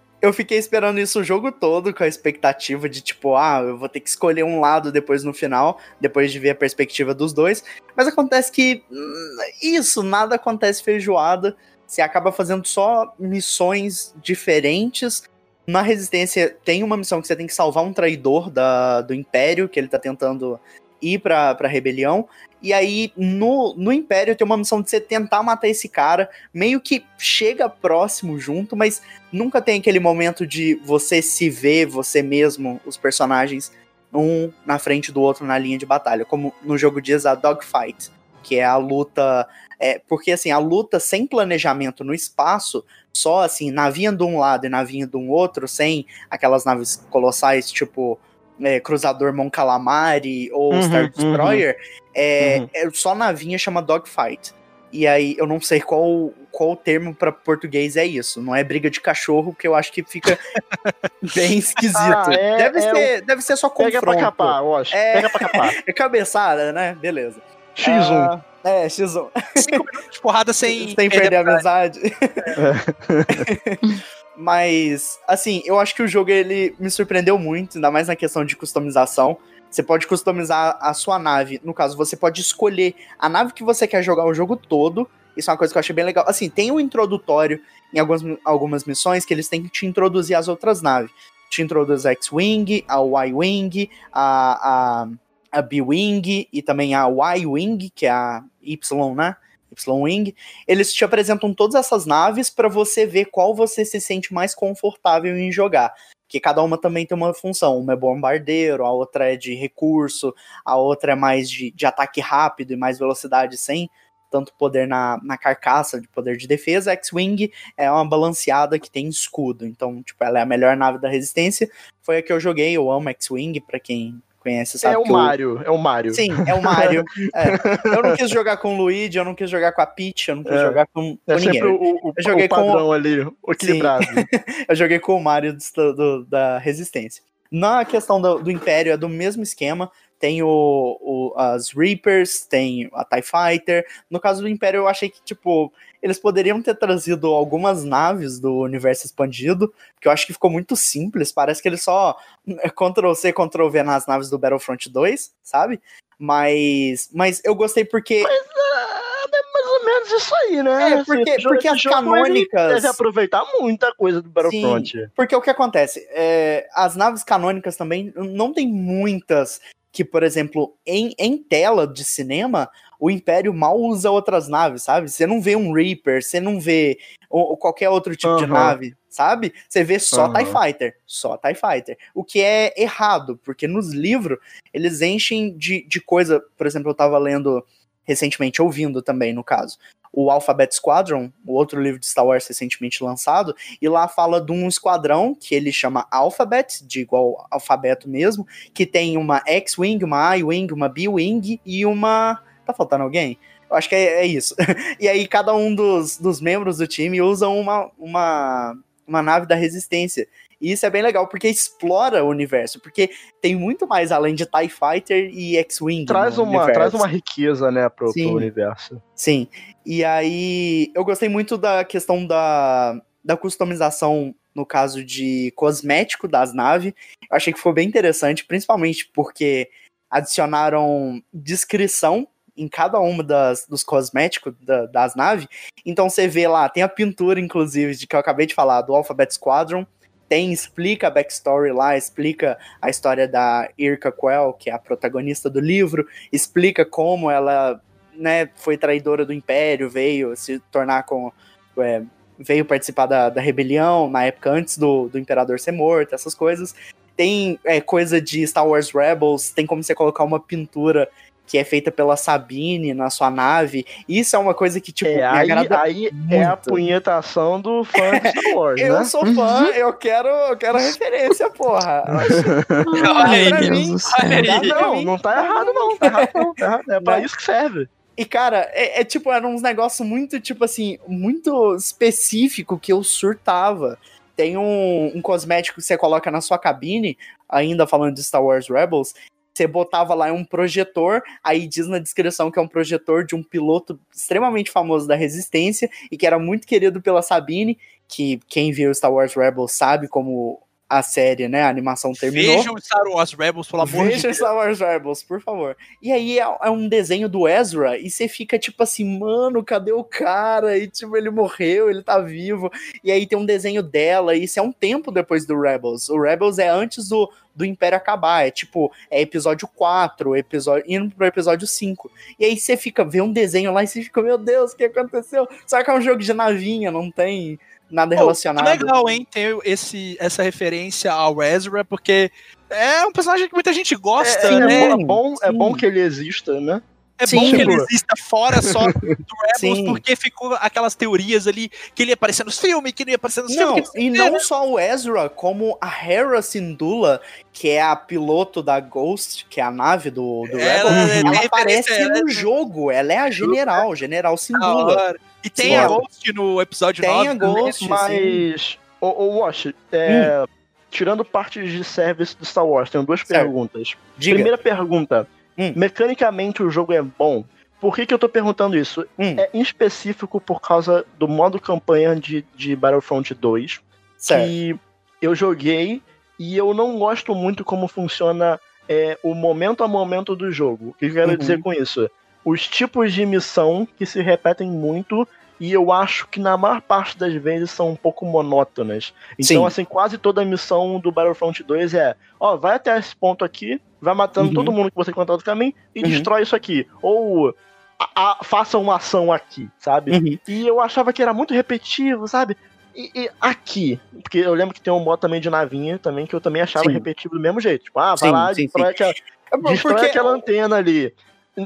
eu 0.22 0.32
fiquei 0.32 0.58
esperando 0.58 1.00
isso 1.00 1.20
o 1.20 1.24
jogo 1.24 1.50
todo, 1.50 1.94
com 1.94 2.04
a 2.04 2.08
expectativa 2.08 2.88
de, 2.88 3.00
tipo, 3.00 3.36
ah, 3.36 3.62
eu 3.64 3.78
vou 3.78 3.88
ter 3.88 4.00
que 4.00 4.08
escolher 4.08 4.44
um 4.44 4.60
lado 4.60 4.92
depois 4.92 5.24
no 5.24 5.32
final, 5.32 5.78
depois 6.00 6.30
de 6.30 6.38
ver 6.38 6.50
a 6.50 6.54
perspectiva 6.54 7.14
dos 7.14 7.32
dois. 7.32 7.64
Mas 7.96 8.06
acontece 8.06 8.52
que. 8.52 8.82
Hum, 8.90 9.36
isso, 9.62 10.02
nada 10.02 10.34
acontece 10.34 10.82
feijoada. 10.82 11.56
Você 11.86 12.02
acaba 12.02 12.30
fazendo 12.30 12.66
só 12.66 13.14
missões 13.18 14.14
diferentes. 14.22 15.22
Na 15.66 15.82
Resistência 15.82 16.56
tem 16.64 16.82
uma 16.82 16.96
missão 16.96 17.20
que 17.20 17.26
você 17.26 17.34
tem 17.34 17.46
que 17.46 17.54
salvar 17.54 17.82
um 17.84 17.92
traidor 17.92 18.50
da, 18.50 19.00
do 19.00 19.14
Império, 19.14 19.68
que 19.68 19.80
ele 19.80 19.88
tá 19.88 19.98
tentando 19.98 20.60
ir 21.00 21.18
pra, 21.18 21.54
pra 21.54 21.68
rebelião. 21.68 22.28
E 22.62 22.72
aí, 22.72 23.12
no, 23.16 23.74
no 23.74 23.92
Império, 23.92 24.36
tem 24.36 24.44
uma 24.44 24.56
missão 24.56 24.82
de 24.82 24.90
você 24.90 25.00
tentar 25.00 25.42
matar 25.42 25.68
esse 25.68 25.88
cara, 25.88 26.28
meio 26.52 26.80
que 26.80 27.04
chega 27.16 27.68
próximo 27.68 28.38
junto, 28.38 28.76
mas 28.76 29.00
nunca 29.32 29.62
tem 29.62 29.80
aquele 29.80 29.98
momento 29.98 30.46
de 30.46 30.74
você 30.84 31.22
se 31.22 31.48
ver, 31.48 31.86
você 31.86 32.22
mesmo, 32.22 32.78
os 32.84 32.98
personagens, 32.98 33.72
um 34.12 34.52
na 34.66 34.78
frente 34.78 35.12
do 35.12 35.20
outro 35.20 35.46
na 35.46 35.56
linha 35.56 35.78
de 35.78 35.86
batalha, 35.86 36.24
como 36.24 36.52
no 36.62 36.76
jogo 36.76 37.00
diz 37.00 37.24
a 37.24 37.34
Dogfight, 37.34 38.10
que 38.42 38.56
é 38.56 38.64
a 38.64 38.76
luta. 38.76 39.48
É, 39.78 39.98
porque 40.06 40.32
assim, 40.32 40.50
a 40.50 40.58
luta 40.58 41.00
sem 41.00 41.26
planejamento 41.26 42.04
no 42.04 42.12
espaço, 42.12 42.84
só 43.12 43.42
assim, 43.42 43.70
navinha 43.70 44.12
de 44.12 44.22
um 44.22 44.38
lado 44.38 44.66
e 44.66 44.68
navinha 44.68 45.06
de 45.06 45.16
um 45.16 45.30
outro, 45.30 45.66
sem 45.66 46.04
aquelas 46.28 46.64
naves 46.64 46.96
colossais, 47.08 47.70
tipo 47.70 48.18
é, 48.62 48.80
Cruzador 48.80 49.32
Mon 49.32 49.50
Calamari 49.50 50.50
ou 50.52 50.74
uhum, 50.74 50.82
Star 50.82 51.08
Destroyer, 51.08 51.76
uhum. 51.76 52.00
É, 52.14 52.58
uhum. 52.60 52.68
é, 52.74 52.90
só 52.92 53.14
navinha 53.14 53.58
chama 53.58 53.80
Dogfight. 53.80 54.52
E 54.92 55.06
aí 55.06 55.36
eu 55.38 55.46
não 55.46 55.60
sei 55.60 55.80
qual, 55.80 56.32
qual 56.50 56.74
termo 56.74 57.14
para 57.14 57.30
português 57.30 57.96
é 57.96 58.04
isso. 58.04 58.42
Não 58.42 58.54
é 58.54 58.64
briga 58.64 58.90
de 58.90 59.00
cachorro, 59.00 59.54
que 59.54 59.66
eu 59.66 59.74
acho 59.74 59.92
que 59.92 60.02
fica 60.02 60.36
bem 61.34 61.58
esquisito. 61.58 61.96
Ah, 61.96 62.26
é, 62.32 62.56
deve, 62.56 62.78
é 62.78 62.94
ser, 62.94 63.20
deve 63.22 63.42
ser 63.42 63.56
só 63.56 63.70
confronto. 63.70 63.92
Pega 63.92 64.02
pra 64.02 64.16
capar, 64.16 64.62
eu 64.62 64.74
acho. 64.74 64.96
É, 64.96 65.12
Pega 65.12 65.30
pra 65.30 65.48
capar. 65.48 65.74
é 65.86 65.92
cabeçada, 65.92 66.72
né? 66.72 66.96
Beleza. 67.00 67.40
X1. 67.76 68.38
Uh, 68.38 68.44
é, 68.64 68.86
X1. 68.88 69.30
Cinco 69.56 69.86
minutos 69.86 70.10
de 70.10 70.20
porrada 70.20 70.52
sem, 70.52 70.88
sem 70.88 71.08
perder, 71.08 71.20
perder 71.20 71.36
a 71.36 71.40
amizade. 71.40 72.00
É. 72.20 74.10
Mas, 74.40 75.18
assim, 75.28 75.60
eu 75.66 75.78
acho 75.78 75.94
que 75.94 76.02
o 76.02 76.08
jogo 76.08 76.30
ele 76.30 76.74
me 76.80 76.90
surpreendeu 76.90 77.38
muito, 77.38 77.76
ainda 77.76 77.90
mais 77.90 78.08
na 78.08 78.16
questão 78.16 78.42
de 78.42 78.56
customização. 78.56 79.36
Você 79.70 79.82
pode 79.82 80.06
customizar 80.06 80.78
a 80.80 80.94
sua 80.94 81.18
nave. 81.18 81.60
No 81.62 81.74
caso, 81.74 81.94
você 81.94 82.16
pode 82.16 82.40
escolher 82.40 82.94
a 83.18 83.28
nave 83.28 83.52
que 83.52 83.62
você 83.62 83.86
quer 83.86 84.02
jogar 84.02 84.24
o 84.24 84.32
jogo 84.32 84.56
todo. 84.56 85.06
Isso 85.36 85.50
é 85.50 85.52
uma 85.52 85.58
coisa 85.58 85.74
que 85.74 85.76
eu 85.76 85.80
achei 85.80 85.94
bem 85.94 86.06
legal. 86.06 86.24
Assim, 86.26 86.48
tem 86.48 86.72
um 86.72 86.80
introdutório 86.80 87.60
em 87.92 87.98
algumas, 87.98 88.22
algumas 88.42 88.84
missões 88.86 89.26
que 89.26 89.34
eles 89.34 89.46
têm 89.46 89.62
que 89.62 89.68
te 89.68 89.84
introduzir 89.84 90.34
as 90.34 90.48
outras 90.48 90.80
naves. 90.80 91.10
Te 91.50 91.60
introduz 91.60 92.06
a 92.06 92.12
X-Wing, 92.12 92.82
a 92.88 92.96
Y-Wing, 93.26 93.90
a, 94.10 95.02
a, 95.02 95.08
a 95.52 95.60
B-Wing 95.60 96.48
e 96.50 96.62
também 96.62 96.94
a 96.94 97.06
Y-Wing, 97.10 97.92
que 97.94 98.06
é 98.06 98.10
a 98.10 98.42
Y, 98.62 99.14
né? 99.14 99.36
Y-Wing, 99.72 100.34
eles 100.66 100.92
te 100.92 101.04
apresentam 101.04 101.54
todas 101.54 101.74
essas 101.74 102.06
naves 102.06 102.50
para 102.50 102.68
você 102.68 103.06
ver 103.06 103.26
qual 103.26 103.54
você 103.54 103.84
se 103.84 104.00
sente 104.00 104.32
mais 104.32 104.54
confortável 104.54 105.36
em 105.36 105.50
jogar. 105.50 105.94
Que 106.28 106.38
cada 106.38 106.62
uma 106.62 106.78
também 106.78 107.04
tem 107.04 107.16
uma 107.16 107.34
função. 107.34 107.78
Uma 107.78 107.94
é 107.94 107.96
bombardeiro, 107.96 108.84
a 108.84 108.92
outra 108.92 109.32
é 109.32 109.36
de 109.36 109.54
recurso, 109.54 110.34
a 110.64 110.76
outra 110.76 111.12
é 111.12 111.16
mais 111.16 111.50
de, 111.50 111.70
de 111.72 111.86
ataque 111.86 112.20
rápido 112.20 112.72
e 112.72 112.76
mais 112.76 112.98
velocidade 112.98 113.56
sem 113.56 113.90
tanto 114.30 114.54
poder 114.54 114.86
na, 114.86 115.18
na 115.22 115.36
carcaça 115.36 116.00
de 116.00 116.06
poder 116.08 116.36
de 116.36 116.46
defesa. 116.46 116.92
X-Wing 116.92 117.52
é 117.76 117.90
uma 117.90 118.08
balanceada 118.08 118.78
que 118.78 118.90
tem 118.90 119.08
escudo. 119.08 119.66
Então, 119.66 120.02
tipo, 120.02 120.22
ela 120.22 120.38
é 120.38 120.42
a 120.42 120.46
melhor 120.46 120.76
nave 120.76 120.98
da 120.98 121.08
resistência. 121.08 121.68
Foi 122.00 122.18
a 122.18 122.22
que 122.22 122.32
eu 122.32 122.38
joguei, 122.38 122.72
eu 122.72 122.90
amo 122.90 123.10
X-Wing, 123.10 123.60
para 123.60 123.80
quem 123.80 124.22
conhece 124.40 124.78
sabe. 124.78 124.94
É 124.94 124.98
o 124.98 125.06
Mario, 125.06 125.62
é 125.64 125.70
o 125.70 125.78
Mario. 125.78 126.14
Sim, 126.14 126.30
é 126.46 126.54
o 126.54 126.62
Mario. 126.62 127.04
é. 127.34 127.96
Eu 127.96 128.02
não 128.02 128.16
quis 128.16 128.30
jogar 128.30 128.56
com 128.56 128.74
o 128.74 128.78
Luigi, 128.78 129.18
eu 129.18 129.24
não 129.24 129.34
quis 129.34 129.48
jogar 129.48 129.72
com 129.72 129.82
a 129.82 129.86
Peach, 129.86 130.28
eu 130.28 130.36
não 130.36 130.42
quis 130.42 130.52
é. 130.52 130.64
jogar 130.64 130.86
com, 130.86 131.18
é 131.26 131.34
com 131.34 131.40
ninguém. 131.40 131.62
O, 131.62 132.08
o, 132.08 132.12
eu 132.16 132.22
joguei 132.22 132.46
o 132.46 132.48
padrão 132.48 132.86
com... 132.86 132.92
ali, 132.92 133.20
o 133.20 133.52
equilibrado. 133.52 134.06
eu 134.68 134.74
joguei 134.74 134.98
com 134.98 135.14
o 135.16 135.22
Mario 135.22 135.56
do, 135.76 135.92
do, 135.94 136.24
da 136.24 136.58
Resistência. 136.58 137.22
Na 137.50 137.84
questão 137.84 138.20
do, 138.20 138.38
do 138.38 138.50
Império, 138.50 138.92
é 138.92 138.96
do 138.96 139.08
mesmo 139.08 139.42
esquema. 139.42 139.90
Tem 140.18 140.42
o, 140.42 141.34
as 141.36 141.70
Reapers, 141.72 142.44
tem 142.44 142.90
a 142.92 143.04
TIE 143.04 143.22
Fighter. 143.22 143.86
No 144.10 144.20
caso 144.20 144.42
do 144.42 144.48
Império, 144.48 144.78
eu 144.78 144.88
achei 144.88 145.08
que, 145.08 145.22
tipo, 145.22 145.72
eles 146.02 146.18
poderiam 146.18 146.62
ter 146.62 146.74
trazido 146.74 147.28
algumas 147.28 147.84
naves 147.84 148.38
do 148.38 148.58
universo 148.60 149.06
expandido, 149.06 149.72
que 150.00 150.08
eu 150.08 150.12
acho 150.12 150.26
que 150.26 150.32
ficou 150.32 150.50
muito 150.50 150.76
simples. 150.76 151.32
Parece 151.32 151.60
que 151.60 151.68
eles 151.68 151.82
só 151.82 152.16
Ctrl-C, 152.46 153.32
Ctrl-V 153.32 153.82
nas 153.82 154.06
naves 154.06 154.30
do 154.30 154.38
Battlefront 154.38 154.88
2, 154.88 155.32
sabe? 155.42 155.80
Mas, 156.18 157.08
mas 157.12 157.40
eu 157.44 157.54
gostei 157.54 157.84
porque. 157.84 158.22
Mas, 158.22 158.40
uh, 158.40 159.10
é 159.32 159.52
mais 159.54 159.66
ou 159.66 159.84
menos 159.84 160.10
isso 160.10 160.34
aí, 160.34 160.62
né? 160.62 160.92
É, 160.92 161.04
porque, 161.04 161.30
assim, 161.30 161.42
porque 161.42 161.68
as 161.68 161.82
canônicas. 161.82 162.74
Deve 162.74 162.86
aproveitar 162.88 163.44
muita 163.58 163.94
coisa 163.94 164.20
do 164.20 164.28
Battlefront. 164.28 164.90
Sim, 164.90 165.08
porque 165.14 165.34
o 165.34 165.40
que 165.40 165.50
acontece? 165.50 166.06
É, 166.10 166.68
as 166.74 166.96
naves 166.96 167.24
canônicas 167.24 167.76
também 167.76 168.12
não 168.14 168.52
tem 168.52 168.68
muitas 168.68 169.60
que, 169.92 170.04
por 170.04 170.22
exemplo, 170.22 170.76
em, 170.86 171.14
em 171.18 171.36
tela 171.36 171.86
de 171.86 172.04
cinema, 172.04 172.70
o 173.00 173.10
Império 173.10 173.52
mal 173.54 173.78
usa 173.78 174.10
outras 174.10 174.46
naves, 174.46 174.82
sabe? 174.82 175.10
Você 175.10 175.26
não 175.26 175.40
vê 175.40 175.56
um 175.56 175.72
Reaper, 175.72 176.22
você 176.22 176.38
não 176.38 176.60
vê 176.60 176.98
ou, 177.28 177.56
qualquer 177.56 177.88
outro 177.88 178.14
tipo 178.14 178.34
uhum. 178.34 178.38
de 178.38 178.46
nave, 178.46 178.96
sabe? 179.08 179.52
Você 179.68 179.82
vê 179.82 179.98
só 179.98 180.26
uhum. 180.26 180.34
TIE 180.34 180.46
Fighter, 180.46 180.96
só 181.06 181.36
TIE 181.36 181.54
Fighter. 181.54 181.98
O 182.14 182.22
que 182.22 182.42
é 182.42 182.74
errado, 182.76 183.40
porque 183.42 183.66
nos 183.66 183.92
livros 183.92 184.38
eles 184.72 185.00
enchem 185.00 185.56
de, 185.56 185.86
de 185.88 186.00
coisa. 186.00 186.40
Por 186.56 186.66
exemplo, 186.66 186.90
eu 186.90 186.94
tava 186.94 187.18
lendo 187.18 187.64
recentemente, 188.04 188.60
ouvindo 188.60 189.00
também, 189.00 189.32
no 189.32 189.44
caso, 189.44 189.78
o 190.12 190.30
Alphabet 190.30 190.74
Squadron, 190.74 191.30
o 191.46 191.54
outro 191.54 191.80
livro 191.80 192.00
de 192.00 192.06
Star 192.06 192.26
Wars 192.26 192.46
recentemente 192.46 193.02
lançado, 193.02 193.54
e 193.80 193.88
lá 193.88 194.08
fala 194.08 194.40
de 194.40 194.50
um 194.52 194.66
esquadrão 194.66 195.34
que 195.34 195.54
ele 195.54 195.72
chama 195.72 196.06
Alphabet, 196.10 196.84
de 196.84 197.00
igual 197.00 197.46
alfabeto 197.50 198.08
mesmo, 198.08 198.46
que 198.74 198.84
tem 198.84 199.16
uma 199.16 199.42
X-Wing, 199.46 200.04
uma 200.04 200.36
I-Wing, 200.36 200.72
uma 200.72 200.88
B-Wing 200.88 201.60
e 201.64 201.86
uma. 201.86 202.42
Tá 202.70 202.76
faltando 202.76 203.04
alguém? 203.04 203.38
Eu 203.68 203.76
acho 203.76 203.88
que 203.88 203.94
é, 203.94 204.22
é 204.22 204.26
isso. 204.26 204.54
e 205.00 205.08
aí 205.08 205.26
cada 205.26 205.54
um 205.54 205.74
dos, 205.74 206.16
dos 206.18 206.40
membros 206.40 206.78
do 206.78 206.86
time 206.86 207.20
usa 207.20 207.48
uma, 207.48 207.90
uma, 207.98 208.74
uma 209.06 209.22
nave 209.22 209.46
da 209.46 209.54
resistência. 209.54 210.26
E 210.60 210.72
isso 210.72 210.84
é 210.84 210.90
bem 210.90 211.02
legal, 211.02 211.26
porque 211.26 211.48
explora 211.48 212.22
o 212.22 212.28
universo. 212.28 212.80
Porque 212.80 213.10
tem 213.40 213.56
muito 213.56 213.86
mais 213.86 214.12
além 214.12 214.34
de 214.34 214.44
TIE 214.44 214.68
Fighter 214.68 215.30
e 215.32 215.56
X-Wing. 215.56 216.04
Traz 216.04 216.36
uma, 216.36 216.48
universo. 216.48 216.72
traz 216.72 216.94
uma 216.94 217.06
riqueza, 217.06 217.70
né, 217.70 217.88
pro, 217.88 218.12
Sim. 218.12 218.28
pro 218.28 218.36
universo. 218.36 219.02
Sim. 219.14 219.48
E 219.86 220.04
aí, 220.04 220.92
eu 220.94 221.02
gostei 221.02 221.28
muito 221.28 221.56
da 221.56 221.82
questão 221.82 222.26
da, 222.26 223.00
da 223.24 223.36
customização, 223.36 224.34
no 224.54 224.66
caso 224.66 225.02
de 225.02 225.50
cosmético 225.56 226.28
das 226.28 226.52
naves. 226.52 226.92
Eu 227.30 227.36
achei 227.36 227.52
que 227.52 227.60
foi 227.60 227.72
bem 227.72 227.88
interessante, 227.88 228.44
principalmente 228.44 229.10
porque 229.14 229.70
adicionaram 230.10 231.22
descrição 231.32 232.28
em 232.60 232.68
cada 232.68 233.00
uma 233.00 233.22
das, 233.22 233.66
dos 233.66 233.82
cosméticos 233.82 234.54
da- 234.60 234.84
das 234.84 235.14
naves. 235.14 235.48
Então 235.84 236.10
você 236.10 236.28
vê 236.28 236.46
lá, 236.46 236.68
tem 236.68 236.82
a 236.82 236.88
pintura, 236.88 237.40
inclusive, 237.40 237.94
de 237.94 238.06
que 238.06 238.14
eu 238.14 238.20
acabei 238.20 238.46
de 238.46 238.54
falar, 238.54 238.82
do 238.82 238.94
Alphabet 238.94 239.32
Squadron. 239.32 239.86
Tem, 240.28 240.52
explica 240.52 241.08
a 241.08 241.10
backstory 241.10 241.72
lá, 241.72 241.96
explica 241.96 242.58
a 242.80 242.90
história 242.90 243.26
da 243.26 243.68
Irka 243.76 244.12
Quell, 244.12 244.52
que 244.52 244.70
é 244.70 244.72
a 244.72 244.78
protagonista 244.78 245.48
do 245.50 245.58
livro, 245.58 246.06
explica 246.30 246.84
como 246.84 247.30
ela 247.30 247.80
né, 248.14 248.48
foi 248.54 248.76
traidora 248.76 249.24
do 249.24 249.32
Império, 249.32 249.88
veio 249.88 250.36
se 250.36 250.60
tornar 250.70 251.04
com. 251.04 251.32
é, 251.78 252.02
veio 252.38 252.64
participar 252.64 253.06
da, 253.06 253.28
da 253.28 253.40
rebelião 253.40 254.08
na 254.08 254.24
época 254.24 254.50
antes 254.50 254.78
do, 254.78 255.08
do 255.08 255.18
Imperador 255.18 255.58
ser 255.58 255.72
morto, 255.72 256.14
essas 256.14 256.34
coisas. 256.34 256.74
Tem 257.16 257.58
é, 257.64 257.80
coisa 257.80 258.20
de 258.20 258.46
Star 258.46 258.66
Wars 258.66 258.90
Rebels, 258.92 259.50
tem 259.50 259.66
como 259.66 259.82
você 259.82 259.94
colocar 259.94 260.24
uma 260.24 260.40
pintura 260.40 261.08
que 261.50 261.58
é 261.58 261.64
feita 261.64 261.90
pela 261.90 262.16
Sabine 262.16 262.94
na 262.94 263.10
sua 263.10 263.28
nave. 263.28 263.84
Isso 264.08 264.36
é 264.36 264.38
uma 264.38 264.54
coisa 264.54 264.80
que, 264.80 264.92
tipo, 264.92 265.10
É, 265.10 265.16
me 265.16 265.22
aí, 265.22 265.50
agrada 265.50 265.80
aí 265.80 266.10
é 266.30 266.44
a 266.44 266.56
punhetação 266.56 267.60
do 267.60 267.82
fã 267.82 268.20
de 268.20 268.28
Star 268.30 268.54
Wars, 268.54 268.80
Eu 268.80 268.98
né? 269.00 269.04
sou 269.04 269.26
fã, 269.34 269.64
eu 269.74 269.92
quero, 269.92 270.28
eu 270.28 270.56
quero 270.56 270.78
referência, 270.78 271.50
porra. 271.50 272.04
Olha 272.86 273.26
aí, 273.26 273.50
Deus 273.50 273.68
mim, 273.68 273.96
olha 274.22 274.36
aí. 274.36 274.68
Não, 274.68 275.02
não 275.02 275.18
tá 275.18 275.42
errado 275.44 275.72
não, 275.72 275.96
tá 275.96 276.06
errado 276.06 276.30
não, 276.36 276.54
tá 276.54 276.64
errado. 276.66 276.90
É 276.92 277.00
pra 277.00 277.18
Né? 277.18 277.24
isso 277.24 277.36
que 277.36 277.42
serve. 277.42 277.88
E, 278.16 278.24
cara, 278.24 278.70
é, 278.72 279.00
é 279.00 279.04
tipo, 279.04 279.32
eram 279.32 279.52
uns 279.52 279.62
negócios 279.62 280.06
muito, 280.06 280.38
tipo 280.38 280.64
assim, 280.64 280.98
muito 281.08 281.74
específico 281.74 282.78
que 282.78 282.92
eu 282.92 283.02
surtava. 283.02 283.98
Tem 284.36 284.56
um, 284.56 285.10
um 285.16 285.20
cosmético 285.20 285.80
que 285.80 285.86
você 285.86 285.98
coloca 285.98 286.30
na 286.30 286.40
sua 286.40 286.60
cabine, 286.60 287.18
ainda 287.48 287.88
falando 287.88 288.14
de 288.14 288.22
Star 288.22 288.44
Wars 288.44 288.68
Rebels, 288.68 289.14
você 289.60 289.66
botava 289.66 290.14
lá 290.14 290.32
um 290.32 290.44
projetor, 290.44 291.22
aí 291.44 291.66
diz 291.66 291.86
na 291.86 291.98
descrição 291.98 292.50
que 292.50 292.58
é 292.58 292.62
um 292.62 292.68
projetor 292.68 293.24
de 293.24 293.34
um 293.34 293.42
piloto 293.42 294.00
extremamente 294.14 294.70
famoso 294.70 295.06
da 295.06 295.14
Resistência 295.14 295.90
e 296.10 296.16
que 296.16 296.26
era 296.26 296.38
muito 296.38 296.66
querido 296.66 297.02
pela 297.02 297.20
Sabine, 297.20 297.78
que 298.08 298.40
quem 298.48 298.72
viu 298.72 298.94
Star 298.94 299.12
Wars 299.12 299.34
Rebels 299.34 299.72
sabe 299.72 300.08
como 300.08 300.62
a 300.90 301.04
série, 301.04 301.46
né, 301.46 301.62
a 301.62 301.68
animação 301.68 302.12
terminou. 302.12 302.56
Vejam 302.56 302.76
Star 302.78 303.06
Wars 303.06 303.32
Rebels, 303.32 303.68
pelo 303.70 303.82
amor 303.82 304.06
de 304.06 304.14
Veja 304.14 304.22
Deus. 304.22 304.36
Star 304.36 304.56
Wars 304.56 304.80
Rebels, 304.80 305.22
por 305.22 305.40
favor. 305.40 305.76
E 306.02 306.10
aí 306.10 306.40
é, 306.40 306.42
é 306.42 306.68
um 306.68 306.88
desenho 306.88 307.28
do 307.28 307.46
Ezra 307.46 307.96
e 307.96 308.10
você 308.10 308.26
fica 308.26 308.58
tipo 308.58 308.82
assim, 308.82 309.16
mano, 309.16 309.62
cadê 309.62 309.92
o 309.92 310.02
cara? 310.02 310.76
E 310.76 310.88
tipo, 310.88 311.16
ele 311.16 311.30
morreu, 311.30 311.88
ele 311.88 312.02
tá 312.02 312.18
vivo. 312.18 312.72
E 313.04 313.12
aí 313.12 313.24
tem 313.24 313.38
um 313.38 313.46
desenho 313.46 313.84
dela, 313.84 314.34
e 314.34 314.42
isso 314.42 314.58
é 314.58 314.62
um 314.62 314.72
tempo 314.72 315.12
depois 315.12 315.46
do 315.46 315.60
Rebels. 315.60 316.08
O 316.08 316.20
Rebels 316.20 316.58
é 316.58 316.68
antes 316.68 317.08
do, 317.08 317.30
do 317.54 317.64
Império 317.64 317.96
acabar, 317.96 318.44
é 318.44 318.50
tipo, 318.50 318.90
é 319.08 319.20
episódio 319.20 319.68
4, 319.68 320.34
episódio, 320.34 320.84
indo 320.88 321.14
pro 321.14 321.24
episódio 321.24 321.68
5. 321.68 322.10
E 322.36 322.44
aí 322.44 322.58
você 322.58 322.76
fica, 322.76 323.04
vê 323.04 323.20
um 323.20 323.32
desenho 323.32 323.72
lá 323.72 323.84
e 323.84 323.86
você 323.86 324.02
fica, 324.02 324.20
meu 324.20 324.36
Deus, 324.36 324.72
o 324.72 324.76
que 324.76 324.84
aconteceu? 324.84 325.48
Só 325.64 325.84
que 325.84 325.88
é 325.88 325.94
um 325.94 326.00
jogo 326.00 326.18
de 326.18 326.32
navinha, 326.32 326.90
não 326.90 327.12
tem 327.12 327.60
nada 327.90 328.14
Pô, 328.14 328.22
relacionado. 328.22 328.66
É 328.66 328.70
legal, 328.70 329.08
hein, 329.08 329.26
ter 329.30 329.56
esse, 329.64 330.16
essa 330.20 330.42
referência 330.42 331.12
ao 331.12 331.42
Ezra, 331.42 331.84
porque 331.84 332.30
é 332.70 333.04
um 333.04 333.12
personagem 333.12 333.48
que 333.48 333.54
muita 333.54 333.72
gente 333.72 333.94
gosta, 333.96 334.46
É, 334.46 334.60
né? 334.60 334.82
é 334.90 334.96
bom, 334.96 335.34
é 335.42 335.50
bom 335.52 335.74
que 335.74 335.84
ele 335.86 336.00
exista, 336.00 336.60
né? 336.60 336.80
É 337.22 337.26
Sim. 337.26 337.36
bom 337.36 337.50
que 337.50 337.56
ele 337.56 337.70
Tipo- 337.72 337.82
exista 337.82 338.14
fora 338.16 338.62
só 338.62 338.78
do 338.90 338.94
Rebels, 338.98 339.58
Sim. 339.78 339.84
porque 339.84 340.16
ficou 340.16 340.54
aquelas 340.54 340.94
teorias 340.94 341.46
ali 341.46 341.68
que 341.94 342.02
ele 342.02 342.12
ia 342.12 342.14
aparecer 342.14 342.44
nos 342.46 342.58
filmes, 342.58 342.92
que 342.92 343.02
ele 343.02 343.10
ia 343.10 343.16
aparecer 343.16 343.42
nos 343.42 343.54
Não, 343.54 343.74
filmes. 343.74 343.90
que 343.90 344.00
e 344.00 344.08
não 344.08 344.40
só 344.40 344.66
o 344.66 344.80
Ezra, 344.80 345.28
como 345.28 345.76
a 345.82 345.86
Hera 346.08 346.40
Syndulla, 346.40 347.20
que 347.52 347.68
é 347.68 347.82
a 347.82 347.94
piloto 347.94 348.62
da 348.62 348.80
Ghost, 348.80 349.44
que 349.50 349.60
é 349.60 349.64
a 349.64 349.70
nave 349.70 350.10
do, 350.10 350.46
do 350.50 350.58
Ela- 350.58 350.90
Rebels, 350.90 351.10
tem 351.10 351.26
ela 351.36 351.44
aparece 351.46 351.92
ela 351.92 352.16
é- 352.16 352.20
no 352.22 352.28
jogo. 352.30 352.90
Ela 352.90 353.12
é 353.12 353.18
a 353.18 353.30
general, 353.30 353.94
general 353.94 354.38
Syndulla. 354.38 355.14
E 355.42 355.48
tem 355.50 355.76
a 355.76 355.86
Ghost 355.88 356.32
no 356.32 356.60
episódio 356.60 357.02
Tem 357.02 357.10
9. 357.10 357.28
a 357.28 357.36
também. 357.36 357.64
Ghost. 357.64 357.88
Mas, 357.88 358.78
ô, 359.00 359.06
ô 359.08 359.38
Wash, 359.40 359.68
é, 359.92 360.44
tirando 360.90 361.24
partes 361.24 361.70
de 361.70 361.82
service 361.84 362.36
do 362.36 362.44
Star 362.44 362.66
Wars, 362.66 362.90
tenho 362.90 363.04
duas 363.04 363.20
Certo. 363.20 363.30
perguntas. 363.42 363.94
Diga. 364.18 364.34
Primeira 364.34 364.58
pergunta, 364.58 365.26
Hum. 365.58 365.72
mecanicamente 365.76 366.62
o 366.62 366.70
jogo 366.70 366.92
é 366.92 367.00
bom? 367.02 367.44
Por 367.80 367.94
que, 367.96 368.04
que 368.04 368.12
eu 368.12 368.18
tô 368.18 368.28
perguntando 368.28 368.76
isso? 368.76 369.06
Hum, 369.18 369.36
É 369.38 369.48
em 369.54 369.60
específico 369.62 370.38
por 370.40 370.60
causa 370.60 371.04
do 371.18 371.26
modo 371.26 371.58
campanha 371.58 372.14
de, 372.14 372.44
de 372.54 372.76
Battlefront 372.76 373.32
2, 373.34 373.80
certo. 374.18 374.46
que 374.46 374.76
eu 375.22 375.34
joguei 375.34 376.02
e 376.38 376.56
eu 376.56 376.74
não 376.74 376.98
gosto 376.98 377.34
muito 377.34 377.64
como 377.64 377.88
funciona 377.88 378.60
é, 378.88 379.16
o 379.22 379.34
momento 379.34 379.82
a 379.84 379.88
momento 379.88 380.34
do 380.36 380.50
jogo. 380.50 380.88
O 380.90 380.92
que 380.94 381.06
eu 381.06 381.12
quero 381.14 381.30
Uhum. 381.32 381.36
dizer 381.38 381.62
com 381.62 381.72
isso? 381.72 382.10
Os 382.44 382.66
tipos 382.66 383.12
de 383.12 383.24
missão 383.26 383.86
que 383.96 384.06
se 384.06 384.20
repetem 384.22 384.70
muito 384.70 385.26
e 385.60 385.72
eu 385.72 385.92
acho 385.92 386.26
que 386.28 386.40
na 386.40 386.56
maior 386.56 386.80
parte 386.80 387.18
das 387.18 387.34
vezes 387.34 387.70
são 387.70 387.90
um 387.90 387.96
pouco 387.96 388.24
monótonas. 388.24 389.12
Então, 389.38 389.44
Sim. 389.62 389.66
assim, 389.66 389.84
quase 389.84 390.16
toda 390.16 390.42
missão 390.44 390.98
do 390.98 391.12
Battlefront 391.12 391.62
2 391.62 391.92
é: 391.92 392.16
ó, 392.38 392.56
vai 392.56 392.76
até 392.76 392.98
esse 392.98 393.14
ponto 393.14 393.44
aqui, 393.44 393.78
vai 394.00 394.14
matando 394.14 394.48
Uhum. 394.48 394.54
todo 394.54 394.72
mundo 394.72 394.90
que 394.90 394.96
você 394.96 395.10
encontrar 395.10 395.36
do 395.36 395.44
caminho 395.44 395.74
e 395.94 396.02
Uhum. 396.02 396.08
destrói 396.08 396.42
isso 396.42 396.56
aqui. 396.56 396.86
Ou 397.02 397.54
a- 397.98 398.08
a- 398.14 398.38
faça 398.42 398.78
uma 398.78 398.96
ação 398.96 399.30
aqui, 399.30 399.68
sabe? 399.78 400.12
Uhum. 400.12 400.38
E 400.48 400.66
eu 400.66 400.80
achava 400.80 401.12
que 401.12 401.20
era 401.22 401.34
muito 401.34 401.52
repetitivo, 401.52 402.26
sabe? 402.26 402.56
E, 402.96 403.10
e 403.14 403.30
aqui, 403.38 404.00
porque 404.22 404.38
eu 404.38 404.54
lembro 404.54 404.74
que 404.74 404.80
tem 404.80 404.92
um 404.92 404.98
modo 404.98 405.20
também 405.20 405.40
de 405.42 405.50
navinha 405.50 405.98
também 405.98 406.26
que 406.26 406.34
eu 406.34 406.40
também 406.40 406.62
achava 406.62 406.86
Sim. 406.86 406.92
repetitivo 406.94 407.34
do 407.34 407.40
mesmo 407.40 407.60
jeito. 407.60 407.84
Tipo, 407.84 408.00
ah, 408.00 408.14
vai 408.14 408.30
Sim, 408.30 408.30
lá, 408.32 408.54
sim, 408.54 408.62
destrói, 408.64 408.88
Aquela, 408.88 409.10
É 409.52 409.56
destrói 409.58 409.94
Porque 409.94 410.06
aquela 410.06 410.30
antena 410.30 410.76
ali. 410.76 411.14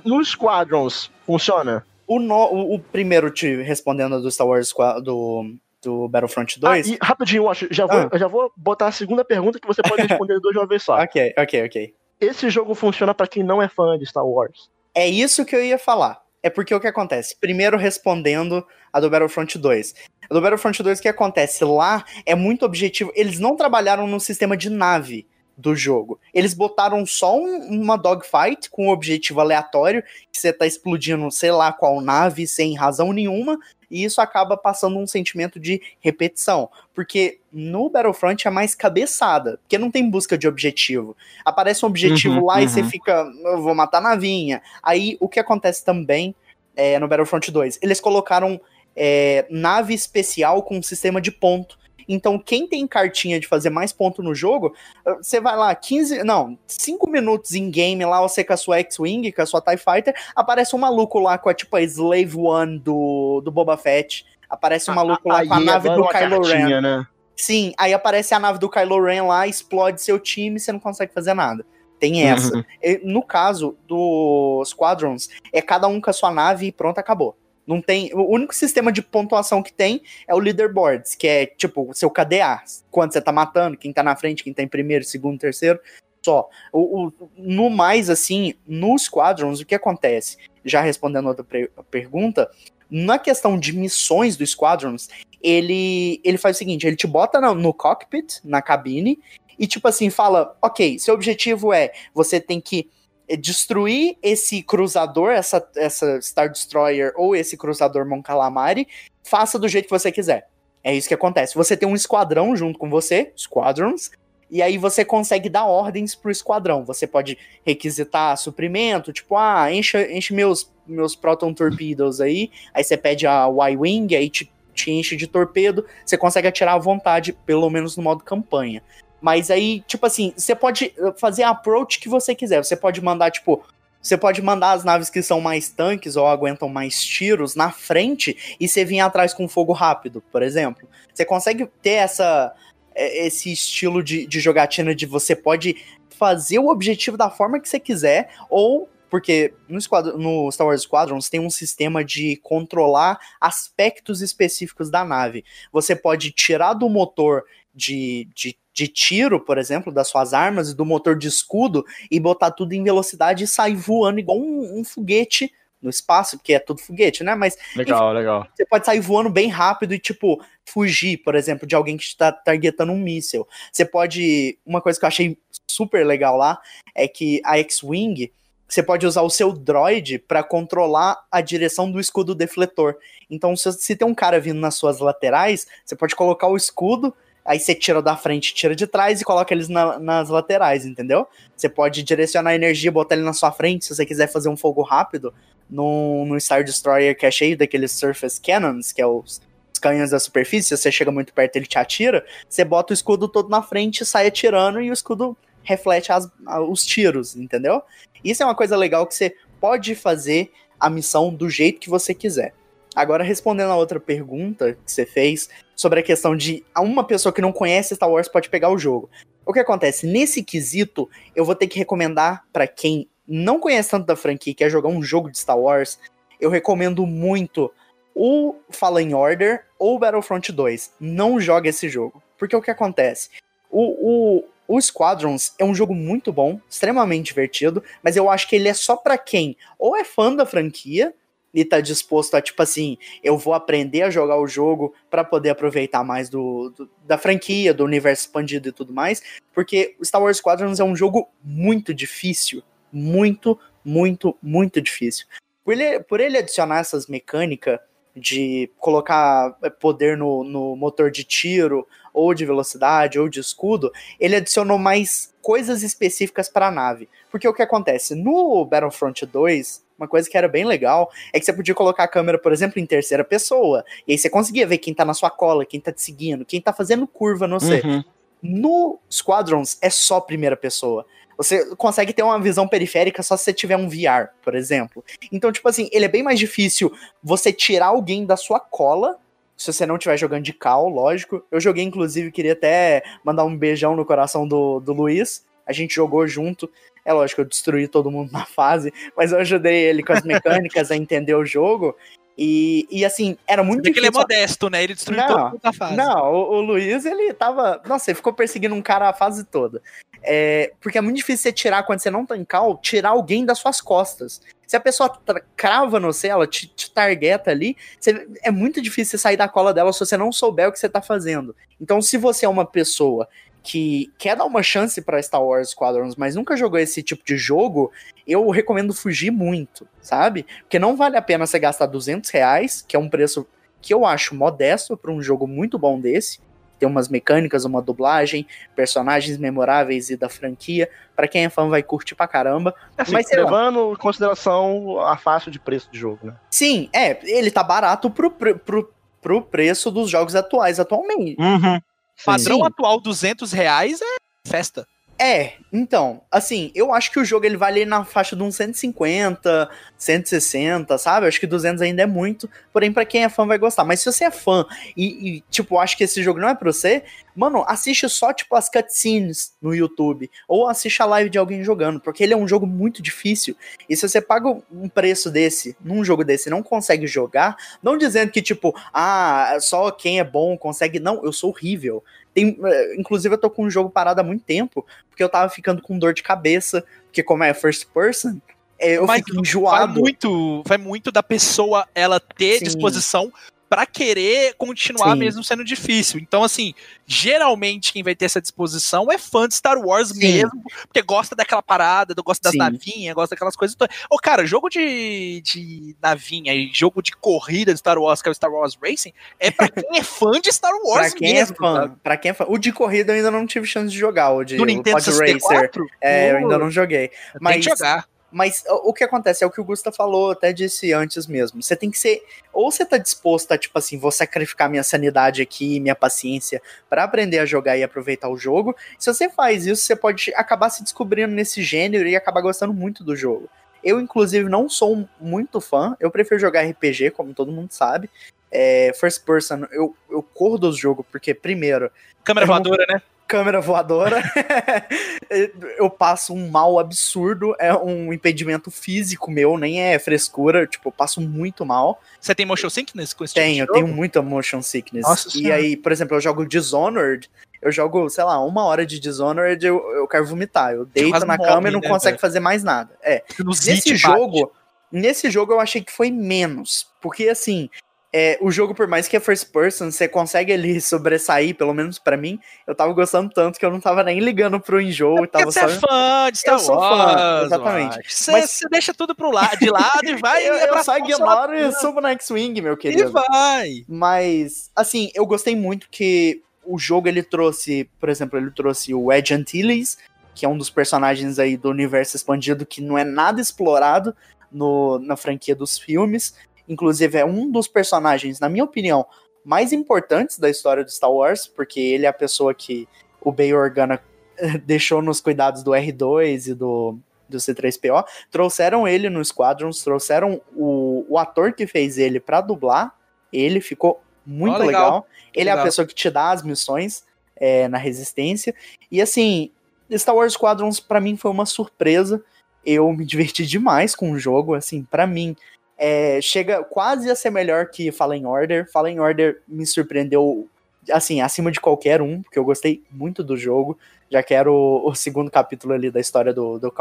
Nos 0.05 0.28
Squadrons, 0.31 1.11
funciona? 1.27 1.85
o, 2.06 2.19
no- 2.20 2.52
o, 2.52 2.74
o 2.74 2.78
primeiro 2.78 3.31
te 3.31 3.56
respondendo 3.62 4.20
do 4.20 4.31
Star 4.31 4.47
Wars 4.47 4.73
do, 5.02 5.55
do 5.82 6.09
Battlefront 6.09 6.61
2. 6.61 6.86
Ah, 6.90 6.93
e 6.93 6.98
rapidinho, 7.02 7.44
Wash, 7.44 7.66
já 7.70 7.86
vou, 7.86 8.11
Ah. 8.12 8.19
já 8.19 8.27
vou 8.28 8.52
botar 8.56 8.89
a 8.89 8.93
segunda 8.93 9.24
pergunta 9.24 9.59
que 9.59 9.66
você 9.66 9.82
pode 9.82 10.02
responder 10.06 10.39
duas 10.40 10.52
de 10.52 10.59
uma 10.59 10.66
vez 10.66 10.82
só. 10.82 10.98
Ok, 11.01 11.32
ok, 11.39 11.65
ok. 11.66 11.94
Esse 12.20 12.48
jogo 12.51 12.74
funciona 12.74 13.15
pra 13.15 13.27
quem 13.27 13.43
não 13.43 13.62
é 13.62 13.69
fã 13.69 13.98
de 13.98 14.06
Star 14.06 14.27
Wars. 14.27 14.69
É 14.94 15.06
isso 15.09 15.44
que 15.44 15.55
eu 15.56 15.65
ia 15.65 15.78
falar. 15.78 16.23
É 16.43 16.51
porque 16.51 16.74
o 16.74 16.81
que 16.81 16.86
acontece? 16.86 17.36
Primeiro 17.40 17.77
respondendo 17.78 18.65
a 18.93 19.01
do 19.01 19.09
Battlefront 19.09 19.56
2. 19.59 19.94
A 20.28 20.35
do 20.35 20.40
Battlefront 20.43 20.82
2, 20.82 20.98
o 20.98 21.02
que 21.02 21.09
acontece? 21.09 21.65
Lá 21.65 22.05
é 22.27 22.35
muito 22.35 22.66
objetivo. 22.66 23.11
Eles 23.15 23.39
não 23.40 23.56
trabalharam 23.56 24.06
no 24.06 24.20
sistema 24.20 24.56
de 24.56 24.69
nave 24.69 25.27
do 25.56 25.74
jogo. 25.76 26.18
Eles 26.32 26.52
botaram 26.52 27.06
só 27.06 27.36
um- 27.36 27.81
uma 27.82 27.97
dogfight 27.97 28.68
com 28.70 28.86
um 28.86 28.90
objetivo 28.90 29.40
aleatório, 29.40 30.02
que 30.32 30.39
você 30.39 30.52
tá 30.52 30.66
explodindo 30.66 31.31
sei 31.31 31.52
lá 31.52 31.72
qual 31.72 32.01
nave 32.01 32.47
sem 32.47 32.74
razão 32.74 33.12
nenhuma, 33.12 33.59
e 33.90 34.02
isso 34.02 34.20
acaba 34.20 34.56
passando 34.56 34.98
um 34.98 35.06
sentimento 35.06 35.60
de 35.60 35.81
repetição. 36.01 36.68
Porque 36.93 37.39
no 37.52 37.89
Battlefront 37.89 38.47
é 38.47 38.51
mais 38.51 38.74
cabeçada, 38.74 39.59
porque 39.59 39.78
não 39.78 39.90
tem 39.90 40.10
busca 40.10 40.36
de 40.36 40.48
objetivo. 40.48 41.16
Aparece 41.44 41.85
um 41.85 41.89
objetivo 41.89 42.39
Uhum, 42.39 42.47
lá 42.47 42.60
e 42.60 42.68
você 42.68 42.81
uhum. 42.81 42.90
fica, 42.90 43.24
eu 43.44 43.62
vou 43.62 43.74
matar 43.74 43.98
a 43.98 44.01
navinha. 44.01 44.60
Aí 44.82 45.16
o 45.20 45.28
que 45.28 45.39
acontece 45.39 45.85
também 45.85 46.35
é, 46.74 46.98
no 46.98 47.06
Battlefront 47.06 47.52
2? 47.52 47.78
Eles 47.81 48.01
colocaram 48.01 48.60
é, 48.97 49.47
nave 49.51 49.94
especial 49.94 50.62
com 50.62 50.78
um 50.78 50.82
sistema 50.82 51.20
de 51.20 51.31
ponto. 51.31 51.78
Então, 52.09 52.39
quem 52.39 52.66
tem 52.66 52.86
cartinha 52.86 53.40
de 53.40 53.47
fazer 53.47 53.70
mais 53.70 53.93
ponto 53.93 54.22
no 54.22 54.35
jogo, 54.35 54.74
eh, 55.06 55.14
você 55.20 55.40
vai 55.40 55.56
lá, 55.56 55.74
15. 55.74 56.22
Não, 56.24 56.59
5 56.66 57.09
minutos 57.09 57.55
em 57.55 57.70
game 57.70 58.05
lá, 58.05 58.20
você 58.20 58.44
com 58.44 58.52
a 58.52 58.56
sua 58.56 58.78
X-Wing, 58.78 59.32
com 59.32 59.43
a 59.43 59.47
sua 59.47 59.60
TIE 59.60 59.76
Fighter, 59.76 60.14
aparece 60.35 60.74
um 60.74 60.78
maluco 60.78 61.18
lá 61.18 61.39
com 61.39 61.48
a 61.48 61.55
tipo 61.55 61.76
a 61.76 61.82
Slave 61.82 62.36
One 62.36 62.78
do, 62.78 63.40
do 63.44 63.51
Boba 63.51 63.76
Fett. 63.76 64.24
Aparece 64.48 64.90
um 64.90 64.94
maluco 64.94 65.28
lá 65.28 65.47
com 65.47 65.55
a 65.55 65.60
nave 65.60 65.89
do 65.89 66.09
Kylo 66.09 66.43
Ren. 66.43 66.81
né? 66.81 67.06
Sim, 67.36 67.72
aí 67.76 67.93
aparece 67.93 68.35
a 68.35 68.39
nave 68.39 68.59
do 68.59 68.68
Kylo 68.68 69.02
Ren 69.02 69.24
lá, 69.24 69.47
explode 69.47 70.01
seu 70.01 70.18
time 70.18 70.56
e 70.56 70.60
você 70.60 70.70
não 70.70 70.78
consegue 70.78 71.12
fazer 71.12 71.35
nada. 71.35 71.66
Tem 71.98 72.22
essa. 72.22 72.55
Uhum. 72.55 72.64
No 73.02 73.22
caso 73.22 73.76
dos 73.86 74.68
Squadrons, 74.68 75.28
é 75.52 75.62
cada 75.62 75.89
um 75.89 76.01
com 76.01 76.10
a 76.10 76.12
sua 76.12 76.31
nave 76.31 76.66
e 76.66 76.72
pronto, 76.72 76.98
acabou. 76.98 77.36
Não 77.66 77.81
tem. 77.81 78.12
O 78.15 78.31
único 78.31 78.55
sistema 78.55 78.93
de 78.93 79.01
pontuação 79.03 79.62
que 79.62 79.73
tem 79.73 80.03
é 80.28 80.35
o 80.35 80.39
leaderboards, 80.39 81.15
que 81.15 81.27
é 81.27 81.47
tipo 81.47 81.89
o 81.91 81.95
seu 81.95 82.11
KDA. 82.11 82.62
Quando 82.91 83.12
você 83.12 83.20
tá 83.20 83.32
matando, 83.32 83.77
quem 83.77 83.93
tá 83.93 84.03
na 84.03 84.15
frente, 84.16 84.45
quem 84.45 84.53
tá 84.53 84.62
em 84.62 84.69
primeiro, 84.69 85.05
segundo, 85.05 85.39
terceiro. 85.39 85.81
Só. 86.24 86.49
O, 86.73 87.07
o- 87.07 87.12
no 87.36 87.69
mais, 87.70 88.09
assim, 88.11 88.55
nos 88.66 89.05
Squadrons, 89.05 89.61
o 89.61 89.66
que 89.66 89.74
acontece? 89.74 90.36
Já 90.65 90.81
respondendo 90.81 91.27
outra 91.28 91.45
pergunta, 91.91 92.51
Na 92.91 93.19
questão 93.19 93.59
de 93.59 93.73
missões 93.73 94.36
do 94.36 94.47
Squadrons, 94.47 95.09
ele, 95.43 96.20
ele 96.23 96.36
faz 96.39 96.57
o 96.57 96.59
seguinte: 96.59 96.86
ele 96.86 96.97
te 96.97 97.07
bota 97.07 97.41
no, 97.41 97.55
no 97.55 97.73
cockpit, 97.74 98.41
na 98.45 98.61
cabine, 98.62 99.19
e 99.59 99.66
tipo 99.66 99.89
assim, 99.89 100.11
fala: 100.11 100.57
ok, 100.62 100.99
seu 100.99 101.15
objetivo 101.15 101.73
é 101.73 101.93
você 102.15 102.39
tem 102.41 102.61
que 102.61 102.89
destruir 103.38 104.16
esse 104.22 104.62
cruzador, 104.62 105.30
essa, 105.30 105.66
essa 105.76 106.20
Star 106.20 106.51
Destroyer 106.51 107.12
ou 107.16 107.34
esse 107.34 107.56
cruzador 107.56 108.06
Mon 108.06 108.22
Calamari, 108.22 108.86
faça 109.22 109.59
do 109.59 109.68
jeito 109.68 109.86
que 109.86 109.90
você 109.90 110.12
quiser. 110.12 110.48
É 110.82 110.94
isso 110.94 111.09
que 111.09 111.14
acontece. 111.14 111.55
Você 111.55 111.76
tem 111.76 111.88
um 111.88 111.94
esquadrão 111.94 112.55
junto 112.55 112.78
com 112.78 112.90
você, 112.90 113.32
Squadrons, 113.36 114.10
e 114.51 114.62
aí 114.62 114.76
você 114.76 115.05
consegue 115.05 115.48
dar 115.48 115.64
ordens 115.64 116.14
pro 116.14 116.30
esquadrão. 116.30 116.84
Você 116.84 117.06
pode 117.06 117.38
requisitar 117.64 118.36
suprimento, 118.36 119.12
tipo, 119.12 119.36
ah, 119.36 119.72
enche, 119.72 119.98
enche 120.12 120.34
meus, 120.34 120.70
meus 120.86 121.16
Proton 121.16 121.55
Torpedoes 121.55 122.20
aí, 122.20 122.51
aí 122.72 122.84
você 122.84 122.96
pede 122.96 123.26
a 123.26 123.46
Y-Wing, 123.48 124.14
aí 124.14 124.28
te, 124.28 124.52
te 124.74 124.90
enche 124.90 125.16
de 125.16 125.26
torpedo, 125.26 125.86
você 126.05 126.18
consegue 126.18 126.48
atirar 126.48 126.74
à 126.74 126.78
vontade, 126.78 127.32
pelo 127.32 127.70
menos 127.70 127.96
no 127.96 128.02
modo 128.02 128.22
campanha. 128.22 128.82
Mas 129.24 129.51
aí, 129.51 129.80
tipo 129.86 130.05
assim, 130.05 130.34
você 130.36 130.55
pode 130.55 130.92
fazer 131.16 131.44
a 131.44 131.48
approach 131.48 131.98
que 131.98 132.10
você 132.10 132.34
quiser. 132.34 132.62
Você 132.62 132.76
pode 132.76 133.01
mandar, 133.01 133.30
tipo, 133.30 133.64
você 133.98 134.18
pode 134.18 134.42
mandar 134.42 134.72
as 134.72 134.84
naves 134.84 135.09
que 135.09 135.22
são 135.22 135.40
mais 135.40 135.70
tanques 135.70 136.14
ou 136.14 136.26
aguentam 136.26 136.68
mais 136.68 137.02
tiros 137.02 137.55
na 137.55 137.70
frente 137.70 138.56
e 138.60 138.68
você 138.68 138.84
vir 138.84 139.01
atrás 139.01 139.32
com 139.32 139.48
fogo 139.48 139.72
rápido, 139.72 140.22
por 140.30 140.42
exemplo. 140.42 140.86
Você 141.10 141.24
consegue 141.24 141.66
ter 141.80 141.92
essa, 141.92 142.55
é, 142.94 143.26
esse 143.26 143.51
estilo 143.51 144.02
de, 144.02 144.26
de 144.26 144.40
jogatina 144.40 144.94
de 144.94 145.06
você 145.06 145.34
pode 145.34 145.82
fazer 146.10 146.59
o 146.59 146.68
objetivo 146.68 147.16
da 147.16 147.30
forma 147.30 147.59
que 147.59 147.66
você 147.66 147.80
quiser 147.80 148.28
ou 148.51 148.90
porque 149.09 149.55
no, 149.68 149.78
no, 150.18 150.52
Star 150.52 150.66
Wars 150.66 150.82
Squadrons 150.82 151.30
tem 151.30 151.40
um 151.40 151.48
sistema 151.48 152.05
de 152.05 152.36
controlar 152.42 153.18
aspectos 153.40 154.20
específicos 154.20 154.90
da 154.90 155.02
nave. 155.02 155.44
Você 155.72 155.96
pode 155.96 156.30
tirar 156.32 156.74
do 156.74 156.90
motor 156.90 157.44
de, 157.74 158.28
de 158.34 158.56
de 158.74 158.88
tiro, 158.88 159.38
por 159.38 159.56
exemplo, 159.56 159.92
das 159.92 160.09
suas 160.09 160.34
armas 160.34 160.70
e 160.70 160.74
do 160.74 160.84
motor 160.84 161.16
de 161.16 161.28
escudo 161.28 161.86
e 162.10 162.18
botar 162.18 162.51
tudo 162.51 162.72
em 162.72 162.82
velocidade 162.82 163.44
e 163.44 163.46
sair 163.46 163.76
voando 163.76 164.18
igual 164.18 164.36
um, 164.36 164.80
um 164.80 164.84
foguete 164.84 165.51
no 165.80 165.88
espaço, 165.88 166.38
porque 166.38 166.55
é 166.55 166.59
tudo 166.59 166.80
foguete, 166.80 167.22
né? 167.22 167.34
Mas. 167.36 167.56
Legal, 167.76 168.09
enfim, 168.09 168.18
legal. 168.18 168.48
Você 168.55 168.66
pode 168.66 168.86
sair 168.86 169.01
voando 169.01 169.30
bem 169.30 169.48
rápido 169.48 169.94
e, 169.94 169.98
tipo, 169.98 170.42
fugir, 170.64 171.18
por 171.18 171.36
exemplo, 171.36 171.68
de 171.68 171.74
alguém 171.76 171.96
que 171.96 172.02
está 172.02 172.32
targetando 172.32 172.90
um 172.90 172.98
míssil. 172.98 173.46
Você 173.70 173.84
pode. 173.84 174.59
Uma 174.66 174.80
coisa 174.80 174.98
que 174.98 175.05
eu 175.05 175.09
achei 175.09 175.38
super 175.68 176.05
legal 176.05 176.36
lá 176.36 176.59
é 176.94 177.06
que 177.06 177.40
a 177.44 177.59
X-Wing. 177.59 178.32
Você 178.66 178.82
pode 178.82 179.06
usar 179.06 179.20
o 179.20 179.30
seu 179.30 179.52
droid 179.52 180.18
para 180.18 180.42
controlar 180.42 181.22
a 181.30 181.42
direção 181.42 181.92
do 181.92 182.01
escudo 182.01 182.34
defletor. 182.34 182.96
Então, 183.30 183.55
se, 183.55 183.70
se 183.74 183.94
tem 183.94 184.09
um 184.09 184.14
cara 184.14 184.40
vindo 184.40 184.59
nas 184.59 184.74
suas 184.74 185.01
laterais, 185.01 185.66
você 185.84 185.94
pode 185.94 186.16
colocar 186.16 186.48
o 186.48 186.56
escudo 186.56 187.14
aí 187.44 187.60
você 187.60 187.74
tira 187.74 188.00
da 188.00 188.16
frente, 188.16 188.54
tira 188.54 188.74
de 188.74 188.86
trás 188.86 189.20
e 189.20 189.24
coloca 189.24 189.52
eles 189.52 189.68
na, 189.68 189.98
nas 189.98 190.28
laterais, 190.28 190.86
entendeu? 190.86 191.26
Você 191.56 191.68
pode 191.68 192.02
direcionar 192.02 192.50
a 192.50 192.54
energia, 192.54 192.90
botar 192.90 193.14
ele 193.14 193.24
na 193.24 193.32
sua 193.32 193.52
frente, 193.52 193.84
se 193.84 193.94
você 193.94 194.06
quiser 194.06 194.28
fazer 194.28 194.48
um 194.48 194.56
fogo 194.56 194.82
rápido, 194.82 195.34
no, 195.68 196.24
no 196.26 196.40
Star 196.40 196.64
Destroyer 196.64 197.16
que 197.16 197.26
é 197.26 197.30
cheio 197.30 197.56
daqueles 197.56 197.92
Surface 197.92 198.40
Cannons, 198.40 198.92
que 198.92 199.02
é 199.02 199.06
os, 199.06 199.40
os 199.72 199.78
canhões 199.78 200.10
da 200.10 200.18
superfície, 200.18 200.76
você 200.76 200.90
chega 200.90 201.10
muito 201.10 201.32
perto 201.32 201.56
ele 201.56 201.66
te 201.66 201.78
atira, 201.78 202.24
você 202.48 202.64
bota 202.64 202.92
o 202.92 202.94
escudo 202.94 203.28
todo 203.28 203.48
na 203.48 203.62
frente, 203.62 204.04
sai 204.04 204.26
atirando 204.26 204.80
e 204.80 204.90
o 204.90 204.92
escudo 204.92 205.36
reflete 205.62 206.12
as, 206.12 206.30
os 206.68 206.84
tiros, 206.84 207.36
entendeu? 207.36 207.82
Isso 208.22 208.42
é 208.42 208.46
uma 208.46 208.54
coisa 208.54 208.76
legal 208.76 209.06
que 209.06 209.14
você 209.14 209.34
pode 209.60 209.94
fazer 209.94 210.50
a 210.78 210.90
missão 210.90 211.32
do 211.32 211.48
jeito 211.48 211.80
que 211.80 211.88
você 211.88 212.14
quiser. 212.14 212.54
Agora, 212.94 213.24
respondendo 213.24 213.70
a 213.70 213.76
outra 213.76 213.98
pergunta 213.98 214.76
que 214.84 214.92
você 214.92 215.04
fez 215.04 215.48
sobre 215.74 216.00
a 216.00 216.02
questão 216.02 216.36
de 216.36 216.64
uma 216.76 217.04
pessoa 217.04 217.32
que 217.32 217.42
não 217.42 217.52
conhece 217.52 217.94
Star 217.94 218.10
Wars 218.10 218.28
pode 218.28 218.48
pegar 218.48 218.70
o 218.70 218.78
jogo. 218.78 219.10
O 219.44 219.52
que 219.52 219.60
acontece? 219.60 220.06
Nesse 220.06 220.42
quesito, 220.42 221.08
eu 221.34 221.44
vou 221.44 221.54
ter 221.54 221.66
que 221.66 221.78
recomendar 221.78 222.44
para 222.52 222.66
quem 222.66 223.08
não 223.26 223.58
conhece 223.58 223.90
tanto 223.90 224.06
da 224.06 224.16
franquia 224.16 224.52
e 224.52 224.54
quer 224.54 224.70
jogar 224.70 224.88
um 224.88 225.02
jogo 225.02 225.30
de 225.30 225.38
Star 225.38 225.58
Wars, 225.58 225.98
eu 226.40 226.50
recomendo 226.50 227.06
muito 227.06 227.72
o 228.14 228.54
Fallen 228.70 229.14
Order 229.14 229.64
ou 229.78 229.98
Battlefront 229.98 230.52
2. 230.52 230.92
Não 231.00 231.40
jogue 231.40 231.68
esse 231.68 231.88
jogo. 231.88 232.22
Porque 232.38 232.54
o 232.54 232.62
que 232.62 232.70
acontece? 232.70 233.30
O, 233.70 234.38
o, 234.38 234.44
o 234.68 234.80
Squadrons 234.80 235.54
é 235.58 235.64
um 235.64 235.74
jogo 235.74 235.94
muito 235.94 236.32
bom, 236.32 236.60
extremamente 236.68 237.26
divertido, 237.26 237.82
mas 238.02 238.16
eu 238.16 238.30
acho 238.30 238.48
que 238.48 238.56
ele 238.56 238.68
é 238.68 238.74
só 238.74 238.96
para 238.96 239.18
quem 239.18 239.56
ou 239.78 239.96
é 239.96 240.04
fã 240.04 240.34
da 240.34 240.46
franquia 240.46 241.14
e 241.55 241.64
tá 241.64 241.81
disposto 241.81 242.35
a, 242.35 242.43
tipo 242.43 242.60
assim, 242.60 242.98
eu 243.22 243.39
vou 243.39 243.55
aprender 243.55 244.02
a 244.02 244.10
jogar 244.10 244.39
o 244.40 244.48
jogo 244.48 244.93
para 245.09 245.22
poder 245.22 245.51
aproveitar 245.51 246.02
mais 246.02 246.28
do, 246.28 246.70
do, 246.70 246.90
da 247.06 247.16
franquia, 247.16 247.72
do 247.72 247.85
universo 247.85 248.24
expandido 248.24 248.68
e 248.68 248.72
tudo 248.72 248.93
mais, 248.93 249.22
porque 249.55 249.97
Star 250.02 250.20
Wars 250.20 250.39
Squadrons 250.39 250.81
é 250.81 250.85
um 250.85 250.97
jogo 250.97 251.31
muito 251.43 251.94
difícil, 251.94 252.62
muito, 252.93 253.59
muito, 253.85 254.36
muito 254.43 254.81
difícil. 254.81 255.26
Por 255.64 255.72
ele, 255.72 256.01
por 256.01 256.20
ele 256.20 256.36
adicionar 256.36 256.81
essas 256.81 257.06
mecânicas 257.06 257.78
de 258.16 258.70
colocar 258.78 259.56
é, 259.62 259.70
poder 259.70 260.16
no, 260.16 260.44
no 260.44 260.76
motor 260.76 261.10
de 261.10 261.24
tiro, 261.24 261.86
ou 262.14 262.32
de 262.32 262.47
velocidade, 262.47 263.18
ou 263.18 263.28
de 263.28 263.40
escudo, 263.40 263.93
ele 264.20 264.36
adicionou 264.36 264.78
mais 264.78 265.35
coisas 265.43 265.82
específicas 265.82 266.48
para 266.48 266.68
a 266.68 266.70
nave. 266.70 267.09
Porque 267.28 267.48
o 267.48 267.52
que 267.52 267.60
acontece? 267.60 268.14
No 268.14 268.64
Battlefront 268.64 269.26
2, 269.26 269.84
uma 270.05 270.09
coisa 270.09 270.28
que 270.28 270.36
era 270.36 270.48
bem 270.48 270.64
legal 270.64 271.10
é 271.32 271.40
que 271.40 271.47
você 271.47 271.52
podia 271.52 271.74
colocar 271.74 272.05
a 272.05 272.09
câmera, 272.09 272.39
por 272.39 272.52
exemplo, 272.52 272.81
em 272.81 272.86
terceira 272.86 273.24
pessoa. 273.24 273.85
E 274.06 274.12
aí 274.12 274.18
você 274.18 274.31
conseguia 274.31 274.66
ver 274.66 274.78
quem 274.78 274.94
tá 274.94 275.05
na 275.05 275.14
sua 275.14 275.31
cola, 275.31 275.64
quem 275.64 275.81
tá 275.81 275.93
te 275.93 276.02
seguindo, 276.02 276.44
quem 276.44 276.60
tá 276.60 276.72
fazendo 276.72 277.06
curva 277.06 277.47
no 277.47 277.59
você. 277.59 277.81
Uhum. 277.85 278.05
No 278.43 278.98
Squadrons 279.10 279.78
é 279.81 279.89
só 279.89 280.20
primeira 280.20 280.56
pessoa. 280.56 281.06
Você 281.36 281.74
consegue 281.76 282.12
ter 282.12 282.22
uma 282.22 282.40
visão 282.40 282.68
periférica 282.68 283.22
só 283.22 283.36
se 283.36 283.44
você 283.44 283.52
tiver 283.52 283.76
um 283.76 283.89
VR, 283.89 284.28
por 284.43 284.55
exemplo. 284.55 285.05
Então, 285.32 285.51
tipo 285.51 285.68
assim, 285.68 285.89
ele 285.90 286.05
é 286.05 286.09
bem 286.09 286.22
mais 286.22 286.39
difícil 286.39 286.93
você 287.22 287.52
tirar 287.52 287.86
alguém 287.86 288.24
da 288.24 288.36
sua 288.36 288.60
cola 288.60 289.18
se 289.56 289.72
você 289.72 289.86
não 289.86 289.97
estiver 289.97 290.16
jogando 290.16 290.43
de 290.43 290.52
cal, 290.52 290.89
lógico. 290.89 291.44
Eu 291.51 291.60
joguei, 291.60 291.85
inclusive, 291.85 292.31
queria 292.32 292.52
até 292.52 293.02
mandar 293.22 293.44
um 293.44 293.56
beijão 293.56 293.94
no 293.94 294.05
coração 294.05 294.47
do, 294.47 294.81
do 294.81 294.93
Luiz. 294.93 295.44
A 295.66 295.72
gente 295.72 295.94
jogou 295.94 296.26
junto. 296.26 296.70
É 297.05 297.12
lógico, 297.12 297.43
eu 297.43 297.44
destruí 297.44 297.86
todo 297.86 298.10
mundo 298.10 298.32
na 298.32 298.47
fase, 298.47 298.93
mas 299.16 299.32
eu 299.32 299.39
ajudei 299.39 299.85
ele 299.85 300.02
com 300.02 300.12
as 300.12 300.22
mecânicas 300.24 300.90
a 300.90 300.97
entender 300.97 301.35
o 301.35 301.44
jogo. 301.44 301.97
E, 302.36 302.89
e 302.90 303.05
assim, 303.05 303.36
era 303.47 303.62
muito 303.62 303.82
Porque 303.82 304.01
difícil. 304.01 304.10
ele 304.10 304.16
é 304.16 304.20
modesto, 304.20 304.68
né? 304.68 304.82
Ele 304.82 304.94
destruiu 304.94 305.20
não, 305.20 305.28
todo 305.28 305.44
mundo 305.44 305.60
na 305.62 305.72
fase. 305.72 305.97
Não, 305.97 306.32
o, 306.32 306.55
o, 306.55 306.60
Luiz, 306.60 307.05
ele 307.05 307.32
tava. 307.32 307.81
Nossa, 307.86 308.10
ele 308.10 308.16
ficou 308.16 308.32
perseguindo 308.32 308.74
um 308.74 308.82
cara 308.82 309.09
a 309.09 309.12
fase 309.12 309.44
toda. 309.44 309.81
É, 310.20 310.72
porque 310.81 310.98
é 310.98 311.01
muito 311.01 311.16
difícil 311.16 311.43
você 311.43 311.52
tirar, 311.52 311.82
quando 311.85 312.01
você 312.01 312.10
não 312.10 312.24
tá 312.26 312.36
em 312.36 312.44
cal, 312.44 312.78
tirar 312.78 313.10
alguém 313.10 313.44
das 313.44 313.59
suas 313.59 313.81
costas. 313.81 314.40
Se 314.66 314.74
a 314.74 314.81
pessoa 314.81 315.16
crava 315.55 316.01
no 316.01 316.12
você, 316.12 316.28
ela 316.28 316.47
te, 316.47 316.66
te 316.66 316.90
targeta 316.90 317.51
ali, 317.51 317.76
você, 318.01 318.26
é 318.43 318.51
muito 318.51 318.81
difícil 318.81 319.12
você 319.12 319.22
sair 319.22 319.36
da 319.36 319.47
cola 319.47 319.74
dela 319.74 319.93
se 319.93 320.01
você 320.01 320.16
não 320.16 320.32
souber 320.32 320.68
o 320.68 320.72
que 320.72 320.78
você 320.78 320.89
tá 320.89 321.02
fazendo. 321.02 321.55
Então, 321.78 322.01
se 322.01 322.16
você 322.16 322.47
é 322.47 322.48
uma 322.48 322.64
pessoa 322.64 323.28
que 323.65 324.12
quer 324.19 324.36
dar 324.36 324.45
uma 324.45 324.62
chance 324.62 325.01
para 325.01 325.20
Star 325.23 325.43
Wars 325.43 325.70
Squadrons, 325.70 326.16
mas 326.16 326.36
nunca 326.36 326.55
jogou 326.55 326.78
esse 326.78 327.03
tipo 327.03 327.24
de 327.24 327.39
jogo, 327.39 327.91
eu 328.27 328.51
recomendo 328.51 328.93
fugir 328.93 329.31
muito, 329.31 329.89
sabe? 330.03 330.45
Porque 330.61 330.78
não 330.78 330.95
vale 330.95 331.16
a 331.16 331.23
pena 331.23 331.47
você 331.47 331.59
gastar 331.59 331.86
200 331.86 332.28
reais, 332.28 332.85
que 332.86 332.95
é 332.95 332.99
um 332.99 333.09
preço 333.09 333.47
que 333.81 333.95
eu 333.95 334.05
acho 334.05 334.35
modesto 334.35 334.99
para 334.99 335.11
um 335.11 335.23
jogo 335.23 335.47
muito 335.47 335.78
bom 335.78 335.99
desse. 335.99 336.41
Tem 336.78 336.86
umas 336.86 337.09
mecânicas, 337.09 337.65
uma 337.65 337.81
dublagem, 337.81 338.47
personagens 338.77 339.39
memoráveis 339.39 340.11
e 340.11 340.16
da 340.16 340.28
franquia. 340.28 340.91
Para 341.16 341.27
quem 341.27 341.47
é 341.47 341.49
fã, 341.49 341.66
vai 341.69 341.82
curtir 341.82 342.15
pra 342.15 342.28
caramba. 342.28 342.74
É 342.99 343.03
assim, 343.03 343.12
mas 343.12 343.31
levando 343.31 343.93
em 343.93 343.97
consideração 343.97 345.01
a 345.01 345.16
faixa 345.16 345.51
de 345.51 345.59
preço 345.59 345.91
do 345.91 345.97
jogo, 345.97 346.27
né? 346.27 346.35
Sim, 346.51 346.91
é. 346.93 347.19
Ele 347.23 347.51
tá 347.51 347.62
barato 347.62 348.11
pro, 348.11 348.31
pro, 348.31 348.93
pro 349.23 349.43
preço 349.43 349.91
dos 349.91 350.11
jogos 350.11 350.35
atuais 350.35 350.78
atualmente. 350.78 351.41
Uhum. 351.41 351.81
Padrão 352.24 352.59
Sim. 352.59 352.66
atual 352.66 353.01
200 353.01 353.53
reais 353.53 354.01
é 354.01 354.16
festa. 354.49 354.86
É, 355.16 355.53
então, 355.73 356.23
assim, 356.31 356.73
eu 356.74 356.93
acho 356.93 357.11
que 357.12 357.20
o 357.20 357.24
jogo 357.24 357.47
ele 357.47 357.57
vale 357.57 357.85
na 357.85 358.05
faixa 358.05 358.35
de 358.35 358.43
uns 358.43 358.57
150, 358.57 359.70
160, 359.97 360.99
sabe? 360.99 361.24
Eu 361.24 361.28
acho 361.28 361.39
que 361.39 361.47
200 361.47 361.82
ainda 361.82 362.03
é 362.03 362.07
muito, 362.07 362.51
porém 362.73 362.93
para 362.93 363.05
quem 363.05 363.23
é 363.23 363.28
fã 363.28 363.47
vai 363.47 363.57
gostar. 363.57 363.85
Mas 363.85 364.01
se 364.01 364.07
você 364.07 364.24
é 364.24 364.31
fã 364.31 364.66
e, 364.97 365.36
e, 365.36 365.41
tipo, 365.51 365.78
acha 365.78 365.97
que 365.97 366.03
esse 366.03 366.20
jogo 366.20 366.41
não 366.41 366.49
é 366.49 366.55
pra 366.55 366.73
você, 366.73 367.05
mano, 367.35 367.65
assiste 367.69 368.09
só, 368.09 368.32
tipo, 368.32 368.57
as 368.57 368.69
cutscenes 368.69 369.55
no 369.62 369.73
YouTube, 369.73 370.28
ou 370.49 370.69
assiste 370.69 371.01
a 371.01 371.07
live 371.07 371.31
de 371.31 371.39
alguém 371.39 371.62
jogando, 371.62 372.01
porque 372.01 372.24
ele 372.24 372.35
é 372.35 372.36
um 372.36 372.49
jogo 372.49 372.66
muito 372.66 373.01
difícil, 373.01 373.57
e 373.89 373.97
se 373.97 374.09
você 374.09 374.20
paga 374.20 374.49
um 374.70 374.89
preço 374.89 375.31
desse, 375.31 375.77
num 375.81 376.05
jogo 376.05 376.24
desse, 376.24 376.51
não 376.51 376.62
consegue 376.62 377.07
jogar, 377.07 377.57
não 377.82 377.97
dizendo 377.97 378.32
que, 378.32 378.43
tipo, 378.43 378.74
ah, 378.93 379.57
só 379.61 379.91
quem 379.91 380.19
é 380.19 380.24
bom 380.24 380.57
consegue, 380.59 380.99
não, 380.99 381.24
eu 381.24 381.32
sou 381.32 381.51
horrível, 381.51 382.03
tem, 382.35 382.59
eh, 382.65 382.94
inclusive, 382.98 383.35
eu 383.35 383.39
tô 383.39 383.48
com 383.48 383.65
o 383.65 383.70
jogo 383.70 383.89
parado 383.89 384.20
há 384.20 384.24
muito 384.24 384.43
tempo, 384.44 384.85
porque 385.09 385.23
eu 385.23 385.28
tava 385.28 385.48
ficando 385.48 385.81
com 385.81 385.98
dor 385.98 386.12
de 386.12 386.23
cabeça, 386.23 386.85
porque 387.06 387.23
como 387.23 387.44
é 387.44 387.55
first 387.55 387.86
person, 387.94 388.39
é, 388.78 388.98
eu 388.98 389.06
Mas 389.06 389.19
fico 389.19 389.35
vai 389.35 389.40
enjoado. 389.40 390.01
muito, 390.01 390.62
vai 390.66 390.77
muito 390.77 391.12
da 391.12 391.23
pessoa 391.23 391.86
ela 391.94 392.19
ter 392.19 392.59
Sim. 392.59 392.65
disposição 392.65 393.32
pra 393.74 393.86
querer 393.86 394.55
continuar 394.56 395.14
Sim. 395.14 395.18
mesmo 395.18 395.42
sendo 395.42 395.64
difícil. 395.64 396.20
Então, 396.20 396.44
assim, 396.44 396.72
geralmente 397.05 397.92
quem 397.92 398.05
vai 398.05 398.14
ter 398.14 398.26
essa 398.26 398.40
disposição 398.40 399.10
é 399.10 399.18
fã 399.18 399.48
de 399.48 399.55
Star 399.56 399.76
Wars 399.78 400.10
Sim. 400.10 400.18
mesmo, 400.20 400.62
porque 400.86 401.02
gosta 401.02 401.34
daquela 401.34 401.60
parada, 401.60 402.14
gosta 402.24 402.40
das 402.44 402.52
Sim. 402.52 402.59
navinhas, 402.59 403.14
gosta 403.16 403.34
daquelas 403.34 403.56
coisas. 403.56 403.76
Ô, 404.09 404.16
cara, 404.16 404.46
jogo 404.46 404.68
de, 404.68 405.40
de 405.44 405.96
navinha 406.01 406.55
e 406.55 406.70
jogo 406.72 407.02
de 407.02 407.10
corrida 407.16 407.72
de 407.72 407.80
Star 407.80 407.98
Wars, 407.98 408.22
que 408.22 408.28
é 408.28 408.30
o 408.30 408.34
Star 408.34 408.52
Wars 408.52 408.78
Racing, 408.80 409.12
é 409.40 409.51
pra 409.51 409.66
quem 409.68 409.98
é 409.98 410.05
fã 410.05 410.40
de 410.40 410.52
Star 410.52 410.70
Pra 410.70 410.88
Wars 410.88 411.14
quem 411.14 411.34
mesmo. 411.34 411.56
é 411.56 411.59
fã, 411.59 411.96
pra 412.01 412.16
quem 412.16 412.30
é 412.30 412.34
fã. 412.34 412.44
O 412.48 412.56
de 412.56 412.70
corrida 412.70 413.10
eu 413.12 413.16
ainda 413.16 413.30
não 413.32 413.44
tive 413.44 413.66
chance 413.66 413.90
de 413.90 413.98
jogar, 413.98 414.30
o 414.30 414.44
de 414.44 414.56
Do 414.56 414.62
o 414.62 414.66
Nintendo 414.66 414.98
Pod 414.98 415.10
Racer. 415.10 415.26
64? 415.26 415.84
É, 416.01 416.30
eu 416.30 416.36
ainda 416.36 416.59
não 416.59 416.70
joguei. 416.70 417.09
Tem 417.09 417.18
que 417.32 417.38
Mas 417.40 417.64
jogar. 417.64 418.06
Mas 418.35 418.65
o 418.66 418.93
que 418.93 419.05
acontece 419.05 419.44
é 419.44 419.47
o 419.47 419.51
que 419.51 419.61
o 419.61 419.65
Gusta 419.65 419.93
falou, 419.93 420.32
até 420.32 420.52
disse 420.52 420.93
antes 420.93 421.24
mesmo. 421.24 421.62
Você 421.62 421.77
tem 421.77 421.89
que 421.89 421.97
ser. 421.97 422.20
Ou 422.52 422.69
você 422.69 422.85
tá 422.85 422.98
disposto 422.98 423.52
a, 423.52 423.56
tipo 423.56 423.78
assim, 423.78 423.97
vou 423.97 424.11
sacrificar 424.11 424.69
minha 424.69 424.82
sanidade 424.82 425.40
aqui, 425.40 425.78
minha 425.78 425.94
paciência, 425.94 426.61
pra 426.90 427.05
aprender 427.05 427.39
a 427.39 427.47
jogar 427.47 427.78
e 427.78 427.85
aproveitar 427.85 428.28
o 428.28 428.36
jogo. 428.36 428.74
Se 428.98 429.12
você 429.12 429.31
faz 429.31 429.66
isso, 429.66 429.85
você 429.85 429.94
pode 429.94 430.35
acabar 430.35 430.69
se 430.69 430.82
descobrindo 430.82 431.32
nesse 431.32 431.62
gênero 431.62 432.09
e 432.09 432.16
acabar 432.16 432.40
gostando 432.40 432.74
muito 432.74 433.05
do 433.05 433.15
jogo. 433.15 433.48
Eu, 433.85 434.01
inclusive, 434.01 434.48
não 434.48 434.69
sou 434.69 435.09
muito 435.20 435.61
fã. 435.61 435.97
Eu 436.01 436.11
prefiro 436.11 436.40
jogar 436.40 436.62
RPG, 436.62 437.12
como 437.12 437.35
todo 437.35 437.52
mundo 437.52 437.70
sabe. 437.70 438.11
É, 438.56 438.93
first 438.94 439.24
person, 439.24 439.66
eu, 439.72 439.97
eu 440.09 440.22
corro 440.22 440.56
dos 440.56 440.78
jogos, 440.78 441.05
porque, 441.10 441.35
primeiro, 441.35 441.90
Câmera 442.22 442.47
não- 442.47 442.55
voadora, 442.55 442.86
né? 442.89 443.02
câmera 443.26 443.60
voadora. 443.60 444.22
eu 445.78 445.90
passo 445.90 446.32
um 446.32 446.48
mal 446.48 446.78
absurdo, 446.78 447.56
é 447.59 447.74
um 447.74 448.12
impedimento 448.12 448.70
físico 448.70 449.28
meu, 449.31 449.59
nem 449.59 449.81
é 449.81 449.98
frescura, 449.98 450.66
tipo, 450.66 450.89
eu 450.89 450.93
passo 450.93 451.20
muito 451.20 451.66
mal. 451.66 452.01
Você 452.20 452.35
tem 452.35 452.47
motion 452.47 452.70
sickness 452.70 453.12
com 453.12 453.24
esse 453.24 453.35
Tenho, 453.35 453.62
eu 453.62 453.66
tipo 453.66 453.74
tenho 453.74 453.89
muita 453.89 454.22
motion 454.22 454.62
sickness. 454.62 455.02
Nossa 455.02 455.28
e 455.28 455.32
Senhora. 455.32 455.56
aí, 455.56 455.76
por 455.76 455.90
exemplo, 455.90 456.16
eu 456.16 456.20
jogo 456.20 456.47
Dishonored, 456.47 457.28
eu 457.60 457.72
jogo, 457.72 458.09
sei 458.09 458.24
lá, 458.24 458.39
uma 458.44 458.64
hora 458.64 458.86
de 458.86 459.01
Dishonored, 459.01 459.66
eu, 459.66 459.78
eu 459.97 460.06
quero 460.06 460.26
vomitar. 460.26 460.72
Eu 460.72 460.85
deito 460.85 461.26
na 461.26 461.39
cama 461.39 461.68
e 461.68 461.72
não 461.72 461.81
né, 461.81 461.89
consegue 461.89 462.20
fazer 462.20 462.39
mais 462.40 462.62
nada. 462.62 462.94
É. 463.02 463.24
Nesse 463.44 463.90
bate. 463.90 463.97
jogo, 463.97 464.52
nesse 464.93 465.31
jogo 465.31 465.52
eu 465.55 465.60
achei 465.60 465.82
que 465.82 465.90
foi 465.90 466.10
menos, 466.10 466.86
porque 467.01 467.28
assim, 467.28 467.68
é, 468.16 468.39
o 468.41 468.49
jogo 468.49 468.77
por 468.77 468.86
mais 468.86 469.09
que 469.09 469.16
é 469.16 469.20
first 469.20 469.51
person, 469.51 469.91
você 469.91 470.07
consegue 470.07 470.53
ali 470.53 470.78
sobressair, 470.81 471.53
pelo 471.57 471.74
menos 471.74 471.99
pra 471.99 472.16
mim, 472.16 472.39
eu 472.65 472.73
tava 472.73 472.93
gostando 472.93 473.28
tanto 473.28 473.59
que 473.59 473.66
eu 473.66 473.73
não 473.73 473.81
tava 473.81 474.05
nem 474.05 474.20
ligando 474.20 474.61
pro 474.61 474.81
enjoo, 474.81 475.16
Porque 475.16 475.32
tava 475.32 475.47
você 475.47 475.59
só 475.59 475.66
é 475.66 475.70
fã 475.70 476.31
de 476.31 476.39
Star 476.39 476.55
Eu 476.55 476.59
sou 476.61 476.78
fã, 476.78 476.97
Wars, 476.97 477.47
exatamente. 477.47 477.99
Você, 478.09 478.31
Mas- 478.31 478.51
você 478.53 478.69
deixa 478.69 478.95
tudo 478.95 479.16
pro 479.16 479.32
lado, 479.32 479.59
de 479.59 479.69
lado 479.69 480.05
e 480.05 480.15
vai. 480.15 480.47
eu, 480.47 480.55
e 480.55 480.59
eu 480.61 480.65
abraça 480.69 480.85
só 480.85 480.93
o 480.93 481.07
seu 481.07 481.16
ignoro 481.16 481.59
e 481.59 481.73
subo 481.73 482.01
na 482.01 482.12
X-Wing, 482.12 482.61
meu 482.62 482.74
E 482.74 482.77
querido. 482.77 483.11
vai. 483.11 483.85
Mas, 483.89 484.70
assim, 484.77 485.11
eu 485.12 485.27
gostei 485.27 485.57
muito 485.57 485.89
que 485.91 486.41
o 486.65 486.78
jogo 486.78 487.09
ele 487.09 487.23
trouxe, 487.23 487.91
por 487.99 488.09
exemplo, 488.09 488.39
ele 488.39 488.53
trouxe 488.53 488.95
o 488.95 489.12
Ed 489.12 489.35
Antilles, 489.35 489.99
que 490.36 490.47
é 490.47 490.49
um 490.49 490.57
dos 490.57 490.70
personagens 490.70 491.41
aí 491.41 491.57
do 491.57 491.69
universo 491.69 492.15
expandido 492.15 492.65
que 492.65 492.81
não 492.81 492.97
é 492.97 493.03
nada 493.03 493.41
explorado 493.41 494.15
no, 494.53 495.01
na 495.01 495.16
franquia 495.16 495.57
dos 495.57 495.77
filmes. 495.77 496.36
Inclusive, 496.69 497.19
é 497.19 497.24
um 497.24 497.51
dos 497.51 497.69
personagens, 497.69 498.41
na 498.41 498.49
minha 498.49 498.65
opinião, 498.65 499.07
mais 499.45 499.73
importantes 499.73 500.39
da 500.39 500.49
história 500.49 500.85
do 500.85 500.91
Star 500.91 501.12
Wars, 501.12 501.47
porque 501.47 501.78
ele 501.78 502.07
é 502.07 502.09
a 502.09 502.12
pessoa 502.12 502.55
que 502.55 502.89
o 503.20 503.31
Bail 503.31 503.59
Organa 503.59 504.01
deixou 504.65 505.03
nos 505.03 505.20
cuidados 505.20 505.62
do 505.62 505.73
R2 505.73 506.49
e 506.49 506.55
do, 506.55 506.99
do 507.28 507.39
C3PO. 507.39 508.05
Trouxeram 508.31 508.89
ele 508.89 509.11
no 509.11 509.24
Squadrons, 509.24 509.82
trouxeram 509.82 510.41
o, 510.55 511.05
o 511.09 511.19
ator 511.19 511.53
que 511.53 511.66
fez 511.66 511.99
ele 511.99 512.19
pra 512.19 512.41
dublar. 512.41 512.95
Ele 513.32 513.61
ficou 513.61 514.01
muito 514.27 514.55
Ó, 514.55 514.59
legal. 514.59 514.85
legal. 514.85 515.07
Ele 515.35 515.49
é 515.49 515.53
a 515.53 515.57
Legal. 515.57 515.66
pessoa 515.66 515.86
que 515.86 515.95
te 515.95 516.11
dá 516.11 516.31
as 516.31 516.43
missões 516.43 517.05
é, 517.36 517.69
na 517.69 517.78
Resistência. 517.78 518.55
E 518.91 519.03
assim, 519.03 519.51
Star 519.93 520.15
Wars 520.15 520.32
Squadrons 520.32 520.81
pra 520.81 521.01
mim 521.01 521.16
foi 521.16 521.31
uma 521.31 521.47
surpresa. 521.47 522.23
Eu 522.65 522.91
me 522.93 523.05
diverti 523.05 523.45
demais 523.45 523.95
com 523.95 524.12
o 524.12 524.19
jogo. 524.19 524.55
Assim, 524.55 524.85
pra 524.85 525.07
mim, 525.07 525.36
é, 525.76 526.20
chega 526.20 526.62
quase 526.62 527.10
a 527.10 527.14
ser 527.14 527.30
melhor 527.30 527.68
que 527.68 527.90
Fallen 527.90 528.26
Order. 528.26 528.70
Fallen 528.70 529.01
Order 529.01 529.42
me 529.46 529.66
surpreendeu, 529.66 530.48
assim, 530.90 531.20
acima 531.20 531.51
de 531.51 531.60
qualquer 531.60 532.01
um, 532.01 532.22
porque 532.22 532.38
eu 532.38 532.44
gostei 532.44 532.82
muito 532.90 533.22
do 533.22 533.36
jogo. 533.36 533.78
Já 534.10 534.22
quero 534.22 534.55
o, 534.84 534.94
segundo 534.94 535.30
capítulo 535.30 535.74
ali 535.74 535.90
da 535.90 536.01
história 536.01 536.32
do, 536.32 536.59
do. 536.59 536.72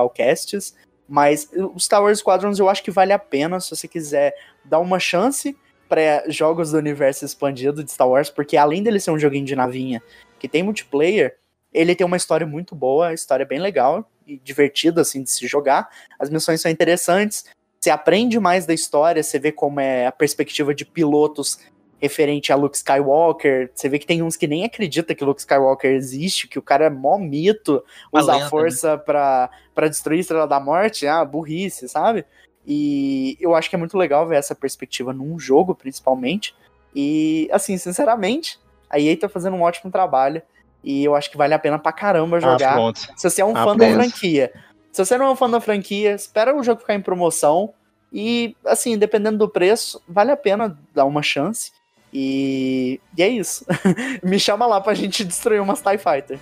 Mas 1.07 1.49
o 1.53 1.79
Star 1.79 2.01
Wars 2.01 2.19
Squadrons 2.19 2.59
eu 2.59 2.69
acho 2.69 2.83
que 2.83 2.91
vale 2.91 3.11
a 3.11 3.19
pena 3.19 3.59
se 3.59 3.69
você 3.69 3.87
quiser 3.87 4.33
dar 4.63 4.79
uma 4.79 4.99
chance 4.99 5.55
para 5.89 6.23
jogos 6.27 6.71
do 6.71 6.77
universo 6.77 7.25
expandido 7.25 7.83
de 7.83 7.91
Star 7.91 8.07
Wars, 8.07 8.29
porque 8.29 8.57
além 8.57 8.81
dele 8.81 8.99
ser 8.99 9.11
um 9.11 9.19
joguinho 9.19 9.45
de 9.45 9.55
navinha 9.55 10.01
que 10.39 10.47
tem 10.47 10.63
multiplayer, 10.63 11.37
ele 11.73 11.95
tem 11.95 12.05
uma 12.05 12.17
história 12.17 12.47
muito 12.47 12.73
boa, 12.75 13.09
a 13.09 13.13
história 13.13 13.43
é 13.43 13.47
bem 13.47 13.59
legal 13.59 14.09
e 14.25 14.37
divertida 14.37 15.01
assim 15.01 15.23
de 15.23 15.29
se 15.29 15.45
jogar. 15.47 15.89
As 16.17 16.29
missões 16.29 16.61
são 16.61 16.71
interessantes, 16.71 17.45
você 17.83 17.89
aprende 17.89 18.39
mais 18.39 18.65
da 18.65 18.73
história, 18.73 19.21
você 19.21 19.37
vê 19.37 19.51
como 19.51 19.77
é 19.81 20.07
a 20.07 20.11
perspectiva 20.11 20.73
de 20.73 20.85
pilotos 20.85 21.59
referente 21.99 22.53
a 22.53 22.55
Luke 22.55 22.77
Skywalker. 22.77 23.69
Você 23.75 23.89
vê 23.89 23.99
que 23.99 24.05
tem 24.05 24.21
uns 24.23 24.37
que 24.37 24.47
nem 24.47 24.63
acredita 24.63 25.13
que 25.13 25.21
Luke 25.21 25.41
Skywalker 25.41 25.91
existe, 25.91 26.47
que 26.47 26.57
o 26.57 26.61
cara 26.61 26.85
é 26.85 26.89
mó 26.89 27.17
mito, 27.17 27.83
usa 28.09 28.31
lenda, 28.35 28.45
a 28.45 28.49
força 28.49 28.97
pra, 28.97 29.49
pra 29.75 29.89
destruir 29.89 30.19
a 30.19 30.21
Estrela 30.21 30.47
da 30.47 30.61
Morte, 30.61 31.05
ah, 31.07 31.25
burrice, 31.25 31.89
sabe? 31.89 32.23
E 32.65 33.37
eu 33.41 33.53
acho 33.53 33.69
que 33.69 33.75
é 33.75 33.79
muito 33.79 33.97
legal 33.97 34.25
ver 34.25 34.37
essa 34.37 34.55
perspectiva 34.55 35.11
num 35.11 35.37
jogo, 35.37 35.75
principalmente. 35.75 36.55
E, 36.95 37.49
assim, 37.51 37.77
sinceramente, 37.77 38.61
a 38.89 38.97
EA 38.97 39.17
tá 39.17 39.27
fazendo 39.27 39.57
um 39.57 39.61
ótimo 39.61 39.91
trabalho. 39.91 40.41
E 40.81 41.03
eu 41.03 41.15
acho 41.15 41.29
que 41.29 41.35
vale 41.37 41.53
a 41.53 41.59
pena 41.59 41.77
pra 41.77 41.91
caramba 41.91 42.37
Ah, 42.37 42.39
jogar. 42.39 42.73
pronto. 42.75 42.99
Se 43.17 43.29
você 43.29 43.41
é 43.41 43.45
um 43.45 43.51
Ah, 43.57 43.65
fã 43.65 43.75
da 43.75 43.85
pronto. 43.87 43.95
franquia. 43.95 44.53
Se 44.93 45.03
você 45.03 45.17
não 45.17 45.25
é 45.25 45.31
um 45.31 45.35
fã 45.35 45.49
da 45.49 45.59
franquia, 45.59 46.11
espera 46.13 46.55
o 46.55 46.63
jogo 46.63 46.81
ficar 46.81 46.93
em 46.93 47.01
promoção. 47.01 47.73
E, 48.13 48.55
assim, 48.63 48.95
dependendo 48.95 49.39
do 49.39 49.49
preço, 49.49 49.99
vale 50.07 50.29
a 50.29 50.37
pena 50.37 50.77
dar 50.93 51.05
uma 51.05 51.23
chance. 51.23 51.71
E, 52.13 53.01
e 53.17 53.23
é 53.23 53.27
isso. 53.27 53.65
Me 54.21 54.39
chama 54.39 54.67
lá 54.67 54.79
pra 54.79 54.93
gente 54.93 55.25
destruir 55.25 55.59
umas 55.59 55.81
TIE 55.81 55.97
Fighter. 55.97 56.39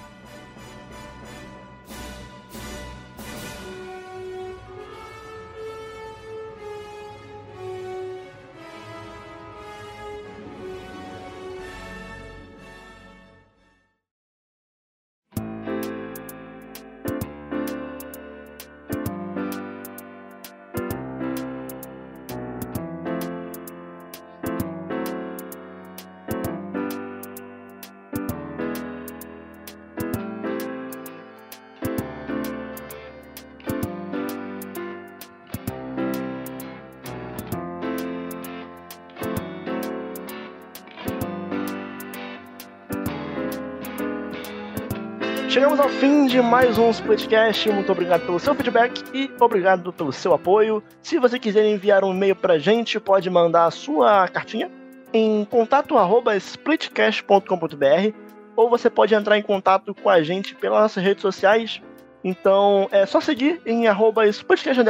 De 46.31 46.41
mais 46.41 46.77
um 46.77 46.89
Splitcast. 46.89 47.69
Muito 47.71 47.91
obrigado 47.91 48.25
pelo 48.25 48.39
seu 48.39 48.55
feedback 48.55 49.03
e 49.13 49.29
obrigado 49.37 49.91
pelo 49.91 50.13
seu 50.13 50.33
apoio. 50.33 50.81
Se 51.01 51.19
você 51.19 51.37
quiser 51.37 51.65
enviar 51.65 52.05
um 52.05 52.13
e-mail 52.13 52.37
pra 52.37 52.57
gente, 52.57 52.97
pode 53.01 53.29
mandar 53.29 53.65
a 53.65 53.71
sua 53.71 54.29
cartinha 54.29 54.71
em 55.11 55.43
contato@splitcast.com.br 55.43 58.15
ou 58.55 58.69
você 58.69 58.89
pode 58.89 59.13
entrar 59.13 59.37
em 59.37 59.41
contato 59.41 59.93
com 59.93 60.09
a 60.09 60.23
gente 60.23 60.55
pelas 60.55 60.83
nossas 60.83 61.03
redes 61.03 61.21
sociais. 61.21 61.81
Então 62.23 62.87
é 62.93 63.05
só 63.05 63.19
seguir 63.19 63.61
em 63.65 63.89
arroba 63.89 64.25
Splitcast 64.25 64.81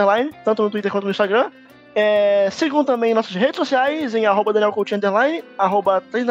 tanto 0.46 0.62
no 0.62 0.70
Twitter 0.70 0.92
quanto 0.92 1.06
no 1.06 1.12
Instagram. 1.12 1.50
É, 1.96 2.50
sigam 2.52 2.86
também 2.86 3.16
nossas 3.16 3.34
redes 3.34 3.56
sociais 3.56 4.14
em 4.14 4.28
arroba 4.28 4.54
Daniel 4.54 4.72
Coutinho 4.72 5.00
Underline, 5.00 5.44
arroba 5.58 6.04
3 6.12 6.28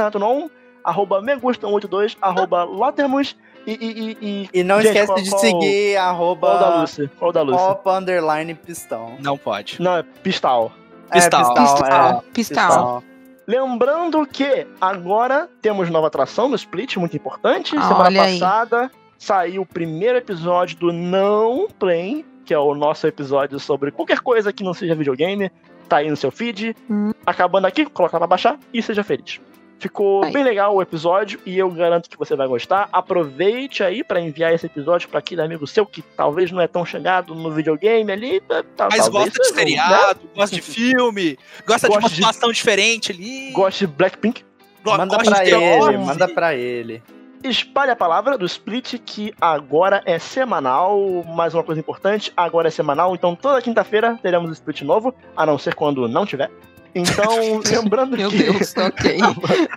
arroba 0.84 1.20
Megustam82, 1.20 2.16
arroba 2.22 2.62
Lotermus 2.62 3.34
e, 3.66 3.72
e, 3.72 4.00
e, 4.20 4.48
e 4.52 4.60
E 4.60 4.62
não 4.64 4.76
Gente, 4.80 4.88
esquece 4.88 5.06
qual- 5.06 5.22
de 5.22 5.30
qual- 5.30 5.40
seguir 5.40 5.94
qual 5.94 6.04
da 6.04 6.08
arroba 6.10 6.80
Lúcia? 6.80 7.10
Qual 7.18 7.32
da 7.32 7.42
Lúcia? 7.42 7.60
Opa 7.68 7.98
Underline 7.98 8.54
Pistão. 8.54 9.14
Não 9.20 9.36
pode. 9.38 9.80
Não, 9.80 9.96
é 9.96 10.02
Pistal. 10.22 10.72
É, 11.10 11.14
Pistal, 11.14 11.54
Pistal, 11.54 12.24
é. 12.28 12.32
pistal. 12.32 13.02
Lembrando 13.46 14.24
que 14.26 14.66
agora 14.80 15.48
temos 15.60 15.90
nova 15.90 16.06
atração 16.06 16.48
no 16.48 16.54
Split, 16.54 16.96
muito 16.96 17.16
importante. 17.16 17.70
Semana 17.70 18.04
Olha 18.04 18.22
aí. 18.22 18.38
passada 18.38 18.90
saiu 19.18 19.62
o 19.62 19.66
primeiro 19.66 20.16
episódio 20.18 20.76
do 20.78 20.92
Não 20.92 21.66
Play, 21.78 22.24
que 22.44 22.54
é 22.54 22.58
o 22.58 22.74
nosso 22.74 23.06
episódio 23.06 23.58
sobre 23.58 23.90
qualquer 23.90 24.20
coisa 24.20 24.52
que 24.52 24.62
não 24.62 24.72
seja 24.72 24.94
videogame. 24.94 25.50
Tá 25.88 25.96
aí 25.96 26.08
no 26.08 26.16
seu 26.16 26.30
feed. 26.30 26.76
Hum. 26.88 27.10
Acabando 27.26 27.66
aqui, 27.66 27.84
coloca 27.86 28.16
pra 28.16 28.26
baixar 28.26 28.56
e 28.72 28.80
seja 28.80 29.02
feliz. 29.02 29.40
Ficou 29.80 30.20
bem 30.30 30.44
legal 30.44 30.74
o 30.76 30.82
episódio 30.82 31.40
e 31.46 31.58
eu 31.58 31.70
garanto 31.70 32.08
que 32.10 32.16
você 32.18 32.36
vai 32.36 32.46
gostar. 32.46 32.88
Aproveite 32.92 33.82
aí 33.82 34.04
pra 34.04 34.20
enviar 34.20 34.52
esse 34.52 34.66
episódio 34.66 35.08
pra 35.08 35.18
aquele 35.20 35.40
amigo 35.40 35.66
seu 35.66 35.86
que 35.86 36.02
talvez 36.02 36.52
não 36.52 36.60
é 36.60 36.68
tão 36.68 36.84
chegado 36.84 37.34
no 37.34 37.50
videogame 37.50 38.12
ali. 38.12 38.40
tá- 38.42 38.62
tá- 38.76 38.88
Mas 38.90 39.08
talvez 39.08 39.30
gosta 39.30 39.42
de 39.42 39.48
né? 39.52 39.58
seriado, 39.58 40.20
gosta 40.36 40.54
de 40.56 40.60
filme, 40.62 41.38
gosta 41.66 41.88
de 41.88 41.94
uma 41.94 42.00
Gosta 42.02 42.08
de- 42.14 42.22
situação 42.22 42.52
diferente 42.52 43.10
ali. 43.10 43.50
Gosta 43.52 43.86
de 43.86 43.92
Blackpink. 43.92 44.44
go- 44.84 44.90
Manda 44.92 45.06
gosta 45.16 45.30
pra 45.34 45.44
de 45.44 45.50
ele, 45.50 45.98
manda 45.98 46.28
pra 46.28 46.54
ele. 46.54 47.02
Espalhe 47.42 47.90
a 47.90 47.96
palavra 47.96 48.36
do 48.36 48.44
Split, 48.44 48.98
que 48.98 49.32
agora 49.40 50.02
é 50.04 50.18
semanal. 50.18 51.24
Mais 51.34 51.54
uma 51.54 51.64
coisa 51.64 51.80
importante, 51.80 52.30
agora 52.36 52.68
é 52.68 52.70
semanal. 52.70 53.14
Então 53.14 53.34
toda 53.34 53.62
quinta-feira 53.62 54.18
teremos 54.22 54.50
Split 54.52 54.82
novo, 54.82 55.14
a 55.34 55.46
não 55.46 55.56
ser 55.56 55.74
quando 55.74 56.06
não 56.06 56.26
tiver. 56.26 56.50
Então, 56.94 57.60
lembrando 57.70 58.16
Meu 58.16 58.30
que 58.30 58.42
Deus, 58.42 58.74
ok. 58.76 59.18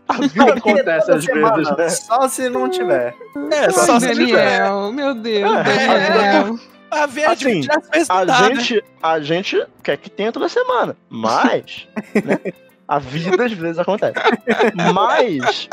a 0.07 0.14
vida 0.27 0.53
acontece 0.53 1.11
às 1.11 1.23
Semana, 1.26 1.56
vezes, 1.57 1.77
né? 1.77 1.90
Só 1.90 2.27
se 2.27 2.49
não 2.49 2.69
tiver. 2.69 3.15
É, 3.52 3.69
só 3.69 3.99
se 3.99 4.14
tiver. 4.14 4.60
Daniel, 4.60 4.91
meu 4.91 5.14
Deus, 5.15 5.52
É, 5.68 6.10
Daniel. 6.10 6.60
A 6.91 7.07
verde 7.07 7.48
Assim, 7.48 7.61
vezes 7.91 8.07
não 8.07 8.18
A 8.18 8.26
né? 8.26 8.56
gente, 8.56 8.84
a 9.02 9.19
gente 9.19 9.68
quer 9.81 9.98
que 9.98 10.10
tenha 10.11 10.31
toda 10.31 10.48
semana, 10.48 10.95
mas 11.10 11.88
né, 12.23 12.40
a 12.88 12.99
vida 12.99 13.45
às 13.45 13.52
vezes 13.52 13.80
acontece. 13.80 14.14
Mas, 14.94 15.68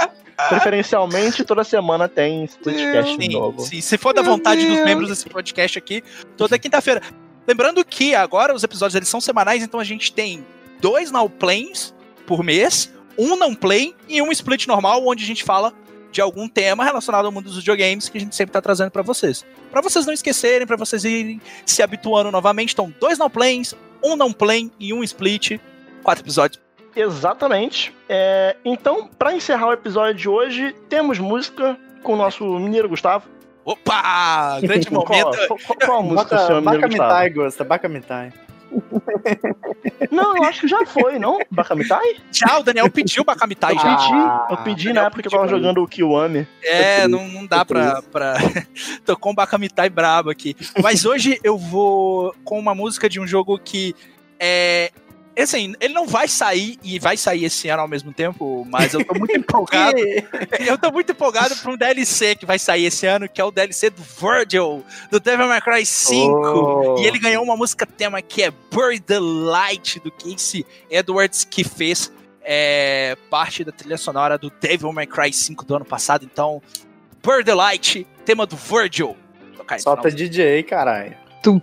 preferencialmente, 0.48 1.44
toda 1.44 1.62
semana 1.62 2.08
tem 2.08 2.44
Splitcast 2.44 3.16
Sim, 3.20 3.32
novo. 3.34 3.60
sim. 3.60 3.80
Se 3.82 3.98
for 3.98 4.14
da 4.14 4.22
Meu 4.22 4.32
vontade 4.32 4.66
dos 4.66 4.82
membros 4.84 5.08
desse 5.10 5.28
podcast 5.28 5.76
aqui, 5.78 6.02
toda 6.38 6.58
quinta-feira. 6.58 7.02
Lembrando 7.46 7.84
que 7.84 8.14
agora 8.14 8.54
os 8.54 8.62
episódios 8.64 8.94
eles 8.94 9.08
são 9.08 9.20
semanais, 9.20 9.62
então 9.62 9.78
a 9.80 9.84
gente 9.84 10.12
tem 10.12 10.44
dois 10.80 11.10
now 11.10 11.28
plays 11.28 11.94
por 12.26 12.42
mês, 12.42 12.92
um 13.18 13.36
não 13.36 13.54
play 13.54 13.94
e 14.08 14.22
um 14.22 14.32
split 14.32 14.66
normal, 14.66 15.06
onde 15.06 15.24
a 15.24 15.26
gente 15.26 15.44
fala 15.44 15.72
de 16.10 16.20
algum 16.20 16.48
tema 16.48 16.84
relacionado 16.84 17.26
ao 17.26 17.32
mundo 17.32 17.44
dos 17.44 17.56
videogames 17.58 18.08
que 18.08 18.18
a 18.18 18.20
gente 18.20 18.34
sempre 18.34 18.52
tá 18.52 18.60
trazendo 18.60 18.90
pra 18.90 19.02
vocês. 19.02 19.44
Pra 19.70 19.80
vocês 19.80 20.06
não 20.06 20.12
esquecerem, 20.12 20.66
pra 20.66 20.76
vocês 20.76 21.04
irem 21.04 21.40
se 21.64 21.82
habituando 21.82 22.30
novamente. 22.30 22.72
Então, 22.72 22.92
dois 22.98 23.18
não 23.18 23.30
plays, 23.30 23.74
um 24.02 24.16
não 24.16 24.32
play 24.32 24.70
e 24.78 24.92
um 24.92 25.04
split. 25.04 25.60
Quatro 26.02 26.24
episódios. 26.24 26.60
Exatamente. 26.96 27.94
É, 28.08 28.56
então, 28.64 29.08
pra 29.18 29.34
encerrar 29.34 29.68
o 29.68 29.72
episódio 29.72 30.14
de 30.14 30.28
hoje, 30.28 30.74
temos 30.88 31.18
música 31.18 31.78
com 32.02 32.14
o 32.14 32.16
nosso 32.16 32.44
mineiro 32.58 32.88
Gustavo. 32.88 33.28
Opa! 33.64 34.58
Grande 34.60 34.90
momento. 34.92 35.36
Qual, 35.46 35.58
qual, 35.58 35.78
qual 35.78 35.98
a 35.98 36.02
música 36.02 36.24
do 36.24 36.30
Baca, 36.30 36.46
seu 36.46 36.60
mineiro 36.60 36.88
Gustavo? 36.88 37.08
Bakamitai, 37.08 37.30
Gusta, 37.30 37.64
Bakamitai. 37.64 38.32
Não, 40.10 40.36
eu 40.36 40.44
acho 40.44 40.60
que 40.62 40.68
já 40.68 40.84
foi, 40.86 41.18
não? 41.18 41.38
Bakamitai? 41.50 42.16
Já, 42.32 42.58
o 42.58 42.62
Daniel 42.62 42.90
pediu 42.90 43.24
pra 43.24 43.36
Kamitai 43.36 43.74
Eu 43.74 43.78
já. 43.78 43.96
pedi, 43.96 44.12
Ah, 44.14 44.46
eu 44.50 44.56
pedi 44.58 44.88
eu 44.88 44.94
na 44.94 45.02
época 45.02 45.22
que 45.22 45.28
eu 45.28 45.30
pedi 45.32 45.42
tava 45.42 45.48
jogando 45.48 45.82
o 45.82 45.88
Kiwami. 45.88 46.46
É, 46.62 47.06
não, 47.08 47.28
não 47.28 47.46
dá 47.46 47.64
pra, 47.64 48.02
pra. 48.02 48.34
Tocou 49.04 49.32
um 49.32 49.34
Bakamitai 49.34 49.88
brabo 49.88 50.30
aqui. 50.30 50.56
Mas 50.82 51.04
hoje 51.04 51.38
eu 51.44 51.56
vou 51.58 52.34
com 52.44 52.58
uma 52.58 52.74
música 52.74 53.08
de 53.08 53.20
um 53.20 53.26
jogo 53.26 53.58
que 53.58 53.94
é. 54.38 54.90
Assim, 55.38 55.74
ele 55.80 55.94
não 55.94 56.06
vai 56.06 56.28
sair 56.28 56.78
e 56.82 56.98
vai 56.98 57.16
sair 57.16 57.44
esse 57.44 57.68
ano 57.68 57.82
ao 57.82 57.88
mesmo 57.88 58.12
tempo, 58.12 58.66
mas 58.68 58.92
eu 58.92 59.04
tô 59.04 59.14
muito 59.14 59.34
empolgado. 59.36 59.98
Eu 60.58 60.76
tô 60.76 60.90
muito 60.90 61.12
empolgado 61.12 61.56
pra 61.56 61.70
um 61.70 61.76
DLC 61.76 62.34
que 62.34 62.44
vai 62.44 62.58
sair 62.58 62.84
esse 62.84 63.06
ano, 63.06 63.28
que 63.28 63.40
é 63.40 63.44
o 63.44 63.50
DLC 63.50 63.90
do 63.90 64.02
Virgil, 64.02 64.84
do 65.10 65.20
Devil 65.20 65.46
May 65.46 65.60
Cry 65.60 65.86
5. 65.86 66.34
Oh. 66.34 67.00
E 67.00 67.06
ele 67.06 67.18
ganhou 67.18 67.42
uma 67.42 67.56
música 67.56 67.86
tema 67.86 68.20
que 68.20 68.42
é 68.42 68.52
Bury 68.70 69.00
the 69.00 69.18
Light, 69.18 70.00
do 70.00 70.10
Casey 70.10 70.66
Edwards, 70.90 71.44
que 71.44 71.64
fez 71.64 72.12
é, 72.42 73.16
parte 73.30 73.64
da 73.64 73.72
trilha 73.72 73.96
sonora 73.96 74.36
do 74.36 74.50
Devil 74.60 74.92
May 74.92 75.06
Cry 75.06 75.32
5 75.32 75.64
do 75.64 75.76
ano 75.76 75.84
passado. 75.84 76.28
Então, 76.30 76.60
Bury 77.22 77.44
the 77.44 77.54
Light, 77.54 78.06
tema 78.24 78.46
do 78.46 78.56
Virgil. 78.56 79.16
Solta. 79.78 80.10
DJ, 80.10 80.64
caralho. 80.64 81.14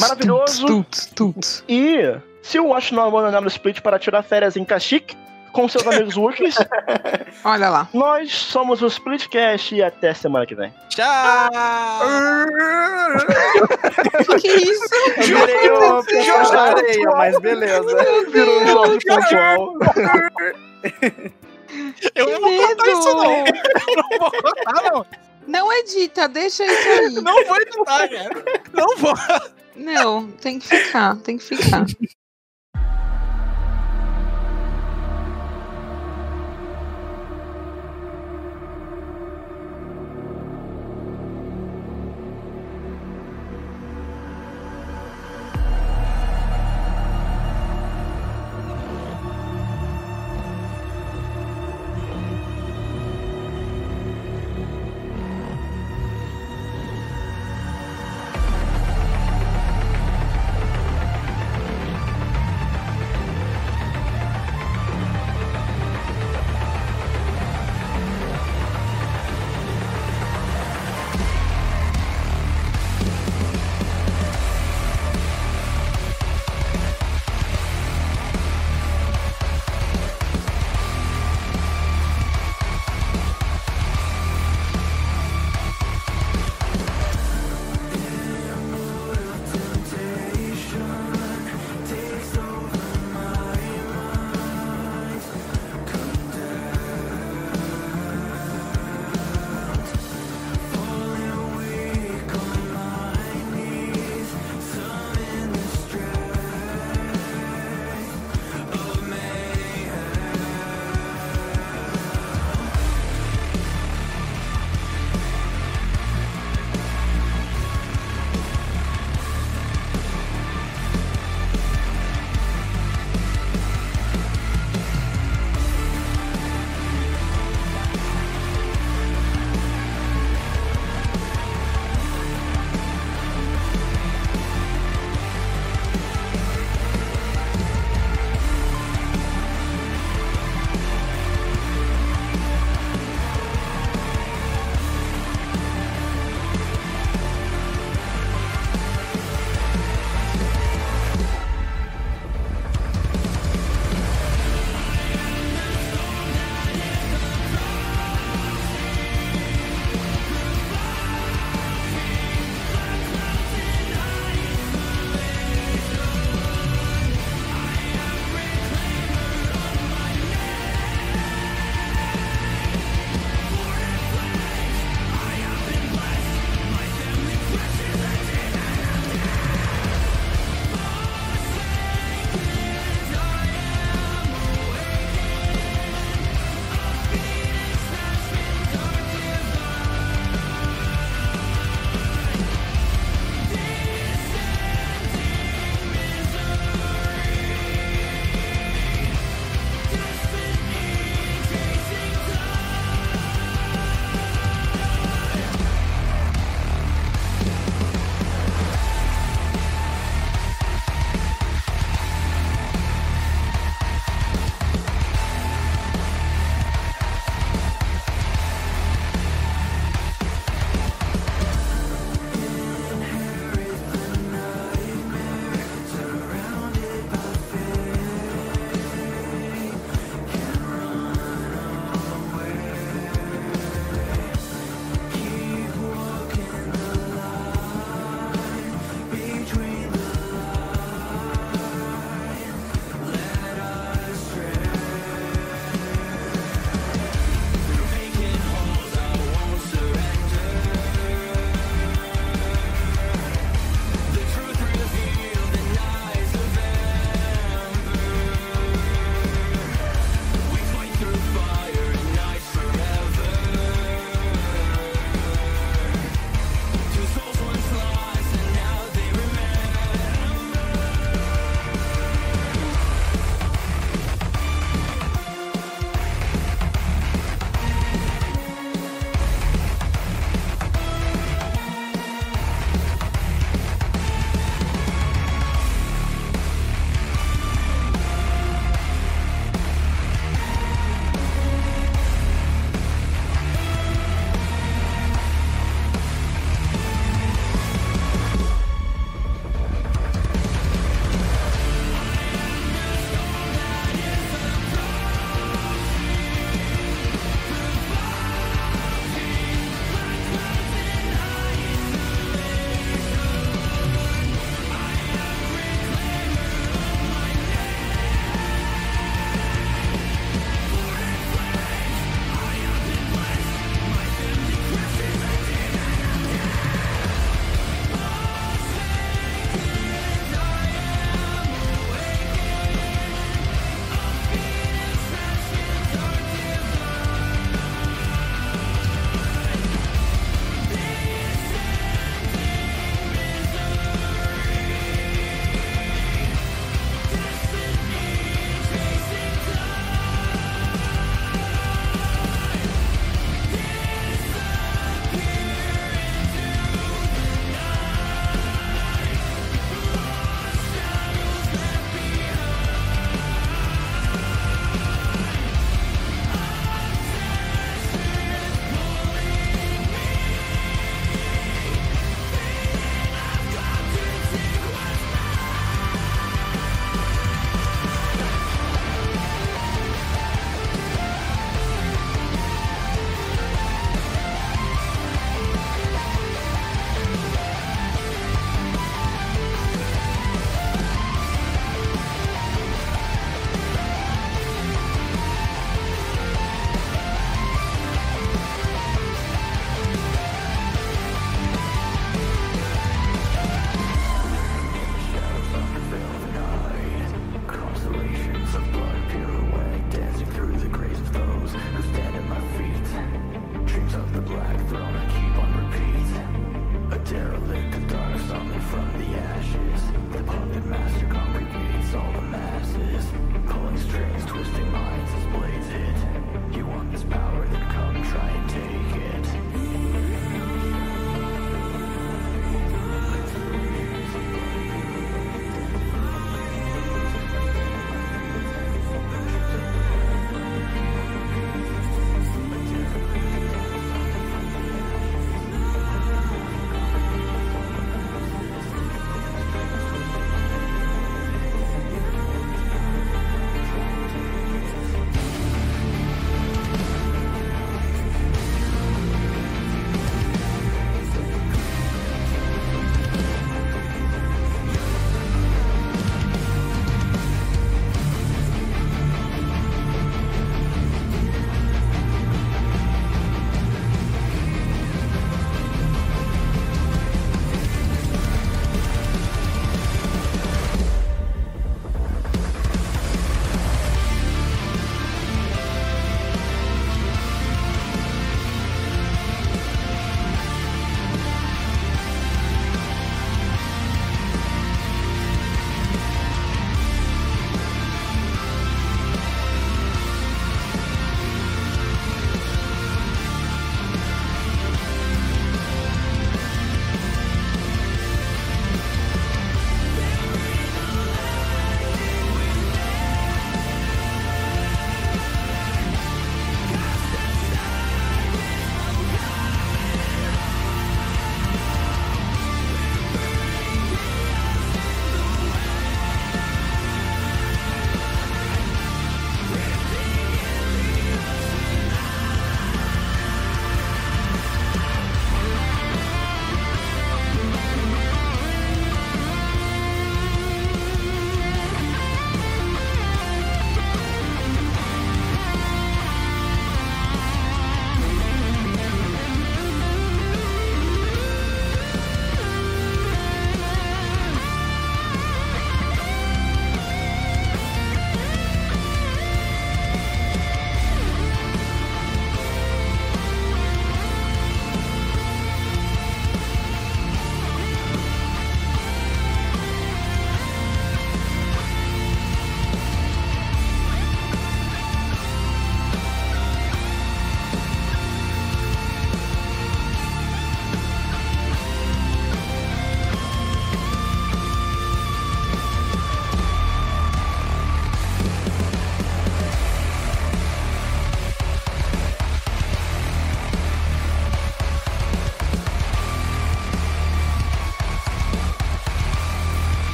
Maravilhoso. 0.00 0.66
Tuts, 0.66 1.06
tuts, 1.06 1.12
tuts. 1.14 1.64
E 1.68 1.96
se 2.42 2.58
o 2.58 2.66
Watch 2.66 2.94
não 2.94 3.04
abandonar 3.06 3.42
o 3.42 3.48
Split 3.48 3.80
para 3.80 3.98
tirar 3.98 4.22
férias 4.22 4.56
em 4.56 4.64
Caxique 4.64 5.16
com 5.52 5.68
seus 5.68 5.86
amigos 5.86 6.16
Wookiees, 6.16 6.56
Olha 7.44 7.68
lá. 7.68 7.88
nós 7.92 8.32
somos 8.32 8.80
o 8.82 8.86
Splitcast 8.86 9.74
e 9.74 9.82
até 9.82 10.14
semana 10.14 10.46
que 10.46 10.54
vem. 10.54 10.72
Tchau! 10.88 11.50
que 14.40 14.48
isso? 14.48 14.94
Eu 15.18 15.46
virei 15.46 15.70
o 15.70 16.02
pessoal 16.04 16.50
da 16.50 16.62
areia, 16.62 17.10
mas 17.10 17.38
beleza. 17.38 17.96
Virou 18.30 18.62
um 18.62 18.66
jogo 18.66 18.98
pontual. 19.06 19.74
Eu 22.14 22.26
Que 22.26 22.32
não 22.32 22.40
vou 22.40 22.68
contar 22.68 22.88
isso, 22.88 23.14
não. 23.14 23.46
Eu 23.46 23.96
não 23.96 24.18
vou 24.18 24.30
contar, 24.30 24.82
não. 24.92 25.06
Não 25.46 25.72
edita, 25.72 26.28
deixa 26.28 26.64
isso 26.64 26.88
aí. 26.88 27.10
Não 27.22 27.44
vou 27.46 27.56
editar, 27.56 28.08
cara. 28.08 28.30
Não 28.74 28.96
vou. 28.96 29.14
Não, 29.74 30.30
tem 30.32 30.58
que 30.58 30.68
ficar, 30.68 31.16
tem 31.16 31.38
que 31.38 31.44
ficar. 31.44 31.86